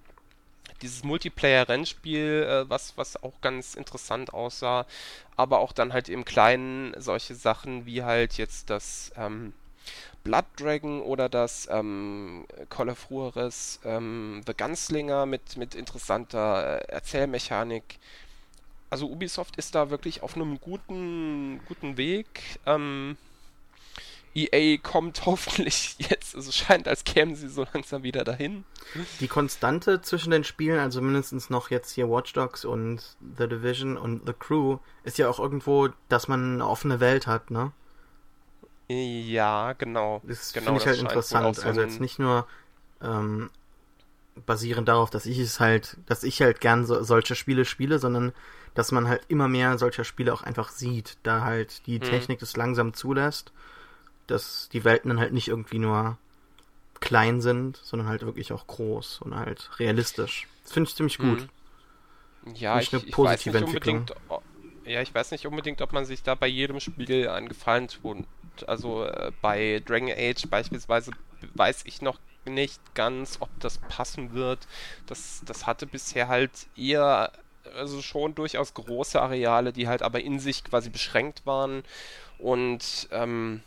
dieses 0.82 1.03
Multiplayer-Rennspiel, 1.03 2.43
äh, 2.43 2.69
was, 2.69 2.97
was 2.97 3.21
auch 3.23 3.41
ganz 3.41 3.75
interessant 3.75 4.34
aussah. 4.34 4.86
Aber 5.36 5.59
auch 5.59 5.71
dann 5.71 5.93
halt 5.93 6.09
im 6.09 6.25
Kleinen 6.25 6.93
solche 6.97 7.36
Sachen 7.36 7.86
wie 7.86 8.03
halt 8.03 8.38
jetzt 8.38 8.69
das 8.69 9.11
ähm, 9.15 9.53
Blood 10.23 10.45
Dragon 10.57 11.01
oder 11.01 11.30
das 11.30 11.67
ähm, 11.71 12.45
Call 12.69 12.89
of 12.89 13.07
Juarez 13.09 13.80
ähm, 13.86 14.41
The 14.45 14.53
Gunslinger 14.53 15.25
mit, 15.25 15.57
mit 15.57 15.75
interessanter 15.75 16.82
äh, 16.82 16.91
Erzählmechanik. 16.91 17.99
Also 18.89 19.07
Ubisoft 19.07 19.55
ist 19.57 19.75
da 19.75 19.89
wirklich 19.89 20.23
auf 20.23 20.36
einem 20.36 20.59
guten, 20.59 21.61
guten 21.67 21.97
Weg. 21.97 22.59
Ähm, 22.65 23.17
EA 24.47 24.77
kommt 24.77 25.25
hoffentlich 25.25 25.95
jetzt, 25.99 26.35
also 26.35 26.51
scheint, 26.51 26.87
als 26.87 27.03
kämen 27.03 27.35
sie 27.35 27.47
so 27.49 27.65
langsam 27.73 28.03
wieder 28.03 28.23
dahin. 28.23 28.63
Die 29.19 29.27
Konstante 29.27 30.01
zwischen 30.01 30.31
den 30.31 30.43
Spielen, 30.43 30.79
also 30.79 31.01
mindestens 31.01 31.49
noch 31.49 31.69
jetzt 31.69 31.91
hier 31.91 32.09
Watch 32.09 32.33
Dogs 32.33 32.65
und 32.65 33.01
The 33.37 33.47
Division 33.47 33.97
und 33.97 34.25
The 34.25 34.33
Crew, 34.33 34.77
ist 35.03 35.17
ja 35.17 35.29
auch 35.29 35.39
irgendwo, 35.39 35.89
dass 36.07 36.27
man 36.27 36.55
eine 36.55 36.67
offene 36.67 36.99
Welt 36.99 37.27
hat, 37.27 37.51
ne? 37.51 37.71
Ja, 38.87 39.73
genau. 39.73 40.21
Das 40.23 40.51
genau, 40.51 40.65
finde 40.65 40.79
ich 40.81 40.87
halt 40.87 40.99
interessant. 40.99 41.55
so 41.55 41.61
also 41.63 41.81
jetzt 41.81 41.99
nicht 41.99 42.17
nur 42.17 42.47
ähm, 43.01 43.49
basierend 44.45 44.87
darauf, 44.87 45.09
dass 45.09 45.25
ich 45.25 45.39
es 45.39 45.59
halt, 45.59 45.97
dass 46.07 46.23
ich 46.23 46.41
halt 46.41 46.61
gern 46.61 46.85
so, 46.85 47.03
solche 47.03 47.35
Spiele 47.35 47.65
spiele, 47.65 47.99
sondern 47.99 48.33
dass 48.73 48.91
man 48.91 49.07
halt 49.07 49.21
immer 49.27 49.47
mehr 49.47 49.77
solcher 49.77 50.03
Spiele 50.03 50.33
auch 50.33 50.41
einfach 50.43 50.69
sieht, 50.69 51.17
da 51.23 51.41
halt 51.43 51.85
die 51.87 51.99
Mhm. 51.99 52.03
Technik 52.03 52.39
das 52.39 52.55
langsam 52.57 52.93
zulässt, 52.93 53.51
dass 54.32 54.69
die 54.73 54.84
Welten 54.84 55.09
dann 55.09 55.19
halt 55.19 55.34
nicht 55.34 55.47
irgendwie 55.47 55.80
nur 55.80 56.17
klein 57.01 57.41
sind, 57.41 57.77
sondern 57.84 58.07
halt 58.09 58.23
wirklich 58.23 58.53
auch 58.53 58.67
groß 58.67 59.21
und 59.21 59.36
halt 59.36 59.71
realistisch. 59.80 60.47
Das 60.63 60.73
finde 60.73 60.89
ich 60.89 60.95
ziemlich 60.95 61.19
gut. 61.19 61.47
Mhm. 62.45 62.55
Ja, 62.55 62.80
Nicht 62.80 62.93
ich, 62.93 62.93
eine 62.93 63.03
ich 63.07 63.21
weiß 63.21 63.45
positive 63.45 63.47
nicht 63.47 63.61
unbedingt. 63.61 64.13
o- 64.30 64.41
Ja, 64.86 65.01
ich 65.01 65.13
weiß 65.13 65.32
nicht 65.32 65.45
unbedingt, 65.45 65.82
ob 65.82 65.91
man 65.93 66.05
sich 66.05 66.23
da 66.23 66.36
bei 66.36 66.47
jedem 66.47 66.80
Spiel 66.80 67.27
einen 67.30 67.49
Gefallen 67.49 67.88
tut. 67.89 68.25
Also 68.67 69.03
äh, 69.05 69.32
bei 69.41 69.82
Dragon 69.86 70.09
Age 70.11 70.47
beispielsweise 70.49 71.11
weiß 71.53 71.82
ich 71.86 72.01
noch 72.01 72.19
nicht 72.45 72.95
ganz, 72.95 73.38
ob 73.41 73.49
das 73.59 73.80
passen 73.80 74.34
wird. 74.34 74.67
Das, 75.05 75.41
das 75.45 75.67
hatte 75.67 75.86
bisher 75.86 76.27
halt 76.27 76.67
eher, 76.75 77.32
also 77.75 78.01
schon 78.01 78.36
durchaus 78.36 78.73
große 78.73 79.21
Areale, 79.21 79.73
die 79.73 79.88
halt 79.88 80.01
aber 80.01 80.21
in 80.21 80.39
sich 80.39 80.63
quasi 80.63 80.89
beschränkt 80.89 81.45
waren. 81.45 81.84
Und 82.38 83.07
ähm, 83.11 83.63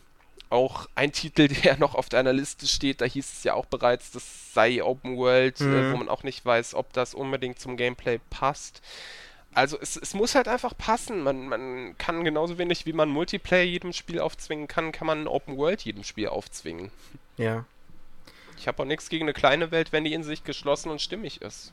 auch 0.53 0.89
ein 0.95 1.13
Titel, 1.13 1.49
der 1.65 1.77
noch 1.79 1.95
auf 1.95 2.09
deiner 2.09 2.33
Liste 2.33 2.67
steht, 2.67 3.01
da 3.01 3.05
hieß 3.07 3.33
es 3.39 3.45
ja 3.45 3.55
auch 3.55 3.67
bereits, 3.67 4.11
das 4.13 4.53
sei 4.55 4.83
Open 4.85 5.17
World, 5.17 5.61
äh, 5.61 5.65
Mhm. 5.65 5.93
wo 5.93 5.97
man 5.97 6.09
auch 6.09 6.23
nicht 6.23 6.45
weiß, 6.45 6.75
ob 6.75 6.93
das 6.93 7.15
unbedingt 7.15 7.59
zum 7.59 7.77
Gameplay 7.77 8.21
passt. 8.31 8.83
Also 9.55 9.79
es, 9.81 9.97
es 9.97 10.15
muss 10.15 10.35
halt 10.35 10.49
einfach 10.49 10.77
passen. 10.77 11.23
Man, 11.23 11.47
man 11.49 11.99
kann 11.99 12.25
genauso 12.25 12.57
wenig 12.57 12.87
wie 12.87 12.95
man 12.95 13.11
Multiplayer 13.11 13.65
jedem 13.65 13.93
Spiel 13.93 14.19
aufzwingen 14.21 14.67
kann, 14.67 14.93
kann 14.93 15.07
man 15.07 15.27
Open 15.27 15.59
World 15.59 15.83
jedem 15.83 16.05
Spiel 16.05 16.29
aufzwingen. 16.29 16.91
Ja. 17.37 17.65
Ich 18.57 18.67
habe 18.69 18.83
auch 18.83 18.87
nichts 18.87 19.09
gegen 19.11 19.25
eine 19.25 19.35
kleine 19.35 19.71
Welt, 19.71 19.93
wenn 19.93 20.05
die 20.05 20.15
in 20.15 20.23
sich 20.23 20.45
geschlossen 20.45 20.91
und 20.91 21.03
stimmig 21.03 21.43
ist. 21.43 21.73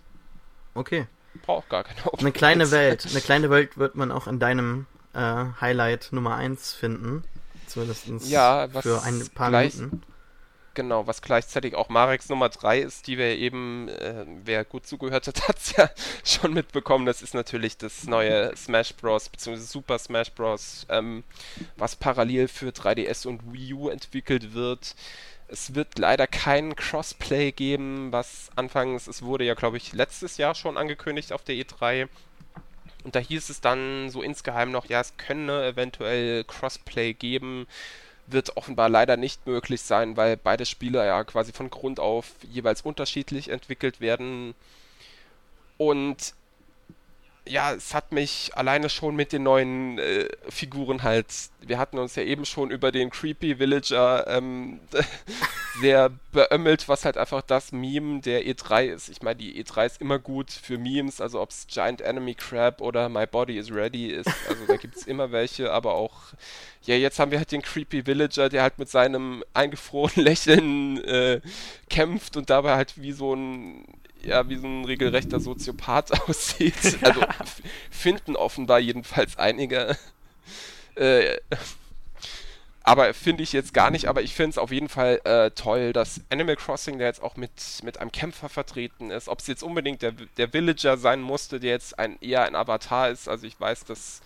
Okay. 0.74 1.08
Braucht 1.44 1.70
gar 1.70 1.84
keine 1.86 2.04
Open 2.08 2.20
Eine 2.20 2.32
kleine. 2.34 2.72
Welt. 2.72 3.06
Eine 3.10 3.22
kleine 3.22 3.50
Welt 3.50 3.78
wird 3.78 3.96
man 3.96 4.12
auch 4.12 4.28
in 4.28 4.40
deinem 4.40 4.86
äh, 5.14 5.46
Highlight 5.62 6.10
Nummer 6.12 6.36
1 6.36 6.74
finden. 6.74 7.24
Zumindest 7.70 8.06
Ja, 8.28 8.74
was 8.74 8.84
für 8.84 9.02
ein 9.04 9.28
paar 9.34 9.50
gleich- 9.50 9.76
Minuten. 9.76 10.04
Genau, 10.76 11.08
was 11.08 11.22
gleichzeitig 11.22 11.76
auch 11.76 11.90
Mareks 11.90 12.30
Nummer 12.30 12.48
3 12.48 12.80
ist, 12.80 13.08
die 13.08 13.18
wir 13.18 13.38
eben, 13.38 13.90
äh, 13.90 14.26
wer 14.46 14.64
gut 14.64 14.86
zugehört 14.88 15.28
hat, 15.28 15.36
hat 15.48 15.58
es 15.58 15.76
ja 15.76 15.90
schon 16.24 16.54
mitbekommen. 16.54 17.06
Das 17.06 17.22
ist 17.22 17.34
natürlich 17.34 17.78
das 17.78 18.06
neue 18.06 18.56
Smash 18.56 18.94
Bros. 18.94 19.28
bzw. 19.30 19.58
Super 19.58 19.98
Smash 20.00 20.32
Bros., 20.32 20.86
ähm, 20.90 21.24
was 21.76 21.96
parallel 21.96 22.48
für 22.48 22.70
3DS 22.72 23.26
und 23.28 23.52
Wii 23.52 23.74
U 23.74 23.90
entwickelt 23.90 24.54
wird. 24.54 24.96
Es 25.48 25.74
wird 25.74 25.98
leider 25.98 26.28
kein 26.28 26.76
Crossplay 26.76 27.52
geben, 27.52 28.12
was 28.12 28.50
anfangs, 28.56 29.08
es 29.08 29.24
wurde 29.24 29.44
ja, 29.46 29.56
glaube 29.56 29.78
ich, 29.78 29.92
letztes 29.94 30.38
Jahr 30.38 30.54
schon 30.56 30.78
angekündigt 30.78 31.34
auf 31.34 31.44
der 31.44 31.56
E3. 31.56 32.08
Und 33.04 33.16
da 33.16 33.20
hieß 33.20 33.50
es 33.50 33.62
dann 33.62 34.10
so 34.10 34.22
insgeheim 34.22 34.72
noch, 34.72 34.88
ja, 34.88 35.00
es 35.00 35.16
könne 35.18 35.66
eventuell 35.66 36.44
Crossplay 36.44 37.14
geben 37.14 37.66
wird 38.32 38.58
offenbar 38.58 38.90
leider 38.90 39.18
nicht 39.18 39.46
möglich 39.48 39.82
sein, 39.82 40.18
weil 40.18 40.38
beide 40.38 40.66
Spiele 40.66 41.06
ja 41.06 41.24
quasi 41.24 41.52
von 41.52 41.70
Grund 41.70 42.00
auf 42.00 42.32
jeweils 42.50 42.82
unterschiedlich 42.82 43.50
entwickelt 43.50 44.02
werden. 44.02 44.54
Und 45.78 46.34
ja, 47.50 47.74
es 47.74 47.94
hat 47.94 48.12
mich 48.12 48.52
alleine 48.56 48.90
schon 48.90 49.16
mit 49.16 49.34
den 49.34 49.44
neuen 49.44 49.98
äh, 49.98 50.30
Figuren 50.50 51.04
halt. 51.04 51.28
Wir 51.62 51.80
hatten 51.80 51.98
uns 51.98 52.16
ja 52.16 52.24
eben 52.24 52.46
schon 52.46 52.70
über 52.70 52.92
den 52.92 53.10
Creepy 53.10 53.60
Villager 53.60 54.28
ähm, 54.28 54.80
sehr 55.82 56.12
beömmelt, 56.32 56.88
was 56.88 57.06
halt 57.06 57.18
einfach 57.18 57.42
das 57.42 57.72
Meme 57.72 58.22
der 58.22 58.46
E3 58.46 58.86
ist. 58.86 59.10
Ich 59.10 59.24
meine, 59.24 59.38
die 59.38 59.64
E3 59.64 59.86
ist 59.88 60.02
immer 60.02 60.20
gut 60.20 60.52
für 60.52 60.78
Memes, 60.78 61.22
also 61.22 61.42
ob 61.42 61.50
es 61.50 61.66
Giant 61.68 62.02
Enemy 62.02 62.36
Crab 62.36 62.82
oder 62.82 63.10
My 63.10 63.26
Body 63.26 63.58
is 63.58 63.74
Ready 63.74 64.08
ist. 64.08 64.30
Also 64.48 64.66
da 64.68 64.78
gibt 64.78 64.96
es 64.96 65.08
immer 65.08 65.32
welche, 65.32 65.72
aber 65.72 65.96
auch. 65.96 66.16
Ja, 66.84 66.96
jetzt 66.96 67.20
haben 67.20 67.32
wir 67.32 67.40
halt 67.40 67.52
den 67.52 67.62
Creepy 67.62 68.06
Villager, 68.06 68.48
der 68.48 68.62
halt 68.62 68.78
mit 68.78 68.90
seinem 68.90 69.44
eingefrorenen 69.54 70.24
Lächeln 70.26 71.04
äh, 71.04 71.42
kämpft 71.90 72.38
und 72.38 72.50
dabei 72.50 72.76
halt 72.76 73.02
wie 73.02 73.12
so 73.12 73.34
ein 73.34 73.86
ja, 74.24 74.48
wie 74.50 74.58
so 74.58 74.68
ein 74.68 74.86
regelrechter 74.86 75.40
Soziopath 75.40 76.12
aussieht. 76.30 76.98
Also 77.02 77.22
finden 77.90 78.36
offenbar 78.36 78.80
jedenfalls 78.80 79.38
einige. 79.38 79.98
Äh, 80.96 81.38
aber 82.84 83.14
finde 83.14 83.44
ich 83.44 83.54
jetzt 83.54 83.74
gar 83.74 83.92
nicht, 83.92 84.08
aber 84.08 84.24
ich 84.24 84.34
finde 84.34 84.52
es 84.52 84.58
auf 84.58 84.72
jeden 84.72 84.90
Fall 84.90 85.22
äh, 85.24 85.52
toll, 85.52 85.94
dass 85.94 86.22
Animal 86.32 86.56
Crossing, 86.56 86.98
der 86.98 87.08
jetzt 87.08 87.22
auch 87.22 87.36
mit, 87.36 87.52
mit 87.84 88.00
einem 88.00 88.12
Kämpfer 88.12 88.50
vertreten 88.50 89.12
ist, 89.12 89.30
ob 89.30 89.40
es 89.40 89.48
jetzt 89.48 89.62
unbedingt 89.62 90.02
der, 90.02 90.14
der 90.38 90.54
Villager 90.54 90.98
sein 90.98 91.22
musste, 91.22 91.60
der 91.60 91.72
jetzt 91.72 92.00
ein, 92.00 92.18
eher 92.20 92.46
ein 92.46 92.56
Avatar 92.56 93.10
ist. 93.10 93.30
Also 93.30 93.46
ich 93.46 93.60
weiß, 93.60 93.86
dass 93.86 94.22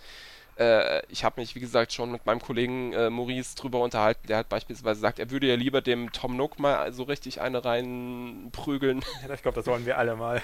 äh, 0.58 1.02
ich 1.08 1.24
habe 1.24 1.40
mich, 1.40 1.54
wie 1.54 1.60
gesagt, 1.60 1.92
schon 1.92 2.10
mit 2.12 2.26
meinem 2.26 2.40
Kollegen 2.40 2.92
äh, 2.92 3.10
Maurice 3.10 3.56
drüber 3.56 3.80
unterhalten, 3.80 4.26
der 4.26 4.38
hat 4.38 4.48
beispielsweise 4.48 4.96
gesagt, 5.00 5.18
er 5.18 5.30
würde 5.30 5.46
ja 5.46 5.56
lieber 5.56 5.80
dem 5.80 6.12
Tom 6.12 6.36
Nook 6.36 6.58
mal 6.58 6.92
so 6.92 7.04
richtig 7.04 7.40
eine 7.40 7.64
reinprügeln. 7.64 9.04
Ja, 9.26 9.32
ich 9.32 9.42
glaube, 9.42 9.56
das 9.56 9.66
wollen 9.66 9.86
wir 9.86 9.96
alle 9.98 10.16
mal. 10.16 10.42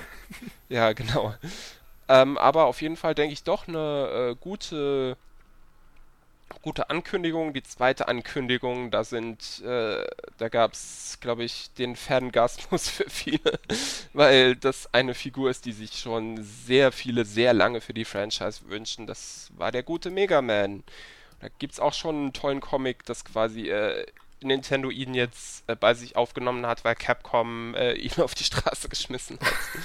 Ja, 0.68 0.92
genau. 0.92 1.34
Ähm, 2.08 2.38
aber 2.38 2.64
auf 2.66 2.80
jeden 2.82 2.96
Fall 2.96 3.14
denke 3.14 3.32
ich 3.32 3.44
doch 3.44 3.68
eine 3.68 4.30
äh, 4.32 4.36
gute, 4.40 5.16
gute 6.62 6.90
Ankündigung. 6.90 7.52
Die 7.52 7.62
zweite 7.62 8.08
Ankündigung, 8.08 8.90
da 8.90 9.04
sind, 9.04 9.62
äh, 9.64 10.04
da 10.38 10.48
gab 10.48 10.72
es, 10.72 11.18
glaube 11.20 11.44
ich, 11.44 11.72
den 11.74 11.96
Fangasmus 11.96 12.88
für 12.90 13.08
viele, 13.08 13.58
weil 14.12 14.56
das 14.56 14.92
eine 14.92 15.14
Figur 15.14 15.50
ist, 15.50 15.64
die 15.64 15.72
sich 15.72 15.98
schon 15.98 16.42
sehr 16.42 16.92
viele, 16.92 17.24
sehr 17.24 17.52
lange 17.52 17.80
für 17.80 17.94
die 17.94 18.04
Franchise 18.04 18.60
wünschen. 18.68 19.06
Das 19.06 19.50
war 19.56 19.72
der 19.72 19.82
gute 19.82 20.10
Mega 20.10 20.42
Man. 20.42 20.82
Da 21.40 21.48
gibt 21.58 21.72
es 21.72 21.80
auch 21.80 21.94
schon 21.94 22.16
einen 22.16 22.32
tollen 22.32 22.60
Comic, 22.60 23.04
das 23.06 23.24
quasi 23.24 23.70
äh, 23.70 24.06
Nintendo 24.42 24.90
ihn 24.90 25.14
jetzt 25.14 25.64
äh, 25.68 25.76
bei 25.76 25.94
sich 25.94 26.16
aufgenommen 26.16 26.66
hat, 26.66 26.84
weil 26.84 26.94
Capcom 26.94 27.74
äh, 27.74 27.92
ihn 27.94 28.20
auf 28.20 28.34
die 28.34 28.44
Straße 28.44 28.88
geschmissen 28.88 29.38
hat. 29.40 29.82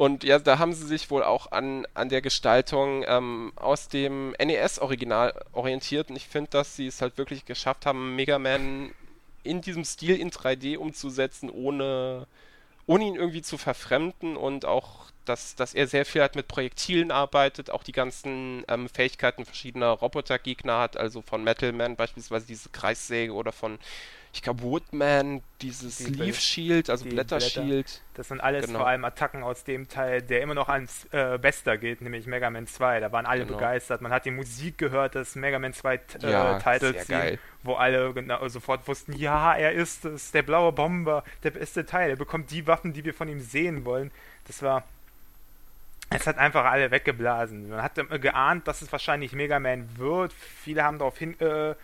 Und 0.00 0.24
ja, 0.24 0.38
da 0.38 0.58
haben 0.58 0.72
sie 0.72 0.86
sich 0.86 1.10
wohl 1.10 1.22
auch 1.22 1.52
an, 1.52 1.86
an 1.92 2.08
der 2.08 2.22
Gestaltung 2.22 3.04
ähm, 3.06 3.52
aus 3.56 3.88
dem 3.88 4.30
NES-Original 4.42 5.34
orientiert. 5.52 6.08
Und 6.08 6.16
ich 6.16 6.26
finde, 6.26 6.48
dass 6.52 6.74
sie 6.74 6.86
es 6.86 7.02
halt 7.02 7.18
wirklich 7.18 7.44
geschafft 7.44 7.84
haben, 7.84 8.16
Mega 8.16 8.38
Man 8.38 8.94
in 9.42 9.60
diesem 9.60 9.84
Stil 9.84 10.16
in 10.16 10.30
3D 10.30 10.78
umzusetzen, 10.78 11.50
ohne, 11.50 12.26
ohne 12.86 13.04
ihn 13.04 13.14
irgendwie 13.14 13.42
zu 13.42 13.58
verfremden 13.58 14.38
und 14.38 14.64
auch, 14.64 15.10
dass, 15.24 15.54
dass 15.54 15.74
er 15.74 15.86
sehr 15.86 16.04
viel 16.06 16.22
halt 16.22 16.34
mit 16.34 16.48
Projektilen 16.48 17.10
arbeitet, 17.10 17.70
auch 17.70 17.82
die 17.82 17.92
ganzen 17.92 18.64
ähm, 18.68 18.88
Fähigkeiten 18.88 19.44
verschiedener 19.44 19.90
Robotergegner 19.90 20.78
hat, 20.78 20.96
also 20.96 21.22
von 21.22 21.44
Metal 21.44 21.72
Man 21.72 21.96
beispielsweise 21.96 22.46
diese 22.46 22.70
Kreissäge 22.70 23.32
oder 23.32 23.52
von, 23.52 23.78
ich 24.32 24.42
glaube, 24.42 24.62
Woodman, 24.62 25.42
dieses 25.60 25.98
Die 25.98 26.04
Leaf 26.06 26.38
Shield, 26.40 26.88
also 26.88 27.04
die 27.04 27.10
Blättershield. 27.10 28.00
Das 28.14 28.28
sind 28.28 28.40
alles 28.40 28.66
Genau. 28.66 28.80
vor 28.80 28.88
allem 28.88 29.04
Attacken 29.04 29.42
aus 29.42 29.64
dem 29.64 29.88
Teil, 29.88 30.22
der 30.22 30.40
immer 30.42 30.54
noch 30.54 30.68
ans 30.68 31.06
äh, 31.12 31.36
Bester 31.38 31.78
geht, 31.78 32.00
nämlich 32.00 32.26
Mega 32.26 32.48
Man 32.50 32.66
2. 32.66 33.00
Da 33.00 33.12
waren 33.12 33.26
alle 33.26 33.44
Genau. 33.44 33.56
begeistert. 33.58 34.00
Man 34.02 34.12
hat 34.12 34.24
die 34.24 34.30
Musik 34.30 34.78
gehört, 34.78 35.14
das 35.16 35.34
Mega 35.36 35.58
Man 35.58 35.72
2 35.72 35.96
t- 35.98 36.26
äh, 36.26 36.30
Ja, 36.32 36.58
Title 36.58 36.94
Theme, 36.94 37.38
wo 37.62 37.74
alle 37.74 38.12
genau, 38.14 38.46
sofort 38.48 38.86
wussten, 38.88 39.12
ja, 39.16 39.54
er 39.54 39.72
ist 39.72 40.04
es, 40.04 40.30
der 40.32 40.42
blaue 40.42 40.72
Bomber, 40.72 41.24
der 41.42 41.50
beste 41.50 41.84
Teil. 41.84 42.10
Er 42.10 42.16
bekommt 42.16 42.50
die 42.50 42.66
Waffen, 42.66 42.92
die 42.92 43.04
wir 43.04 43.14
von 43.14 43.28
ihm 43.28 43.40
sehen 43.40 43.84
wollen. 43.84 44.10
Das 44.46 44.62
war 44.62 44.84
es 46.10 46.26
hat 46.26 46.38
einfach 46.38 46.64
alle 46.64 46.90
weggeblasen. 46.90 47.70
Man 47.70 47.82
hat 47.82 47.94
geahnt, 48.20 48.66
dass 48.66 48.82
es 48.82 48.90
wahrscheinlich 48.90 49.32
Mega 49.32 49.60
Man 49.60 49.96
wird. 49.96 50.32
Viele 50.32 50.82
haben 50.82 50.98
darauf 50.98 51.16
hin, 51.16 51.36
äh, 51.40 51.74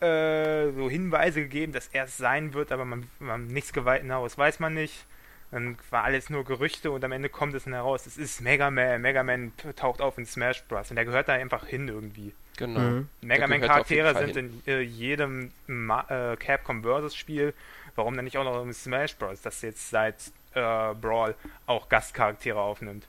äh, 0.00 0.72
so 0.72 0.88
Hinweise 0.88 1.42
gegeben, 1.42 1.72
dass 1.72 1.88
er 1.88 2.04
es 2.04 2.16
sein 2.16 2.54
wird, 2.54 2.70
aber 2.70 2.84
man, 2.84 3.10
man 3.18 3.48
nichts 3.48 3.72
geweiht 3.72 4.02
hinaus, 4.02 4.38
weiß 4.38 4.60
man 4.60 4.74
nicht. 4.74 5.04
Dann 5.50 5.78
war 5.90 6.04
alles 6.04 6.28
nur 6.28 6.44
Gerüchte 6.44 6.90
und 6.90 7.04
am 7.04 7.12
Ende 7.12 7.28
kommt 7.28 7.54
es 7.54 7.64
dann 7.64 7.72
heraus, 7.72 8.06
es 8.06 8.16
ist 8.16 8.40
Mega 8.40 8.70
Man. 8.70 9.00
Mega 9.00 9.22
Man 9.22 9.52
taucht 9.76 10.00
auf 10.00 10.18
in 10.18 10.26
Smash 10.26 10.62
Bros. 10.64 10.90
und 10.90 10.96
der 10.96 11.04
gehört 11.04 11.28
da 11.28 11.34
einfach 11.34 11.66
hin 11.66 11.88
irgendwie. 11.88 12.32
Genau. 12.56 12.80
Mhm. 12.80 13.08
Mega 13.20 13.46
Man 13.46 13.60
Charaktere 13.60 14.14
sind 14.16 14.36
in 14.36 14.62
äh, 14.66 14.80
jedem 14.80 15.52
Ma 15.66 16.04
äh, 16.08 16.36
Capcom 16.36 16.82
Versus 16.82 17.16
Spiel. 17.16 17.52
Warum 17.94 18.14
dann 18.16 18.24
nicht 18.24 18.36
auch 18.38 18.44
noch 18.44 18.62
im 18.62 18.72
Smash 18.72 19.16
Bros. 19.16 19.40
das 19.42 19.62
jetzt 19.62 19.90
seit 19.90 20.16
äh, 20.54 20.94
Brawl 20.94 21.34
auch 21.66 21.88
Gastcharaktere 21.88 22.60
aufnimmt? 22.60 23.06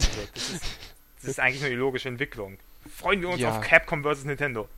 Also, 0.00 0.20
das, 0.34 0.50
ist, 0.50 0.64
das 1.20 1.24
ist 1.30 1.40
eigentlich 1.40 1.60
nur 1.60 1.70
die 1.70 1.76
logische 1.76 2.08
Entwicklung. 2.08 2.58
Freuen 2.94 3.20
wir 3.20 3.28
uns 3.30 3.40
Ja. 3.40 3.50
auf 3.50 3.60
Capcom 3.60 4.02
versus 4.02 4.24
Nintendo. 4.24 4.68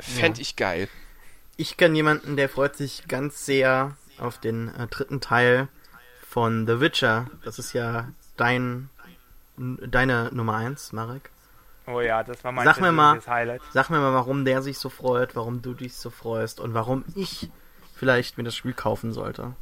Fände 0.00 0.38
Ja. 0.38 0.42
ich 0.42 0.56
geil. 0.56 0.88
Ich 1.56 1.76
kenne 1.76 1.94
jemanden, 1.96 2.36
der 2.36 2.48
freut 2.48 2.76
sich 2.76 3.06
ganz 3.08 3.44
sehr 3.44 3.96
auf 4.18 4.38
den 4.38 4.74
äh, 4.74 4.86
dritten 4.86 5.20
Teil 5.20 5.68
von 6.26 6.66
The 6.66 6.80
Witcher. 6.80 7.26
Das 7.44 7.58
ist 7.58 7.72
ja 7.74 8.08
dein 8.36 8.88
n- 9.58 9.78
deine 9.90 10.30
Nummer 10.32 10.56
1, 10.56 10.92
Marek. 10.92 11.30
Oh 11.86 12.00
ja, 12.00 12.22
das 12.22 12.42
war 12.44 12.52
mein 12.52 12.64
Sag 12.64 12.80
mir 12.80 12.92
mal- 12.92 13.20
Highlight. 13.26 13.62
Sag 13.72 13.90
mir 13.90 13.98
mal, 13.98 14.12
warum 14.14 14.44
der 14.44 14.62
sich 14.62 14.78
so 14.78 14.88
freut, 14.90 15.34
warum 15.36 15.60
du 15.60 15.74
dich 15.74 15.96
so 15.96 16.08
freust 16.10 16.60
und 16.60 16.72
warum 16.72 17.04
ich 17.14 17.50
vielleicht 17.96 18.38
mir 18.38 18.44
das 18.44 18.54
Spiel 18.56 18.72
kaufen 18.72 19.12
sollte. 19.12 19.54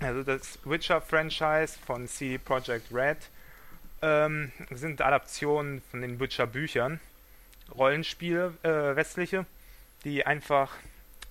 Also 0.00 0.22
das 0.22 0.58
Witcher-Franchise 0.64 1.78
von 1.86 2.06
CD 2.06 2.38
Projekt 2.38 2.92
Red 2.92 3.16
ähm, 4.02 4.52
sind 4.70 5.00
Adaptionen 5.00 5.80
von 5.90 6.02
den 6.02 6.20
Witcher-Büchern, 6.20 7.00
Rollenspiele, 7.74 8.52
äh, 8.62 8.94
westliche, 8.94 9.46
die 10.04 10.26
einfach 10.26 10.72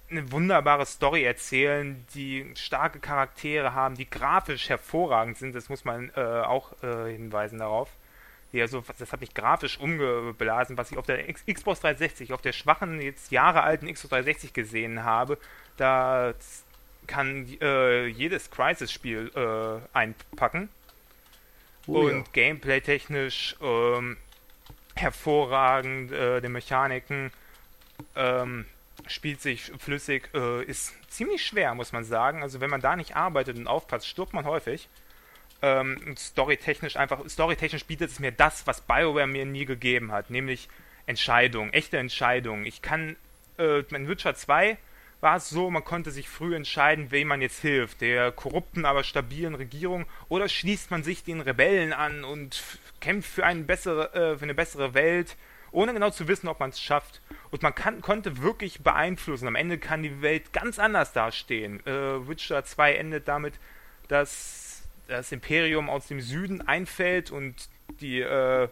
eine 0.09 0.31
wunderbare 0.31 0.85
Story 0.85 1.23
erzählen, 1.23 2.05
die 2.15 2.51
starke 2.55 2.99
Charaktere 2.99 3.73
haben, 3.73 3.95
die 3.95 4.09
grafisch 4.09 4.69
hervorragend 4.69 5.37
sind, 5.37 5.55
das 5.55 5.69
muss 5.69 5.85
man 5.85 6.11
äh, 6.15 6.21
auch 6.21 6.71
äh, 6.83 7.11
hinweisen 7.11 7.59
darauf. 7.59 7.89
Die 8.51 8.61
also, 8.61 8.83
das 8.97 9.11
hat 9.11 9.21
mich 9.21 9.33
grafisch 9.33 9.79
umgeblasen, 9.79 10.77
was 10.77 10.91
ich 10.91 10.97
auf 10.97 11.05
der 11.05 11.27
X 11.27 11.43
Xbox 11.45 11.81
360, 11.81 12.33
auf 12.33 12.41
der 12.41 12.53
schwachen, 12.53 13.01
jetzt 13.01 13.31
Jahre 13.31 13.63
alten 13.63 13.91
Xbox 13.91 14.09
360 14.09 14.53
gesehen 14.53 15.03
habe. 15.03 15.37
Da 15.77 16.33
kann 17.07 17.47
äh, 17.61 18.07
jedes 18.07 18.51
Crisis-Spiel 18.51 19.31
äh, 19.35 19.97
einpacken. 19.97 20.69
Oh, 21.87 21.99
und 21.99 22.17
ja. 22.17 22.23
gameplay-technisch 22.33 23.55
ähm, 23.61 24.17
hervorragend, 24.95 26.11
äh, 26.11 26.41
die 26.41 26.49
Mechaniken 26.49 27.31
ähm, 28.15 28.65
spielt 29.07 29.41
sich 29.41 29.71
flüssig, 29.77 30.29
äh, 30.33 30.63
ist 30.63 30.93
ziemlich 31.09 31.45
schwer, 31.45 31.75
muss 31.75 31.91
man 31.91 32.03
sagen. 32.03 32.41
Also 32.41 32.59
wenn 32.59 32.69
man 32.69 32.81
da 32.81 32.95
nicht 32.95 33.15
arbeitet 33.15 33.57
und 33.57 33.67
aufpasst, 33.67 34.07
stirbt 34.07 34.33
man 34.33 34.45
häufig. 34.45 34.89
Ähm, 35.61 36.15
storytechnisch 36.17 36.95
einfach, 36.95 37.27
storytechnisch 37.29 37.85
bietet 37.85 38.11
es 38.11 38.19
mir 38.19 38.31
das, 38.31 38.67
was 38.67 38.81
BioWare 38.81 39.27
mir 39.27 39.45
nie 39.45 39.65
gegeben 39.65 40.11
hat, 40.11 40.29
nämlich 40.29 40.67
Entscheidungen, 41.05 41.71
echte 41.73 41.97
Entscheidungen. 41.97 42.65
Ich 42.65 42.81
kann, 42.81 43.15
äh, 43.57 43.83
mein 43.89 44.07
Witcher 44.07 44.35
2 44.35 44.77
war 45.21 45.37
es 45.37 45.49
so, 45.49 45.69
man 45.69 45.83
konnte 45.83 46.11
sich 46.11 46.29
früh 46.29 46.55
entscheiden, 46.55 47.11
wem 47.11 47.29
man 47.29 47.41
jetzt 47.41 47.61
hilft, 47.61 48.01
der 48.01 48.31
korrupten, 48.31 48.85
aber 48.85 49.03
stabilen 49.03 49.55
Regierung, 49.55 50.05
oder 50.29 50.47
schließt 50.47 50.91
man 50.91 51.03
sich 51.03 51.23
den 51.23 51.41
Rebellen 51.41 51.93
an 51.93 52.23
und 52.23 52.61
kämpft 53.01 53.29
für, 53.29 53.45
eine 53.45 53.63
bessere, 53.63 54.13
äh, 54.13 54.37
für 54.37 54.43
eine 54.43 54.53
bessere 54.53 54.93
Welt, 54.93 55.35
ohne 55.71 55.93
genau 55.93 56.09
zu 56.09 56.27
wissen, 56.27 56.47
ob 56.47 56.59
man 56.59 56.69
es 56.69 56.81
schafft. 56.81 57.21
Und 57.51 57.61
man 57.63 57.75
kann, 57.75 58.01
konnte 58.01 58.41
wirklich 58.41 58.81
beeinflussen. 58.81 59.47
Am 59.47 59.55
Ende 59.55 59.77
kann 59.77 60.03
die 60.03 60.21
Welt 60.21 60.53
ganz 60.53 60.79
anders 60.79 61.11
dastehen. 61.11 61.85
Äh, 61.85 62.27
Witcher 62.27 62.63
2 62.63 62.93
endet 62.95 63.27
damit, 63.27 63.55
dass 64.07 64.83
das 65.07 65.31
Imperium 65.31 65.89
aus 65.89 66.07
dem 66.07 66.21
Süden 66.21 66.61
einfällt 66.67 67.31
und 67.31 67.69
die 67.99 68.21
äh, 68.21 68.67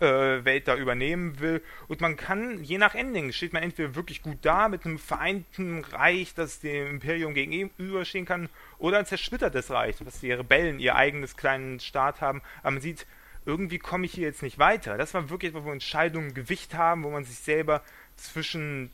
Welt 0.00 0.68
da 0.68 0.76
übernehmen 0.76 1.40
will. 1.40 1.62
Und 1.88 2.00
man 2.00 2.16
kann, 2.16 2.62
je 2.62 2.78
nach 2.78 2.94
Ending, 2.94 3.32
steht 3.32 3.52
man 3.52 3.62
entweder 3.62 3.94
wirklich 3.94 4.22
gut 4.22 4.38
da 4.42 4.68
mit 4.68 4.84
einem 4.84 4.98
vereinten 4.98 5.84
Reich, 5.84 6.34
das 6.34 6.60
dem 6.60 6.88
Imperium 6.88 7.34
gegenüberstehen 7.34 8.26
kann, 8.26 8.48
oder 8.78 8.98
ein 8.98 9.06
zersplittertes 9.06 9.70
Reich, 9.70 9.96
dass 9.96 10.20
die 10.20 10.32
Rebellen 10.32 10.80
ihr 10.80 10.96
eigenes 10.96 11.36
kleinen 11.36 11.80
Staat 11.80 12.20
haben. 12.20 12.42
Aber 12.62 12.72
man 12.72 12.80
sieht, 12.80 13.06
irgendwie 13.46 13.78
komme 13.78 14.06
ich 14.06 14.12
hier 14.12 14.26
jetzt 14.26 14.42
nicht 14.42 14.58
weiter. 14.58 14.96
Das 14.96 15.12
war 15.14 15.28
wirklich 15.30 15.50
etwas, 15.50 15.64
wo 15.64 15.72
Entscheidungen 15.72 16.34
Gewicht 16.34 16.74
haben, 16.74 17.04
wo 17.04 17.10
man 17.10 17.24
sich 17.24 17.38
selber 17.38 17.82
zwischen 18.16 18.90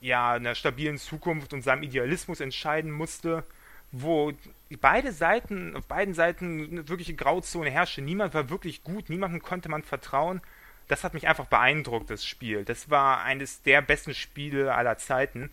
ja, 0.00 0.32
einer 0.32 0.54
stabilen 0.54 0.96
Zukunft 0.96 1.52
und 1.52 1.62
seinem 1.62 1.82
Idealismus 1.82 2.40
entscheiden 2.40 2.90
musste 2.90 3.44
wo 3.92 4.32
beide 4.80 5.12
Seiten, 5.12 5.76
auf 5.76 5.86
beiden 5.86 6.14
Seiten 6.14 6.68
eine 6.70 6.88
wirkliche 6.88 7.14
Grauzone 7.14 7.70
herrschte. 7.70 8.02
Niemand 8.02 8.34
war 8.34 8.50
wirklich 8.50 8.84
gut, 8.84 9.08
niemandem 9.10 9.42
konnte 9.42 9.68
man 9.68 9.82
vertrauen. 9.82 10.40
Das 10.88 11.04
hat 11.04 11.14
mich 11.14 11.28
einfach 11.28 11.46
beeindruckt, 11.46 12.10
das 12.10 12.24
Spiel. 12.24 12.64
Das 12.64 12.90
war 12.90 13.22
eines 13.22 13.62
der 13.62 13.82
besten 13.82 14.14
Spiele 14.14 14.74
aller 14.74 14.98
Zeiten. 14.98 15.50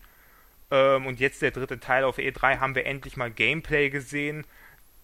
Ähm, 0.70 1.06
und 1.06 1.20
jetzt 1.20 1.42
der 1.42 1.50
dritte 1.50 1.80
Teil 1.80 2.04
auf 2.04 2.18
E3 2.18 2.58
haben 2.58 2.74
wir 2.74 2.86
endlich 2.86 3.16
mal 3.16 3.30
Gameplay 3.30 3.90
gesehen. 3.90 4.44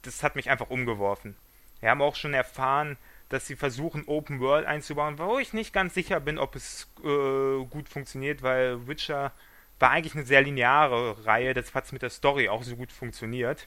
Das 0.03 0.23
hat 0.23 0.37
mich 0.37 0.51
einfach 0.51 0.71
umgeworfen. 0.71 1.37
Wir 1.81 1.91
haben 1.91 2.03
auch 2.03 2.17
schon 2.17 2.35
erfahren, 2.35 2.97
dass 3.29 3.47
sie 3.47 3.57
versuchen, 3.57 4.05
Open 4.07 4.41
World 4.41 4.67
einzubauen, 4.67 5.19
wo 5.19 5.39
ich 5.39 5.53
nicht 5.53 5.73
ganz 5.73 5.95
sicher 5.95 6.21
bin, 6.21 6.39
ob 6.39 6.57
es 6.57 6.89
äh, 7.03 7.65
gut 7.65 7.89
funktioniert, 7.89 8.43
weil 8.43 8.87
Witcher 8.87 9.33
war 9.79 9.91
eigentlich 9.91 10.15
eine 10.15 10.25
sehr 10.25 10.43
lineare 10.43 11.27
Reihe, 11.27 11.55
das 11.55 11.75
hat 11.75 11.93
mit 11.93 12.03
der 12.03 12.11
Story 12.11 12.49
auch 12.49 12.63
so 12.63 12.77
gut 12.77 12.93
funktioniert. 12.93 13.67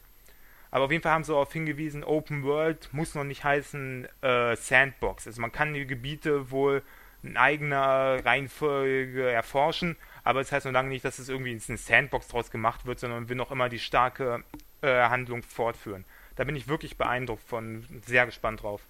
Aber 0.71 0.85
auf 0.85 0.91
jeden 0.91 1.01
Fall 1.03 1.13
haben 1.13 1.23
sie 1.23 1.31
darauf 1.31 1.51
hingewiesen, 1.51 2.03
Open 2.03 2.43
World 2.43 2.89
muss 2.91 3.15
noch 3.15 3.23
nicht 3.23 3.43
heißen 3.43 4.07
äh, 4.21 4.55
Sandbox. 4.55 5.27
Also 5.27 5.41
man 5.41 5.51
kann 5.51 5.73
die 5.73 5.87
Gebiete 5.87 6.51
wohl 6.51 6.83
in 7.23 7.37
eigener 7.37 8.23
Reihenfolge 8.25 9.29
erforschen, 9.29 9.95
aber 10.23 10.41
es 10.41 10.47
das 10.47 10.57
heißt 10.57 10.65
noch 10.65 10.73
lange 10.73 10.89
nicht, 10.89 11.05
dass 11.05 11.19
es 11.19 11.29
irgendwie 11.29 11.59
eine 11.67 11.77
Sandbox 11.77 12.27
draus 12.27 12.51
gemacht 12.51 12.85
wird, 12.85 12.99
sondern 12.99 13.29
will 13.29 13.35
noch 13.35 13.51
immer 13.51 13.69
die 13.69 13.79
starke 13.79 14.43
äh, 14.81 15.09
Handlung 15.09 15.41
fortführen. 15.41 16.05
Da 16.35 16.43
bin 16.43 16.55
ich 16.55 16.67
wirklich 16.67 16.97
beeindruckt 16.97 17.43
von, 17.47 17.85
sehr 18.05 18.25
gespannt 18.25 18.61
drauf. 18.61 18.81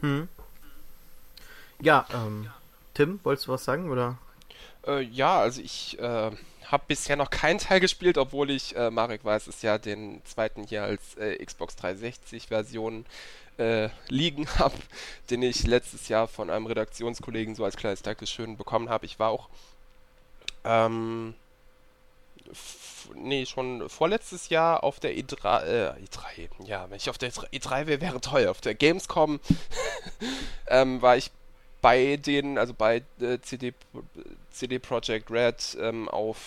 Hm. 0.00 0.28
Ja, 1.80 2.06
ähm, 2.12 2.50
Tim, 2.92 3.20
wolltest 3.22 3.46
du 3.46 3.52
was 3.52 3.64
sagen, 3.64 3.90
oder? 3.90 4.18
Äh, 4.86 5.02
ja, 5.02 5.40
also 5.40 5.60
ich 5.60 5.98
äh, 5.98 6.30
habe 6.66 6.84
bisher 6.88 7.16
noch 7.16 7.30
keinen 7.30 7.58
Teil 7.58 7.80
gespielt, 7.80 8.18
obwohl 8.18 8.50
ich, 8.50 8.76
äh, 8.76 8.90
Marek 8.90 9.24
weiß 9.24 9.46
es 9.46 9.62
ja, 9.62 9.78
den 9.78 10.22
zweiten 10.24 10.64
hier 10.64 10.84
als 10.84 11.16
äh, 11.16 11.44
Xbox 11.44 11.76
360-Version 11.76 13.06
äh, 13.58 13.88
liegen 14.08 14.48
habe, 14.58 14.74
den 15.30 15.42
ich 15.42 15.66
letztes 15.66 16.08
Jahr 16.08 16.28
von 16.28 16.50
einem 16.50 16.66
Redaktionskollegen 16.66 17.54
so 17.54 17.64
als 17.64 17.76
kleines 17.76 18.02
Dankeschön 18.02 18.56
bekommen 18.56 18.88
habe. 18.88 19.06
Ich 19.06 19.18
war 19.18 19.30
auch, 19.30 19.48
ähm, 20.64 21.34
nee, 23.14 23.46
schon 23.46 23.88
vorletztes 23.88 24.48
Jahr 24.48 24.82
auf 24.84 25.00
der 25.00 25.16
E3, 25.16 25.62
äh, 25.64 25.92
E3, 26.04 26.48
ja, 26.66 26.88
wenn 26.90 26.96
ich 26.96 27.10
auf 27.10 27.18
der 27.18 27.30
E3 27.32 27.86
wäre, 27.86 28.00
wäre 28.00 28.20
toll. 28.20 28.48
Auf 28.48 28.60
der 28.60 28.74
Gamescom 28.74 29.40
ähm, 30.68 31.00
war 31.02 31.16
ich 31.16 31.30
bei 31.84 32.16
denen, 32.16 32.56
also 32.56 32.72
bei 32.72 33.02
äh, 33.20 33.38
CD, 33.42 33.74
CD 34.50 34.78
Projekt 34.78 35.30
Red 35.30 35.76
ähm, 35.78 36.08
auf, 36.08 36.38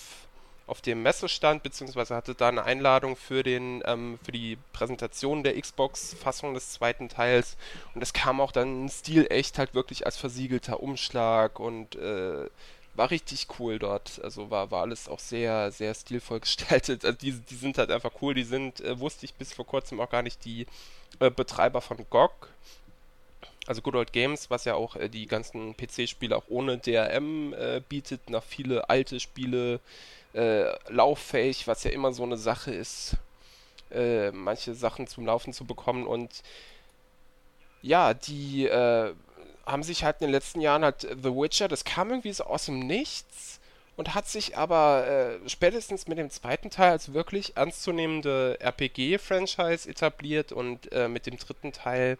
auf 0.66 0.82
dem 0.82 1.04
Messestand, 1.04 1.62
beziehungsweise 1.62 2.16
hatte 2.16 2.34
da 2.34 2.48
eine 2.48 2.64
Einladung 2.64 3.16
für, 3.16 3.44
den, 3.44 3.84
ähm, 3.86 4.18
für 4.24 4.32
die 4.32 4.58
Präsentation 4.74 5.44
der 5.44 5.62
Xbox-Fassung 5.62 6.56
des 6.56 6.72
zweiten 6.72 7.08
Teils. 7.08 7.56
Und 7.94 8.02
es 8.02 8.14
kam 8.14 8.42
auch 8.42 8.52
dann 8.52 8.90
Stil 8.90 9.28
echt 9.30 9.60
halt 9.60 9.76
wirklich 9.76 10.08
als 10.08 10.18
versiegelter 10.18 10.80
Umschlag 10.82 11.60
und 11.60 11.96
äh, 11.98 12.50
war 12.96 13.12
richtig 13.12 13.46
cool 13.60 13.78
dort. 13.78 14.20
Also 14.24 14.50
war, 14.50 14.72
war 14.72 14.82
alles 14.82 15.08
auch 15.08 15.20
sehr, 15.20 15.72
sehr 15.72 15.94
stilvoll 15.94 16.40
gestaltet. 16.48 17.06
Also 17.06 17.16
die, 17.16 17.34
die 17.34 17.56
sind 17.56 17.78
halt 17.78 17.92
einfach 17.92 18.14
cool. 18.24 18.34
Die 18.34 18.44
sind, 18.44 18.82
äh, 18.82 19.00
wusste 19.00 19.28
ich 19.28 19.36
bis 19.36 19.54
vor 19.54 19.68
kurzem 19.68 20.00
auch 20.00 20.10
gar 20.10 20.24
nicht, 20.24 20.44
die 20.46 20.66
äh, 21.20 21.30
Betreiber 21.30 21.82
von 21.82 21.98
GOG 22.10 22.50
also 23.68 23.82
Good 23.82 23.96
Old 23.96 24.14
Games, 24.14 24.50
was 24.50 24.66
ja 24.66 24.76
auch 24.76 24.96
äh, 24.96 25.10
die 25.10 25.28
ganzen 25.28 25.76
PC-Spiele 25.76 26.36
auch 26.36 26.46
ohne 26.48 26.78
DRM 26.78 27.54
äh, 27.54 27.82
bietet, 27.88 28.30
nach 28.30 28.44
viele 28.44 28.90
alte 28.90 29.20
Spiele 29.20 29.80
äh, 30.34 30.72
lauffähig, 30.90 31.68
was 31.68 31.84
ja 31.84 31.92
immer 31.92 32.14
so 32.14 32.24
eine 32.24 32.38
Sache 32.38 32.74
ist, 32.74 33.18
äh, 33.92 34.32
manche 34.32 34.74
Sachen 34.74 35.08
zum 35.08 35.26
Laufen 35.26 35.54
zu 35.54 35.66
bekommen. 35.66 36.08
Und 36.08 36.44
ja, 37.82 38.14
die 38.14 38.68
äh, 38.68 39.14
haben 39.66 39.84
sich 39.84 40.04
halt 40.04 40.18
in 40.22 40.28
den 40.28 40.32
letzten 40.32 40.62
Jahren 40.62 40.84
halt 40.84 41.02
The 41.02 41.36
Witcher, 41.36 41.68
das 41.68 41.84
kam 41.84 42.10
irgendwie 42.10 42.34
so 42.34 42.46
aus 42.46 42.66
dem 42.66 42.80
Nichts 42.80 43.60
und 43.98 44.16
hat 44.16 44.28
sich 44.28 44.58
aber 44.58 45.08
äh, 45.08 45.50
spätestens 45.50 46.08
mit 46.08 46.18
dem 46.18 46.30
zweiten 46.30 46.70
Teil 46.70 46.92
als 46.92 47.14
wirklich 47.14 47.58
ernstzunehmende 47.58 48.60
RPG-Franchise 48.62 49.90
etabliert 49.90 50.52
und 50.52 50.90
mit 51.10 51.26
dem 51.26 51.38
dritten 51.38 51.74
Teil 51.74 52.18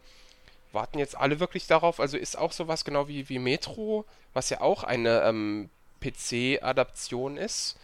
warten 0.72 1.00
jetzt 1.00 1.18
alle 1.18 1.40
wirklich 1.40 1.68
darauf. 1.68 2.00
Also 2.00 2.18
ist 2.18 2.38
auch 2.38 2.52
sowas 2.52 2.86
genau 2.86 3.08
wie, 3.08 3.30
wie 3.30 3.40
Metro, 3.40 4.06
was 4.34 4.50
ja 4.50 4.62
auch 4.62 4.84
eine 4.84 5.22
ähm, 5.24 5.70
PC-Adaption 6.02 7.38
ist. 7.38 7.78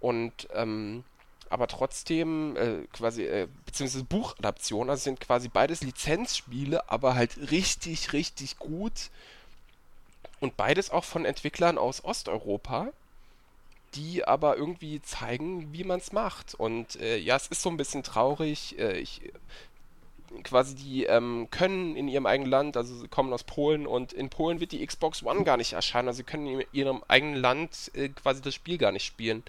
Und 0.00 0.48
ähm, 0.52 1.04
aber 1.50 1.68
trotzdem 1.68 2.56
äh, 2.56 2.86
quasi, 2.92 3.24
äh, 3.24 3.48
beziehungsweise 3.64 4.04
Buchadaption, 4.04 4.90
also 4.90 5.04
sind 5.04 5.20
quasi 5.20 5.48
beides 5.48 5.82
Lizenzspiele, 5.82 6.90
aber 6.90 7.14
halt 7.14 7.50
richtig, 7.50 8.12
richtig 8.12 8.58
gut. 8.58 9.10
Und 10.40 10.56
beides 10.56 10.90
auch 10.90 11.04
von 11.04 11.24
Entwicklern 11.24 11.78
aus 11.78 12.04
Osteuropa, 12.04 12.88
die 13.94 14.26
aber 14.26 14.56
irgendwie 14.56 15.00
zeigen, 15.00 15.72
wie 15.72 15.84
man 15.84 16.00
es 16.00 16.12
macht. 16.12 16.54
Und 16.54 16.96
äh, 16.96 17.18
ja, 17.18 17.36
es 17.36 17.46
ist 17.46 17.62
so 17.62 17.70
ein 17.70 17.76
bisschen 17.76 18.02
traurig. 18.02 18.78
Äh, 18.78 18.98
ich 18.98 19.22
quasi 20.42 20.74
die 20.74 21.04
ähm, 21.04 21.48
können 21.50 21.96
in 21.96 22.08
ihrem 22.08 22.26
eigenen 22.26 22.50
Land, 22.50 22.76
also 22.76 22.94
sie 22.94 23.08
kommen 23.08 23.32
aus 23.32 23.44
Polen 23.44 23.86
und 23.86 24.12
in 24.12 24.28
Polen 24.30 24.60
wird 24.60 24.72
die 24.72 24.84
Xbox 24.84 25.22
One 25.22 25.44
gar 25.44 25.56
nicht 25.56 25.72
erscheinen, 25.74 26.08
also 26.08 26.18
sie 26.18 26.24
können 26.24 26.46
in 26.46 26.64
ihrem 26.72 27.02
eigenen 27.08 27.36
Land 27.36 27.90
äh, 27.94 28.08
quasi 28.08 28.42
das 28.42 28.54
Spiel 28.54 28.78
gar 28.78 28.92
nicht 28.92 29.04
spielen. 29.04 29.42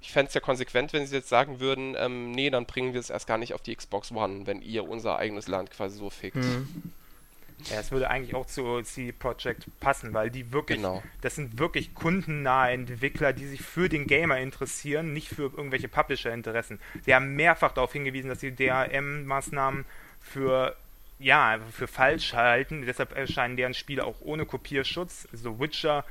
Ich 0.00 0.12
fände 0.12 0.28
es 0.28 0.34
ja 0.34 0.40
konsequent, 0.40 0.92
wenn 0.92 1.06
sie 1.06 1.16
jetzt 1.16 1.28
sagen 1.28 1.58
würden, 1.58 1.96
ähm, 1.98 2.30
nee, 2.32 2.50
dann 2.50 2.66
bringen 2.66 2.92
wir 2.92 3.00
es 3.00 3.10
erst 3.10 3.26
gar 3.26 3.38
nicht 3.38 3.54
auf 3.54 3.62
die 3.62 3.74
Xbox 3.74 4.12
One, 4.12 4.46
wenn 4.46 4.62
ihr 4.62 4.88
unser 4.88 5.18
eigenes 5.18 5.48
Land 5.48 5.70
quasi 5.70 5.98
so 5.98 6.10
fickt. 6.10 6.36
Mhm. 6.36 6.92
Ja, 7.70 7.80
es 7.80 7.90
würde 7.90 8.10
eigentlich 8.10 8.34
auch 8.34 8.44
zu 8.44 8.82
CD 8.82 9.12
Projekt 9.12 9.66
passen, 9.80 10.12
weil 10.12 10.30
die 10.30 10.52
wirklich, 10.52 10.76
Genau. 10.76 11.02
das 11.22 11.36
sind 11.36 11.58
wirklich 11.58 11.94
kundennahe 11.94 12.72
Entwickler, 12.72 13.32
die 13.32 13.46
sich 13.46 13.62
für 13.62 13.88
den 13.88 14.06
Gamer 14.06 14.38
interessieren, 14.38 15.14
nicht 15.14 15.28
für 15.28 15.44
irgendwelche 15.44 15.88
Publisher-Interessen. 15.88 16.78
Sie 17.06 17.14
haben 17.14 17.34
mehrfach 17.34 17.72
darauf 17.72 17.94
hingewiesen, 17.94 18.28
dass 18.28 18.40
die 18.40 18.52
DRM-Maßnahmen 18.54 19.86
für 20.30 20.76
ja, 21.18 21.58
für 21.72 21.86
falsch 21.86 22.34
halten. 22.34 22.84
Deshalb 22.84 23.16
erscheinen 23.16 23.56
deren 23.56 23.74
Spiele 23.74 24.04
auch 24.04 24.20
ohne 24.20 24.44
Kopierschutz. 24.44 25.26
Also 25.32 25.58
Witcher 25.58 26.04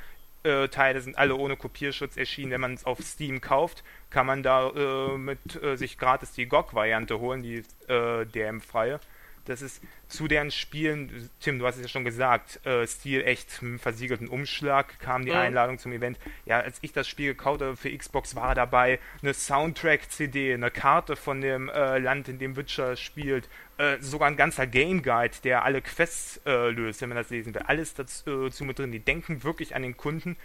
äh, 0.43 0.67
Teile 0.67 0.99
sind 1.01 1.17
alle 1.17 1.35
ohne 1.35 1.57
Kopierschutz 1.57 2.17
erschienen. 2.17 2.51
Wenn 2.51 2.61
man 2.61 2.73
es 2.73 2.85
auf 2.85 2.99
Steam 3.01 3.39
kauft, 3.41 3.83
kann 4.09 4.25
man 4.25 4.41
da 4.41 4.69
äh, 4.69 5.17
mit 5.17 5.61
äh, 5.61 5.75
sich 5.75 5.97
gratis 5.97 6.31
die 6.31 6.47
GOG-Variante 6.47 7.19
holen, 7.19 7.43
die 7.43 7.63
äh, 7.87 8.25
DRM-freie. 8.25 8.99
Das 9.45 9.61
ist 9.61 9.81
zu 10.07 10.27
deren 10.27 10.49
Spielen, 10.49 11.29
Tim, 11.39 11.59
du 11.59 11.67
hast 11.67 11.75
es 11.75 11.83
ja 11.83 11.87
schon 11.87 12.03
gesagt, 12.03 12.65
äh, 12.65 12.87
Stil 12.87 13.21
echt 13.23 13.61
versiegelten 13.77 14.27
Umschlag 14.27 14.99
kam 14.99 15.23
die 15.23 15.31
Mhm. 15.31 15.37
Einladung 15.37 15.77
zum 15.77 15.91
Event. 15.91 16.17
Ja, 16.45 16.61
als 16.61 16.79
ich 16.81 16.93
das 16.93 17.07
Spiel 17.07 17.27
gekauft 17.27 17.61
habe 17.61 17.75
für 17.77 17.95
Xbox, 17.95 18.35
war 18.35 18.55
dabei 18.55 18.99
eine 19.21 19.35
Soundtrack-CD, 19.35 20.53
eine 20.55 20.71
Karte 20.71 21.15
von 21.15 21.41
dem 21.41 21.69
äh, 21.69 21.99
Land, 21.99 22.27
in 22.27 22.39
dem 22.39 22.55
Witcher 22.55 22.95
spielt, 22.95 23.47
äh, 23.77 23.97
sogar 23.99 24.29
ein 24.29 24.37
ganzer 24.37 24.67
Game 24.67 25.03
Guide, 25.03 25.35
der 25.43 25.65
alle 25.65 25.81
Quests 25.81 26.39
äh, 26.45 26.69
löst, 26.69 27.01
wenn 27.01 27.09
man 27.09 27.17
das 27.17 27.29
lesen 27.29 27.53
will. 27.53 27.61
Alles 27.63 27.93
dazu 27.93 28.47
äh, 28.47 28.63
mit 28.63 28.79
drin. 28.79 28.93
Die 28.93 28.99
denken 28.99 29.43
wirklich 29.43 29.75
an 29.75 29.81
den 29.81 29.97
Kunden, 29.97 30.37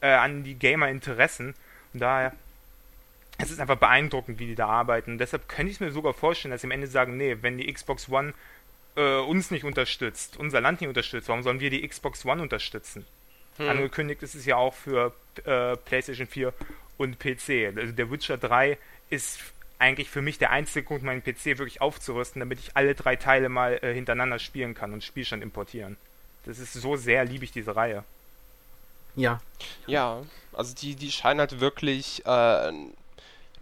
äh, 0.00 0.08
an 0.08 0.44
die 0.44 0.54
Gamer-Interessen. 0.54 1.54
Und 1.92 2.00
daher 2.00 2.32
es 3.36 3.50
ist 3.50 3.60
einfach 3.60 3.76
beeindruckend, 3.76 4.38
wie 4.38 4.46
die 4.46 4.54
da 4.54 4.68
arbeiten. 4.68 5.12
Und 5.12 5.18
deshalb 5.18 5.48
könnte 5.48 5.72
ich 5.72 5.80
mir 5.80 5.90
sogar 5.90 6.14
vorstellen, 6.14 6.52
dass 6.52 6.60
sie 6.60 6.68
am 6.68 6.70
Ende 6.70 6.86
sagen, 6.86 7.16
nee, 7.16 7.36
wenn 7.40 7.58
die 7.58 7.70
Xbox 7.72 8.08
One 8.08 8.32
uns 8.96 9.50
nicht 9.50 9.64
unterstützt, 9.64 10.36
unser 10.36 10.60
Land 10.60 10.80
nicht 10.80 10.86
unterstützt, 10.86 11.28
warum 11.28 11.42
sollen 11.42 11.58
wir 11.58 11.68
die 11.68 11.84
Xbox 11.86 12.24
One 12.24 12.40
unterstützen? 12.40 13.04
Hm. 13.56 13.68
Angekündigt 13.68 14.22
ist 14.22 14.36
es 14.36 14.46
ja 14.46 14.54
auch 14.54 14.72
für 14.72 15.12
PlayStation 15.84 16.28
4 16.28 16.54
und 16.96 17.18
PC. 17.18 17.76
Also 17.76 17.92
der 17.92 18.08
Witcher 18.12 18.38
3 18.38 18.78
ist 19.10 19.40
eigentlich 19.78 20.10
für 20.10 20.22
mich 20.22 20.38
der 20.38 20.50
einzige 20.50 20.86
Grund, 20.86 21.02
meinen 21.02 21.22
PC 21.22 21.58
wirklich 21.58 21.80
aufzurüsten, 21.80 22.40
damit 22.40 22.58
ich 22.58 22.76
alle 22.76 22.94
drei 22.94 23.16
Teile 23.16 23.48
mal 23.48 23.78
äh, 23.82 23.92
hintereinander 23.92 24.38
spielen 24.38 24.74
kann 24.74 24.92
und 24.92 25.04
Spielstand 25.04 25.42
importieren. 25.42 25.96
Das 26.44 26.58
ist 26.58 26.74
so 26.74 26.96
sehr, 26.96 27.24
liebe 27.24 27.44
ich 27.44 27.52
diese 27.52 27.74
Reihe. 27.74 28.04
Ja, 29.16 29.40
Ja, 29.86 30.22
also 30.52 30.74
die, 30.74 30.94
die 30.94 31.10
scheinen 31.12 31.40
halt 31.40 31.60
wirklich 31.60 32.24
äh, 32.26 32.72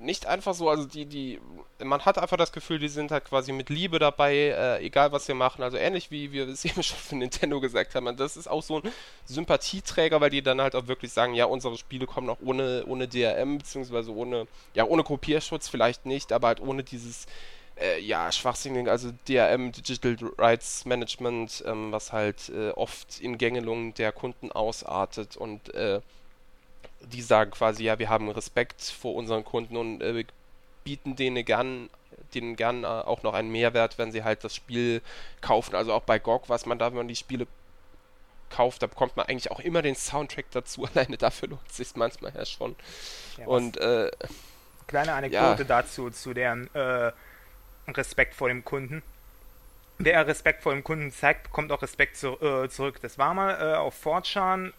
nicht 0.03 0.27
einfach 0.27 0.55
so, 0.55 0.69
also 0.69 0.85
die, 0.85 1.07
die, 1.07 1.41
man 1.83 2.05
hat 2.05 2.19
einfach 2.19 2.37
das 2.37 2.53
Gefühl, 2.53 2.79
die 2.79 2.89
sind 2.89 3.11
halt 3.11 3.25
quasi 3.25 3.53
mit 3.53 3.71
Liebe 3.71 3.99
dabei, 3.99 4.35
äh, 4.35 4.85
egal 4.85 5.13
was 5.13 5.27
sie 5.27 5.35
machen. 5.35 5.63
Also 5.63 5.77
ähnlich 5.77 6.11
wie 6.11 6.33
wir 6.33 6.49
es 6.49 6.65
eben 6.67 6.83
schon 6.83 6.99
für 6.99 7.17
Nintendo 7.17 7.61
gesagt 7.61 7.95
haben. 7.95 8.07
Und 8.07 8.21
das 8.21 8.37
ist 8.37 8.49
auch 8.49 8.63
so 8.63 8.81
ein 8.81 8.93
Sympathieträger, 9.25 10.21
weil 10.21 10.31
die 10.31 10.43
dann 10.43 10.61
halt 10.61 10.75
auch 10.75 10.87
wirklich 10.87 11.13
sagen, 11.13 11.35
ja, 11.35 11.47
unsere 11.47 11.77
Spiele 11.79 12.07
kommen 12.07 12.29
auch 12.29 12.39
ohne, 12.43 12.85
ohne 12.87 13.09
DRM, 13.09 13.59
beziehungsweise 13.59 14.15
ohne, 14.15 14.47
ja, 14.75 14.85
ohne 14.85 15.05
Kopierschutz 15.05 15.69
vielleicht 15.69 16.07
nicht, 16.07 16.33
aber 16.33 16.49
halt 16.49 16.61
ohne 16.61 16.83
dieses 16.83 17.27
äh, 17.81 18.01
ja, 18.01 18.31
schwachsinnig, 18.31 18.89
also 18.89 19.13
DRM, 19.29 19.73
Digital 19.73 20.17
Rights 20.39 20.85
Management, 20.85 21.65
ähm, 21.67 21.93
was 21.93 22.13
halt 22.13 22.51
äh, 22.51 22.71
oft 22.71 23.21
in 23.21 23.39
Gängelungen 23.39 23.95
der 23.95 24.13
Kunden 24.13 24.53
ausartet 24.53 25.37
und 25.37 25.75
äh, 25.75 26.01
die 27.01 27.23
sagen 27.23 27.51
quasi, 27.51 27.85
ja, 27.85 27.99
wir 27.99 28.09
haben 28.09 28.29
Respekt 28.31 28.83
vor 28.83 29.15
unseren 29.15 29.45
Kunden 29.45 29.77
und 29.77 30.03
äh, 30.03 30.25
bieten 30.85 31.17
denen 31.17 31.45
gern, 31.45 31.91
denen 32.35 32.57
gern 32.57 32.85
äh, 32.85 32.87
auch 32.87 33.23
noch 33.23 33.35
einen 33.35 33.51
Mehrwert, 33.51 33.99
wenn 33.99 34.13
sie 34.13 34.25
halt 34.25 34.45
das 34.45 34.55
Spiel 34.55 35.03
kaufen. 35.41 35.75
Also 35.75 35.93
auch 35.93 36.03
bei 36.03 36.19
GOG, 36.19 36.49
was 36.49 36.67
man 36.67 36.79
da, 36.79 36.89
wenn 36.89 36.99
man 36.99 37.09
die 37.09 37.17
Spiele 37.17 37.47
kauft, 38.51 38.83
da 38.83 38.87
bekommt 38.87 39.17
man 39.17 39.27
eigentlich 39.27 39.51
auch 39.51 39.61
immer 39.61 39.83
den 39.83 39.97
Soundtrack 39.97 40.47
dazu. 40.51 40.85
Alleine 40.95 41.17
dafür 41.17 41.49
lohnt 41.49 41.69
es 41.69 41.77
sich 41.77 41.97
manchmal 41.97 42.33
ja 42.35 42.45
schon. 42.45 42.77
Ja, 43.39 43.47
und 43.47 43.77
äh, 43.79 44.11
Kleine 44.87 45.15
Anekdote 45.15 45.65
dazu, 45.65 46.11
zu 46.11 46.35
deren 46.35 46.73
äh, 46.75 47.13
Respekt 47.89 48.35
vor 48.35 48.49
dem 48.49 48.65
Kunden. 48.65 49.03
Wer 49.99 50.27
Respekt 50.27 50.63
vor 50.63 50.73
dem 50.73 50.85
Kunden 50.85 51.13
zeigt, 51.13 51.45
bekommt 51.45 51.71
auch 51.73 51.83
Respekt 51.83 52.17
zu, 52.17 52.41
äh, 52.41 52.69
zurück. 52.69 53.01
Das 53.01 53.19
war 53.19 53.35
mal 53.35 53.55
äh, 53.55 53.77
auf 53.77 54.05
4chan, 54.05 54.73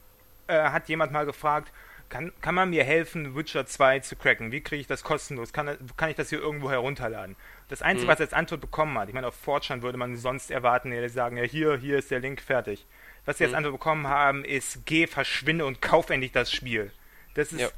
äh, 0.47 0.69
hat 0.69 0.89
jemand 0.89 1.11
mal 1.11 1.25
gefragt, 1.25 1.71
kann, 2.13 2.31
kann 2.41 2.55
man 2.55 2.69
mir 2.69 2.83
helfen, 2.83 3.35
Witcher 3.35 3.65
2 3.65 3.99
zu 3.99 4.15
cracken? 4.15 4.51
Wie 4.51 4.61
kriege 4.61 4.79
ich 4.81 4.87
das 4.87 5.03
kostenlos? 5.03 5.51
Kann, 5.51 5.77
kann 5.97 6.09
ich 6.09 6.15
das 6.15 6.29
hier 6.29 6.39
irgendwo 6.39 6.69
herunterladen? 6.69 7.35
Das 7.69 7.81
Einzige, 7.81 8.05
Mhm. 8.05 8.11
was 8.11 8.19
er 8.19 8.25
als 8.27 8.33
Antwort 8.33 8.61
bekommen 8.61 8.97
hat, 8.97 9.07
ich 9.09 9.15
meine, 9.15 9.27
auf 9.27 9.35
4chan 9.35 9.81
würde 9.81 9.97
man 9.97 10.15
sonst 10.15 10.51
erwarten, 10.51 10.91
ja, 10.93 11.01
die 11.01 11.09
sagen, 11.09 11.37
ja, 11.37 11.43
hier, 11.43 11.75
hier 11.77 11.97
ist 11.97 12.11
der 12.11 12.19
Link, 12.19 12.39
fertig. 12.41 12.85
Was 13.25 13.37
sie 13.39 13.45
als 13.45 13.51
Mhm. 13.51 13.57
Antwort 13.57 13.73
bekommen 13.75 14.07
haben, 14.07 14.45
ist, 14.45 14.85
geh, 14.85 15.07
verschwinde 15.07 15.65
und 15.65 15.81
kauf 15.81 16.09
endlich 16.11 16.31
das 16.31 16.51
Spiel. 16.51 16.91
Das 17.33 17.51
ist, 17.51 17.61
Ja. 17.61 17.69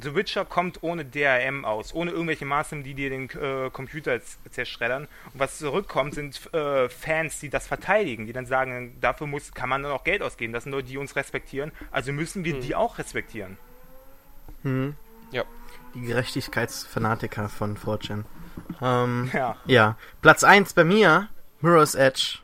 The 0.00 0.14
Witcher 0.14 0.44
kommt 0.44 0.82
ohne 0.82 1.04
DRM 1.04 1.64
aus, 1.64 1.94
ohne 1.94 2.10
irgendwelche 2.10 2.44
Maßnahmen, 2.44 2.84
die 2.84 2.94
dir 2.94 3.10
den 3.10 3.28
äh, 3.30 3.70
Computer 3.70 4.20
zerschreddern. 4.50 5.08
Und 5.32 5.40
was 5.40 5.58
zurückkommt, 5.58 6.14
sind 6.14 6.40
äh, 6.54 6.88
Fans, 6.88 7.40
die 7.40 7.48
das 7.48 7.66
verteidigen, 7.66 8.26
die 8.26 8.32
dann 8.32 8.46
sagen, 8.46 8.96
dafür 9.00 9.26
muss, 9.26 9.52
kann 9.54 9.68
man 9.68 9.82
dann 9.82 9.92
auch 9.92 10.04
Geld 10.04 10.22
ausgeben. 10.22 10.52
Das 10.52 10.64
sind 10.64 10.72
Leute, 10.72 10.88
die 10.88 10.98
uns 10.98 11.16
respektieren, 11.16 11.72
also 11.90 12.12
müssen 12.12 12.44
wir 12.44 12.54
Hm. 12.54 12.60
die 12.60 12.74
auch 12.74 12.98
respektieren. 12.98 13.56
hm. 14.62 14.94
ja. 15.32 15.44
die 15.94 16.02
Gerechtigkeitsfanatiker 16.02 17.48
von 17.48 17.76
4chan. 17.76 18.24
Ähm, 18.82 19.30
Ja. 19.34 19.56
ja, 19.66 19.96
Platz 20.22 20.44
1 20.44 20.74
bei 20.74 20.84
mir, 20.84 21.28
Mirror's 21.60 21.94
Edge. 21.94 22.38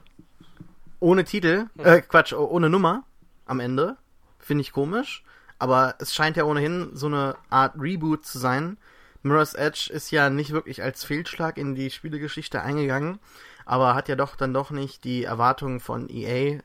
Ohne 1.00 1.24
Titel, 1.24 1.66
äh, 1.78 2.00
Quatsch, 2.00 2.32
oh- 2.32 2.46
ohne 2.46 2.70
Nummer 2.70 3.04
am 3.46 3.60
Ende. 3.60 3.96
Finde 4.38 4.62
ich 4.62 4.72
komisch. 4.72 5.22
Aber 5.64 5.94
es 5.98 6.12
scheint 6.12 6.36
ja 6.36 6.44
ohnehin 6.44 6.90
so 6.92 7.06
eine 7.06 7.36
Art 7.48 7.72
Reboot 7.78 8.26
zu 8.26 8.38
sein. 8.38 8.76
Mirror's 9.22 9.54
Edge 9.54 9.90
ist 9.90 10.10
ja 10.10 10.28
nicht 10.28 10.50
wirklich 10.50 10.82
als 10.82 11.04
Fehlschlag 11.04 11.56
in 11.56 11.74
die 11.74 11.90
Spielegeschichte 11.90 12.60
eingegangen, 12.60 13.18
aber 13.64 13.94
hat 13.94 14.10
ja 14.10 14.14
doch 14.14 14.36
dann 14.36 14.52
doch 14.52 14.70
nicht 14.70 15.04
die 15.04 15.24
Erwartungen 15.24 15.80
von 15.80 16.10
EA 16.10 16.26
äh, 16.26 16.60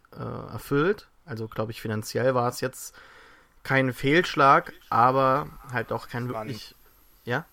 erfüllt. 0.51 1.07
Also 1.25 1.47
glaube 1.47 1.71
ich 1.71 1.79
finanziell 1.79 2.35
war 2.35 2.49
es 2.49 2.59
jetzt 2.59 2.93
kein 3.63 3.93
Fehlschlag, 3.93 4.73
aber 4.89 5.47
halt 5.71 5.93
auch 5.93 6.09
kein 6.09 6.27
wirklich. 6.27 6.75
Ja? 7.23 7.45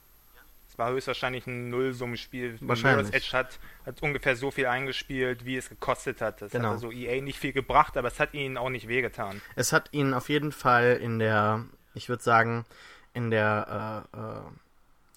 Es 0.77 0.79
war 0.79 0.91
höchstwahrscheinlich 0.91 1.47
ein 1.47 1.71
Nullsummenspiel. 1.71 2.59
Wahrscheinlich. 2.61 3.07
Mirror's 3.07 3.15
Edge 3.15 3.35
hat, 3.35 3.59
hat 3.87 4.03
ungefähr 4.03 4.37
so 4.37 4.51
viel 4.51 4.67
eingespielt, 4.67 5.47
wie 5.47 5.57
es 5.57 5.71
gekostet 5.71 6.21
hat. 6.21 6.43
Das 6.43 6.53
Genau. 6.53 6.67
hat 6.69 6.75
also 6.75 6.93
EA 6.93 7.23
nicht 7.23 7.39
viel 7.39 7.55
gebracht, 7.55 7.97
aber 7.97 8.09
es 8.09 8.21
hat 8.21 8.35
ihnen 8.35 8.59
auch 8.59 8.69
nicht 8.69 8.87
wehgetan. 8.87 9.41
Es 9.55 9.73
hat 9.73 9.89
ihnen 9.93 10.13
auf 10.13 10.29
jeden 10.29 10.53
Fall 10.53 10.99
in 11.01 11.19
der, 11.19 11.65
ich 11.95 12.11
würde 12.11 12.23
sagen, 12.23 12.67
in 13.15 13.31
der 13.31 14.05
äh, 14.15 14.19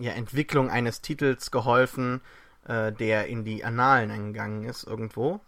äh, 0.01 0.05
ja, 0.05 0.13
Entwicklung 0.13 0.69
eines 0.69 1.01
Titels 1.01 1.51
geholfen, 1.51 2.21
äh, 2.65 2.93
der 2.93 3.27
in 3.27 3.43
die 3.43 3.65
Annalen 3.65 4.11
eingegangen 4.11 4.63
ist 4.63 4.85
irgendwo. 4.85 5.41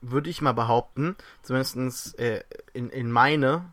Würde 0.00 0.28
ich 0.28 0.42
mal 0.42 0.54
behaupten. 0.54 1.14
Zumindest 1.42 2.18
äh, 2.18 2.42
in, 2.72 2.90
in 2.90 3.12
meine. 3.12 3.66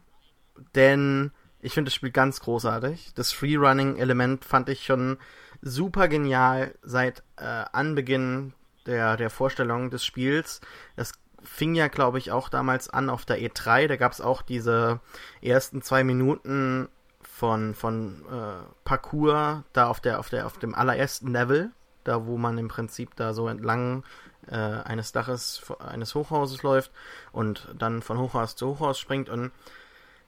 Denn 0.75 1.31
ich 1.61 1.73
finde 1.73 1.89
das 1.89 1.95
Spiel 1.95 2.11
ganz 2.11 2.41
großartig. 2.41 3.13
Das 3.15 3.31
Freerunning-Element 3.33 4.45
fand 4.45 4.69
ich 4.69 4.85
schon 4.85 5.17
super 5.61 6.07
genial 6.07 6.75
seit 6.81 7.23
äh, 7.37 7.65
Anbeginn 7.71 8.53
der, 8.85 9.17
der 9.17 9.29
Vorstellung 9.29 9.89
des 9.89 10.03
Spiels. 10.05 10.61
Das 10.95 11.13
fing 11.43 11.75
ja, 11.75 11.87
glaube 11.87 12.17
ich, 12.17 12.31
auch 12.31 12.49
damals 12.49 12.89
an 12.89 13.09
auf 13.09 13.25
der 13.25 13.39
E3. 13.39 13.87
Da 13.87 13.95
gab 13.95 14.11
es 14.11 14.21
auch 14.21 14.41
diese 14.41 14.99
ersten 15.41 15.81
zwei 15.81 16.03
Minuten 16.03 16.89
von, 17.21 17.73
von 17.73 18.25
äh, 18.29 18.65
Parcours 18.83 19.63
da 19.73 19.87
auf 19.87 20.01
der, 20.01 20.19
auf 20.19 20.29
der, 20.29 20.45
auf 20.45 20.57
dem 20.57 20.75
allerersten 20.75 21.31
Level, 21.31 21.71
da 22.03 22.25
wo 22.25 22.37
man 22.37 22.57
im 22.57 22.67
Prinzip 22.67 23.15
da 23.15 23.33
so 23.33 23.47
entlang 23.47 24.03
äh, 24.47 24.55
eines 24.55 25.11
Daches 25.11 25.61
eines 25.79 26.15
Hochhauses 26.15 26.63
läuft 26.63 26.91
und 27.31 27.69
dann 27.77 28.01
von 28.01 28.17
Hochhaus 28.17 28.55
zu 28.55 28.67
Hochhaus 28.67 28.99
springt 28.99 29.29
und 29.29 29.51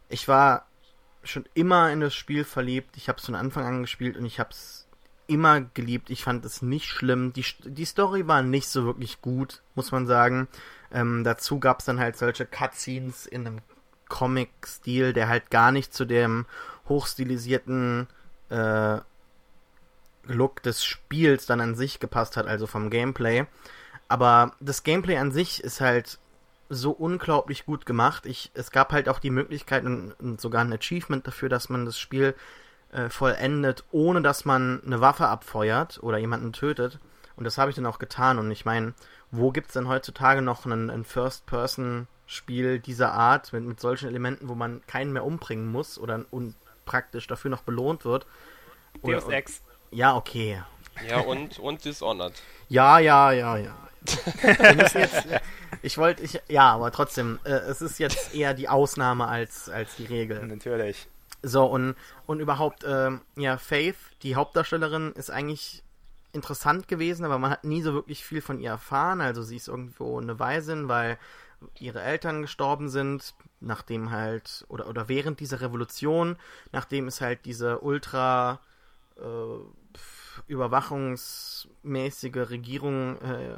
ich 0.08 0.28
war 0.28 0.68
schon 1.24 1.46
immer 1.54 1.92
in 1.92 2.02
das 2.02 2.14
Spiel 2.14 2.44
verliebt. 2.44 2.98
Ich 2.98 3.08
habe 3.08 3.20
es 3.20 3.26
von 3.26 3.36
Anfang 3.36 3.66
an 3.66 3.82
gespielt 3.82 4.18
und 4.18 4.26
ich 4.26 4.40
habe 4.40 4.52
es 4.52 4.81
immer 5.32 5.62
geliebt. 5.62 6.10
Ich 6.10 6.24
fand 6.24 6.46
es 6.46 6.62
nicht 6.62 6.88
schlimm. 6.88 7.34
Die, 7.34 7.46
die 7.64 7.86
Story 7.86 8.28
war 8.28 8.42
nicht 8.42 8.68
so 8.68 8.86
wirklich 8.86 9.22
gut, 9.22 9.62
muss 9.76 9.92
man 9.92 10.08
sagen. 10.08 10.48
Ähm, 10.92 11.24
dazu 11.24 11.60
gab 11.60 11.80
es 11.80 11.86
dann 11.86 12.00
halt 12.00 12.18
solche 12.18 12.46
Cutscenes 12.46 13.26
in 13.26 13.48
einem 13.48 13.60
Comic-Stil, 14.10 15.14
der 15.14 15.30
halt 15.30 15.50
gar 15.50 15.72
nicht 15.72 15.94
zu 15.94 16.06
dem 16.06 16.46
hochstilisierten 16.90 18.08
äh, 18.50 19.00
Look 20.26 20.62
des 20.64 20.84
Spiels 20.84 21.46
dann 21.46 21.62
an 21.62 21.76
sich 21.76 22.00
gepasst 22.00 22.38
hat, 22.38 22.48
also 22.48 22.68
vom 22.68 22.90
Gameplay. 22.90 23.46
Aber 24.08 24.54
das 24.60 24.84
Gameplay 24.84 25.18
an 25.18 25.32
sich 25.32 25.64
ist 25.64 25.80
halt 25.82 26.20
so 26.70 26.92
unglaublich 26.92 27.66
gut 27.66 27.86
gemacht. 27.86 28.26
Ich, 28.26 28.52
es 28.54 28.72
gab 28.72 28.92
halt 28.92 29.10
auch 29.10 29.20
die 29.20 29.30
Möglichkeit 29.30 29.86
und, 29.86 30.14
und 30.20 30.40
sogar 30.40 30.64
ein 30.64 30.74
Achievement 30.74 31.26
dafür, 31.26 31.50
dass 31.50 31.70
man 31.70 31.86
das 31.86 32.00
Spiel 32.00 32.36
äh, 32.92 33.10
vollendet, 33.10 33.84
ohne 33.92 34.22
dass 34.22 34.46
man 34.46 34.82
eine 34.86 35.02
Waffe 35.02 35.28
abfeuert 35.28 36.02
oder 36.02 36.18
jemanden 36.18 36.54
tötet. 36.54 37.00
Und 37.36 37.46
das 37.46 37.58
habe 37.58 37.70
ich 37.70 37.76
dann 37.76 37.86
auch 37.86 38.00
getan. 38.00 38.38
Und 38.38 38.52
ich 38.52 38.66
meine, 38.66 38.94
wo 39.32 39.52
gibt 39.52 39.68
es 39.68 39.74
denn 39.74 39.88
heutzutage 39.88 40.42
noch 40.42 40.66
ein, 40.66 40.90
ein 40.90 41.06
First-Person-Spiel 41.06 42.80
dieser 42.80 43.14
Art 43.14 43.54
mit, 43.54 43.64
mit 43.64 43.80
solchen 43.80 44.10
Elementen, 44.10 44.50
wo 44.50 44.56
man 44.56 44.86
keinen 44.88 45.14
mehr 45.14 45.24
umbringen 45.24 45.72
muss 45.72 45.98
oder 45.98 46.26
und 46.32 46.56
praktisch 46.86 47.28
dafür 47.28 47.50
noch 47.50 47.64
belohnt 47.64 48.06
wird? 48.06 48.26
Deus 49.04 49.28
Ex. 49.28 49.62
Ja, 49.92 50.16
okay. 50.16 50.62
Ja, 51.08 51.22
und, 51.22 51.60
und 51.60 51.84
Dishonored. 51.86 52.34
Ja, 52.68 53.00
ja, 53.00 53.32
ja, 53.32 53.58
ja. 53.58 53.76
jetzt, 54.04 54.98
ich 55.82 55.98
wollte, 55.98 56.24
ich, 56.24 56.42
ja, 56.48 56.74
aber 56.74 56.92
trotzdem, 56.92 57.40
äh, 57.44 57.52
es 57.52 57.82
ist 57.82 58.00
jetzt 58.00 58.34
eher 58.36 58.54
die 58.54 58.68
Ausnahme 58.68 59.28
als, 59.28 59.70
als 59.70 59.96
die 59.96 60.06
Regel. 60.06 60.46
Natürlich. 60.46 61.08
So, 61.44 61.66
und, 61.66 61.96
und 62.28 62.40
überhaupt, 62.40 62.84
ähm, 62.88 63.22
ja, 63.36 63.58
Faith, 63.58 63.98
die 64.22 64.36
Hauptdarstellerin, 64.36 65.12
ist 65.14 65.32
eigentlich 65.32 65.84
interessant 66.34 66.88
gewesen, 66.88 67.26
aber 67.26 67.40
man 67.40 67.52
hat 67.52 67.64
nie 67.64 67.82
so 67.82 67.94
wirklich 67.94 68.24
viel 68.24 68.42
von 68.42 68.60
ihr 68.60 68.70
erfahren. 68.70 69.22
Also 69.22 69.42
sie 69.42 69.58
ist 69.58 69.68
irgendwo 69.68 70.20
eine 70.20 70.40
Waisin, 70.40 70.88
weil 70.88 71.18
ihre 71.80 72.02
Eltern 72.02 72.42
gestorben 72.42 72.90
sind, 72.90 73.36
nachdem 73.60 74.12
halt, 74.12 74.66
oder, 74.68 74.88
oder 74.88 75.10
während 75.10 75.40
dieser 75.40 75.62
Revolution, 75.62 76.38
nachdem 76.72 77.08
es 77.08 77.22
halt 77.22 77.46
diese 77.46 77.80
ultra 77.80 78.60
äh, 79.18 79.22
überwachungsmäßige 80.48 82.50
Regierung 82.50 83.20
äh, 83.22 83.54
äh, 83.54 83.58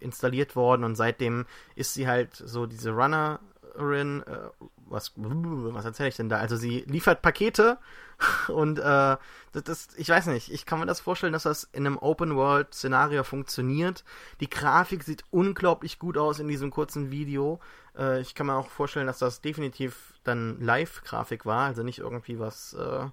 installiert 0.00 0.56
worden 0.56 0.84
und 0.84 0.94
seitdem 0.94 1.46
ist 1.74 1.94
sie 1.94 2.06
halt 2.06 2.34
so 2.34 2.66
diese 2.66 2.92
Runnerin, 2.92 4.22
äh, 4.22 4.48
was, 4.90 5.12
was 5.16 5.84
erzähle 5.84 6.08
ich 6.08 6.16
denn 6.16 6.28
da? 6.28 6.38
Also 6.38 6.56
sie 6.56 6.80
liefert 6.86 7.22
Pakete 7.22 7.78
und 8.48 8.78
äh, 8.78 9.16
das, 9.52 9.64
das, 9.64 9.88
ich 9.96 10.08
weiß 10.08 10.26
nicht, 10.26 10.52
ich 10.52 10.66
kann 10.66 10.80
mir 10.80 10.86
das 10.86 11.00
vorstellen, 11.00 11.32
dass 11.32 11.44
das 11.44 11.64
in 11.72 11.86
einem 11.86 11.98
Open-World-Szenario 11.98 13.24
funktioniert. 13.24 14.04
Die 14.40 14.50
Grafik 14.50 15.04
sieht 15.04 15.24
unglaublich 15.30 15.98
gut 15.98 16.18
aus 16.18 16.38
in 16.38 16.48
diesem 16.48 16.70
kurzen 16.70 17.10
Video. 17.10 17.60
Äh, 17.96 18.20
ich 18.20 18.34
kann 18.34 18.46
mir 18.46 18.56
auch 18.56 18.70
vorstellen, 18.70 19.06
dass 19.06 19.18
das 19.18 19.40
definitiv 19.40 20.14
dann 20.24 20.60
Live-Grafik 20.60 21.46
war, 21.46 21.66
also 21.66 21.82
nicht 21.82 21.98
irgendwie 21.98 22.38
was 22.38 22.74
äh, 22.74 23.06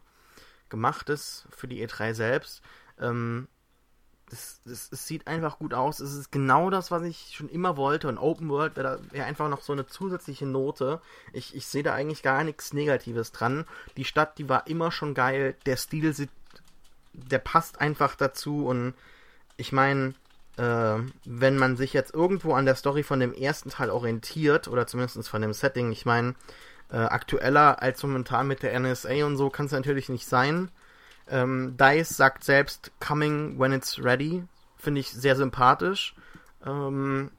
gemachtes 0.70 1.48
für 1.52 1.68
die 1.68 1.86
E3 1.86 2.14
selbst. 2.14 2.62
Ähm, 3.00 3.48
das, 4.30 4.60
das, 4.66 4.90
es 4.92 5.08
sieht 5.08 5.28
einfach 5.28 5.60
gut 5.60 5.74
aus. 5.74 6.00
Es 6.00 6.14
ist 6.14 6.32
genau 6.32 6.70
das, 6.70 6.92
was 6.92 7.04
ich 7.04 7.34
schon 7.36 7.50
immer 7.50 7.78
wollte. 7.78 8.08
Und 8.08 8.18
Open 8.18 8.50
World 8.50 8.76
wäre 8.76 9.00
wär 9.12 9.26
einfach 9.26 9.50
noch 9.50 9.62
so 9.62 9.74
eine 9.74 9.88
zusätzliche 9.88 10.46
Note. 10.46 11.00
Ich, 11.34 11.56
ich 11.56 11.68
sehe 11.68 11.84
da 11.84 11.94
eigentlich 11.94 12.24
gar 12.24 12.44
nichts 12.44 12.74
Negatives 12.74 13.32
dran. 13.32 13.66
Die 13.98 14.06
Stadt, 14.06 14.38
die 14.38 14.50
war 14.50 14.68
immer 14.68 14.92
schon 14.92 15.14
geil. 15.14 15.56
Der 15.66 15.78
Stil 15.78 16.14
sieht, 16.14 16.32
der 17.14 17.40
passt 17.40 17.82
einfach 17.82 18.16
dazu. 18.16 18.66
Und 18.66 18.96
ich 19.58 19.72
meine, 19.72 20.16
äh, 20.58 20.98
wenn 21.26 21.58
man 21.58 21.78
sich 21.78 21.94
jetzt 21.94 22.14
irgendwo 22.14 22.54
an 22.54 22.66
der 22.66 22.76
Story 22.76 23.04
von 23.04 23.20
dem 23.20 23.34
ersten 23.34 23.70
Teil 23.70 23.92
orientiert, 23.92 24.68
oder 24.68 24.88
zumindest 24.88 25.30
von 25.30 25.42
dem 25.42 25.54
Setting, 25.54 25.92
ich 25.92 26.06
meine, 26.06 26.34
äh, 26.92 26.98
aktueller 26.98 27.82
als 27.82 28.02
momentan 28.04 28.48
mit 28.48 28.64
der 28.64 28.80
NSA 28.80 29.26
und 29.26 29.38
so 29.38 29.50
kann 29.50 29.68
es 29.68 29.72
natürlich 29.72 30.10
nicht 30.10 30.28
sein. 30.28 30.70
Ähm, 31.28 31.76
Dice 31.78 32.10
sagt 32.10 32.44
selbst 32.44 32.92
Coming 33.00 33.60
when 33.60 33.72
it's 33.72 34.04
ready. 34.04 34.44
Finde 34.78 35.02
ich 35.02 35.12
sehr 35.12 35.36
sympathisch. 35.36 36.16
Ähm, 36.66 37.32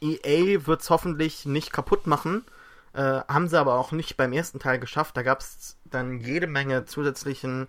EA 0.00 0.66
wird 0.66 0.82
es 0.82 0.90
hoffentlich 0.90 1.46
nicht 1.46 1.72
kaputt 1.72 2.06
machen. 2.06 2.44
Äh, 2.92 3.20
haben 3.28 3.48
sie 3.48 3.58
aber 3.58 3.74
auch 3.74 3.92
nicht 3.92 4.16
beim 4.16 4.32
ersten 4.32 4.58
Teil 4.58 4.78
geschafft. 4.78 5.16
Da 5.16 5.22
gab 5.22 5.40
es 5.40 5.76
dann 5.84 6.20
jede 6.20 6.46
Menge 6.46 6.86
zusätzlichen 6.86 7.68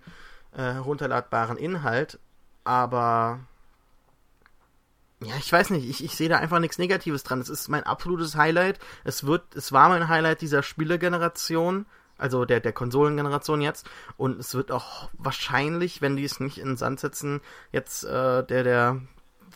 äh, 0.52 0.62
herunterladbaren 0.62 1.58
Inhalt. 1.58 2.18
Aber 2.64 3.40
ja, 5.20 5.34
ich 5.38 5.52
weiß 5.52 5.70
nicht, 5.70 5.88
ich, 5.88 6.04
ich 6.04 6.14
sehe 6.14 6.28
da 6.28 6.38
einfach 6.38 6.60
nichts 6.60 6.78
Negatives 6.78 7.24
dran. 7.24 7.40
Es 7.40 7.48
ist 7.48 7.68
mein 7.68 7.84
absolutes 7.84 8.36
Highlight. 8.36 8.78
Es 9.04 9.26
wird, 9.26 9.54
es 9.56 9.72
war 9.72 9.88
mein 9.88 10.08
Highlight 10.08 10.40
dieser 10.40 10.62
Spielegeneration 10.62 11.86
also 12.18 12.44
der, 12.44 12.60
der 12.60 12.72
Konsolengeneration 12.72 13.60
jetzt. 13.60 13.88
Und 14.16 14.38
es 14.38 14.54
wird 14.54 14.70
auch 14.70 15.08
wahrscheinlich, 15.14 16.02
wenn 16.02 16.16
die 16.16 16.24
es 16.24 16.40
nicht 16.40 16.58
in 16.58 16.68
den 16.68 16.76
Sand 16.76 17.00
setzen, 17.00 17.40
jetzt 17.72 18.04
äh, 18.04 18.44
der, 18.44 18.64
der, 18.64 19.00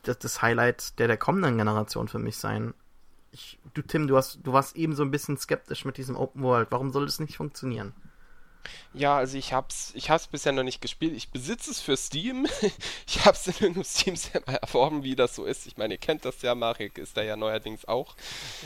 das, 0.05 0.18
das 0.18 0.43
Highlight 0.43 0.98
der, 0.98 1.09
der 1.09 1.16
kommenden 1.16 1.59
Generation 1.59 2.09
für 2.09 2.18
mich 2.18 2.36
sein. 2.36 2.72
Ich, 3.32 3.59
du, 3.74 3.82
Tim, 3.82 4.06
du, 4.06 4.16
hast, 4.16 4.40
du 4.44 4.52
warst 4.52 4.76
eben 4.76 4.94
so 4.94 5.02
ein 5.02 5.10
bisschen 5.10 5.36
skeptisch 5.36 5.84
mit 5.84 5.97
diesem 5.97 6.16
Open 6.16 6.43
World. 6.43 6.68
Warum 6.70 6.93
soll 6.93 7.06
das 7.06 7.20
nicht 7.20 7.36
funktionieren? 7.36 7.93
Ja, 8.94 9.16
also 9.16 9.39
ich 9.39 9.52
hab's, 9.52 9.93
ich 9.94 10.10
hab's 10.10 10.26
bisher 10.26 10.52
noch 10.52 10.62
nicht 10.62 10.80
gespielt. 10.80 11.14
Ich 11.14 11.30
besitze 11.30 11.70
es 11.70 11.80
für 11.80 11.97
Steam. 11.97 12.47
ich 13.06 13.24
hab's 13.24 13.47
in 13.47 13.55
irgendeinem 13.55 13.84
Steam 13.84 14.16
mal 14.47 14.56
erworben, 14.56 15.02
wie 15.02 15.16
das 15.16 15.34
so 15.34 15.44
ist. 15.44 15.66
Ich 15.66 15.76
meine, 15.76 15.94
ihr 15.94 15.98
kennt 15.98 16.24
das 16.24 16.43
ja, 16.43 16.55
Marek 16.55 16.98
ist 16.98 17.16
da 17.16 17.22
ja 17.22 17.36
neuerdings 17.36 17.86
auch 17.86 18.14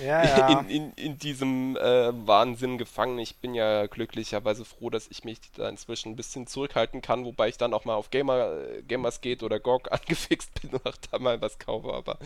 ja, 0.00 0.24
ja. 0.24 0.60
In, 0.60 0.68
in, 0.68 0.92
in 0.92 1.18
diesem 1.18 1.76
äh, 1.76 2.26
Wahnsinn 2.26 2.78
gefangen. 2.78 3.18
Ich 3.18 3.36
bin 3.36 3.54
ja 3.54 3.86
glücklicherweise 3.86 4.64
froh, 4.64 4.90
dass 4.90 5.08
ich 5.08 5.24
mich 5.24 5.38
da 5.56 5.68
inzwischen 5.68 6.12
ein 6.12 6.16
bisschen 6.16 6.46
zurückhalten 6.46 7.02
kann, 7.02 7.24
wobei 7.24 7.48
ich 7.48 7.58
dann 7.58 7.74
auch 7.74 7.84
mal 7.84 7.94
auf 7.94 8.10
Gamer, 8.10 8.52
äh, 8.52 8.82
Gamers 8.82 9.20
geht 9.20 9.42
oder 9.42 9.60
GOG 9.60 9.88
angefixt 9.92 10.60
bin 10.60 10.70
und 10.70 10.86
auch 10.86 10.96
da 11.10 11.18
mal 11.18 11.40
was 11.40 11.58
kaufe. 11.58 11.92
Aber 11.92 12.18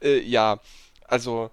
äh, 0.00 0.20
ja, 0.20 0.58
also 1.06 1.50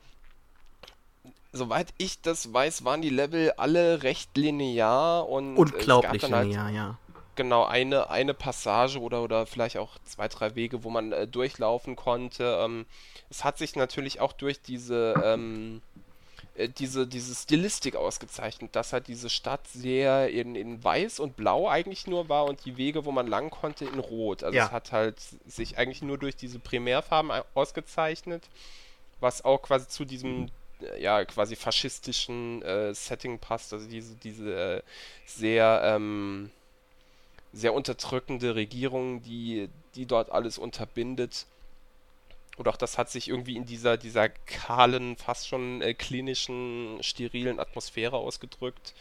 soweit 1.52 1.88
ich 1.98 2.22
das 2.22 2.54
weiß, 2.54 2.86
waren 2.86 3.02
die 3.02 3.10
Level 3.10 3.52
alle 3.58 4.04
recht 4.04 4.36
linear 4.38 5.28
und 5.28 5.58
unglaublich 5.58 6.24
halt 6.24 6.48
linear, 6.48 6.70
ja. 6.70 6.98
Genau, 7.36 7.64
eine, 7.64 8.10
eine 8.10 8.34
Passage 8.34 9.00
oder, 9.00 9.24
oder 9.24 9.46
vielleicht 9.46 9.78
auch 9.78 9.98
zwei, 10.04 10.28
drei 10.28 10.56
Wege, 10.56 10.84
wo 10.84 10.90
man 10.90 11.14
äh, 11.14 11.26
durchlaufen 11.26 11.96
konnte. 11.96 12.60
Ähm, 12.62 12.86
es 13.30 13.46
hat 13.46 13.58
sich 13.58 13.78
natürlich 13.78 14.20
auch 14.20 14.34
durch 14.34 14.62
diese, 14.62 15.14
ähm, 15.24 15.82
äh, 16.56 16.68
diese, 16.68 17.08
diese 17.08 17.34
Stilistik 17.34 17.96
ausgezeichnet, 17.96 18.76
dass 18.76 18.92
halt 18.92 19.08
diese 19.08 19.30
Stadt 19.30 19.66
sehr 19.68 20.30
in, 20.30 20.56
in 20.56 20.84
weiß 20.84 21.22
und 21.22 21.38
blau 21.38 21.70
eigentlich 21.70 22.08
nur 22.08 22.28
war 22.28 22.44
und 22.44 22.66
die 22.66 22.76
Wege, 22.76 23.06
wo 23.06 23.12
man 23.14 23.28
lang 23.28 23.50
konnte, 23.50 23.86
in 23.86 24.00
rot. 24.00 24.44
Also 24.44 24.58
ja. 24.58 24.66
es 24.66 24.72
hat 24.72 24.92
halt 24.92 25.16
sich 25.48 25.78
eigentlich 25.78 26.02
nur 26.02 26.18
durch 26.18 26.36
diese 26.36 26.60
Primärfarben 26.60 27.32
ausgezeichnet, 27.54 28.50
was 29.22 29.46
auch 29.46 29.62
quasi 29.62 29.88
zu 29.88 30.04
diesem 30.04 30.50
ja, 31.00 31.24
quasi 31.26 31.56
faschistischen 31.56 32.62
äh, 32.62 32.94
Setting 32.94 33.40
passt. 33.40 33.74
Also 33.74 33.88
diese, 33.88 34.16
diese 34.16 34.54
äh, 34.54 34.82
sehr, 35.26 35.82
ähm, 35.84 36.52
sehr 37.54 37.74
unterdrückende 37.74 38.56
Regierung, 38.56 39.22
die, 39.22 39.70
die 39.96 40.06
dort 40.06 40.32
alles 40.32 40.58
unterbindet. 40.58 41.46
Und 42.58 42.68
auch 42.68 42.78
das 42.78 42.98
hat 42.98 43.10
sich 43.10 43.30
irgendwie 43.30 43.56
in 43.56 43.66
dieser, 43.66 43.98
dieser 43.98 44.30
kahlen, 44.30 45.16
fast 45.16 45.48
schon 45.48 45.82
äh, 45.82 45.94
klinischen, 45.94 46.98
sterilen 47.02 47.60
Atmosphäre 47.60 48.18
ausgedrückt. 48.18 48.94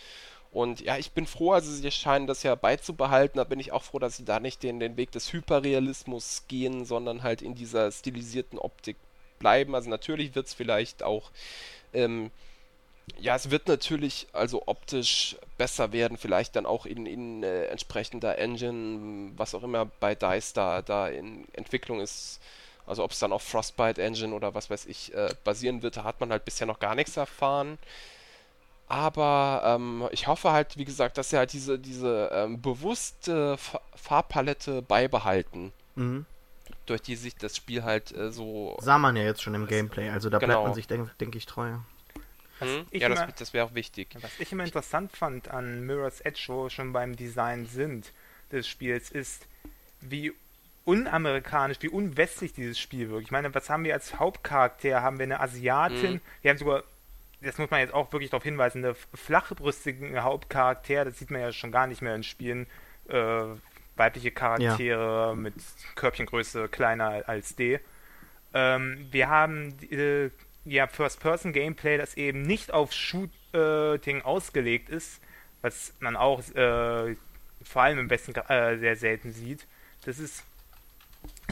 Und 0.50 0.80
ja, 0.80 0.96
ich 0.96 1.10
bin 1.10 1.26
froh, 1.26 1.52
also 1.52 1.70
sie 1.70 1.90
scheinen 1.90 2.26
das 2.26 2.42
ja 2.42 2.55
beizubehalten, 2.55 3.36
da 3.36 3.44
bin 3.44 3.60
ich 3.60 3.72
auch 3.72 3.82
froh, 3.82 3.98
dass 3.98 4.16
sie 4.16 4.24
da 4.24 4.40
nicht 4.40 4.62
den, 4.62 4.80
den 4.80 4.96
Weg 4.96 5.12
des 5.12 5.32
Hyperrealismus 5.32 6.44
gehen, 6.48 6.86
sondern 6.86 7.22
halt 7.22 7.42
in 7.42 7.55
dieser 7.55 7.92
stilisierten 7.92 8.59
Optik 8.59 8.96
bleiben. 9.39 9.74
Also 9.74 9.90
natürlich 9.90 10.35
wird 10.35 10.47
es 10.47 10.55
vielleicht 10.55 11.02
auch, 11.02 11.31
ähm, 11.93 12.31
ja, 13.19 13.35
es 13.35 13.51
wird 13.51 13.69
natürlich 13.69 14.27
also 14.32 14.65
optisch 14.66 15.36
besser 15.56 15.93
werden, 15.93 16.19
vielleicht 16.19 16.56
dann 16.56 16.66
auch 16.66 16.86
in, 16.86 17.06
in 17.06 17.43
äh, 17.43 17.65
entsprechender 17.66 18.39
Engine, 18.39 19.32
was 19.36 19.55
auch 19.55 19.62
immer 19.62 19.86
bei 20.01 20.15
DICE 20.15 20.52
da, 20.52 20.82
da 20.82 21.09
in 21.09 21.47
Entwicklung 21.55 22.01
ist. 22.01 22.40
Also 22.86 23.05
ob 23.05 23.10
es 23.10 23.19
dann 23.19 23.32
auf 23.32 23.43
Frostbite 23.43 24.01
Engine 24.02 24.35
oder 24.35 24.55
was 24.55 24.70
weiß 24.70 24.86
ich 24.86 25.15
äh, 25.15 25.35
basieren 25.44 25.82
wird, 25.82 25.98
da 25.98 26.05
hat 26.05 26.20
man 26.20 26.31
halt 26.31 26.44
bisher 26.44 26.66
noch 26.66 26.78
gar 26.78 26.94
nichts 26.94 27.16
erfahren. 27.16 27.78
Aber 28.86 29.62
ähm, 29.66 30.09
ich 30.12 30.27
hoffe 30.27 30.52
halt, 30.52 30.78
wie 30.78 30.86
gesagt, 30.86 31.19
dass 31.19 31.28
sie 31.28 31.36
halt 31.36 31.52
diese, 31.52 31.78
diese 31.78 32.31
ähm, 32.32 32.62
bewusste 32.62 33.59
Farbpalette 33.94 34.81
beibehalten. 34.81 35.73
Mhm 35.94 36.24
durch 36.89 37.02
die 37.02 37.16
sich 37.16 37.36
das 37.36 37.56
Spiel 37.56 37.85
halt 37.85 38.12
äh, 38.12 38.31
so. 38.31 38.77
Sah 38.81 38.98
man 38.98 39.16
ja 39.16 39.24
jetzt 39.24 39.43
schon 39.43 39.55
im 39.55 39.66
Gameplay, 39.66 40.10
also 40.10 40.31
da 40.31 40.39
genau. 40.39 40.55
bleibt 40.55 40.66
man 40.66 40.74
sich, 40.74 40.86
denke 40.86 41.10
denk 41.20 41.35
ich, 41.35 41.47
treu. 41.47 41.74
Hm? 42.60 42.86
Ja, 42.90 43.09
das, 43.09 43.35
das 43.36 43.52
wäre 43.52 43.66
auch 43.66 43.74
wichtig. 43.74 44.09
Was 44.20 44.39
ich 44.39 44.51
immer 44.52 44.65
interessant 44.65 45.16
fand 45.16 45.48
an 45.48 45.86
Mirror's 45.86 46.20
Edge, 46.20 46.44
wo 46.48 46.65
wir 46.65 46.70
schon 46.70 46.93
beim 46.93 47.15
Design 47.15 47.66
sind 47.66 48.12
des 48.51 48.66
Spiels, 48.66 49.10
ist, 49.10 49.47
wie 50.01 50.32
unamerikanisch, 50.85 51.78
wie 51.81 51.89
unwestlich 51.89 52.55
dieses 52.55 52.78
Spiel 52.78 53.10
wirkt. 53.10 53.24
Ich 53.24 53.31
meine, 53.31 53.55
was 53.55 53.69
haben 53.69 53.85
wir 53.85 53.94
als 53.94 54.19
Hauptcharakter? 54.19 55.02
Haben 55.02 55.19
wir 55.19 55.24
eine 55.24 55.40
Asiatin? 55.40 56.15
Mhm. 56.15 56.20
Wir 56.40 56.51
haben 56.51 56.59
sogar, 56.59 56.82
das 57.43 57.59
muss 57.59 57.70
man 57.70 57.81
jetzt 57.81 57.93
auch 57.93 58.10
wirklich 58.12 58.31
darauf 58.31 58.44
hinweisen, 58.44 58.85
eine 58.85 58.94
flachbrüstige 58.94 60.23
Hauptcharakter, 60.23 61.05
das 61.05 61.19
sieht 61.19 61.31
man 61.31 61.43
ja 61.43 61.52
schon 61.52 61.73
gar 61.73 61.86
nicht 61.86 62.01
mehr 62.01 62.15
in 62.15 62.23
Spielen, 62.23 62.66
äh, 63.09 63.44
weibliche 63.99 64.31
Charaktere 64.31 65.29
ja. 65.29 65.35
mit 65.35 65.55
Körbchengröße 65.95 66.69
kleiner 66.69 67.25
als 67.27 67.57
D. 67.57 67.81
Ähm, 68.55 69.07
wir 69.11 69.29
haben 69.29 69.75
äh, 69.91 70.31
ja 70.65 70.87
First-Person-Gameplay, 70.87 71.99
das 71.99 72.15
eben 72.15 72.43
nicht 72.43 72.73
auf 72.73 72.93
Shooting 72.93 74.23
ausgelegt 74.23 74.89
ist, 74.89 75.20
was 75.62 75.95
man 76.01 76.16
auch 76.16 76.41
äh, 76.55 77.16
vor 77.62 77.83
allem 77.83 77.99
im 77.99 78.11
Westen 78.11 78.35
äh, 78.35 78.79
sehr 78.79 78.97
selten 78.97 79.33
sieht. 79.33 79.66
Das 80.05 80.19
ist 80.19 80.45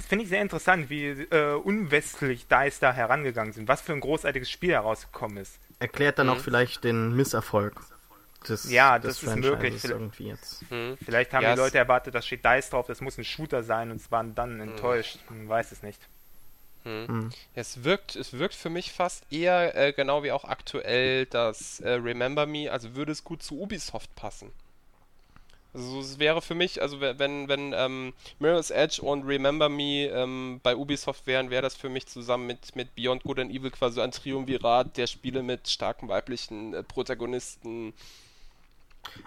finde 0.08 0.24
ich 0.24 0.30
sehr 0.30 0.42
interessant, 0.42 0.90
wie 0.90 1.06
äh, 1.06 1.54
unwestlich 1.54 2.46
DICE 2.46 2.78
da 2.80 2.92
herangegangen 2.92 3.52
sind. 3.52 3.68
Was 3.68 3.80
für 3.80 3.92
ein 3.92 4.00
großartiges 4.00 4.50
Spiel 4.50 4.70
herausgekommen 4.70 5.38
ist. 5.38 5.58
Erklärt 5.78 6.18
dann 6.18 6.28
mhm. 6.28 6.34
auch 6.34 6.38
vielleicht 6.38 6.84
den 6.84 7.14
Misserfolg 7.16 7.74
des, 8.48 8.70
Ja, 8.70 8.98
das 8.98 9.22
ist 9.22 9.36
möglich. 9.36 9.84
Irgendwie 9.84 10.28
jetzt. 10.28 10.70
Mhm. 10.70 10.96
Vielleicht 11.04 11.32
haben 11.32 11.42
ja, 11.42 11.54
die 11.54 11.60
Leute 11.60 11.78
erwartet, 11.78 12.14
da 12.14 12.22
steht 12.22 12.44
DICE 12.44 12.70
drauf, 12.70 12.86
das 12.86 13.00
muss 13.00 13.18
ein 13.18 13.24
Shooter 13.24 13.62
sein 13.62 13.90
und 13.90 14.10
waren 14.10 14.34
dann 14.34 14.54
mhm. 14.54 14.62
enttäuscht. 14.62 15.18
Man 15.28 15.48
weiß 15.48 15.72
es 15.72 15.82
nicht. 15.82 16.00
Mhm. 16.84 17.06
mhm. 17.08 17.30
Es 17.54 17.84
wirkt, 17.84 18.16
es 18.16 18.32
wirkt 18.32 18.54
für 18.54 18.70
mich 18.70 18.92
fast 18.92 19.30
eher 19.32 19.74
äh, 19.76 19.92
genau 19.92 20.22
wie 20.22 20.32
auch 20.32 20.44
aktuell 20.44 21.26
das 21.26 21.80
äh, 21.80 21.90
Remember 21.90 22.46
Me, 22.46 22.70
also 22.70 22.94
würde 22.94 23.12
es 23.12 23.24
gut 23.24 23.42
zu 23.42 23.60
Ubisoft 23.60 24.14
passen. 24.14 24.52
Also 25.76 26.00
es 26.00 26.18
wäre 26.18 26.40
für 26.40 26.54
mich, 26.54 26.80
also 26.80 27.02
wenn, 27.02 27.48
wenn 27.48 27.74
ähm, 27.74 28.14
Mirror's 28.38 28.70
Edge 28.70 29.02
und 29.02 29.24
Remember 29.24 29.68
Me 29.68 30.06
ähm, 30.06 30.58
bei 30.62 30.74
Ubisoft 30.74 31.26
wären, 31.26 31.50
wäre 31.50 31.60
das 31.60 31.74
für 31.74 31.90
mich 31.90 32.06
zusammen 32.06 32.46
mit, 32.46 32.74
mit 32.74 32.94
Beyond 32.94 33.24
Good 33.24 33.40
and 33.40 33.52
Evil 33.52 33.70
quasi 33.70 34.00
ein 34.00 34.10
Triumvirat 34.10 34.96
der 34.96 35.06
Spiele 35.06 35.42
mit 35.42 35.68
starken 35.68 36.08
weiblichen 36.08 36.72
äh, 36.72 36.82
Protagonisten. 36.82 37.92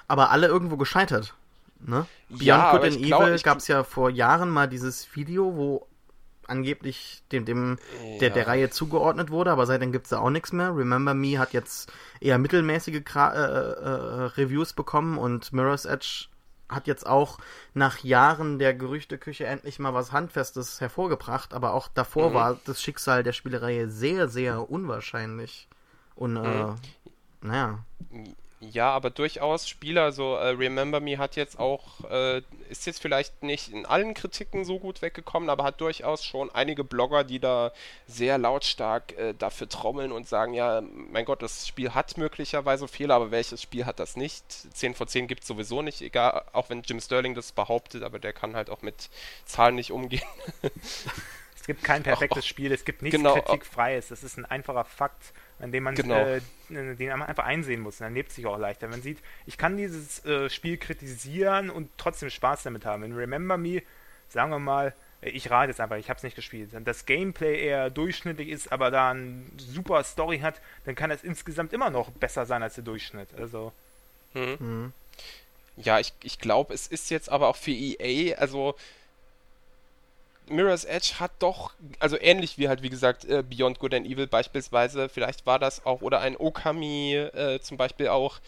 Aber 0.08 0.32
alle 0.32 0.48
irgendwo 0.48 0.78
gescheitert. 0.78 1.34
Ne? 1.80 2.06
Beyond 2.30 2.42
ja, 2.42 2.72
Good 2.72 2.84
and 2.84 2.98
Evil 2.98 3.40
gab 3.40 3.60
es 3.60 3.68
ja 3.68 3.84
vor 3.84 4.10
Jahren 4.10 4.50
mal 4.50 4.68
dieses 4.68 5.16
Video, 5.16 5.56
wo 5.56 5.88
angeblich 6.50 7.24
dem, 7.32 7.46
dem 7.46 7.78
ja. 8.04 8.20
der, 8.20 8.30
der 8.32 8.48
Reihe 8.48 8.70
zugeordnet 8.70 9.30
wurde, 9.30 9.52
aber 9.52 9.66
seitdem 9.66 9.92
gibt 9.92 10.08
es 10.08 10.10
da 10.10 10.20
auch 10.20 10.30
nichts 10.30 10.52
mehr. 10.52 10.76
Remember 10.76 11.14
Me 11.14 11.38
hat 11.38 11.54
jetzt 11.54 11.92
eher 12.20 12.38
mittelmäßige 12.38 13.04
Gra 13.04 13.34
äh, 13.34 13.38
äh, 13.38 14.24
Reviews 14.38 14.74
bekommen 14.74 15.18
und 15.18 15.54
Mirror's 15.54 15.86
Edge 15.86 16.26
hat 16.68 16.86
jetzt 16.86 17.06
auch 17.08 17.40
nach 17.74 18.00
Jahren 18.04 18.60
der 18.60 18.74
Gerüchteküche 18.74 19.46
endlich 19.46 19.80
mal 19.80 19.94
was 19.94 20.12
Handfestes 20.12 20.82
hervorgebracht, 20.82 21.54
aber 21.54 21.74
auch 21.74 21.88
davor 21.88 22.30
mhm. 22.30 22.34
war 22.34 22.60
das 22.66 22.82
Schicksal 22.82 23.24
der 23.24 23.34
Spielereihe 23.34 23.90
sehr, 23.90 24.28
sehr 24.28 24.70
unwahrscheinlich. 24.70 25.68
Und 26.16 26.38
äh, 26.38 26.64
mhm. 26.64 26.76
naja. 27.42 27.80
Ja, 28.62 28.92
aber 28.92 29.10
durchaus 29.10 29.70
Spieler, 29.70 30.12
so 30.12 30.36
äh, 30.36 30.50
Remember 30.50 31.00
Me 31.00 31.18
hat 31.18 31.38
jetzt 31.38 31.58
auch, 31.58 32.04
äh, 32.10 32.42
ist 32.70 32.86
jetzt 32.86 33.02
vielleicht 33.02 33.42
nicht 33.42 33.72
in 33.72 33.86
allen 33.86 34.14
Kritiken 34.14 34.66
so 34.66 34.80
gut 34.80 35.02
weggekommen, 35.02 35.50
aber 35.50 35.64
hat 35.64 35.80
durchaus 35.80 36.26
schon 36.26 36.52
einige 36.54 36.84
Blogger, 36.84 37.24
die 37.24 37.40
da 37.40 37.72
sehr 38.06 38.38
lautstark 38.38 39.18
äh, 39.18 39.34
dafür 39.34 39.70
trommeln 39.70 40.12
und 40.12 40.28
sagen, 40.28 40.54
ja, 40.54 40.82
mein 40.82 41.24
Gott, 41.24 41.42
das 41.42 41.68
Spiel 41.70 41.94
hat 41.94 42.18
möglicherweise 42.18 42.90
Fehler, 42.90 43.16
aber 43.16 43.32
welches 43.32 43.62
Spiel 43.62 43.86
hat 43.86 43.98
das 43.98 44.18
nicht? 44.18 44.44
10 44.50 44.94
von 44.94 45.08
10 45.08 45.28
gibt 45.28 45.44
es 45.44 45.48
sowieso 45.48 45.82
nicht, 45.82 46.02
egal, 46.02 46.44
auch 46.52 46.70
wenn 46.70 46.82
Jim 46.82 47.00
Sterling 47.00 47.36
das 47.36 47.54
behauptet, 47.54 48.04
aber 48.04 48.20
der 48.20 48.34
kann 48.34 48.58
halt 48.58 48.70
auch 48.70 48.82
mit 48.82 49.10
Zahlen 49.46 49.76
nicht 49.76 49.94
umgehen. 49.94 50.28
es 51.56 51.66
gibt 51.66 51.82
kein 51.86 52.04
perfektes 52.04 52.44
auch, 52.44 52.48
Spiel, 52.50 52.74
es 52.74 52.84
gibt 52.84 53.04
nichts 53.04 53.16
genau, 53.16 53.36
kritikfreies, 53.36 54.10
das 54.10 54.26
ist 54.26 54.38
ein 54.38 54.46
einfacher 54.46 54.84
Fakt 54.84 55.32
an 55.60 55.72
dem 55.72 55.84
man 55.84 55.96
genau. 55.96 56.16
äh, 56.16 56.42
den 56.70 57.10
man 57.10 57.24
einfach 57.24 57.46
einsehen 57.46 57.82
muss. 57.82 58.00
Und 58.00 58.06
dann 58.06 58.14
lebt 58.14 58.32
sich 58.32 58.46
auch 58.46 58.58
leichter. 58.58 58.88
Man 58.88 59.02
sieht, 59.02 59.20
ich 59.46 59.58
kann 59.58 59.78
dieses 59.78 60.24
äh, 60.26 60.50
Spiel 60.50 60.78
kritisieren 60.78 61.70
und 61.70 61.90
trotzdem 61.98 62.30
Spaß 62.30 62.64
damit 62.64 62.86
haben. 62.86 63.04
In 63.04 63.16
Remember 63.16 63.58
Me, 63.58 63.82
sagen 64.30 64.52
wir 64.52 64.60
mal, 64.60 64.94
äh, 65.22 65.30
ich 65.30 65.50
rate 65.50 65.70
jetzt 65.70 65.82
einfach, 65.82 65.98
ich 65.98 66.10
habe 66.10 66.18
es 66.18 66.24
nicht 66.24 66.36
gespielt. 66.36 66.70
Wenn 66.72 66.86
das 66.86 67.06
Gameplay 67.06 67.62
eher 67.62 67.90
durchschnittlich 67.90 68.50
ist, 68.50 68.72
aber 68.72 68.92
da 68.92 69.12
eine 69.12 69.44
super 69.58 70.04
Story 70.04 70.40
hat, 70.40 70.62
dann 70.86 70.96
kann 70.96 71.12
es 71.12 71.24
insgesamt 71.24 71.74
immer 71.74 71.90
noch 71.90 72.10
besser 72.12 72.46
sein 72.46 72.64
als 72.64 72.76
der 72.76 72.84
Durchschnitt. 72.84 73.30
Also. 73.38 73.74
Mhm. 74.34 74.58
Mhm. 74.60 74.94
Ja, 75.78 76.00
ich, 76.00 76.14
ich 76.24 76.40
glaube, 76.40 76.74
es 76.74 76.88
ist 76.88 77.10
jetzt 77.10 77.30
aber 77.30 77.48
auch 77.48 77.56
für 77.56 77.72
EA, 77.72 78.36
also 78.38 78.76
Mirror's 80.50 80.86
Edge 80.86 81.14
hat 81.20 81.32
doch, 81.40 81.74
also 82.00 82.18
ähnlich 82.20 82.58
wie 82.58 82.68
halt, 82.68 82.82
wie 82.82 82.90
gesagt, 82.90 83.26
äh, 83.26 83.44
Beyond 83.44 83.80
Good 83.80 83.94
and 83.94 84.06
Evil 84.06 84.28
beispielsweise, 84.28 85.10
vielleicht 85.10 85.46
war 85.46 85.60
das 85.60 85.86
auch, 85.86 86.02
oder 86.02 86.20
ein 86.22 86.38
Okami 86.38 87.16
äh, 87.16 87.60
zum 87.62 87.78
Beispiel 87.78 88.10
auch, 88.10 88.40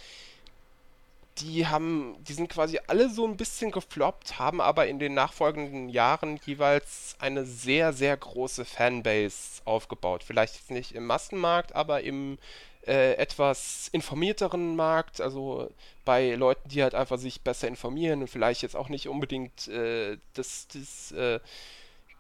die 1.38 1.68
haben, 1.68 2.16
die 2.28 2.34
sind 2.34 2.50
quasi 2.50 2.80
alle 2.88 3.10
so 3.10 3.26
ein 3.26 3.38
bisschen 3.38 3.72
gefloppt, 3.72 4.38
haben 4.38 4.62
aber 4.62 4.88
in 4.88 5.00
den 5.00 5.14
nachfolgenden 5.14 5.90
Jahren 5.90 6.40
jeweils 6.46 7.16
eine 7.20 7.46
sehr, 7.46 7.94
sehr 7.94 8.16
große 8.18 8.66
Fanbase 8.66 9.62
aufgebaut. 9.66 10.24
Vielleicht 10.24 10.56
jetzt 10.56 10.72
nicht 10.72 10.92
im 10.94 11.06
Massenmarkt, 11.06 11.74
aber 11.74 12.02
im 12.02 12.38
äh, 12.86 13.14
etwas 13.14 13.90
informierteren 13.92 14.76
Markt, 14.76 15.22
also 15.22 15.70
bei 16.04 16.34
Leuten, 16.36 16.68
die 16.70 16.84
halt 16.84 16.96
einfach 16.96 17.18
sich 17.18 17.42
besser 17.42 17.68
informieren 17.68 18.22
und 18.22 18.28
vielleicht 18.28 18.64
jetzt 18.64 18.76
auch 18.76 18.90
nicht 18.90 19.08
unbedingt 19.08 19.68
äh, 19.68 20.18
das, 20.34 20.68
das 20.74 21.12
äh, 21.12 21.40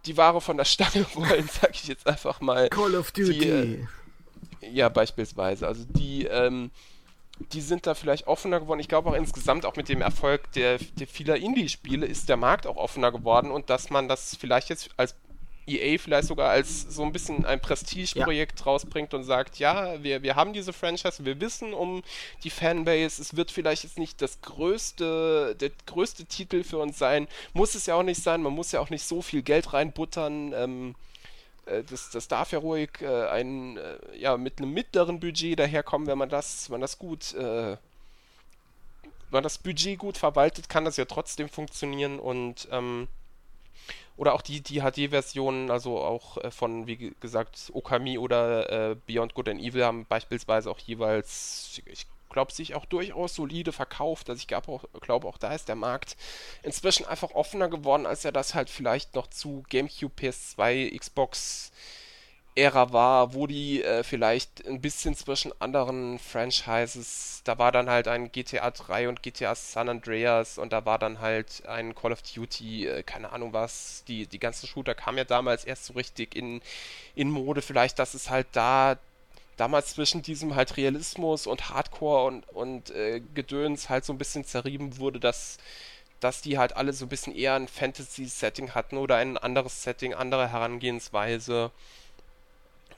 die 0.05 0.17
Ware 0.17 0.41
von 0.41 0.57
der 0.57 0.65
Stange 0.65 1.05
wollen, 1.13 1.49
sag 1.49 1.71
ich 1.75 1.87
jetzt 1.87 2.07
einfach 2.07 2.41
mal. 2.41 2.69
Call 2.69 2.95
of 2.95 3.11
Duty. 3.11 3.39
Die, 3.39 3.47
äh, 3.47 3.87
ja, 4.71 4.89
beispielsweise. 4.89 5.67
Also 5.67 5.85
die, 5.85 6.25
ähm, 6.25 6.71
die 7.53 7.61
sind 7.61 7.87
da 7.87 7.93
vielleicht 7.93 8.27
offener 8.27 8.59
geworden. 8.59 8.79
Ich 8.79 8.87
glaube 8.87 9.09
auch 9.09 9.15
insgesamt, 9.15 9.65
auch 9.65 9.75
mit 9.75 9.89
dem 9.89 10.01
Erfolg 10.01 10.51
der, 10.53 10.77
der 10.77 11.07
vieler 11.07 11.37
Indie-Spiele, 11.37 12.05
ist 12.05 12.29
der 12.29 12.37
Markt 12.37 12.67
auch 12.67 12.77
offener 12.77 13.11
geworden 13.11 13.51
und 13.51 13.69
dass 13.69 13.89
man 13.89 14.07
das 14.07 14.35
vielleicht 14.35 14.69
jetzt 14.69 14.89
als 14.97 15.15
EA 15.67 15.97
vielleicht 15.97 16.27
sogar 16.27 16.49
als 16.49 16.81
so 16.83 17.03
ein 17.03 17.11
bisschen 17.11 17.45
ein 17.45 17.59
Prestigeprojekt 17.61 18.59
ja. 18.59 18.65
rausbringt 18.65 19.13
und 19.13 19.23
sagt, 19.23 19.59
ja, 19.59 20.01
wir, 20.03 20.23
wir 20.23 20.35
haben 20.35 20.53
diese 20.53 20.73
Franchise, 20.73 21.23
wir 21.23 21.39
wissen 21.39 21.73
um 21.73 22.03
die 22.43 22.49
Fanbase, 22.49 23.21
es 23.21 23.35
wird 23.35 23.51
vielleicht 23.51 23.83
jetzt 23.83 23.99
nicht 23.99 24.21
das 24.21 24.41
größte, 24.41 25.55
der 25.59 25.71
größte 25.85 26.25
Titel 26.25 26.63
für 26.63 26.79
uns 26.79 26.97
sein, 26.97 27.27
muss 27.53 27.75
es 27.75 27.85
ja 27.85 27.95
auch 27.95 28.03
nicht 28.03 28.21
sein, 28.21 28.41
man 28.41 28.53
muss 28.53 28.71
ja 28.71 28.79
auch 28.79 28.89
nicht 28.89 29.03
so 29.03 29.21
viel 29.21 29.43
Geld 29.43 29.73
reinbuttern, 29.73 30.53
ähm, 30.53 30.95
äh, 31.65 31.83
das, 31.83 32.09
das 32.09 32.27
darf 32.27 32.51
ja 32.51 32.59
ruhig 32.59 32.89
äh, 33.01 33.27
ein, 33.27 33.77
äh, 33.77 33.97
ja, 34.17 34.37
mit 34.37 34.59
einem 34.59 34.73
mittleren 34.73 35.19
Budget 35.19 35.59
daherkommen, 35.59 36.07
wenn 36.07 36.17
man 36.17 36.29
das, 36.29 36.69
wenn 36.69 36.81
das 36.81 36.97
gut, 36.97 37.33
äh, 37.35 37.77
wenn 39.03 39.37
man 39.37 39.43
das 39.43 39.57
Budget 39.57 39.97
gut 39.97 40.17
verwaltet, 40.17 40.69
kann 40.69 40.85
das 40.85 40.97
ja 40.97 41.05
trotzdem 41.05 41.49
funktionieren 41.49 42.19
und 42.19 42.67
ähm, 42.71 43.07
oder 44.21 44.35
auch 44.35 44.43
die, 44.43 44.61
die 44.61 44.81
HD-Versionen, 44.81 45.71
also 45.71 45.97
auch 45.97 46.37
äh, 46.37 46.51
von, 46.51 46.85
wie 46.85 47.11
gesagt, 47.19 47.71
Okami 47.73 48.19
oder 48.19 48.91
äh, 48.91 48.95
Beyond 49.07 49.33
Good 49.33 49.49
and 49.49 49.59
Evil 49.59 49.83
haben 49.83 50.05
beispielsweise 50.05 50.69
auch 50.69 50.77
jeweils, 50.77 51.81
ich 51.87 52.05
glaube, 52.29 52.53
sich 52.53 52.75
auch 52.75 52.85
durchaus 52.85 53.33
solide 53.33 53.71
verkauft. 53.71 54.29
Also 54.29 54.39
ich 54.39 54.47
glaube 54.47 54.71
auch, 54.71 54.85
glaube 55.01 55.27
auch 55.27 55.39
da 55.39 55.55
ist 55.55 55.69
der 55.69 55.75
Markt 55.75 56.17
inzwischen 56.61 57.07
einfach 57.07 57.31
offener 57.31 57.67
geworden, 57.67 58.05
als 58.05 58.23
er 58.23 58.31
das 58.31 58.53
halt 58.53 58.69
vielleicht 58.69 59.15
noch 59.15 59.25
zu 59.25 59.63
GameCube, 59.69 60.13
PS2, 60.15 60.95
Xbox 60.95 61.71
Ära 62.55 62.91
war, 62.91 63.33
wo 63.33 63.47
die 63.47 63.81
äh, 63.83 64.03
vielleicht 64.03 64.67
ein 64.67 64.81
bisschen 64.81 65.15
zwischen 65.15 65.53
anderen 65.61 66.19
Franchises, 66.19 67.41
da 67.45 67.57
war 67.57 67.71
dann 67.71 67.89
halt 67.89 68.07
ein 68.09 68.31
GTA 68.31 68.71
3 68.71 69.07
und 69.07 69.23
GTA 69.23 69.55
San 69.55 69.87
Andreas 69.89 70.57
und 70.57 70.73
da 70.73 70.85
war 70.85 70.99
dann 70.99 71.19
halt 71.21 71.65
ein 71.67 71.95
Call 71.95 72.11
of 72.11 72.21
Duty, 72.23 72.87
äh, 72.87 73.03
keine 73.03 73.31
Ahnung 73.31 73.53
was, 73.53 74.03
die, 74.07 74.27
die 74.27 74.39
ganzen 74.39 74.67
Shooter 74.67 74.95
kamen 74.95 75.17
ja 75.19 75.23
damals 75.23 75.63
erst 75.65 75.85
so 75.85 75.93
richtig 75.93 76.35
in, 76.35 76.61
in 77.15 77.29
Mode, 77.31 77.61
vielleicht, 77.61 77.99
dass 77.99 78.13
es 78.13 78.29
halt 78.29 78.47
da 78.51 78.97
damals 79.57 79.93
zwischen 79.93 80.21
diesem 80.21 80.55
halt 80.55 80.77
Realismus 80.77 81.47
und 81.47 81.69
Hardcore 81.69 82.25
und, 82.25 82.49
und 82.49 82.89
äh, 82.91 83.21
Gedöns 83.35 83.89
halt 83.89 84.05
so 84.05 84.13
ein 84.13 84.17
bisschen 84.17 84.43
zerrieben 84.45 84.97
wurde, 84.97 85.19
dass 85.19 85.57
dass 86.19 86.41
die 86.41 86.57
halt 86.57 86.75
alle 86.75 86.93
so 86.93 87.05
ein 87.05 87.09
bisschen 87.09 87.35
eher 87.35 87.55
ein 87.55 87.67
Fantasy-Setting 87.67 88.71
hatten 88.75 88.97
oder 88.97 89.17
ein 89.17 89.37
anderes 89.37 89.83
Setting, 89.83 90.13
andere 90.13 90.51
Herangehensweise. 90.51 91.71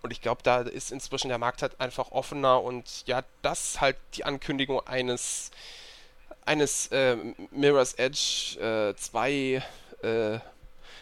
Und 0.04 0.12
ich 0.12 0.22
glaube, 0.22 0.44
da 0.44 0.62
ist 0.62 0.92
inzwischen 0.92 1.30
der 1.30 1.38
Markt 1.38 1.62
halt 1.62 1.80
einfach 1.80 2.12
offener 2.12 2.62
und 2.62 3.08
ja, 3.08 3.24
das 3.42 3.82
halt 3.82 3.96
die 4.16 4.26
Ankündigung 4.26 4.86
eines 4.86 5.50
eines 6.46 6.88
äh, 6.88 7.16
Mirror's 7.52 7.94
Edge 7.94 8.60
äh, 8.60 8.96
2 8.96 9.64
äh, 10.04 10.40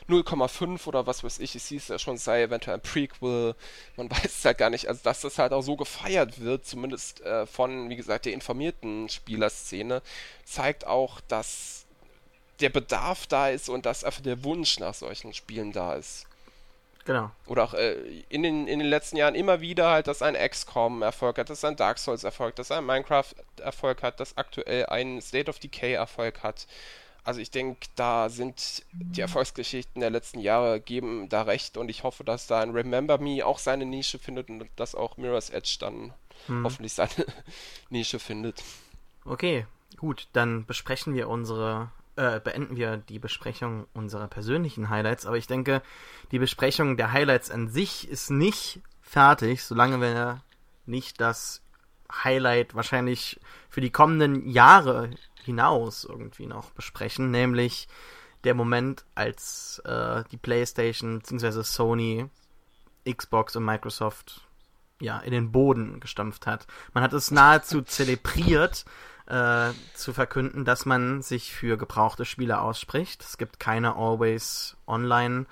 0,5 0.08 0.88
oder 0.88 1.08
was 1.08 1.24
weiß 1.24 1.40
ich, 1.40 1.56
es 1.56 1.68
hieß 1.68 1.88
ja 1.88 2.00
schon, 2.00 2.18
sei 2.18 2.44
eventuell 2.44 2.78
ein 2.78 2.82
Prequel, 2.82 3.56
man 3.96 4.12
weiß 4.12 4.26
es 4.26 4.46
halt 4.46 4.58
gar 4.58 4.70
nicht, 4.70 4.88
also 4.88 5.02
dass 5.04 5.22
das 5.22 5.40
halt 5.40 5.54
auch 5.54 5.62
so 5.62 5.76
gefeiert 5.76 6.40
wird, 6.42 6.66
zumindest 6.66 7.22
äh, 7.22 7.48
von, 7.48 7.90
wie 7.90 7.96
gesagt, 7.96 8.26
der 8.26 8.34
informierten 8.34 9.10
Spielerszene, 9.10 10.02
zeigt 10.46 10.86
auch, 10.86 11.22
dass 11.22 11.86
der 12.60 12.70
Bedarf 12.70 13.26
da 13.28 13.50
ist 13.50 13.70
und 13.70 13.86
dass 13.86 14.04
einfach 14.04 14.22
der 14.22 14.44
Wunsch 14.44 14.80
nach 14.80 14.94
solchen 14.94 15.34
Spielen 15.34 15.72
da 15.72 15.96
ist. 15.96 16.28
Genau. 17.06 17.32
Oder 17.48 17.64
auch 17.64 17.74
äh, 17.74 17.94
in, 18.30 18.44
den, 18.44 18.68
in 18.68 18.80
den 18.80 18.88
letzten 18.88 19.18
Jahren 19.18 19.36
immer 19.36 19.62
wieder 19.62 19.90
halt, 19.90 20.08
dass 20.08 20.22
ein 20.22 20.36
XCOM 20.36 21.02
Erfolg 21.02 21.38
hat, 21.38 21.50
dass 21.50 21.66
ein 21.66 21.76
Dark 21.76 21.98
Souls 21.98 22.24
Erfolg, 22.24 22.56
dass 22.56 22.72
ein 22.72 22.86
Minecraft 22.86 23.34
Erfolg 23.60 24.04
hat, 24.04 24.20
dass 24.20 24.38
aktuell 24.38 24.86
ein 24.86 25.22
State 25.22 25.50
of 25.50 25.60
Decay 25.60 25.94
Erfolg 25.94 26.44
hat. 26.44 26.68
Also 27.24 27.40
ich 27.40 27.52
denke, 27.52 27.88
da 27.96 28.30
sind 28.30 28.84
die 28.92 29.22
Erfolgsgeschichten 29.22 30.00
der 30.00 30.10
letzten 30.10 30.40
Jahre 30.40 30.80
geben 30.80 31.30
da 31.30 31.44
recht 31.44 31.78
und 31.78 31.90
ich 31.90 32.04
hoffe, 32.04 32.24
dass 32.24 32.48
da 32.48 32.62
ein 32.62 32.72
Remember 32.72 33.20
Me 33.20 33.46
auch 33.46 33.60
seine 33.60 33.86
Nische 33.86 34.18
findet 34.18 34.50
und 34.50 34.68
dass 34.76 34.96
auch 34.96 35.18
Mirror's 35.18 35.52
Edge 35.52 35.78
dann 35.80 36.14
hm. 36.48 36.64
hoffentlich 36.64 36.94
seine 36.94 37.12
Nische 37.90 38.18
findet. 38.18 38.64
Okay, 39.24 39.68
gut, 39.98 40.28
dann 40.34 40.66
besprechen 40.66 41.14
wir 41.14 41.30
unsere 41.30 41.92
äh, 42.16 42.40
beenden 42.40 42.76
wir 42.76 42.98
die 42.98 43.20
Besprechung 43.20 43.88
unserer 43.94 44.28
persönlichen 44.28 44.90
Highlights. 44.90 45.26
Aber 45.26 45.38
ich 45.38 45.48
denke, 45.48 45.82
die 46.32 46.40
Besprechung 46.40 46.98
der 46.98 47.12
Highlights 47.12 47.52
an 47.52 47.68
sich 47.68 48.08
ist 48.08 48.30
nicht 48.30 48.82
fertig, 49.02 49.64
solange 49.64 50.00
wir 50.02 50.42
nicht 50.86 51.22
das 51.22 51.62
Highlight 52.24 52.76
wahrscheinlich 52.76 53.40
für 53.70 53.82
die 53.82 53.92
kommenden 53.92 54.48
Jahre 54.48 55.12
hinaus 55.44 56.04
irgendwie 56.04 56.46
noch 56.46 56.72
besprechen, 56.72 57.32
nämlich 57.32 57.88
der 58.44 58.54
Moment, 58.54 59.06
als 59.16 59.82
äh, 59.86 60.24
die 60.32 60.38
PlayStation 60.38 61.20
bzw. 61.20 61.64
Sony, 61.64 62.30
Xbox 63.10 63.56
und 63.56 63.66
Microsoft 63.66 64.48
ja 65.00 65.20
in 65.20 65.32
den 65.32 65.52
Boden 65.52 66.00
gestampft 66.00 66.48
hat. 66.48 66.68
Man 66.94 67.04
hat 67.04 67.14
es 67.14 67.32
nahezu 67.32 67.82
zelebriert, 67.82 68.86
äh, 69.28 69.72
zu 69.94 70.14
verkünden, 70.14 70.66
dass 70.66 70.86
man 70.86 71.22
sich 71.22 71.54
für 71.54 71.78
gebrauchte 71.78 72.26
Spiele 72.26 72.60
ausspricht. 72.62 73.24
Es 73.24 73.38
gibt 73.38 73.60
keine 73.60 73.96
Always 73.96 74.78
Online 74.88 75.46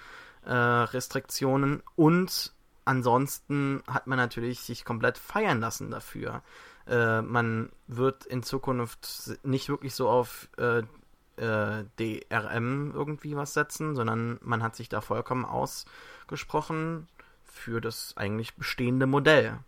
äh, 0.46 0.54
Restriktionen 0.54 1.84
und 1.96 2.54
ansonsten 2.86 3.84
hat 3.88 4.08
man 4.08 4.18
natürlich 4.18 4.62
sich 4.62 4.84
komplett 4.84 5.18
feiern 5.18 5.60
lassen 5.60 5.92
dafür. 5.92 6.42
Äh, 6.88 7.22
man 7.22 7.70
wird 7.88 8.26
in 8.26 8.44
Zukunft 8.44 9.40
nicht 9.44 9.70
wirklich 9.70 9.94
so 9.94 10.10
auf 10.10 10.50
äh, 10.58 10.82
äh, 11.38 11.86
DRM 12.00 12.92
irgendwie 12.94 13.36
was 13.36 13.54
setzen, 13.54 13.96
sondern 13.96 14.40
man 14.42 14.64
hat 14.64 14.76
sich 14.76 14.90
da 14.90 15.02
vollkommen 15.02 15.46
ausgesprochen 15.46 17.08
für 17.46 17.80
das 17.82 18.14
eigentlich 18.18 18.56
bestehende 18.56 19.08
Modell. 19.08 19.60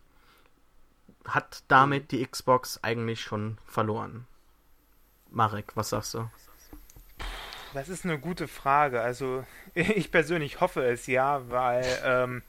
Hat 1.26 1.64
damit 1.68 2.12
die 2.12 2.26
Xbox 2.26 2.80
eigentlich 2.84 3.22
schon 3.22 3.58
verloren? 3.66 4.26
Marek, 5.30 5.76
was 5.76 5.90
sagst 5.90 6.14
du? 6.14 6.30
Das 7.74 7.88
ist 7.90 8.04
eine 8.06 8.20
gute 8.20 8.48
Frage. 8.48 9.02
Also 9.02 9.44
ich 9.74 10.12
persönlich 10.12 10.60
hoffe 10.62 10.84
es 10.84 11.08
ja, 11.08 11.50
weil 11.50 11.86
ähm, 12.04 12.42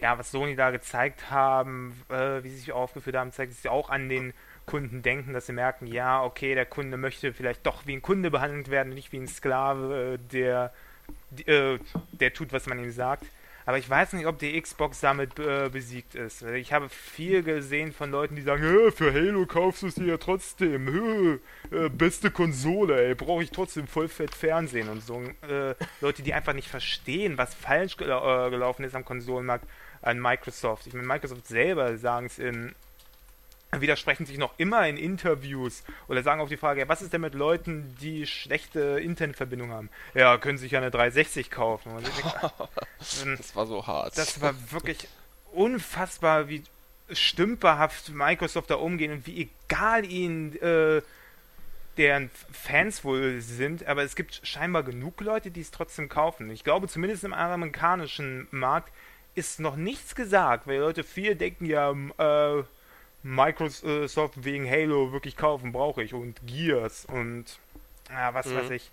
ja, 0.00 0.18
was 0.18 0.30
Sony 0.30 0.56
da 0.56 0.70
gezeigt 0.70 1.30
haben, 1.30 2.00
äh, 2.08 2.42
wie 2.42 2.50
sie 2.50 2.58
sich 2.58 2.72
aufgeführt 2.72 3.16
haben, 3.16 3.32
zeigt 3.32 3.52
es 3.52 3.62
ja 3.62 3.70
auch 3.70 3.90
an 3.90 4.08
den 4.08 4.32
Kunden 4.66 5.02
denken, 5.02 5.32
dass 5.32 5.46
sie 5.46 5.52
merken, 5.52 5.86
ja, 5.86 6.22
okay, 6.22 6.54
der 6.54 6.66
Kunde 6.66 6.96
möchte 6.96 7.32
vielleicht 7.32 7.66
doch 7.66 7.86
wie 7.86 7.94
ein 7.94 8.02
Kunde 8.02 8.30
behandelt 8.30 8.70
werden, 8.70 8.92
nicht 8.92 9.12
wie 9.12 9.18
ein 9.18 9.26
Sklave, 9.26 10.14
äh, 10.14 10.18
der, 10.32 10.72
äh, 11.46 11.78
der 12.12 12.32
tut, 12.32 12.52
was 12.52 12.66
man 12.66 12.78
ihm 12.78 12.92
sagt. 12.92 13.24
Aber 13.68 13.76
ich 13.76 13.90
weiß 13.90 14.14
nicht, 14.14 14.24
ob 14.24 14.38
die 14.38 14.58
Xbox 14.58 15.00
damit 15.00 15.38
äh, 15.38 15.68
besiegt 15.70 16.14
ist. 16.14 16.40
Ich 16.40 16.72
habe 16.72 16.88
viel 16.88 17.42
gesehen 17.42 17.92
von 17.92 18.10
Leuten, 18.10 18.34
die 18.34 18.40
sagen, 18.40 18.62
für 18.92 19.12
Halo 19.12 19.44
kaufst 19.44 19.82
du 19.82 19.88
es 19.88 19.96
dir 19.96 20.06
ja 20.06 20.16
trotzdem. 20.16 21.38
Äh, 21.70 21.90
beste 21.90 22.30
Konsole, 22.30 23.08
ey, 23.08 23.14
brauche 23.14 23.42
ich 23.42 23.50
trotzdem 23.50 23.86
vollfett 23.86 24.34
Fernsehen 24.34 24.88
und 24.88 25.02
so. 25.02 25.20
Äh, 25.46 25.74
Leute, 26.00 26.22
die 26.22 26.32
einfach 26.32 26.54
nicht 26.54 26.68
verstehen, 26.68 27.36
was 27.36 27.54
falsch 27.54 27.98
gel 27.98 28.08
äh, 28.08 28.48
gelaufen 28.48 28.84
ist 28.84 28.94
am 28.94 29.04
Konsolenmarkt 29.04 29.68
an 30.00 30.18
Microsoft. 30.18 30.86
Ich 30.86 30.94
meine, 30.94 31.06
Microsoft 31.06 31.46
selber 31.46 31.98
sagen 31.98 32.24
es 32.24 32.38
in 32.38 32.74
widersprechen 33.76 34.26
sich 34.26 34.38
noch 34.38 34.54
immer 34.58 34.88
in 34.88 34.96
Interviews 34.96 35.84
oder 36.08 36.22
sagen 36.22 36.40
auf 36.40 36.48
die 36.48 36.56
Frage, 36.56 36.80
ja, 36.80 36.88
was 36.88 37.02
ist 37.02 37.12
denn 37.12 37.20
mit 37.20 37.34
Leuten, 37.34 37.94
die 38.00 38.26
schlechte 38.26 38.80
Internetverbindung 39.00 39.70
haben? 39.70 39.90
Ja, 40.14 40.38
können 40.38 40.58
sich 40.58 40.72
ja 40.72 40.78
eine 40.78 40.90
360 40.90 41.50
kaufen. 41.50 41.92
das 43.36 43.54
war 43.54 43.66
so 43.66 43.86
hart. 43.86 44.16
Das 44.16 44.40
war 44.40 44.54
wirklich 44.72 45.08
unfassbar, 45.52 46.48
wie 46.48 46.62
stümperhaft 47.10 48.10
Microsoft 48.10 48.70
da 48.70 48.76
umgehen 48.76 49.12
und 49.12 49.26
wie 49.26 49.48
egal 49.66 50.04
ihnen 50.04 50.56
äh, 50.60 51.02
deren 51.96 52.30
Fans 52.52 53.04
wohl 53.04 53.40
sind, 53.40 53.86
aber 53.86 54.02
es 54.02 54.14
gibt 54.14 54.40
scheinbar 54.44 54.82
genug 54.82 55.20
Leute, 55.20 55.50
die 55.50 55.60
es 55.60 55.70
trotzdem 55.70 56.08
kaufen. 56.08 56.50
Ich 56.50 56.64
glaube, 56.64 56.86
zumindest 56.86 57.24
im 57.24 57.32
amerikanischen 57.32 58.46
Markt 58.50 58.92
ist 59.34 59.60
noch 59.60 59.76
nichts 59.76 60.14
gesagt, 60.14 60.66
weil 60.66 60.78
Leute 60.78 61.04
viel 61.04 61.34
denken 61.34 61.66
ja, 61.66 61.90
äh, 61.90 62.62
Microsoft 63.22 64.44
wegen 64.44 64.68
Halo 64.68 65.12
wirklich 65.12 65.36
kaufen 65.36 65.72
brauche 65.72 66.02
ich 66.02 66.14
und 66.14 66.40
Gears 66.46 67.04
und 67.04 67.44
ja, 68.10 68.32
was 68.34 68.46
mhm. 68.46 68.56
weiß 68.56 68.70
ich. 68.70 68.90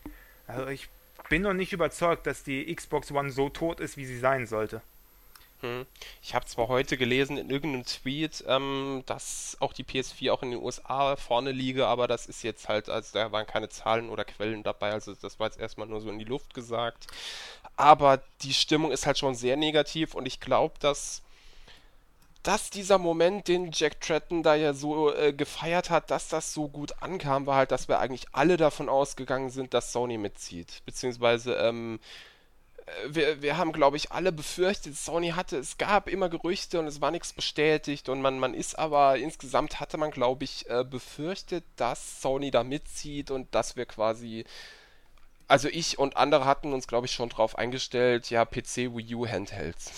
Also 0.48 0.68
ich 0.68 0.90
bin 1.30 1.42
noch 1.42 1.54
nicht 1.54 1.74
überzeugt, 1.74 2.28
dass 2.28 2.44
die 2.44 2.74
Xbox 2.74 3.12
One 3.12 3.32
so 3.32 3.50
tot 3.50 3.80
ist, 3.80 3.98
wie 3.98 4.06
sie 4.06 4.20
sein 4.20 4.46
sollte. 4.48 4.82
Hm. 5.62 5.86
Ich 6.22 6.36
habe 6.36 6.46
zwar 6.46 6.68
heute 6.68 6.98
gelesen 6.98 7.38
in 7.38 7.50
irgendeinem 7.50 7.86
Tweet, 7.86 8.44
ähm, 8.48 9.04
dass 9.06 9.58
auch 9.62 9.74
die 9.74 9.86
PS4 9.86 10.32
auch 10.32 10.44
in 10.44 10.52
den 10.52 10.62
USA 10.62 11.16
vorne 11.16 11.52
liege, 11.52 11.88
aber 11.88 12.08
das 12.08 12.26
ist 12.26 12.44
jetzt 12.44 12.68
halt, 12.68 12.90
also 12.90 13.18
da 13.18 13.32
waren 13.32 13.48
keine 13.48 13.70
Zahlen 13.70 14.10
oder 14.10 14.26
Quellen 14.26 14.64
dabei, 14.64 14.92
also 14.92 15.16
das 15.16 15.40
war 15.40 15.48
jetzt 15.48 15.60
erstmal 15.60 15.88
nur 15.88 16.02
so 16.02 16.10
in 16.10 16.20
die 16.20 16.26
Luft 16.26 16.54
gesagt. 16.54 17.08
Aber 17.78 18.22
die 18.42 18.54
Stimmung 18.54 18.92
ist 18.92 19.06
halt 19.06 19.18
schon 19.18 19.36
sehr 19.36 19.58
negativ 19.58 20.14
und 20.14 20.26
ich 20.26 20.40
glaube, 20.40 20.76
dass 20.80 21.22
dass 22.46 22.70
dieser 22.70 23.00
Moment, 23.00 23.48
den 23.48 23.72
Jack 23.74 24.00
Tretton 24.02 24.44
da 24.44 24.54
ja 24.54 24.74
so 24.74 25.12
äh, 25.12 25.34
gefeiert 25.34 25.90
hat, 25.90 26.12
dass 26.12 26.28
das 26.28 26.54
so 26.54 26.70
gut 26.70 27.02
ankam, 27.02 27.48
war 27.48 27.58
halt, 27.58 27.72
dass 27.72 27.88
wir 27.88 28.00
eigentlich 28.00 28.28
alle 28.34 28.56
davon 28.56 28.88
ausgegangen 28.88 29.50
sind, 29.50 29.74
dass 29.74 29.92
Sony 29.92 30.20
mitzieht. 30.20 30.84
Beziehungsweise, 30.86 31.56
ähm, 31.56 32.00
äh, 32.86 32.92
wir, 33.10 33.42
wir 33.42 33.58
haben, 33.58 33.72
glaube 33.72 33.98
ich, 33.98 34.12
alle 34.12 34.32
befürchtet, 34.32 34.96
Sony 34.96 35.32
hatte, 35.32 35.58
es 35.58 35.80
gab 35.80 36.08
immer 36.08 36.30
Gerüchte 36.30 36.80
und 36.80 36.86
es 36.86 37.02
war 37.02 37.10
nichts 37.10 37.34
bestätigt 37.34 38.10
und 38.10 38.22
man, 38.22 38.38
man 38.38 38.54
ist 38.54 38.78
aber, 38.78 39.18
insgesamt 39.18 39.80
hatte 39.80 39.98
man, 39.98 40.12
glaube 40.12 40.44
ich, 40.44 40.70
äh, 40.70 40.84
befürchtet, 40.84 41.64
dass 41.78 42.22
Sony 42.22 42.52
da 42.52 42.64
mitzieht 42.64 43.32
und 43.32 43.54
dass 43.56 43.76
wir 43.76 43.88
quasi 43.88 44.46
also 45.48 45.68
ich 45.68 46.00
und 46.00 46.18
andere 46.18 46.46
hatten 46.46 46.74
uns, 46.74 46.88
glaube 46.88 47.06
ich, 47.06 47.14
schon 47.14 47.30
drauf 47.30 47.58
eingestellt, 47.58 48.30
ja, 48.30 48.46
PC, 48.46 48.96
Wii 48.96 49.16
U, 49.16 49.28
Handhelds. 49.28 49.92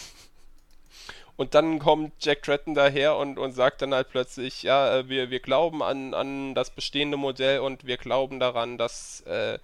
Und 1.38 1.54
dann 1.54 1.78
kommt 1.78 2.14
Jack 2.20 2.42
Tretton 2.42 2.74
daher 2.74 3.16
und, 3.16 3.38
und 3.38 3.52
sagt 3.54 3.84
dann 3.84 3.94
halt 3.94 4.10
plötzlich, 4.10 4.64
ja, 4.64 4.98
äh, 4.98 5.10
wir, 5.10 5.30
wir 5.30 5.40
glauben 5.40 5.84
an, 5.84 6.16
an 6.16 6.56
das 6.56 6.72
bestehende 6.72 7.16
Modell 7.16 7.60
und 7.60 7.86
wir 7.86 7.98
glauben 7.98 8.40
daran, 8.40 8.80
dass, 8.80 9.22
äh, 9.22 9.60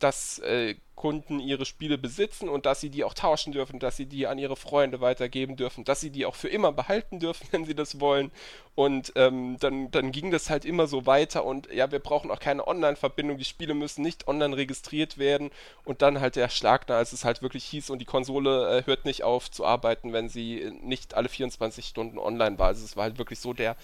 dass 0.00 0.40
äh, 0.40 0.74
Kunden 1.02 1.40
ihre 1.40 1.64
Spiele 1.64 1.98
besitzen 1.98 2.48
und 2.48 2.64
dass 2.64 2.80
sie 2.80 2.88
die 2.88 3.02
auch 3.02 3.12
tauschen 3.12 3.52
dürfen, 3.52 3.80
dass 3.80 3.96
sie 3.96 4.06
die 4.06 4.28
an 4.28 4.38
ihre 4.38 4.54
Freunde 4.54 5.00
weitergeben 5.00 5.56
dürfen, 5.56 5.82
dass 5.82 6.00
sie 6.00 6.10
die 6.10 6.26
auch 6.26 6.36
für 6.36 6.46
immer 6.46 6.70
behalten 6.70 7.18
dürfen, 7.18 7.44
wenn 7.50 7.64
sie 7.64 7.74
das 7.74 7.98
wollen. 7.98 8.30
Und 8.76 9.12
ähm, 9.16 9.56
dann, 9.58 9.90
dann 9.90 10.12
ging 10.12 10.30
das 10.30 10.48
halt 10.48 10.64
immer 10.64 10.86
so 10.86 11.04
weiter 11.04 11.44
und 11.44 11.68
ja, 11.72 11.90
wir 11.90 11.98
brauchen 11.98 12.30
auch 12.30 12.38
keine 12.38 12.68
Online-Verbindung, 12.68 13.36
die 13.36 13.44
Spiele 13.44 13.74
müssen 13.74 14.02
nicht 14.02 14.28
online 14.28 14.56
registriert 14.56 15.18
werden. 15.18 15.50
Und 15.84 16.02
dann 16.02 16.20
halt 16.20 16.36
der 16.36 16.48
Schlag 16.48 16.86
da, 16.86 16.98
als 16.98 17.12
es 17.12 17.24
halt 17.24 17.42
wirklich 17.42 17.64
hieß 17.64 17.90
und 17.90 17.98
die 17.98 18.04
Konsole 18.04 18.78
äh, 18.78 18.86
hört 18.86 19.04
nicht 19.04 19.24
auf 19.24 19.50
zu 19.50 19.66
arbeiten, 19.66 20.12
wenn 20.12 20.28
sie 20.28 20.70
nicht 20.82 21.14
alle 21.14 21.28
24 21.28 21.84
Stunden 21.84 22.16
online 22.16 22.60
war. 22.60 22.68
Also 22.68 22.84
es 22.84 22.96
war 22.96 23.02
halt 23.02 23.18
wirklich 23.18 23.40
so 23.40 23.52
der. 23.52 23.74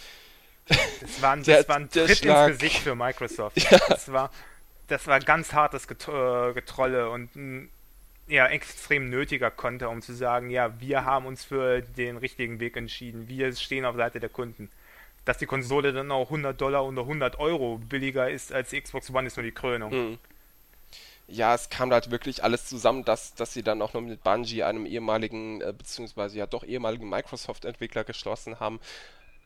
Das 0.68 1.20
war 1.20 1.32
ein, 1.32 1.42
das 1.42 1.68
war 1.68 1.76
ein 1.76 1.90
Tritt 1.90 2.22
ins 2.22 2.46
Gesicht 2.46 2.78
für 2.78 2.94
Microsoft. 2.94 3.56
Ja. 3.70 3.80
Das 3.88 4.12
war 4.12 4.30
das 4.88 5.06
war 5.06 5.20
ganz 5.20 5.52
hartes 5.52 5.84
äh, 5.84 6.52
Getrolle 6.54 7.10
und 7.10 7.36
ein 7.36 7.70
ja, 8.26 8.46
extrem 8.46 9.08
nötiger 9.08 9.50
Konter, 9.50 9.90
um 9.90 10.02
zu 10.02 10.12
sagen, 10.12 10.50
ja, 10.50 10.80
wir 10.80 11.04
haben 11.04 11.26
uns 11.26 11.44
für 11.44 11.80
den 11.80 12.16
richtigen 12.16 12.60
Weg 12.60 12.76
entschieden. 12.76 13.28
Wir 13.28 13.54
stehen 13.54 13.84
auf 13.84 13.96
Seite 13.96 14.20
der 14.20 14.28
Kunden. 14.28 14.70
Dass 15.24 15.38
die 15.38 15.46
Konsole 15.46 15.92
dann 15.92 16.10
auch 16.10 16.26
100 16.26 16.58
Dollar 16.58 16.86
oder 16.86 17.02
100 17.02 17.38
Euro 17.38 17.78
billiger 17.78 18.30
ist 18.30 18.52
als 18.52 18.70
die 18.70 18.80
Xbox 18.80 19.10
One, 19.10 19.26
ist 19.26 19.36
nur 19.36 19.44
die 19.44 19.52
Krönung. 19.52 19.92
Mhm. 19.92 20.18
Ja, 21.26 21.54
es 21.54 21.68
kam 21.68 21.92
halt 21.92 22.10
wirklich 22.10 22.42
alles 22.42 22.66
zusammen, 22.66 23.04
dass, 23.04 23.34
dass 23.34 23.52
sie 23.52 23.62
dann 23.62 23.82
auch 23.82 23.92
noch 23.92 24.00
mit 24.00 24.22
Bungie, 24.22 24.62
einem 24.62 24.86
ehemaligen, 24.86 25.60
äh, 25.60 25.74
beziehungsweise 25.76 26.38
ja 26.38 26.46
doch 26.46 26.64
ehemaligen 26.64 27.08
Microsoft-Entwickler 27.08 28.04
geschlossen 28.04 28.60
haben, 28.60 28.80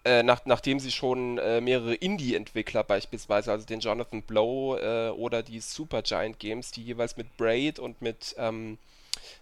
äh, 0.04 0.22
nach, 0.22 0.44
nachdem 0.46 0.80
sie 0.80 0.90
schon 0.90 1.38
äh, 1.38 1.60
mehrere 1.60 1.94
Indie-Entwickler 1.94 2.82
beispielsweise, 2.82 3.52
also 3.52 3.66
den 3.66 3.80
Jonathan 3.80 4.22
Blow 4.22 4.76
äh, 4.76 5.10
oder 5.10 5.42
die 5.42 5.60
Supergiant 5.60 6.38
Games, 6.38 6.72
die 6.72 6.82
jeweils 6.82 7.16
mit 7.16 7.36
Braid 7.36 7.78
und 7.78 8.02
mit 8.02 8.34
ähm, 8.38 8.78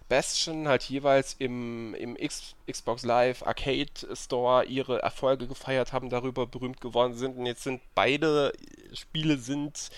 Bastion 0.09 0.67
halt 0.67 0.83
jeweils 0.83 1.35
im, 1.39 1.95
im 1.95 2.15
X, 2.15 2.53
Xbox 2.69 3.03
Live 3.03 3.43
Arcade 3.43 3.89
Store 4.13 4.65
ihre 4.65 5.01
Erfolge 5.01 5.47
gefeiert 5.47 5.93
haben, 5.93 6.09
darüber 6.09 6.45
berühmt 6.45 6.81
geworden 6.81 7.15
sind. 7.15 7.37
Und 7.37 7.45
jetzt 7.45 7.63
sind 7.63 7.81
beide 7.95 8.53
Spiele 8.93 9.37
sind 9.37 9.89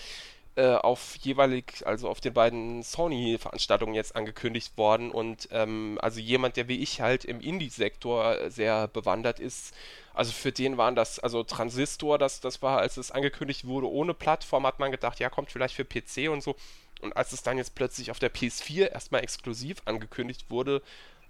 äh, 0.56 0.74
auf 0.74 1.16
jeweilig, 1.16 1.82
also 1.84 2.08
auf 2.08 2.20
den 2.20 2.32
beiden 2.32 2.82
Sony-Veranstaltungen 2.82 3.94
jetzt 3.94 4.14
angekündigt 4.14 4.76
worden 4.78 5.10
und 5.10 5.48
ähm, 5.50 5.98
also 6.00 6.20
jemand, 6.20 6.56
der 6.56 6.68
wie 6.68 6.78
ich 6.78 7.00
halt 7.00 7.24
im 7.24 7.40
Indie-Sektor 7.40 8.50
sehr 8.50 8.88
bewandert 8.88 9.40
ist, 9.40 9.74
also 10.14 10.30
für 10.30 10.52
den 10.52 10.76
waren 10.76 10.94
das, 10.94 11.18
also 11.18 11.42
Transistor, 11.42 12.18
das, 12.18 12.40
das 12.40 12.62
war, 12.62 12.78
als 12.78 12.96
es 12.96 13.10
angekündigt 13.10 13.66
wurde, 13.66 13.90
ohne 13.90 14.14
Plattform, 14.14 14.64
hat 14.64 14.78
man 14.78 14.92
gedacht, 14.92 15.18
ja, 15.18 15.28
kommt 15.28 15.50
vielleicht 15.50 15.74
für 15.74 15.84
PC 15.84 16.30
und 16.30 16.42
so. 16.42 16.54
Und 17.02 17.16
als 17.16 17.32
es 17.32 17.42
dann 17.42 17.58
jetzt 17.58 17.74
plötzlich 17.74 18.12
auf 18.12 18.20
der 18.20 18.32
PS4 18.32 18.92
erstmal 18.92 19.22
exklusiv 19.22 19.78
angekündigt 19.84 20.46
wurde, 20.50 20.82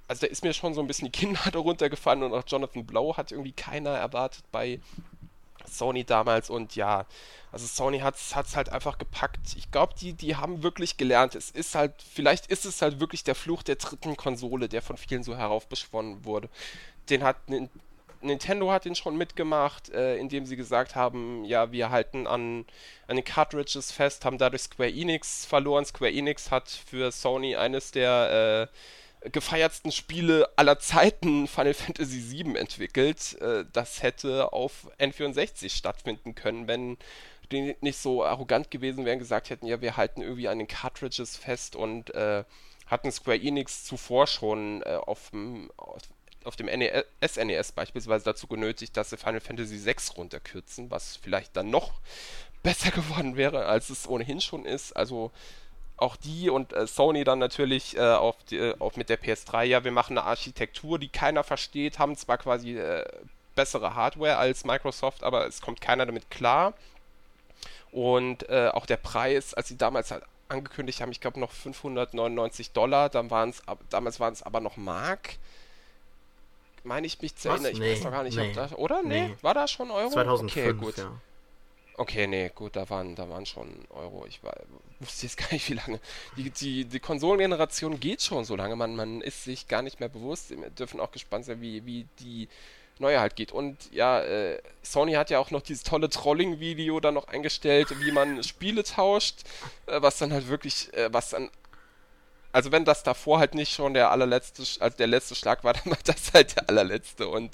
also 0.06 0.26
da 0.26 0.26
ist 0.26 0.44
mir 0.44 0.52
schon 0.52 0.74
so 0.74 0.82
ein 0.82 0.86
bisschen 0.86 1.10
die 1.10 1.18
Kinnlade 1.18 1.58
runtergefallen 1.58 2.22
und 2.22 2.34
auch 2.34 2.44
Jonathan 2.46 2.84
Blow 2.84 3.16
hat 3.16 3.32
irgendwie 3.32 3.52
keiner 3.52 3.90
erwartet 3.90 4.44
bei 4.52 4.80
Sony 5.68 6.04
damals 6.04 6.50
und 6.50 6.76
ja, 6.76 7.06
also 7.52 7.66
Sony 7.66 8.00
hat 8.00 8.16
es 8.16 8.34
halt 8.34 8.68
einfach 8.70 8.98
gepackt. 8.98 9.54
Ich 9.56 9.70
glaube, 9.70 9.94
die, 10.00 10.12
die 10.12 10.36
haben 10.36 10.62
wirklich 10.62 10.96
gelernt. 10.96 11.34
Es 11.34 11.50
ist 11.50 11.74
halt, 11.74 11.94
vielleicht 12.02 12.48
ist 12.48 12.64
es 12.64 12.82
halt 12.82 12.98
wirklich 12.98 13.22
der 13.22 13.36
Fluch 13.36 13.62
der 13.62 13.76
dritten 13.76 14.16
Konsole, 14.16 14.68
der 14.68 14.82
von 14.82 14.96
vielen 14.96 15.22
so 15.22 15.36
heraufbeschwonnen 15.36 16.24
wurde. 16.24 16.48
Den 17.10 17.22
hat 17.22 17.36
Nintendo 18.24 18.72
hat 18.72 18.86
den 18.86 18.94
schon 18.94 19.16
mitgemacht, 19.16 19.90
äh, 19.90 20.16
indem 20.16 20.46
sie 20.46 20.56
gesagt 20.56 20.96
haben, 20.96 21.44
ja, 21.44 21.70
wir 21.72 21.90
halten 21.90 22.26
an, 22.26 22.64
an 23.06 23.16
den 23.16 23.24
Cartridges 23.24 23.92
fest, 23.92 24.24
haben 24.24 24.38
dadurch 24.38 24.62
Square 24.62 24.90
Enix 24.90 25.44
verloren. 25.44 25.84
Square 25.84 26.12
Enix 26.12 26.50
hat 26.50 26.68
für 26.68 27.12
Sony 27.12 27.54
eines 27.54 27.90
der 27.90 28.70
äh, 28.72 28.76
gefeiertsten 29.32 29.92
Spiele 29.92 30.48
aller 30.56 30.78
Zeiten, 30.78 31.46
Final 31.46 31.74
Fantasy 31.74 32.30
VII, 32.30 32.56
entwickelt. 32.56 33.40
Äh, 33.40 33.64
das 33.72 34.02
hätte 34.02 34.52
auf 34.52 34.88
N64 34.98 35.70
stattfinden 35.70 36.34
können, 36.34 36.68
wenn 36.68 36.96
die 37.52 37.76
nicht 37.80 37.98
so 37.98 38.24
arrogant 38.24 38.70
gewesen 38.70 39.04
wären, 39.04 39.18
gesagt 39.18 39.50
hätten, 39.50 39.66
ja, 39.66 39.80
wir 39.80 39.96
halten 39.96 40.22
irgendwie 40.22 40.48
an 40.48 40.58
den 40.58 40.68
Cartridges 40.68 41.36
fest 41.36 41.76
und 41.76 42.14
äh, 42.14 42.44
hatten 42.86 43.12
Square 43.12 43.40
Enix 43.40 43.84
zuvor 43.84 44.26
schon 44.26 44.82
äh, 44.82 44.96
auf, 44.96 45.30
auf 45.76 46.02
auf 46.44 46.56
dem 46.56 46.68
SNES 46.68 47.36
e 47.38 47.62
beispielsweise 47.74 48.24
dazu 48.24 48.46
genötigt, 48.46 48.96
dass 48.96 49.10
sie 49.10 49.16
Final 49.16 49.40
Fantasy 49.40 49.84
VI 49.84 49.94
runterkürzen, 50.16 50.90
was 50.90 51.16
vielleicht 51.16 51.56
dann 51.56 51.70
noch 51.70 51.92
besser 52.62 52.90
geworden 52.90 53.36
wäre, 53.36 53.66
als 53.66 53.90
es 53.90 54.06
ohnehin 54.06 54.40
schon 54.40 54.64
ist. 54.64 54.92
Also 54.92 55.32
auch 55.96 56.16
die 56.16 56.50
und 56.50 56.72
äh, 56.72 56.86
Sony 56.86 57.24
dann 57.24 57.38
natürlich 57.38 57.96
äh, 57.96 58.00
auf, 58.00 58.36
die, 58.50 58.58
äh, 58.58 58.74
auf 58.78 58.96
mit 58.96 59.08
der 59.08 59.20
PS3, 59.20 59.64
ja, 59.64 59.84
wir 59.84 59.92
machen 59.92 60.18
eine 60.18 60.26
Architektur, 60.26 60.98
die 60.98 61.08
keiner 61.08 61.44
versteht, 61.44 61.98
haben 61.98 62.16
zwar 62.16 62.38
quasi 62.38 62.76
äh, 62.76 63.04
bessere 63.54 63.94
Hardware 63.94 64.36
als 64.36 64.64
Microsoft, 64.64 65.22
aber 65.22 65.46
es 65.46 65.60
kommt 65.60 65.80
keiner 65.80 66.06
damit 66.06 66.30
klar. 66.30 66.74
Und 67.92 68.48
äh, 68.48 68.70
auch 68.72 68.86
der 68.86 68.96
Preis, 68.96 69.54
als 69.54 69.68
sie 69.68 69.76
damals 69.76 70.10
halt 70.10 70.24
angekündigt 70.48 71.00
haben, 71.00 71.12
ich 71.12 71.20
glaube 71.20 71.38
noch 71.38 71.52
599 71.52 72.72
Dollar, 72.72 73.08
dann 73.08 73.30
waren's, 73.30 73.62
damals 73.88 74.18
waren 74.18 74.32
es 74.32 74.42
aber 74.42 74.60
noch 74.60 74.76
Mark 74.76 75.36
meine 76.84 77.06
ich 77.06 77.20
mich 77.20 77.34
zu 77.34 77.48
erinnern. 77.48 77.72
Ich 77.72 77.78
nee, 77.78 77.92
weiß 77.92 78.04
noch 78.04 78.10
gar 78.10 78.22
nicht, 78.22 78.36
nee, 78.36 78.52
da, 78.52 78.68
oder? 78.76 79.02
Nee. 79.02 79.28
nee. 79.28 79.36
War 79.42 79.54
da 79.54 79.66
schon 79.66 79.90
Euro? 79.90 80.10
2005, 80.10 80.66
okay, 80.66 80.78
gut. 80.78 80.98
Ja. 80.98 81.12
Okay, 81.96 82.26
nee, 82.26 82.50
gut, 82.52 82.74
da 82.74 82.90
waren, 82.90 83.14
da 83.14 83.28
waren 83.28 83.46
schon 83.46 83.68
Euro. 83.90 84.26
Ich 84.26 84.42
war, 84.42 84.54
wusste 84.98 85.26
jetzt 85.26 85.36
gar 85.38 85.52
nicht, 85.52 85.68
wie 85.70 85.74
lange. 85.74 86.00
Die, 86.36 86.50
die, 86.50 86.84
die 86.84 87.00
Konsolengeneration 87.00 88.00
geht 88.00 88.22
schon 88.22 88.44
so 88.44 88.56
lange. 88.56 88.74
Man, 88.74 88.96
man 88.96 89.20
ist 89.20 89.44
sich 89.44 89.68
gar 89.68 89.82
nicht 89.82 90.00
mehr 90.00 90.08
bewusst. 90.08 90.50
Wir 90.50 90.70
dürfen 90.70 90.98
auch 91.00 91.12
gespannt 91.12 91.44
sein, 91.44 91.60
wie, 91.60 91.86
wie 91.86 92.06
die 92.18 92.48
neue 92.98 93.20
halt 93.20 93.36
geht. 93.36 93.52
Und 93.52 93.92
ja, 93.92 94.20
äh, 94.20 94.60
Sony 94.82 95.12
hat 95.12 95.30
ja 95.30 95.38
auch 95.38 95.50
noch 95.50 95.62
dieses 95.62 95.84
tolle 95.84 96.08
Trolling-Video 96.08 96.98
da 97.00 97.12
noch 97.12 97.28
eingestellt, 97.28 97.88
wie 98.00 98.12
man 98.12 98.42
Spiele 98.44 98.82
tauscht, 98.82 99.42
äh, 99.86 100.02
was 100.02 100.18
dann 100.18 100.32
halt 100.32 100.48
wirklich, 100.48 100.92
äh, 100.94 101.12
was 101.12 101.30
dann 101.30 101.50
also 102.52 102.70
wenn 102.70 102.84
das 102.84 103.02
davor 103.02 103.40
halt 103.40 103.54
nicht 103.56 103.72
schon 103.72 103.94
der 103.94 104.12
allerletzte, 104.12 104.62
also 104.80 104.96
der 104.96 105.08
letzte 105.08 105.34
Schlag 105.34 105.64
war, 105.64 105.72
dann 105.74 105.86
war 105.86 105.98
das 106.04 106.32
halt 106.32 106.56
der 106.56 106.68
allerletzte. 106.68 107.26
Und 107.28 107.52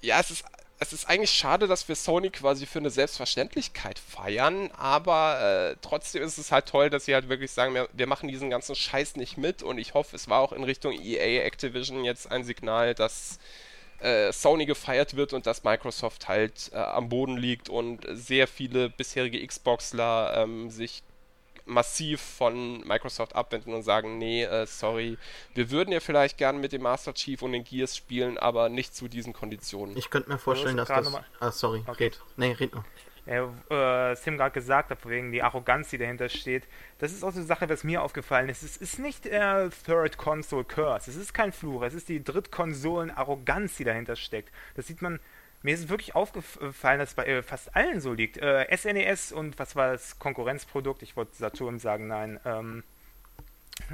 ja, 0.00 0.18
es 0.20 0.30
ist, 0.30 0.44
es 0.78 0.92
ist 0.92 1.08
eigentlich 1.08 1.30
schade, 1.30 1.66
dass 1.66 1.88
wir 1.88 1.94
Sony 1.94 2.30
quasi 2.30 2.66
für 2.66 2.80
eine 2.80 2.90
Selbstverständlichkeit 2.90 3.98
feiern, 3.98 4.70
aber 4.76 5.70
äh, 5.72 5.76
trotzdem 5.80 6.22
ist 6.22 6.36
es 6.36 6.52
halt 6.52 6.66
toll, 6.66 6.90
dass 6.90 7.06
sie 7.06 7.14
halt 7.14 7.28
wirklich 7.28 7.50
sagen, 7.50 7.74
wir, 7.74 7.88
wir, 7.92 8.06
machen 8.06 8.28
diesen 8.28 8.50
ganzen 8.50 8.74
Scheiß 8.74 9.16
nicht 9.16 9.38
mit 9.38 9.62
und 9.62 9.78
ich 9.78 9.94
hoffe, 9.94 10.14
es 10.14 10.28
war 10.28 10.40
auch 10.40 10.52
in 10.52 10.64
Richtung 10.64 10.92
EA 10.92 11.44
Activision 11.44 12.04
jetzt 12.04 12.30
ein 12.30 12.44
Signal, 12.44 12.94
dass 12.94 13.38
äh, 14.00 14.32
Sony 14.32 14.66
gefeiert 14.66 15.16
wird 15.16 15.32
und 15.32 15.46
dass 15.46 15.64
Microsoft 15.64 16.28
halt 16.28 16.70
äh, 16.72 16.76
am 16.76 17.08
Boden 17.08 17.38
liegt 17.38 17.70
und 17.70 18.06
sehr 18.10 18.46
viele 18.46 18.90
bisherige 18.90 19.44
Xboxler 19.46 20.34
ähm, 20.36 20.70
sich 20.70 21.02
massiv 21.66 22.20
von 22.20 22.80
Microsoft 22.86 23.34
abwenden 23.34 23.74
und 23.74 23.82
sagen, 23.82 24.18
nee, 24.18 24.44
äh, 24.44 24.66
sorry, 24.66 25.18
wir 25.54 25.70
würden 25.70 25.92
ja 25.92 26.00
vielleicht 26.00 26.38
gerne 26.38 26.58
mit 26.58 26.72
dem 26.72 26.82
Master 26.82 27.12
Chief 27.12 27.42
und 27.42 27.52
den 27.52 27.64
Gears 27.64 27.96
spielen, 27.96 28.38
aber 28.38 28.68
nicht 28.68 28.94
zu 28.94 29.08
diesen 29.08 29.32
Konditionen. 29.32 29.96
Ich 29.96 30.10
könnte 30.10 30.30
mir 30.30 30.38
vorstellen, 30.38 30.76
dass 30.76 30.88
das... 30.88 31.12
Ah, 31.40 31.50
sorry, 31.50 31.82
okay. 31.86 32.04
red. 32.04 32.20
Nee, 32.36 32.52
red 32.52 32.74
noch. 32.74 32.84
Ja, 33.26 33.52
äh, 34.10 34.14
Tim 34.16 34.36
gerade 34.36 34.52
gesagt 34.52 34.90
hat, 34.90 35.04
wegen 35.04 35.32
die 35.32 35.42
Arroganz, 35.42 35.90
die 35.90 35.98
dahinter 35.98 36.28
steht. 36.28 36.62
Das 36.98 37.10
ist 37.10 37.24
auch 37.24 37.32
so 37.32 37.38
eine 37.38 37.46
Sache, 37.46 37.68
was 37.68 37.82
mir 37.82 38.02
aufgefallen 38.02 38.48
ist. 38.48 38.62
Es 38.62 38.76
ist 38.76 39.00
nicht 39.00 39.24
der 39.24 39.70
Third 39.84 40.16
Console 40.16 40.62
Curse. 40.62 41.10
Es 41.10 41.16
ist 41.16 41.34
kein 41.34 41.50
Fluch. 41.50 41.82
Es 41.82 41.94
ist 41.94 42.08
die 42.08 42.22
Drittkonsolen-Arroganz, 42.22 43.76
die 43.78 43.84
dahinter 43.84 44.14
steckt. 44.14 44.54
Das 44.76 44.86
sieht 44.86 45.02
man 45.02 45.18
mir 45.66 45.74
ist 45.74 45.88
wirklich 45.88 46.14
aufgefallen, 46.14 47.00
dass 47.00 47.10
es 47.10 47.14
bei 47.16 47.26
äh, 47.26 47.42
fast 47.42 47.74
allen 47.74 48.00
so 48.00 48.12
liegt. 48.12 48.38
Äh, 48.38 48.74
SNES 48.74 49.32
e 49.32 49.34
und 49.34 49.58
was 49.58 49.74
war 49.74 49.90
das 49.90 50.20
Konkurrenzprodukt? 50.20 51.02
Ich 51.02 51.16
wollte 51.16 51.34
Saturn 51.34 51.80
sagen, 51.80 52.06
nein. 52.06 52.38
Ähm, 52.44 52.84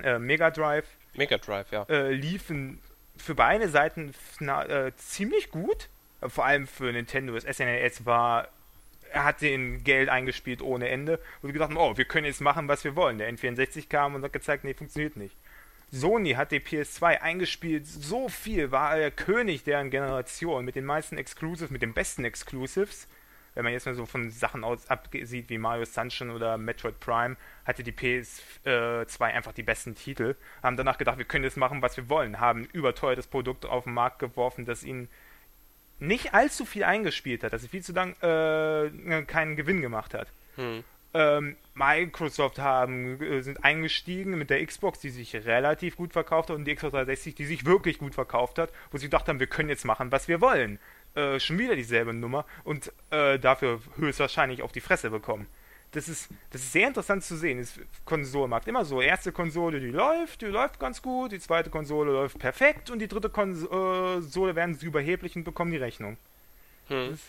äh, 0.04 0.18
Mega 0.18 0.50
Drive. 0.50 0.84
Mega 1.14 1.38
Drive, 1.38 1.72
ja. 1.72 1.84
Äh, 1.88 2.12
liefen 2.12 2.78
für 3.16 3.34
beide 3.34 3.70
Seiten 3.70 4.14
na, 4.38 4.66
äh, 4.66 4.92
ziemlich 4.96 5.50
gut. 5.50 5.88
Vor 6.20 6.44
allem 6.44 6.66
für 6.66 6.92
Nintendo. 6.92 7.34
Das 7.34 7.44
SNES 7.44 8.00
e 8.00 8.04
war 8.04 8.48
er 9.10 9.24
hat 9.24 9.40
den 9.40 9.82
Geld 9.82 10.10
eingespielt 10.10 10.60
ohne 10.60 10.88
Ende. 10.88 11.18
Und 11.40 11.48
wir 11.48 11.52
gedacht 11.54 11.70
haben, 11.70 11.78
oh, 11.78 11.96
wir 11.96 12.04
können 12.04 12.26
jetzt 12.26 12.42
machen, 12.42 12.68
was 12.68 12.84
wir 12.84 12.96
wollen. 12.96 13.16
Der 13.16 13.32
N64 13.32 13.88
kam 13.88 14.14
und 14.14 14.22
hat 14.22 14.32
gezeigt, 14.32 14.64
nee, 14.64 14.74
funktioniert 14.74 15.16
nicht. 15.16 15.36
Sony 15.92 16.32
hat 16.32 16.52
die 16.52 16.60
PS2 16.60 17.20
eingespielt, 17.20 17.86
so 17.86 18.30
viel, 18.30 18.70
war 18.70 18.96
er 18.96 19.10
König 19.10 19.62
deren 19.64 19.90
Generation 19.90 20.64
mit 20.64 20.74
den 20.74 20.86
meisten 20.86 21.18
Exclusives, 21.18 21.70
mit 21.70 21.82
den 21.82 21.92
besten 21.92 22.24
Exclusives. 22.24 23.06
Wenn 23.54 23.64
man 23.64 23.74
jetzt 23.74 23.84
mal 23.84 23.94
so 23.94 24.06
von 24.06 24.30
Sachen 24.30 24.64
aus 24.64 24.88
absieht 24.88 25.50
wie 25.50 25.58
Mario 25.58 25.84
Sunshine 25.84 26.32
oder 26.32 26.56
Metroid 26.56 26.98
Prime, 26.98 27.36
hatte 27.66 27.82
die 27.82 27.92
PS2 27.92 29.20
einfach 29.20 29.52
die 29.52 29.62
besten 29.62 29.94
Titel. 29.94 30.34
Haben 30.62 30.78
danach 30.78 30.96
gedacht, 30.96 31.18
wir 31.18 31.26
können 31.26 31.44
jetzt 31.44 31.58
machen, 31.58 31.82
was 31.82 31.98
wir 31.98 32.08
wollen. 32.08 32.40
Haben 32.40 32.64
überteuertes 32.72 33.26
Produkt 33.26 33.66
auf 33.66 33.84
den 33.84 33.92
Markt 33.92 34.18
geworfen, 34.18 34.64
das 34.64 34.84
ihnen 34.84 35.10
nicht 35.98 36.32
allzu 36.32 36.64
viel 36.64 36.84
eingespielt 36.84 37.44
hat, 37.44 37.52
dass 37.52 37.60
sie 37.60 37.68
viel 37.68 37.82
zu 37.82 37.92
lang 37.92 38.14
äh, 38.22 39.22
keinen 39.24 39.56
Gewinn 39.56 39.82
gemacht 39.82 40.14
hat. 40.14 40.28
Hm 40.56 40.82
ähm, 41.14 41.56
Microsoft 41.74 42.58
haben, 42.58 43.20
äh, 43.20 43.42
sind 43.42 43.64
eingestiegen 43.64 44.36
mit 44.36 44.50
der 44.50 44.64
Xbox, 44.64 45.00
die 45.00 45.10
sich 45.10 45.34
relativ 45.34 45.96
gut 45.96 46.12
verkauft 46.12 46.50
hat 46.50 46.56
und 46.56 46.64
die 46.64 46.74
Xbox 46.74 46.92
360, 46.92 47.34
die 47.34 47.44
sich 47.44 47.64
wirklich 47.64 47.98
gut 47.98 48.14
verkauft 48.14 48.58
hat, 48.58 48.70
wo 48.90 48.98
sie 48.98 49.06
gedacht 49.06 49.28
haben, 49.28 49.40
wir 49.40 49.46
können 49.46 49.68
jetzt 49.68 49.84
machen, 49.84 50.12
was 50.12 50.28
wir 50.28 50.40
wollen. 50.40 50.78
Äh, 51.14 51.40
schon 51.40 51.58
wieder 51.58 51.76
dieselbe 51.76 52.14
Nummer 52.14 52.46
und 52.64 52.92
äh, 53.10 53.38
dafür 53.38 53.80
höchstwahrscheinlich 53.96 54.62
auf 54.62 54.72
die 54.72 54.80
Fresse 54.80 55.10
bekommen. 55.10 55.46
Das 55.92 56.08
ist, 56.08 56.30
das 56.50 56.62
ist 56.62 56.72
sehr 56.72 56.88
interessant 56.88 57.22
zu 57.22 57.36
sehen. 57.36 57.58
Das 57.58 57.78
Konsolenmarkt 58.06 58.66
immer 58.66 58.86
so. 58.86 59.02
Erste 59.02 59.30
Konsole, 59.30 59.78
die 59.78 59.90
läuft, 59.90 60.40
die 60.40 60.46
läuft 60.46 60.80
ganz 60.80 61.02
gut. 61.02 61.32
Die 61.32 61.38
zweite 61.38 61.68
Konsole 61.68 62.12
läuft 62.12 62.38
perfekt. 62.38 62.88
Und 62.88 62.98
die 62.98 63.08
dritte 63.08 63.28
Konsole 63.28 64.56
werden 64.56 64.74
sie 64.74 64.86
überheblich 64.86 65.36
und 65.36 65.44
bekommen 65.44 65.70
die 65.70 65.76
Rechnung. 65.76 66.16
Hm. 66.88 67.10
Das, 67.10 67.20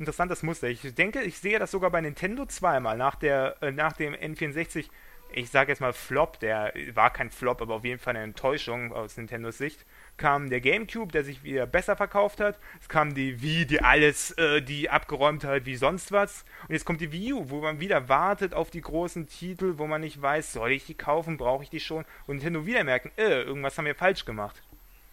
interessantes 0.00 0.42
Muster. 0.42 0.68
Ich 0.68 0.94
denke, 0.94 1.22
ich 1.22 1.38
sehe 1.38 1.58
das 1.58 1.70
sogar 1.70 1.90
bei 1.90 2.00
Nintendo 2.00 2.46
zweimal. 2.46 2.96
Nach, 2.96 3.14
der, 3.14 3.56
äh, 3.60 3.70
nach 3.70 3.92
dem 3.92 4.14
N64, 4.14 4.86
ich 5.32 5.50
sage 5.50 5.70
jetzt 5.70 5.80
mal 5.80 5.92
Flop, 5.92 6.40
der 6.40 6.72
war 6.94 7.12
kein 7.12 7.30
Flop, 7.30 7.60
aber 7.62 7.74
auf 7.76 7.84
jeden 7.84 8.00
Fall 8.00 8.16
eine 8.16 8.24
Enttäuschung 8.24 8.92
aus 8.92 9.16
Nintendos 9.16 9.58
Sicht, 9.58 9.84
kam 10.16 10.50
der 10.50 10.60
GameCube, 10.60 11.12
der 11.12 11.22
sich 11.22 11.44
wieder 11.44 11.66
besser 11.66 11.96
verkauft 11.96 12.40
hat. 12.40 12.58
Es 12.80 12.88
kam 12.88 13.14
die 13.14 13.40
Wii, 13.42 13.66
die 13.66 13.82
alles, 13.82 14.32
äh, 14.32 14.62
die 14.62 14.90
abgeräumt 14.90 15.44
hat 15.44 15.66
wie 15.66 15.76
sonst 15.76 16.12
was. 16.12 16.44
Und 16.66 16.72
jetzt 16.72 16.84
kommt 16.84 17.00
die 17.02 17.12
Wii 17.12 17.34
U, 17.34 17.50
wo 17.50 17.60
man 17.60 17.78
wieder 17.78 18.08
wartet 18.08 18.54
auf 18.54 18.70
die 18.70 18.80
großen 18.80 19.28
Titel, 19.28 19.74
wo 19.76 19.86
man 19.86 20.00
nicht 20.00 20.20
weiß, 20.20 20.54
soll 20.54 20.72
ich 20.72 20.86
die 20.86 20.94
kaufen, 20.94 21.36
brauche 21.36 21.62
ich 21.62 21.70
die 21.70 21.80
schon? 21.80 22.04
Und 22.26 22.36
Nintendo 22.36 22.66
wieder 22.66 22.82
merken, 22.84 23.12
äh, 23.16 23.42
irgendwas 23.42 23.76
haben 23.76 23.84
wir 23.84 23.94
falsch 23.94 24.24
gemacht. 24.24 24.62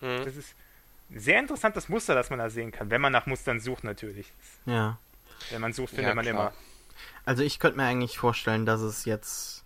Mhm. 0.02 0.24
Das 0.24 0.36
ist 0.36 0.56
sehr 1.10 1.40
interessantes 1.40 1.90
Muster, 1.90 2.16
das 2.16 2.30
man 2.30 2.40
da 2.40 2.50
sehen 2.50 2.72
kann, 2.72 2.92
wenn 2.92 3.02
man 3.02 3.12
nach 3.12 3.26
Mustern 3.26 3.60
sucht 3.60 3.84
natürlich. 3.84 4.34
Ja. 4.66 5.00
Wenn 5.52 5.62
man 5.62 5.74
sucht, 5.74 5.90
findet 5.90 6.10
ja, 6.10 6.16
man 6.16 6.26
immer. 6.26 6.54
Also 7.26 7.44
ich 7.44 7.60
könnte 7.60 7.78
mir 7.78 7.86
eigentlich 7.86 8.18
vorstellen, 8.18 8.66
dass 8.66 8.82
es 8.82 9.06
jetzt, 9.06 9.64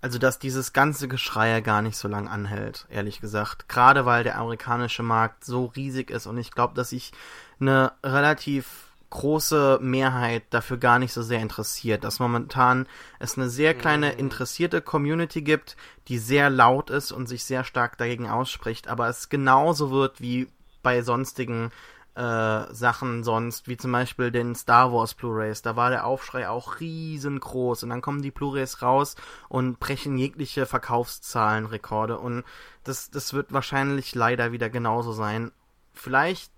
also 0.00 0.18
dass 0.18 0.38
dieses 0.38 0.72
ganze 0.72 1.08
Geschrei 1.08 1.60
gar 1.60 1.82
nicht 1.82 1.96
so 1.96 2.08
lang 2.08 2.28
anhält, 2.28 2.86
ehrlich 2.90 3.20
gesagt. 3.20 3.68
Gerade 3.68 4.06
weil 4.06 4.24
der 4.24 4.38
amerikanische 4.38 5.02
Markt 5.02 5.44
so 5.44 5.66
riesig 5.66 6.10
ist 6.10 6.26
und 6.26 6.38
ich 6.38 6.50
glaube, 6.50 6.74
dass 6.74 6.92
ich 6.92 7.12
eine 7.60 7.92
relativ 8.02 8.85
große 9.16 9.78
Mehrheit 9.80 10.42
dafür 10.50 10.76
gar 10.76 10.98
nicht 10.98 11.14
so 11.14 11.22
sehr 11.22 11.40
interessiert, 11.40 12.04
dass 12.04 12.18
momentan 12.18 12.86
es 13.18 13.38
eine 13.38 13.48
sehr 13.48 13.72
kleine 13.72 14.12
mhm. 14.12 14.18
interessierte 14.18 14.82
Community 14.82 15.40
gibt, 15.40 15.76
die 16.08 16.18
sehr 16.18 16.50
laut 16.50 16.90
ist 16.90 17.12
und 17.12 17.26
sich 17.26 17.44
sehr 17.44 17.64
stark 17.64 17.96
dagegen 17.96 18.28
ausspricht, 18.28 18.88
aber 18.88 19.08
es 19.08 19.30
genauso 19.30 19.90
wird 19.90 20.20
wie 20.20 20.48
bei 20.82 21.00
sonstigen 21.00 21.70
äh, 22.14 22.74
Sachen 22.74 23.24
sonst, 23.24 23.68
wie 23.68 23.78
zum 23.78 23.92
Beispiel 23.92 24.30
den 24.30 24.54
Star 24.54 24.92
Wars 24.92 25.14
Blu-rays. 25.14 25.62
Da 25.62 25.76
war 25.76 25.88
der 25.88 26.04
Aufschrei 26.04 26.48
auch 26.48 26.80
riesengroß 26.80 27.84
und 27.84 27.88
dann 27.88 28.02
kommen 28.02 28.20
die 28.20 28.30
Blu-rays 28.30 28.82
raus 28.82 29.16
und 29.48 29.80
brechen 29.80 30.18
jegliche 30.18 30.66
Verkaufszahlenrekorde 30.66 32.18
und 32.18 32.44
das, 32.84 33.10
das 33.10 33.32
wird 33.32 33.52
wahrscheinlich 33.52 34.14
leider 34.14 34.52
wieder 34.52 34.68
genauso 34.68 35.12
sein. 35.12 35.52
Vielleicht, 35.94 36.52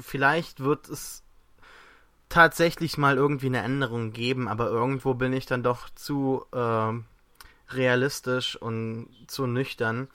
vielleicht 0.00 0.58
wird 0.58 0.88
es 0.88 1.22
tatsächlich 2.28 2.98
mal 2.98 3.16
irgendwie 3.16 3.46
eine 3.46 3.62
Änderung 3.62 4.12
geben, 4.12 4.48
aber 4.48 4.68
irgendwo 4.68 5.14
bin 5.14 5.32
ich 5.32 5.46
dann 5.46 5.62
doch 5.62 5.88
zu 5.90 6.44
äh, 6.52 6.92
realistisch 7.74 8.56
und 8.56 9.08
zu 9.26 9.46
nüchtern. 9.46 10.08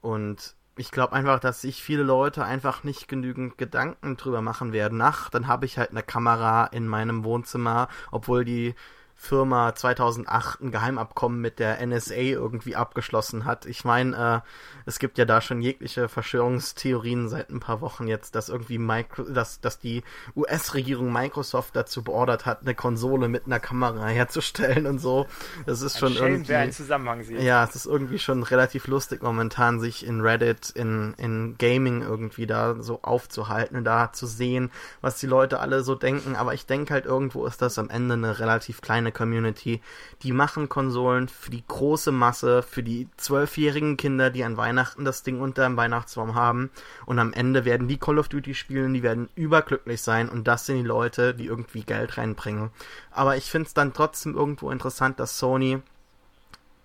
Und 0.00 0.54
ich 0.76 0.90
glaube 0.90 1.12
einfach, 1.12 1.40
dass 1.40 1.60
sich 1.60 1.82
viele 1.82 2.04
Leute 2.04 2.44
einfach 2.44 2.84
nicht 2.84 3.08
genügend 3.08 3.58
Gedanken 3.58 4.16
drüber 4.16 4.42
machen 4.42 4.72
werden. 4.72 5.00
Ach, 5.02 5.28
dann 5.30 5.48
habe 5.48 5.66
ich 5.66 5.78
halt 5.78 5.90
eine 5.90 6.02
Kamera 6.02 6.66
in 6.66 6.86
meinem 6.86 7.24
Wohnzimmer, 7.24 7.88
obwohl 8.10 8.44
die 8.44 8.74
Firma 9.20 9.74
2008 9.74 10.60
ein 10.60 10.70
Geheimabkommen 10.70 11.40
mit 11.40 11.58
der 11.58 11.84
NSA 11.84 12.14
irgendwie 12.14 12.76
abgeschlossen 12.76 13.44
hat. 13.44 13.66
Ich 13.66 13.84
meine, 13.84 14.44
äh, 14.44 14.48
es 14.86 15.00
gibt 15.00 15.18
ja 15.18 15.24
da 15.24 15.40
schon 15.40 15.60
jegliche 15.60 16.08
Verschwörungstheorien 16.08 17.28
seit 17.28 17.50
ein 17.50 17.58
paar 17.58 17.80
Wochen 17.80 18.06
jetzt, 18.06 18.36
dass 18.36 18.48
irgendwie 18.48 18.78
Micro, 18.78 19.24
dass, 19.24 19.60
dass 19.60 19.80
die 19.80 20.04
US-Regierung 20.36 21.12
Microsoft 21.12 21.74
dazu 21.74 22.04
beordert 22.04 22.46
hat, 22.46 22.62
eine 22.62 22.76
Konsole 22.76 23.28
mit 23.28 23.46
einer 23.46 23.58
Kamera 23.58 24.06
herzustellen 24.06 24.86
und 24.86 25.00
so. 25.00 25.26
Das 25.66 25.82
ist 25.82 25.96
ein 25.96 25.98
schon 25.98 26.12
Schelm, 26.12 26.32
irgendwie. 26.34 26.54
Einen 26.54 26.72
Zusammenhang 26.72 27.24
sieht. 27.24 27.40
Ja, 27.40 27.64
es 27.64 27.74
ist 27.74 27.86
irgendwie 27.86 28.20
schon 28.20 28.44
relativ 28.44 28.86
lustig 28.86 29.22
momentan, 29.22 29.80
sich 29.80 30.06
in 30.06 30.20
Reddit, 30.20 30.70
in, 30.70 31.14
in 31.18 31.56
Gaming 31.58 32.02
irgendwie 32.02 32.46
da 32.46 32.76
so 32.80 33.02
aufzuhalten 33.02 33.76
und 33.76 33.84
da 33.84 34.12
zu 34.12 34.26
sehen, 34.26 34.70
was 35.00 35.18
die 35.18 35.26
Leute 35.26 35.58
alle 35.58 35.82
so 35.82 35.96
denken. 35.96 36.36
Aber 36.36 36.54
ich 36.54 36.66
denke 36.66 36.94
halt, 36.94 37.04
irgendwo 37.04 37.44
ist 37.46 37.60
das 37.60 37.80
am 37.80 37.90
Ende 37.90 38.14
eine 38.14 38.38
relativ 38.38 38.80
kleine 38.80 39.07
Community. 39.12 39.80
Die 40.22 40.32
machen 40.32 40.68
Konsolen 40.68 41.28
für 41.28 41.50
die 41.50 41.64
große 41.66 42.12
Masse, 42.12 42.62
für 42.62 42.82
die 42.82 43.08
zwölfjährigen 43.16 43.96
Kinder, 43.96 44.30
die 44.30 44.44
an 44.44 44.56
Weihnachten 44.56 44.78
Weihnachten 44.78 45.04
das 45.04 45.22
Ding 45.22 45.40
unter 45.40 45.64
dem 45.64 45.76
Weihnachtsbaum 45.76 46.34
haben 46.34 46.70
und 47.06 47.18
am 47.18 47.32
Ende 47.32 47.64
werden 47.64 47.88
die 47.88 47.98
Call 47.98 48.18
of 48.18 48.28
Duty 48.28 48.54
spielen, 48.54 48.94
die 48.94 49.02
werden 49.02 49.28
überglücklich 49.34 50.02
sein 50.02 50.28
und 50.28 50.46
das 50.46 50.66
sind 50.66 50.76
die 50.76 50.82
Leute, 50.82 51.34
die 51.34 51.46
irgendwie 51.46 51.82
Geld 51.82 52.16
reinbringen. 52.16 52.70
Aber 53.10 53.36
ich 53.36 53.50
finde 53.50 53.66
es 53.66 53.74
dann 53.74 53.92
trotzdem 53.92 54.34
irgendwo 54.34 54.70
interessant, 54.70 55.18
dass 55.20 55.38
Sony 55.38 55.82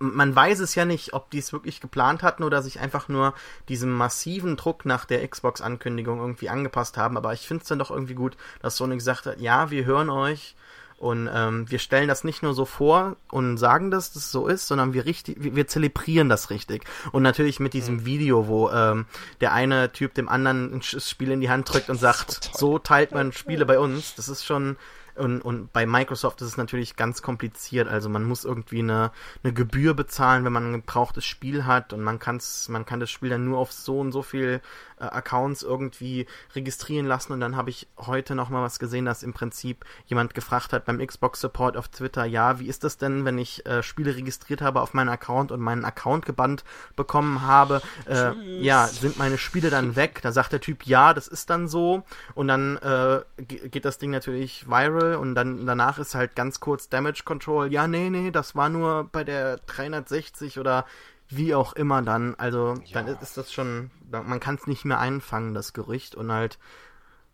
man 0.00 0.34
weiß 0.34 0.58
es 0.58 0.74
ja 0.74 0.84
nicht, 0.84 1.14
ob 1.14 1.30
die 1.30 1.38
es 1.38 1.52
wirklich 1.52 1.80
geplant 1.80 2.22
hatten 2.22 2.42
oder 2.42 2.62
sich 2.62 2.80
einfach 2.80 3.08
nur 3.08 3.32
diesem 3.68 3.92
massiven 3.92 4.56
Druck 4.56 4.84
nach 4.84 5.04
der 5.04 5.26
Xbox-Ankündigung 5.26 6.18
irgendwie 6.18 6.50
angepasst 6.50 6.98
haben. 6.98 7.16
Aber 7.16 7.32
ich 7.32 7.46
finde 7.46 7.62
es 7.62 7.68
dann 7.68 7.78
doch 7.78 7.92
irgendwie 7.92 8.14
gut, 8.14 8.36
dass 8.60 8.76
Sony 8.76 8.96
gesagt 8.96 9.24
hat, 9.24 9.40
ja, 9.40 9.70
wir 9.70 9.84
hören 9.84 10.10
euch, 10.10 10.56
und 10.98 11.28
ähm, 11.32 11.70
wir 11.70 11.78
stellen 11.78 12.08
das 12.08 12.24
nicht 12.24 12.42
nur 12.42 12.54
so 12.54 12.64
vor 12.64 13.16
und 13.30 13.58
sagen, 13.58 13.90
dass 13.90 14.12
das 14.12 14.30
so 14.30 14.46
ist, 14.46 14.68
sondern 14.68 14.94
wir 14.94 15.04
richtig, 15.04 15.36
wir, 15.38 15.56
wir 15.56 15.66
zelebrieren 15.66 16.28
das 16.28 16.50
richtig. 16.50 16.84
Und 17.12 17.22
natürlich 17.22 17.60
mit 17.60 17.74
diesem 17.74 17.96
mhm. 17.96 18.06
Video, 18.06 18.48
wo 18.48 18.70
ähm, 18.70 19.06
der 19.40 19.52
eine 19.52 19.92
Typ 19.92 20.14
dem 20.14 20.28
anderen 20.28 20.74
ein 20.74 20.82
Spiel 20.82 21.30
in 21.30 21.40
die 21.40 21.50
Hand 21.50 21.72
drückt 21.72 21.90
und 21.90 21.98
sagt, 21.98 22.50
so, 22.52 22.74
so 22.74 22.78
teilt 22.78 23.12
man 23.12 23.32
Spiele 23.32 23.66
bei 23.66 23.78
uns. 23.78 24.14
Das 24.14 24.28
ist 24.28 24.44
schon 24.44 24.76
und, 25.16 25.42
und 25.42 25.72
bei 25.72 25.86
Microsoft 25.86 26.40
ist 26.42 26.48
es 26.48 26.56
natürlich 26.56 26.96
ganz 26.96 27.22
kompliziert. 27.22 27.88
Also 27.88 28.08
man 28.08 28.24
muss 28.24 28.44
irgendwie 28.44 28.80
eine, 28.80 29.12
eine 29.42 29.52
Gebühr 29.52 29.94
bezahlen, 29.94 30.44
wenn 30.44 30.52
man 30.52 30.70
ein 30.70 30.80
gebrauchtes 30.80 31.24
Spiel 31.24 31.66
hat 31.66 31.92
und 31.92 32.02
man, 32.02 32.18
kann's, 32.18 32.68
man 32.68 32.84
kann 32.84 33.00
das 33.00 33.10
Spiel 33.10 33.30
dann 33.30 33.44
nur 33.44 33.58
auf 33.58 33.72
so 33.72 34.00
und 34.00 34.10
so 34.10 34.22
viel 34.22 34.60
äh, 34.98 35.04
Accounts 35.04 35.62
irgendwie 35.62 36.26
registrieren 36.54 37.06
lassen. 37.06 37.32
Und 37.32 37.40
dann 37.40 37.56
habe 37.56 37.70
ich 37.70 37.88
heute 37.98 38.34
noch 38.34 38.50
mal 38.50 38.62
was 38.62 38.78
gesehen, 38.78 39.04
dass 39.04 39.22
im 39.22 39.32
Prinzip 39.32 39.84
jemand 40.06 40.34
gefragt 40.34 40.72
hat 40.72 40.84
beim 40.84 41.04
Xbox 41.04 41.40
Support 41.40 41.76
auf 41.76 41.88
Twitter, 41.88 42.24
ja, 42.24 42.58
wie 42.60 42.68
ist 42.68 42.84
das 42.84 42.96
denn, 42.96 43.24
wenn 43.24 43.38
ich 43.38 43.64
äh, 43.66 43.82
Spiele 43.82 44.16
registriert 44.16 44.62
habe 44.62 44.80
auf 44.80 44.94
meinen 44.94 45.08
Account 45.08 45.52
und 45.52 45.60
meinen 45.60 45.84
Account 45.84 46.26
gebannt 46.26 46.64
bekommen 46.96 47.42
habe? 47.42 47.82
Äh, 48.06 48.32
ja, 48.60 48.86
sind 48.86 49.18
meine 49.18 49.38
Spiele 49.38 49.70
dann 49.70 49.96
weg? 49.96 50.20
Da 50.22 50.32
sagt 50.32 50.52
der 50.52 50.60
Typ, 50.60 50.86
ja, 50.86 51.14
das 51.14 51.28
ist 51.28 51.50
dann 51.50 51.68
so. 51.68 52.02
Und 52.34 52.48
dann 52.48 52.76
äh, 52.78 53.20
geht 53.42 53.84
das 53.84 53.98
Ding 53.98 54.10
natürlich 54.10 54.68
viral 54.68 55.16
und 55.16 55.34
dann 55.34 55.66
danach 55.66 55.98
ist 55.98 56.14
halt 56.14 56.36
ganz 56.36 56.60
kurz 56.60 56.88
Damage 56.88 57.22
Control. 57.24 57.72
Ja, 57.72 57.86
nee, 57.86 58.10
nee, 58.10 58.30
das 58.30 58.54
war 58.54 58.68
nur 58.68 59.08
bei 59.10 59.24
der 59.24 59.58
360 59.58 60.58
oder 60.58 60.84
wie 61.28 61.54
auch 61.54 61.72
immer 61.72 62.02
dann. 62.02 62.34
Also 62.36 62.74
ja. 62.84 63.02
dann 63.02 63.06
ist 63.20 63.36
das 63.36 63.52
schon, 63.52 63.90
man 64.10 64.40
kann 64.40 64.56
es 64.56 64.66
nicht 64.66 64.84
mehr 64.84 64.98
einfangen, 64.98 65.54
das 65.54 65.72
Gerücht 65.72 66.14
und 66.14 66.30
halt, 66.32 66.58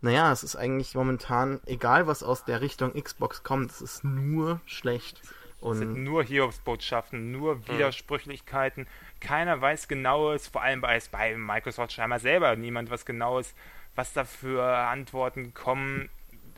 naja, 0.01 0.33
es 0.33 0.43
ist 0.43 0.57
eigentlich 0.57 0.95
momentan, 0.95 1.61
egal 1.67 2.07
was 2.07 2.23
aus 2.23 2.45
der 2.45 2.61
Richtung 2.61 2.95
Xbox 2.95 3.43
kommt, 3.43 3.71
es 3.71 3.81
ist 3.81 4.05
nur 4.05 4.61
schlecht. 4.65 5.21
Und 5.61 5.73
es 5.75 5.79
sind 5.81 6.05
nur 6.05 6.25
Hiobsbotschaften, 6.25 7.33
nur. 7.33 7.69
Widersprüchlichkeiten. 7.69 8.85
Mhm. 8.85 9.21
Keiner 9.21 9.61
weiß 9.61 9.89
genaues, 9.89 10.49
vor 10.49 10.63
allem 10.63 10.81
bei, 10.81 10.99
bei 11.11 11.37
Microsoft 11.37 11.93
scheinbar 11.93 12.19
selber 12.19 12.57
niemand 12.57 12.91
was 12.91 13.05
genaues, 13.05 13.55
was 13.95 14.15
da 14.15 14.25
für 14.25 14.65
Antworten 14.65 15.53
kommen 15.53 16.09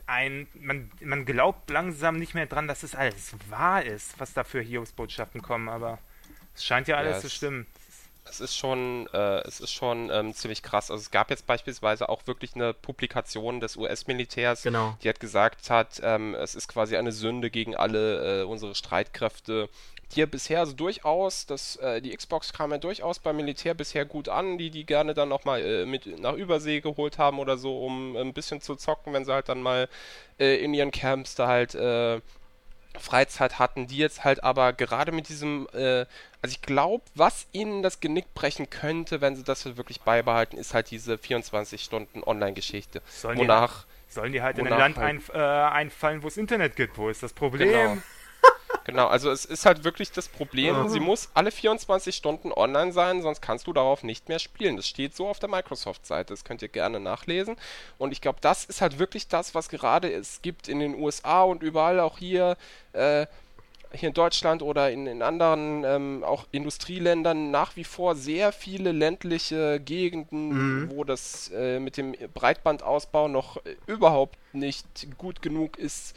ein, 0.05 0.47
man, 0.53 0.91
man 1.01 1.25
glaubt 1.25 1.69
langsam 1.69 2.17
nicht 2.17 2.33
mehr 2.33 2.45
dran, 2.45 2.67
dass 2.67 2.83
es 2.83 2.95
alles 2.95 3.35
wahr 3.49 3.83
ist, 3.83 4.19
was 4.19 4.33
da 4.33 4.43
für 4.43 4.61
Hiobsbotschaften 4.61 5.41
kommen, 5.41 5.69
aber 5.69 5.99
es 6.55 6.63
scheint 6.63 6.87
ja 6.87 6.97
alles 6.97 7.17
ja, 7.17 7.21
zu 7.21 7.29
stimmen. 7.29 7.67
Es 8.25 8.39
ist 8.39 8.55
schon, 8.55 9.07
äh, 9.13 9.41
es 9.41 9.59
ist 9.59 9.73
schon 9.73 10.09
ähm, 10.09 10.33
ziemlich 10.33 10.63
krass. 10.63 10.89
Also 10.89 11.01
es 11.01 11.11
gab 11.11 11.29
jetzt 11.29 11.45
beispielsweise 11.45 12.07
auch 12.07 12.25
wirklich 12.25 12.55
eine 12.55 12.73
Publikation 12.73 13.59
des 13.59 13.75
US-Militärs, 13.75 14.63
genau. 14.63 14.97
die 15.03 15.09
hat 15.09 15.19
gesagt 15.19 15.69
hat, 15.69 15.99
ähm, 16.01 16.33
es 16.33 16.55
ist 16.55 16.69
quasi 16.69 16.95
eine 16.95 17.11
Sünde 17.11 17.51
gegen 17.51 17.75
alle 17.75 18.41
äh, 18.41 18.43
unsere 18.43 18.75
Streitkräfte, 18.75 19.69
hier 20.13 20.27
bisher 20.27 20.59
also 20.59 20.73
durchaus, 20.73 21.45
das, 21.45 21.75
äh, 21.77 22.01
die 22.01 22.15
Xbox 22.15 22.53
kam 22.53 22.71
ja 22.71 22.77
durchaus 22.77 23.19
beim 23.19 23.35
Militär 23.35 23.73
bisher 23.73 24.05
gut 24.05 24.29
an, 24.29 24.57
die 24.57 24.69
die 24.69 24.85
gerne 24.85 25.13
dann 25.13 25.29
nochmal 25.29 25.61
äh, 25.61 25.85
mit 25.85 26.19
nach 26.19 26.33
Übersee 26.33 26.81
geholt 26.81 27.17
haben 27.17 27.39
oder 27.39 27.57
so, 27.57 27.83
um 27.83 28.15
ein 28.15 28.33
bisschen 28.33 28.61
zu 28.61 28.75
zocken, 28.75 29.13
wenn 29.13 29.25
sie 29.25 29.33
halt 29.33 29.49
dann 29.49 29.61
mal 29.61 29.89
äh, 30.39 30.63
in 30.63 30.73
ihren 30.73 30.91
Camps 30.91 31.35
da 31.35 31.47
halt 31.47 31.75
äh, 31.75 32.21
Freizeit 32.99 33.59
hatten, 33.59 33.87
die 33.87 33.97
jetzt 33.97 34.23
halt 34.23 34.43
aber 34.43 34.73
gerade 34.73 35.11
mit 35.11 35.29
diesem, 35.29 35.67
äh, 35.73 36.05
also 36.41 36.53
ich 36.53 36.61
glaube, 36.61 37.03
was 37.15 37.47
ihnen 37.51 37.83
das 37.83 37.99
Genick 37.99 38.33
brechen 38.33 38.69
könnte, 38.69 39.21
wenn 39.21 39.35
sie 39.35 39.43
das 39.43 39.65
wirklich 39.77 40.01
beibehalten, 40.01 40.57
ist 40.57 40.73
halt 40.73 40.91
diese 40.91 41.17
24 41.17 41.81
Stunden 41.81 42.23
Online-Geschichte. 42.23 43.01
Sollen, 43.07 43.37
wonach, 43.37 43.85
die, 43.85 44.13
sollen 44.13 44.31
die 44.33 44.41
halt 44.41 44.57
in 44.57 44.67
ein 44.67 44.77
Land 44.77 44.97
halt, 44.97 45.29
ein, 45.33 45.35
äh, 45.35 45.39
einfallen, 45.39 46.23
wo 46.23 46.27
es 46.27 46.37
Internet 46.37 46.75
gibt? 46.75 46.97
Wo 46.97 47.09
ist 47.09 47.23
das 47.23 47.33
Problem? 47.33 47.69
Genau. 47.69 47.97
Genau, 48.85 49.07
also 49.07 49.31
es 49.31 49.45
ist 49.45 49.65
halt 49.65 49.83
wirklich 49.83 50.11
das 50.11 50.27
Problem, 50.27 50.83
mhm. 50.83 50.89
sie 50.89 50.99
muss 50.99 51.29
alle 51.33 51.51
24 51.51 52.13
Stunden 52.13 52.51
online 52.51 52.91
sein, 52.91 53.21
sonst 53.21 53.41
kannst 53.41 53.67
du 53.67 53.73
darauf 53.73 54.03
nicht 54.03 54.27
mehr 54.27 54.39
spielen. 54.39 54.75
Das 54.75 54.87
steht 54.87 55.15
so 55.15 55.27
auf 55.27 55.39
der 55.39 55.49
Microsoft-Seite, 55.49 56.33
das 56.33 56.43
könnt 56.43 56.61
ihr 56.61 56.67
gerne 56.67 56.99
nachlesen. 56.99 57.55
Und 57.97 58.11
ich 58.11 58.19
glaube, 58.19 58.39
das 58.41 58.65
ist 58.65 58.81
halt 58.81 58.99
wirklich 58.99 59.27
das, 59.27 59.55
was 59.55 59.69
gerade 59.69 60.11
es 60.11 60.41
gibt 60.41 60.67
in 60.67 60.79
den 60.79 60.95
USA 60.95 61.43
und 61.43 61.63
überall 61.63 62.01
auch 62.01 62.17
hier, 62.17 62.57
äh, 62.91 63.25
hier 63.93 64.09
in 64.09 64.15
Deutschland 64.15 64.61
oder 64.61 64.91
in, 64.91 65.07
in 65.07 65.21
anderen 65.21 65.83
ähm, 65.85 66.23
auch 66.25 66.45
Industrieländern 66.51 67.51
nach 67.51 67.75
wie 67.75 67.83
vor 67.83 68.15
sehr 68.15 68.51
viele 68.51 68.91
ländliche 68.91 69.79
Gegenden, 69.79 70.49
mhm. 70.49 70.91
wo 70.91 71.03
das 71.03 71.51
äh, 71.53 71.79
mit 71.79 71.95
dem 71.95 72.15
Breitbandausbau 72.33 73.27
noch 73.27 73.57
äh, 73.57 73.75
überhaupt 73.87 74.37
nicht 74.51 75.07
gut 75.17 75.41
genug 75.41 75.77
ist 75.77 76.15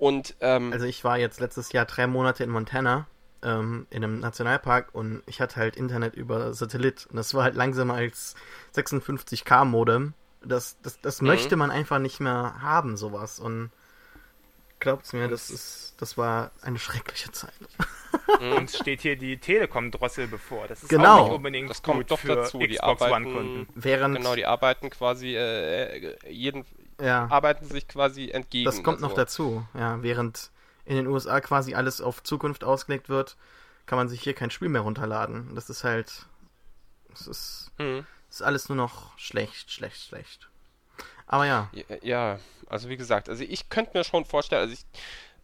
und, 0.00 0.34
ähm, 0.40 0.72
also 0.72 0.86
ich 0.86 1.04
war 1.04 1.18
jetzt 1.18 1.40
letztes 1.40 1.72
Jahr 1.72 1.84
drei 1.84 2.06
Monate 2.06 2.42
in 2.42 2.48
Montana 2.48 3.06
ähm, 3.42 3.86
in 3.90 4.02
einem 4.02 4.18
Nationalpark 4.18 4.94
und 4.94 5.22
ich 5.26 5.42
hatte 5.42 5.56
halt 5.56 5.76
Internet 5.76 6.14
über 6.14 6.54
Satellit 6.54 7.06
und 7.10 7.16
das 7.16 7.34
war 7.34 7.44
halt 7.44 7.54
langsamer 7.54 7.94
als 7.94 8.34
56k 8.74 9.66
Modem. 9.66 10.14
Das, 10.42 10.78
das, 10.80 11.02
das 11.02 11.20
mhm. 11.20 11.28
möchte 11.28 11.56
man 11.56 11.70
einfach 11.70 11.98
nicht 11.98 12.18
mehr 12.18 12.62
haben, 12.62 12.96
sowas. 12.96 13.38
Und 13.38 13.70
glaubt's 14.78 15.12
mir, 15.12 15.28
das 15.28 15.50
ist, 15.50 15.96
das 15.98 16.16
war 16.16 16.50
eine 16.62 16.78
schreckliche 16.78 17.30
Zeit. 17.30 17.52
Uns 18.56 18.78
steht 18.78 19.02
hier 19.02 19.16
die 19.16 19.36
Telekom-Drossel 19.36 20.28
bevor. 20.28 20.66
Das 20.66 20.82
ist 20.82 20.88
genau. 20.88 21.18
auch 21.18 21.24
nicht 21.24 21.34
unbedingt 21.34 21.68
das 21.68 21.82
kommt 21.82 22.10
doch 22.10 22.18
für 22.18 22.36
dazu. 22.36 22.56
Xbox 22.56 22.68
die 22.68 22.80
arbeiten, 22.80 23.26
One-Kunden. 23.26 23.68
Während 23.74 24.16
genau, 24.16 24.34
die 24.34 24.46
arbeiten 24.46 24.88
quasi 24.88 25.36
äh, 25.36 26.16
jeden, 26.26 26.64
ja. 27.00 27.26
arbeiten 27.30 27.66
sich 27.66 27.88
quasi 27.88 28.30
entgegen. 28.30 28.64
Das 28.64 28.82
kommt 28.82 28.96
also. 28.96 29.08
noch 29.08 29.14
dazu, 29.14 29.66
ja. 29.74 30.02
Während 30.02 30.50
in 30.84 30.96
den 30.96 31.06
USA 31.06 31.40
quasi 31.40 31.74
alles 31.74 32.00
auf 32.00 32.22
Zukunft 32.22 32.64
ausgelegt 32.64 33.08
wird, 33.08 33.36
kann 33.86 33.96
man 33.96 34.08
sich 34.08 34.22
hier 34.22 34.34
kein 34.34 34.50
Spiel 34.50 34.68
mehr 34.68 34.82
runterladen. 34.82 35.54
Das 35.54 35.70
ist 35.70 35.84
halt. 35.84 36.26
Das 37.10 37.26
ist, 37.26 37.72
hm. 37.78 38.06
ist 38.28 38.42
alles 38.42 38.68
nur 38.68 38.76
noch 38.76 39.18
schlecht, 39.18 39.70
schlecht, 39.72 40.00
schlecht. 40.00 40.48
Aber 41.26 41.46
ja. 41.46 41.70
Ja, 42.02 42.38
also 42.68 42.88
wie 42.88 42.96
gesagt, 42.96 43.28
also 43.28 43.42
ich 43.42 43.68
könnte 43.68 43.96
mir 43.96 44.04
schon 44.04 44.24
vorstellen, 44.24 44.62
also 44.62 44.74
ich 44.74 44.84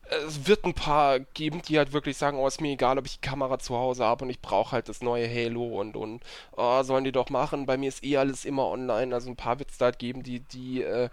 es 0.08 0.46
wird 0.46 0.64
ein 0.64 0.74
paar 0.74 1.18
geben, 1.18 1.62
die 1.62 1.78
halt 1.78 1.92
wirklich 1.92 2.16
sagen, 2.16 2.38
oh, 2.38 2.46
ist 2.46 2.60
mir 2.60 2.72
egal, 2.72 2.98
ob 2.98 3.06
ich 3.06 3.18
die 3.18 3.26
Kamera 3.26 3.58
zu 3.58 3.76
Hause 3.76 4.04
habe 4.04 4.24
und 4.24 4.30
ich 4.30 4.40
brauche 4.40 4.72
halt 4.72 4.88
das 4.88 5.02
neue 5.02 5.28
Halo 5.28 5.80
und, 5.80 5.96
und 5.96 6.22
oh, 6.56 6.82
sollen 6.82 7.04
die 7.04 7.12
doch 7.12 7.28
machen, 7.30 7.66
bei 7.66 7.76
mir 7.76 7.88
ist 7.88 8.04
eh 8.04 8.16
alles 8.16 8.44
immer 8.44 8.66
online. 8.66 9.14
Also 9.14 9.30
ein 9.30 9.36
paar 9.36 9.58
wird 9.58 9.70
es 9.70 9.78
da 9.78 9.86
halt 9.86 9.98
geben, 9.98 10.22
die, 10.22 10.40
die 10.40 10.82
äh, 10.82 11.08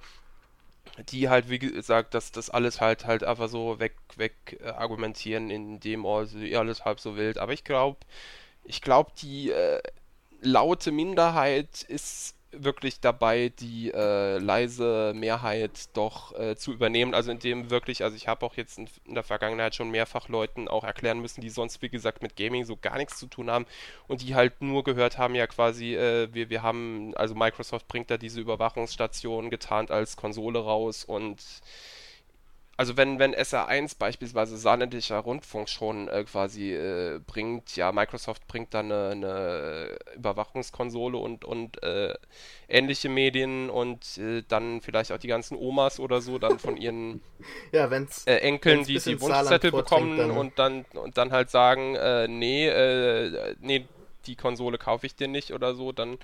die 1.10 1.30
halt, 1.30 1.49
wie 1.49 1.60
gesagt, 1.60 2.14
dass 2.14 2.32
das 2.32 2.49
alles 2.49 2.80
halt 2.82 3.06
halt 3.06 3.24
einfach 3.24 3.49
so 3.49 3.80
weg, 3.80 3.95
weg 4.15 4.60
äh, 4.64 4.70
argumentieren, 4.70 5.49
indem 5.49 6.06
oh, 6.06 6.26
alles 6.56 6.86
halb 6.86 6.99
so 6.99 7.15
wild. 7.18 7.38
Aber 7.38 7.53
ich 7.53 7.64
glaube, 7.64 7.98
ich 8.64 8.82
glaube, 8.82 9.11
die 9.22 9.52
äh, 9.52 9.82
laute 10.41 10.91
Minderheit 10.91 11.84
ist 11.84 12.36
wirklich 12.56 13.00
dabei, 13.00 13.52
die 13.60 13.92
äh, 13.92 14.38
leise 14.38 15.14
Mehrheit 15.16 15.96
doch 15.96 16.38
äh, 16.38 16.56
zu 16.56 16.72
übernehmen. 16.72 17.14
Also 17.14 17.32
indem 17.32 17.70
wirklich, 17.70 18.04
also 18.04 18.16
ich 18.16 18.28
habe 18.28 18.46
auch 18.46 18.56
jetzt 18.56 18.78
in, 18.78 18.88
in, 19.06 19.16
der 19.16 19.24
Vergangenheit 19.24 19.76
schon 19.76 19.92
mehrfach 19.92 20.30
Leuten 20.30 20.68
auch 20.68 20.84
erklären 20.84 21.20
müssen, 21.20 21.42
die 21.42 21.50
sonst 21.50 21.82
wie 21.82 21.90
gesagt 21.90 22.22
mit 22.22 22.36
Gaming 22.36 22.66
so 22.66 22.78
gar 22.78 22.98
nichts 22.98 23.18
zu 23.18 23.28
tun 23.28 23.50
haben 23.50 23.66
und 24.08 24.22
die 24.22 24.36
halt 24.36 24.62
nur 24.62 24.84
gehört 24.84 25.18
haben, 25.18 25.36
ja 25.36 25.48
quasi, 25.48 25.96
äh, 25.96 26.30
wir, 26.34 26.50
wir 26.50 26.64
haben, 26.64 27.16
also 27.16 27.36
Microsoft 27.36 27.88
bringt 27.88 28.12
da 28.12 28.18
diese 28.18 28.42
Überwachungsstation 28.42 29.50
getarnt 29.50 29.92
als 29.92 30.16
Konsole 30.16 30.60
raus 30.60 31.04
und 31.04 31.42
also 32.84 32.97
wenn, 32.97 33.18
wenn 33.18 33.34
SR1 33.34 33.97
beispielsweise 33.97 34.57
saarländischer 34.57 35.18
Rundfunk 35.19 35.69
schon 35.69 36.10
äh, 36.10 36.26
quasi 36.26 36.73
äh, 36.73 37.22
bringt, 37.26 37.77
ja, 37.77 37.93
Microsoft 37.93 38.45
bringt 38.45 38.73
dann 38.73 38.91
eine, 38.91 39.11
eine 39.11 39.97
Überwachungskonsole 40.18 41.18
und, 41.18 41.45
und 41.45 41.81
äh, 41.81 42.14
ähnliche 42.68 43.07
Medien 43.07 43.69
und 43.69 44.18
äh, 44.18 44.43
dann 44.49 44.81
vielleicht 44.81 45.14
auch 45.14 45.18
die 45.18 45.30
ganzen 45.30 45.55
Omas 45.55 46.01
oder 46.01 46.19
so 46.19 46.39
dann 46.39 46.60
von 46.60 46.76
ihren 46.76 47.22
ja, 47.72 47.89
wenn's, 47.89 48.26
äh, 48.27 48.39
Enkeln, 48.39 48.80
wenn's 48.80 48.88
die 48.88 49.11
die 49.11 49.22
Wunschzettel 49.22 49.72
bekommen 49.72 50.18
dann. 50.18 50.31
und 50.31 50.60
dann 50.60 50.84
und 50.93 51.18
dann 51.18 51.31
halt 51.31 51.51
sagen, 51.51 51.95
äh, 51.95 52.27
nee, 52.27 52.69
nee, 53.61 53.88
die 54.26 54.35
Konsole 54.35 54.77
kaufe 54.77 55.05
ich 55.05 55.15
dir 55.15 55.30
nicht 55.30 55.53
oder 55.53 55.73
so, 55.73 55.93
dann 55.93 56.18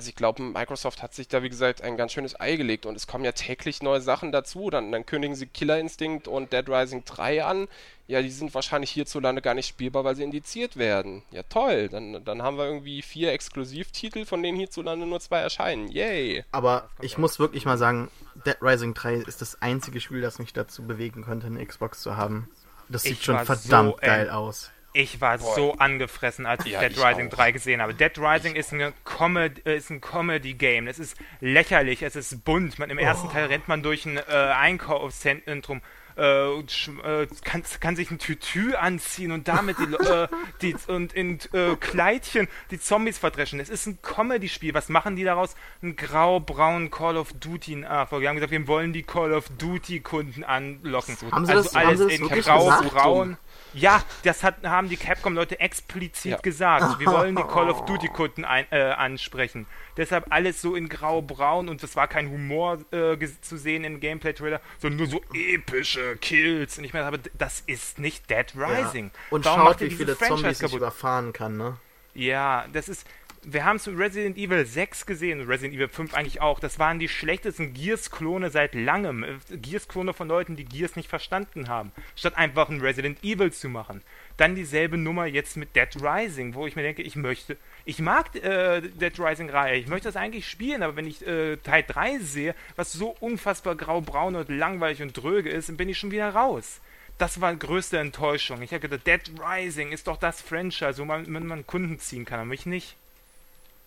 also 0.00 0.08
ich 0.08 0.16
glaube, 0.16 0.42
Microsoft 0.42 1.02
hat 1.02 1.12
sich 1.12 1.28
da, 1.28 1.42
wie 1.42 1.50
gesagt, 1.50 1.82
ein 1.82 1.98
ganz 1.98 2.12
schönes 2.12 2.40
Ei 2.40 2.56
gelegt 2.56 2.86
und 2.86 2.96
es 2.96 3.06
kommen 3.06 3.22
ja 3.22 3.32
täglich 3.32 3.82
neue 3.82 4.00
Sachen 4.00 4.32
dazu. 4.32 4.70
Dann, 4.70 4.90
dann 4.92 5.04
kündigen 5.04 5.36
sie 5.36 5.46
Killer 5.46 5.78
Instinct 5.78 6.26
und 6.26 6.54
Dead 6.54 6.66
Rising 6.66 7.04
3 7.04 7.44
an. 7.44 7.68
Ja, 8.06 8.22
die 8.22 8.30
sind 8.30 8.54
wahrscheinlich 8.54 8.90
hierzulande 8.92 9.42
gar 9.42 9.52
nicht 9.52 9.66
spielbar, 9.66 10.02
weil 10.02 10.16
sie 10.16 10.22
indiziert 10.22 10.78
werden. 10.78 11.22
Ja, 11.32 11.42
toll. 11.42 11.90
Dann, 11.90 12.24
dann 12.24 12.40
haben 12.40 12.56
wir 12.56 12.64
irgendwie 12.64 13.02
vier 13.02 13.32
Exklusivtitel, 13.32 14.24
von 14.24 14.42
denen 14.42 14.56
hierzulande 14.56 15.04
nur 15.04 15.20
zwei 15.20 15.40
erscheinen. 15.40 15.88
Yay. 15.88 16.46
Aber 16.50 16.88
ich 17.02 17.18
muss 17.18 17.38
wirklich 17.38 17.66
mal 17.66 17.76
sagen, 17.76 18.10
Dead 18.46 18.56
Rising 18.62 18.94
3 18.94 19.16
ist 19.16 19.42
das 19.42 19.60
einzige 19.60 20.00
Spiel, 20.00 20.22
das 20.22 20.38
mich 20.38 20.54
dazu 20.54 20.82
bewegen 20.82 21.24
könnte, 21.24 21.46
eine 21.46 21.62
Xbox 21.66 22.00
zu 22.00 22.16
haben. 22.16 22.48
Das 22.88 23.02
sieht 23.02 23.22
schon 23.22 23.38
verdammt 23.44 23.96
so 23.96 23.98
geil 24.00 24.30
aus. 24.30 24.70
Ich 24.92 25.20
war 25.20 25.38
Boah. 25.38 25.54
so 25.54 25.74
angefressen, 25.74 26.46
als 26.46 26.66
ich 26.66 26.72
ja, 26.72 26.80
Dead 26.80 26.92
ich 26.92 27.04
Rising 27.04 27.28
auch. 27.28 27.36
3 27.36 27.52
gesehen 27.52 27.80
habe. 27.80 27.94
Dead 27.94 28.12
Rising 28.18 28.56
ist, 28.56 28.72
eine 28.72 28.92
Comedy, 29.04 29.62
äh, 29.64 29.76
ist 29.76 29.90
ein 29.90 30.00
Comedy-Game. 30.00 30.88
Es 30.88 30.98
ist 30.98 31.16
lächerlich, 31.40 32.02
es 32.02 32.16
ist 32.16 32.44
bunt. 32.44 32.78
Man, 32.78 32.90
Im 32.90 32.98
oh. 32.98 33.00
ersten 33.00 33.30
Teil 33.30 33.46
rennt 33.46 33.68
man 33.68 33.82
durch 33.82 34.04
ein 34.06 34.16
äh, 34.16 34.20
Einkaufszentrum 34.20 35.80
äh, 36.16 36.60
äh, 36.60 37.26
kann, 37.44 37.62
kann, 37.80 37.96
sich 37.96 38.10
ein 38.10 38.18
Tütü 38.18 38.74
anziehen 38.74 39.32
und 39.32 39.48
damit 39.48 39.76
die, 39.78 39.94
äh, 39.94 40.28
die 40.62 40.76
und 40.88 41.12
in 41.12 41.38
äh, 41.52 41.76
Kleidchen 41.76 42.48
die 42.70 42.78
Zombies 42.78 43.18
verdreschen. 43.18 43.60
Es 43.60 43.68
ist 43.70 43.86
ein 43.86 44.02
Comedy-Spiel. 44.02 44.74
Was 44.74 44.88
machen 44.88 45.16
die 45.16 45.24
daraus? 45.24 45.54
Ein 45.82 45.96
grau-braun 45.96 46.90
Call 46.90 47.16
of 47.16 47.32
Duty 47.32 47.76
nachfolger. 47.76 48.22
Die 48.22 48.28
haben 48.28 48.36
gesagt, 48.36 48.52
wir 48.52 48.66
wollen 48.66 48.92
die 48.92 49.02
Call 49.02 49.32
of 49.32 49.48
Duty-Kunden 49.56 50.44
anlocken. 50.44 51.16
Haben 51.30 51.46
sie 51.46 51.52
also 51.52 51.64
das, 51.64 51.74
alles 51.74 52.00
haben 52.00 52.10
in 52.10 52.28
grau-braun. 52.28 53.38
Ja, 53.72 54.02
das 54.24 54.42
hat, 54.42 54.64
haben 54.64 54.88
die 54.88 54.96
Capcom-Leute 54.96 55.60
explizit 55.60 56.32
ja. 56.32 56.38
gesagt. 56.38 56.98
Wir 56.98 57.06
wollen 57.12 57.36
die 57.36 57.42
Call 57.42 57.70
of 57.70 57.84
Duty-Kunden 57.84 58.44
äh, 58.44 58.94
ansprechen. 58.96 59.66
Deshalb 59.96 60.26
alles 60.30 60.60
so 60.60 60.74
in 60.74 60.88
grau-braun 60.88 61.68
und 61.68 61.82
es 61.82 61.96
war 61.96 62.08
kein 62.08 62.30
Humor 62.30 62.78
äh, 62.92 63.16
zu 63.40 63.56
sehen 63.56 63.84
im 63.84 64.00
Gameplay-Trailer, 64.00 64.60
sondern 64.78 64.98
nur 64.98 65.06
so 65.06 65.20
epische 65.34 66.16
Kills. 66.16 66.78
Und 66.78 66.84
ich 66.84 66.92
meine, 66.92 67.06
aber 67.06 67.18
das 67.38 67.62
ist 67.66 67.98
nicht 67.98 68.28
Dead 68.30 68.46
Rising. 68.56 69.06
Ja. 69.06 69.20
Und 69.30 69.44
Warum 69.44 69.66
schaut, 69.66 69.80
wie 69.80 69.90
viele 69.90 70.16
Franchise 70.16 70.28
Zombies 70.28 70.58
kaputt? 70.58 70.70
ich 70.72 70.76
überfahren 70.76 71.32
kann, 71.32 71.56
ne? 71.56 71.76
Ja, 72.14 72.66
das 72.72 72.88
ist, 72.88 73.06
wir 73.42 73.64
haben 73.64 73.78
zu 73.78 73.92
Resident 73.92 74.36
Evil 74.36 74.66
6 74.66 75.06
gesehen, 75.06 75.46
Resident 75.46 75.74
Evil 75.74 75.88
5 75.88 76.14
eigentlich 76.14 76.42
auch. 76.42 76.60
Das 76.60 76.78
waren 76.78 76.98
die 76.98 77.08
schlechtesten 77.08 77.72
Gears-Klone 77.72 78.50
seit 78.50 78.74
langem. 78.74 79.24
Äh, 79.24 79.38
Gears-Klone 79.50 80.12
von 80.12 80.28
Leuten, 80.28 80.56
die 80.56 80.64
Gears 80.64 80.96
nicht 80.96 81.08
verstanden 81.08 81.68
haben. 81.68 81.92
Statt 82.16 82.36
einfach 82.36 82.68
ein 82.68 82.80
Resident 82.80 83.24
Evil 83.24 83.52
zu 83.52 83.68
machen. 83.68 84.02
Dann 84.36 84.54
dieselbe 84.54 84.98
Nummer 84.98 85.26
jetzt 85.26 85.56
mit 85.56 85.74
Dead 85.74 85.88
Rising, 86.02 86.54
wo 86.54 86.66
ich 86.66 86.76
mir 86.76 86.82
denke, 86.82 87.02
ich 87.02 87.16
möchte. 87.16 87.56
Ich 87.86 87.98
mag 87.98 88.34
äh, 88.36 88.82
Dead 88.82 89.18
Rising-Reihe, 89.18 89.78
ich 89.78 89.88
möchte 89.88 90.08
das 90.08 90.16
eigentlich 90.16 90.48
spielen, 90.48 90.82
aber 90.82 90.96
wenn 90.96 91.06
ich 91.06 91.26
äh, 91.26 91.56
Teil 91.56 91.84
3 91.86 92.18
sehe, 92.18 92.54
was 92.76 92.92
so 92.92 93.16
unfassbar 93.20 93.74
grau-braun 93.74 94.36
und 94.36 94.50
langweilig 94.50 95.00
und 95.02 95.16
dröge 95.16 95.48
ist, 95.48 95.70
dann 95.70 95.76
bin 95.78 95.88
ich 95.88 95.98
schon 95.98 96.10
wieder 96.10 96.28
raus 96.30 96.80
das 97.18 97.38
war 97.42 97.54
größte 97.54 97.98
Enttäuschung. 97.98 98.62
Ich 98.62 98.72
habe 98.72 98.88
gedacht, 98.88 99.06
Dead 99.06 99.20
Rising 99.40 99.92
ist 99.92 100.06
doch 100.06 100.16
das 100.16 100.40
Franchise, 100.40 100.96
wo 100.96 101.04
man, 101.04 101.30
man 101.30 101.66
Kunden 101.66 101.98
ziehen 101.98 102.24
kann, 102.24 102.40
aber 102.40 102.48
mich 102.48 102.64
nicht. 102.64 102.96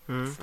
Mhm. 0.06 0.36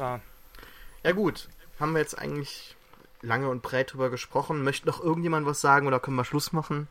Ja 1.03 1.11
gut, 1.13 1.49
haben 1.79 1.93
wir 1.93 1.99
jetzt 1.99 2.17
eigentlich 2.17 2.75
lange 3.21 3.49
und 3.49 3.61
breit 3.61 3.93
drüber 3.93 4.09
gesprochen. 4.09 4.63
Möchte 4.63 4.87
noch 4.87 5.01
irgendjemand 5.01 5.45
was 5.45 5.61
sagen 5.61 5.87
oder 5.87 5.99
können 5.99 6.17
wir 6.17 6.25
Schluss 6.25 6.51
machen? 6.51 6.87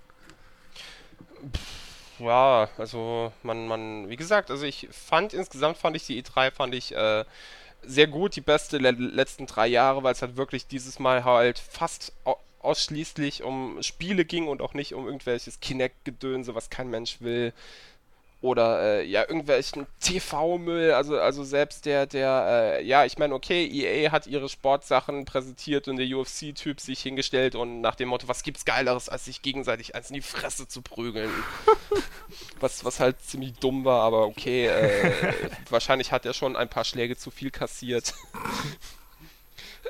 Ja, 2.19 2.69
also 2.77 3.33
man, 3.43 3.67
man, 3.67 4.09
wie 4.09 4.17
gesagt, 4.17 4.51
also 4.51 4.65
ich 4.65 4.89
fand 4.91 5.33
insgesamt 5.33 5.79
fand 5.79 5.97
ich 5.97 6.07
die 6.07 6.23
E3 6.23 6.51
fand 6.51 6.75
ich 6.75 6.95
äh, 6.95 7.25
sehr 7.83 8.07
gut, 8.07 8.37
die 8.37 8.43
beste 8.43 8.79
der 8.79 8.93
letzten 8.93 9.47
drei 9.47 9.67
Jahre, 9.67 10.03
weil 10.03 10.13
es 10.13 10.23
halt 10.23 10.37
wirklich 10.37 10.67
dieses 10.67 10.99
Mal 10.99 11.25
halt 11.25 11.59
fast 11.59 12.13
ausschließlich 12.61 13.43
um 13.43 13.83
Spiele 13.83 14.27
ging 14.27 14.49
und 14.49 14.61
auch 14.61 14.75
nicht 14.75 14.95
um 14.95 15.07
irgendwelches 15.07 15.61
Kinect-Gedönse, 15.61 16.55
was 16.55 16.69
kein 16.69 16.91
Mensch 16.91 17.21
will 17.21 17.55
oder 18.41 18.83
äh, 18.83 19.07
ja 19.07 19.23
irgendwelchen 19.23 19.87
TV-Müll, 20.01 20.93
also 20.93 21.19
also 21.19 21.45
selbst 21.45 21.85
der 21.87 22.07
der 22.07 22.79
äh, 22.79 22.85
ja 22.85 23.05
ich 23.05 23.19
meine 23.19 23.35
okay 23.35 23.67
EA 23.67 24.11
hat 24.13 24.27
ihre 24.27 24.49
Sportsachen 24.49 25.25
präsentiert 25.25 25.89
und 25.89 25.97
der 25.97 26.07
UFC-Typ 26.07 26.81
sich 26.81 27.01
hingestellt 27.01 27.55
und 27.55 27.81
nach 27.81 27.95
dem 27.95 28.09
Motto 28.09 28.29
was 28.29 28.43
gibt's 28.43 28.65
geileres 28.65 29.09
als 29.09 29.27
sich 29.27 29.43
gegenseitig 29.43 29.95
eins 29.95 30.11
in 30.11 30.15
die 30.15 30.23
Fresse 30.23 30.67
zu 30.69 30.83
prügeln, 30.83 31.31
was 32.61 32.85
was 32.85 33.01
halt 33.01 33.21
ziemlich 33.23 33.55
dumm 33.55 33.85
war, 33.85 34.03
aber 34.03 34.27
okay 34.27 34.67
äh, 34.67 35.13
wahrscheinlich 35.69 36.13
hat 36.13 36.25
er 36.25 36.35
schon 36.35 36.57
ein 36.57 36.69
paar 36.69 36.85
Schläge 36.85 37.17
zu 37.17 37.31
viel 37.31 37.51
kassiert. 37.51 38.15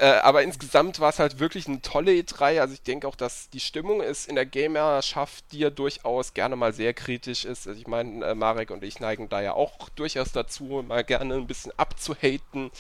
Äh, 0.00 0.20
aber 0.22 0.42
insgesamt 0.42 0.98
war 0.98 1.10
es 1.10 1.18
halt 1.18 1.40
wirklich 1.40 1.66
eine 1.66 1.82
tolle 1.82 2.12
E3. 2.12 2.58
Also 2.62 2.72
ich 2.72 2.82
denke 2.82 3.06
auch, 3.06 3.16
dass 3.16 3.50
die 3.50 3.60
Stimmung 3.60 4.00
ist 4.00 4.30
in 4.30 4.34
der 4.34 4.46
Gamerschaft, 4.46 5.44
die 5.52 5.58
ja 5.58 5.68
durchaus 5.68 6.32
gerne 6.32 6.56
mal 6.56 6.72
sehr 6.72 6.94
kritisch 6.94 7.44
ist. 7.44 7.68
Also 7.68 7.78
ich 7.78 7.86
meine, 7.86 8.24
äh, 8.24 8.34
Marek 8.34 8.70
und 8.70 8.82
ich 8.82 8.98
neigen 8.98 9.28
da 9.28 9.42
ja 9.42 9.52
auch 9.52 9.90
durchaus 9.90 10.32
dazu, 10.32 10.82
mal 10.88 11.04
gerne 11.04 11.34
ein 11.34 11.46
bisschen 11.46 11.72
abzuhaten. 11.76 12.70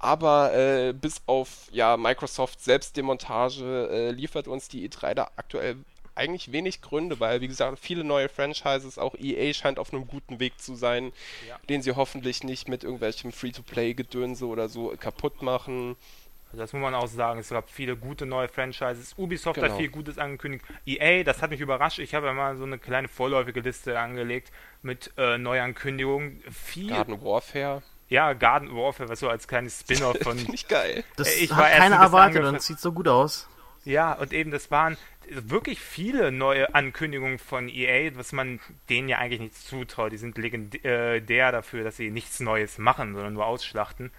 Aber 0.00 0.52
äh, 0.52 0.92
bis 0.92 1.22
auf 1.26 1.68
ja, 1.70 1.96
Microsoft 1.96 2.60
Selbstdemontage 2.60 3.88
äh, 3.92 4.10
liefert 4.10 4.48
uns 4.48 4.66
die 4.66 4.88
E3 4.88 5.14
da 5.14 5.30
aktuell 5.36 5.76
eigentlich 6.16 6.50
wenig 6.50 6.82
Gründe, 6.82 7.20
weil, 7.20 7.40
wie 7.40 7.46
gesagt, 7.48 7.78
viele 7.78 8.02
neue 8.02 8.28
Franchises, 8.28 8.98
auch 8.98 9.14
EA 9.14 9.54
scheint 9.54 9.78
auf 9.78 9.92
einem 9.92 10.08
guten 10.08 10.40
Weg 10.40 10.60
zu 10.60 10.74
sein, 10.74 11.12
ja. 11.48 11.56
den 11.68 11.82
sie 11.82 11.94
hoffentlich 11.94 12.42
nicht 12.42 12.66
mit 12.66 12.82
irgendwelchem 12.82 13.30
Free-to-Play-Gedönse 13.30 14.44
oder 14.44 14.68
so 14.68 14.92
kaputt 14.98 15.42
machen. 15.42 15.96
Also 16.48 16.58
das 16.58 16.72
muss 16.72 16.80
man 16.80 16.94
auch 16.94 17.06
sagen. 17.08 17.40
Es 17.40 17.50
gab 17.50 17.68
viele 17.68 17.96
gute 17.96 18.24
neue 18.24 18.48
Franchises. 18.48 19.14
Ubisoft 19.18 19.56
genau. 19.56 19.68
hat 19.68 19.76
viel 19.76 19.88
Gutes 19.88 20.18
angekündigt. 20.18 20.64
EA, 20.86 21.22
das 21.22 21.42
hat 21.42 21.50
mich 21.50 21.60
überrascht. 21.60 21.98
Ich 21.98 22.14
habe 22.14 22.26
ja 22.26 22.32
mal 22.32 22.56
so 22.56 22.64
eine 22.64 22.78
kleine 22.78 23.08
vorläufige 23.08 23.60
Liste 23.60 23.98
angelegt 23.98 24.50
mit 24.82 25.12
äh, 25.18 25.36
Neuankündigungen. 25.36 26.42
Viel 26.50 26.88
Garden 26.90 27.22
Warfare. 27.22 27.82
Ja, 28.08 28.32
Garden 28.32 28.74
Warfare, 28.74 29.10
was 29.10 29.20
so 29.20 29.28
als 29.28 29.46
kleines 29.46 29.80
Spin-off 29.80 30.16
von. 30.22 30.38
Finde 30.38 30.54
ich 30.54 30.68
geil. 30.68 31.04
Das 31.16 31.34
ich 31.36 31.52
hat 31.52 31.70
keiner 31.70 31.96
erwartet 31.96 32.42
und 32.44 32.62
sieht 32.62 32.80
so 32.80 32.92
gut 32.92 33.08
aus. 33.08 33.46
Ja, 33.84 34.14
und 34.14 34.32
eben, 34.32 34.50
das 34.50 34.70
waren 34.70 34.96
wirklich 35.30 35.80
viele 35.80 36.32
neue 36.32 36.74
Ankündigungen 36.74 37.38
von 37.38 37.68
EA, 37.68 38.10
was 38.14 38.32
man 38.32 38.60
denen 38.88 39.08
ja 39.08 39.18
eigentlich 39.18 39.40
nicht 39.40 39.54
zutraut. 39.54 40.12
Die 40.12 40.16
sind 40.16 40.38
legendär 40.38 41.52
dafür, 41.52 41.84
dass 41.84 41.96
sie 41.96 42.10
nichts 42.10 42.40
Neues 42.40 42.78
machen, 42.78 43.14
sondern 43.14 43.34
nur 43.34 43.46
ausschlachten. 43.46 44.10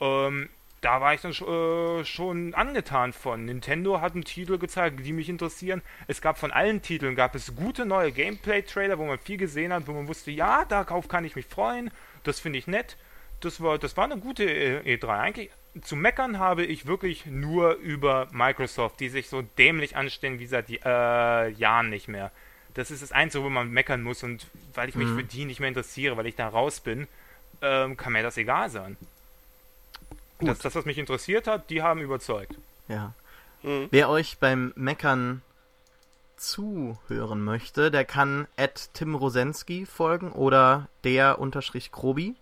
Ähm, 0.00 0.48
da 0.84 1.00
war 1.00 1.14
ich 1.14 1.22
dann 1.22 1.32
äh, 1.32 2.04
schon 2.04 2.52
angetan 2.52 3.14
von. 3.14 3.46
Nintendo 3.46 4.02
hat 4.02 4.12
einen 4.12 4.24
Titel 4.24 4.58
gezeigt, 4.58 5.00
die 5.04 5.14
mich 5.14 5.30
interessieren. 5.30 5.80
Es 6.08 6.20
gab 6.20 6.36
von 6.38 6.50
allen 6.50 6.82
Titeln 6.82 7.14
gab 7.14 7.34
es 7.34 7.56
gute 7.56 7.86
neue 7.86 8.12
Gameplay-Trailer, 8.12 8.98
wo 8.98 9.06
man 9.06 9.18
viel 9.18 9.38
gesehen 9.38 9.72
hat, 9.72 9.86
wo 9.86 9.92
man 9.92 10.08
wusste, 10.08 10.30
ja, 10.30 10.66
darauf 10.66 11.08
kann 11.08 11.24
ich 11.24 11.36
mich 11.36 11.46
freuen. 11.46 11.90
Das 12.22 12.38
finde 12.38 12.58
ich 12.58 12.66
nett. 12.66 12.98
Das 13.40 13.62
war, 13.62 13.78
das 13.78 13.96
war 13.96 14.04
eine 14.04 14.18
gute 14.18 14.44
E3. 14.44 15.08
Eigentlich 15.08 15.50
zu 15.80 15.96
meckern 15.96 16.38
habe 16.38 16.64
ich 16.64 16.86
wirklich 16.86 17.24
nur 17.26 17.74
über 17.76 18.28
Microsoft, 18.32 19.00
die 19.00 19.08
sich 19.08 19.28
so 19.28 19.40
dämlich 19.42 19.96
anstellen 19.96 20.38
wie 20.38 20.46
seit 20.46 20.68
äh, 20.70 21.48
Jahren 21.48 21.88
nicht 21.88 22.08
mehr. 22.08 22.30
Das 22.74 22.90
ist 22.90 23.02
das 23.02 23.12
Einzige, 23.12 23.42
wo 23.44 23.50
man 23.50 23.70
meckern 23.70 24.02
muss 24.02 24.22
und 24.22 24.46
weil 24.74 24.88
ich 24.90 24.96
mich 24.96 25.08
mhm. 25.08 25.16
für 25.16 25.24
die 25.24 25.46
nicht 25.46 25.60
mehr 25.60 25.68
interessiere, 25.68 26.16
weil 26.16 26.26
ich 26.26 26.36
da 26.36 26.48
raus 26.48 26.80
bin, 26.80 27.06
ähm, 27.62 27.96
kann 27.96 28.12
mir 28.12 28.22
das 28.22 28.36
egal 28.36 28.68
sein. 28.68 28.96
Das, 30.40 30.58
das, 30.58 30.74
was 30.74 30.84
mich 30.84 30.98
interessiert 30.98 31.46
hat, 31.46 31.70
die 31.70 31.82
haben 31.82 32.00
überzeugt. 32.00 32.56
Ja. 32.88 33.14
Mhm. 33.62 33.88
Wer 33.90 34.08
euch 34.08 34.38
beim 34.38 34.72
Meckern 34.76 35.42
zuhören 36.36 37.42
möchte, 37.42 37.90
der 37.90 38.04
kann 38.04 38.46
at 38.56 38.90
Tim 38.94 39.14
Rosensky 39.14 39.86
folgen 39.86 40.32
oder 40.32 40.88
der 41.04 41.38
unterstrich 41.38 41.92
Krobi. 41.92 42.36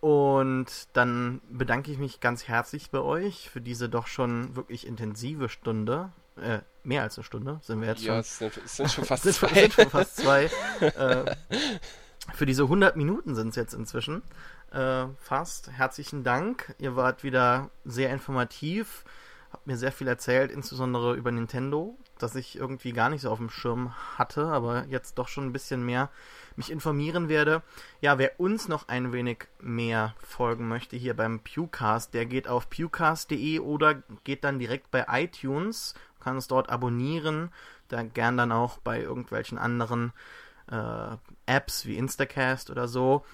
Und 0.00 0.66
dann 0.92 1.40
bedanke 1.50 1.90
ich 1.90 1.98
mich 1.98 2.20
ganz 2.20 2.46
herzlich 2.46 2.90
bei 2.90 3.00
euch 3.00 3.50
für 3.50 3.60
diese 3.60 3.88
doch 3.88 4.06
schon 4.06 4.54
wirklich 4.54 4.86
intensive 4.86 5.48
Stunde. 5.48 6.12
Äh, 6.40 6.60
mehr 6.84 7.02
als 7.02 7.16
eine 7.16 7.24
Stunde 7.24 7.58
sind 7.62 7.80
wir 7.80 7.88
jetzt 7.88 8.02
ja, 8.02 8.12
schon. 8.12 8.20
es 8.20 8.38
sind, 8.38 8.56
es 8.64 8.76
sind 8.76 8.92
schon 8.92 9.04
fast 9.06 9.22
sind, 9.24 9.34
zwei. 9.34 9.48
sind 9.48 9.72
schon 9.72 9.90
fast 9.90 10.16
zwei. 10.16 10.44
äh, 10.80 11.34
für 12.34 12.46
diese 12.46 12.64
100 12.64 12.96
Minuten 12.96 13.34
sind 13.34 13.48
es 13.48 13.56
jetzt 13.56 13.72
inzwischen. 13.72 14.22
Äh, 14.70 15.06
fast. 15.18 15.70
Herzlichen 15.70 16.24
Dank. 16.24 16.74
Ihr 16.78 16.96
wart 16.96 17.22
wieder 17.22 17.70
sehr 17.84 18.10
informativ. 18.10 19.04
Habt 19.52 19.66
mir 19.66 19.76
sehr 19.76 19.92
viel 19.92 20.08
erzählt, 20.08 20.50
insbesondere 20.50 21.14
über 21.14 21.30
Nintendo, 21.30 21.96
das 22.18 22.34
ich 22.34 22.56
irgendwie 22.56 22.92
gar 22.92 23.08
nicht 23.08 23.22
so 23.22 23.30
auf 23.30 23.38
dem 23.38 23.48
Schirm 23.48 23.94
hatte, 24.18 24.46
aber 24.48 24.86
jetzt 24.88 25.14
doch 25.18 25.28
schon 25.28 25.44
ein 25.44 25.52
bisschen 25.52 25.84
mehr 25.84 26.10
mich 26.56 26.70
informieren 26.70 27.28
werde. 27.28 27.62
Ja, 28.00 28.18
wer 28.18 28.40
uns 28.40 28.68
noch 28.68 28.88
ein 28.88 29.12
wenig 29.12 29.46
mehr 29.60 30.14
folgen 30.18 30.68
möchte 30.68 30.96
hier 30.96 31.14
beim 31.14 31.40
Pewcast, 31.40 32.12
der 32.12 32.26
geht 32.26 32.48
auf 32.48 32.68
pewcast.de 32.68 33.60
oder 33.60 34.02
geht 34.24 34.44
dann 34.44 34.58
direkt 34.58 34.90
bei 34.90 35.06
iTunes, 35.08 35.94
kann 36.20 36.36
es 36.36 36.48
dort 36.48 36.68
abonnieren, 36.68 37.50
da 37.88 38.02
gern 38.02 38.36
dann 38.36 38.52
auch 38.52 38.78
bei 38.78 39.00
irgendwelchen 39.00 39.58
anderen 39.58 40.12
äh, 40.70 41.16
Apps 41.46 41.86
wie 41.86 41.96
Instacast 41.96 42.70
oder 42.70 42.88
so. 42.88 43.24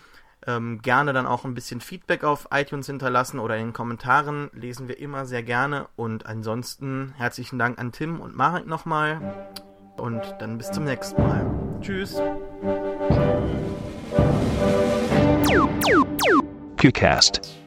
Ähm, 0.46 0.80
gerne 0.82 1.12
dann 1.12 1.26
auch 1.26 1.44
ein 1.44 1.54
bisschen 1.54 1.80
Feedback 1.80 2.24
auf 2.24 2.48
iTunes 2.52 2.86
hinterlassen 2.86 3.38
oder 3.38 3.56
in 3.56 3.68
den 3.68 3.72
Kommentaren. 3.72 4.50
Lesen 4.52 4.88
wir 4.88 4.98
immer 4.98 5.26
sehr 5.26 5.42
gerne. 5.42 5.86
Und 5.96 6.26
ansonsten 6.26 7.14
herzlichen 7.16 7.58
Dank 7.58 7.78
an 7.78 7.92
Tim 7.92 8.20
und 8.20 8.36
Marek 8.36 8.66
nochmal. 8.66 9.48
Und 9.96 10.22
dann 10.40 10.58
bis 10.58 10.70
zum 10.70 10.84
nächsten 10.84 11.22
Mal. 11.22 11.46
Tschüss. 11.80 12.20
Pewcast. 16.76 17.61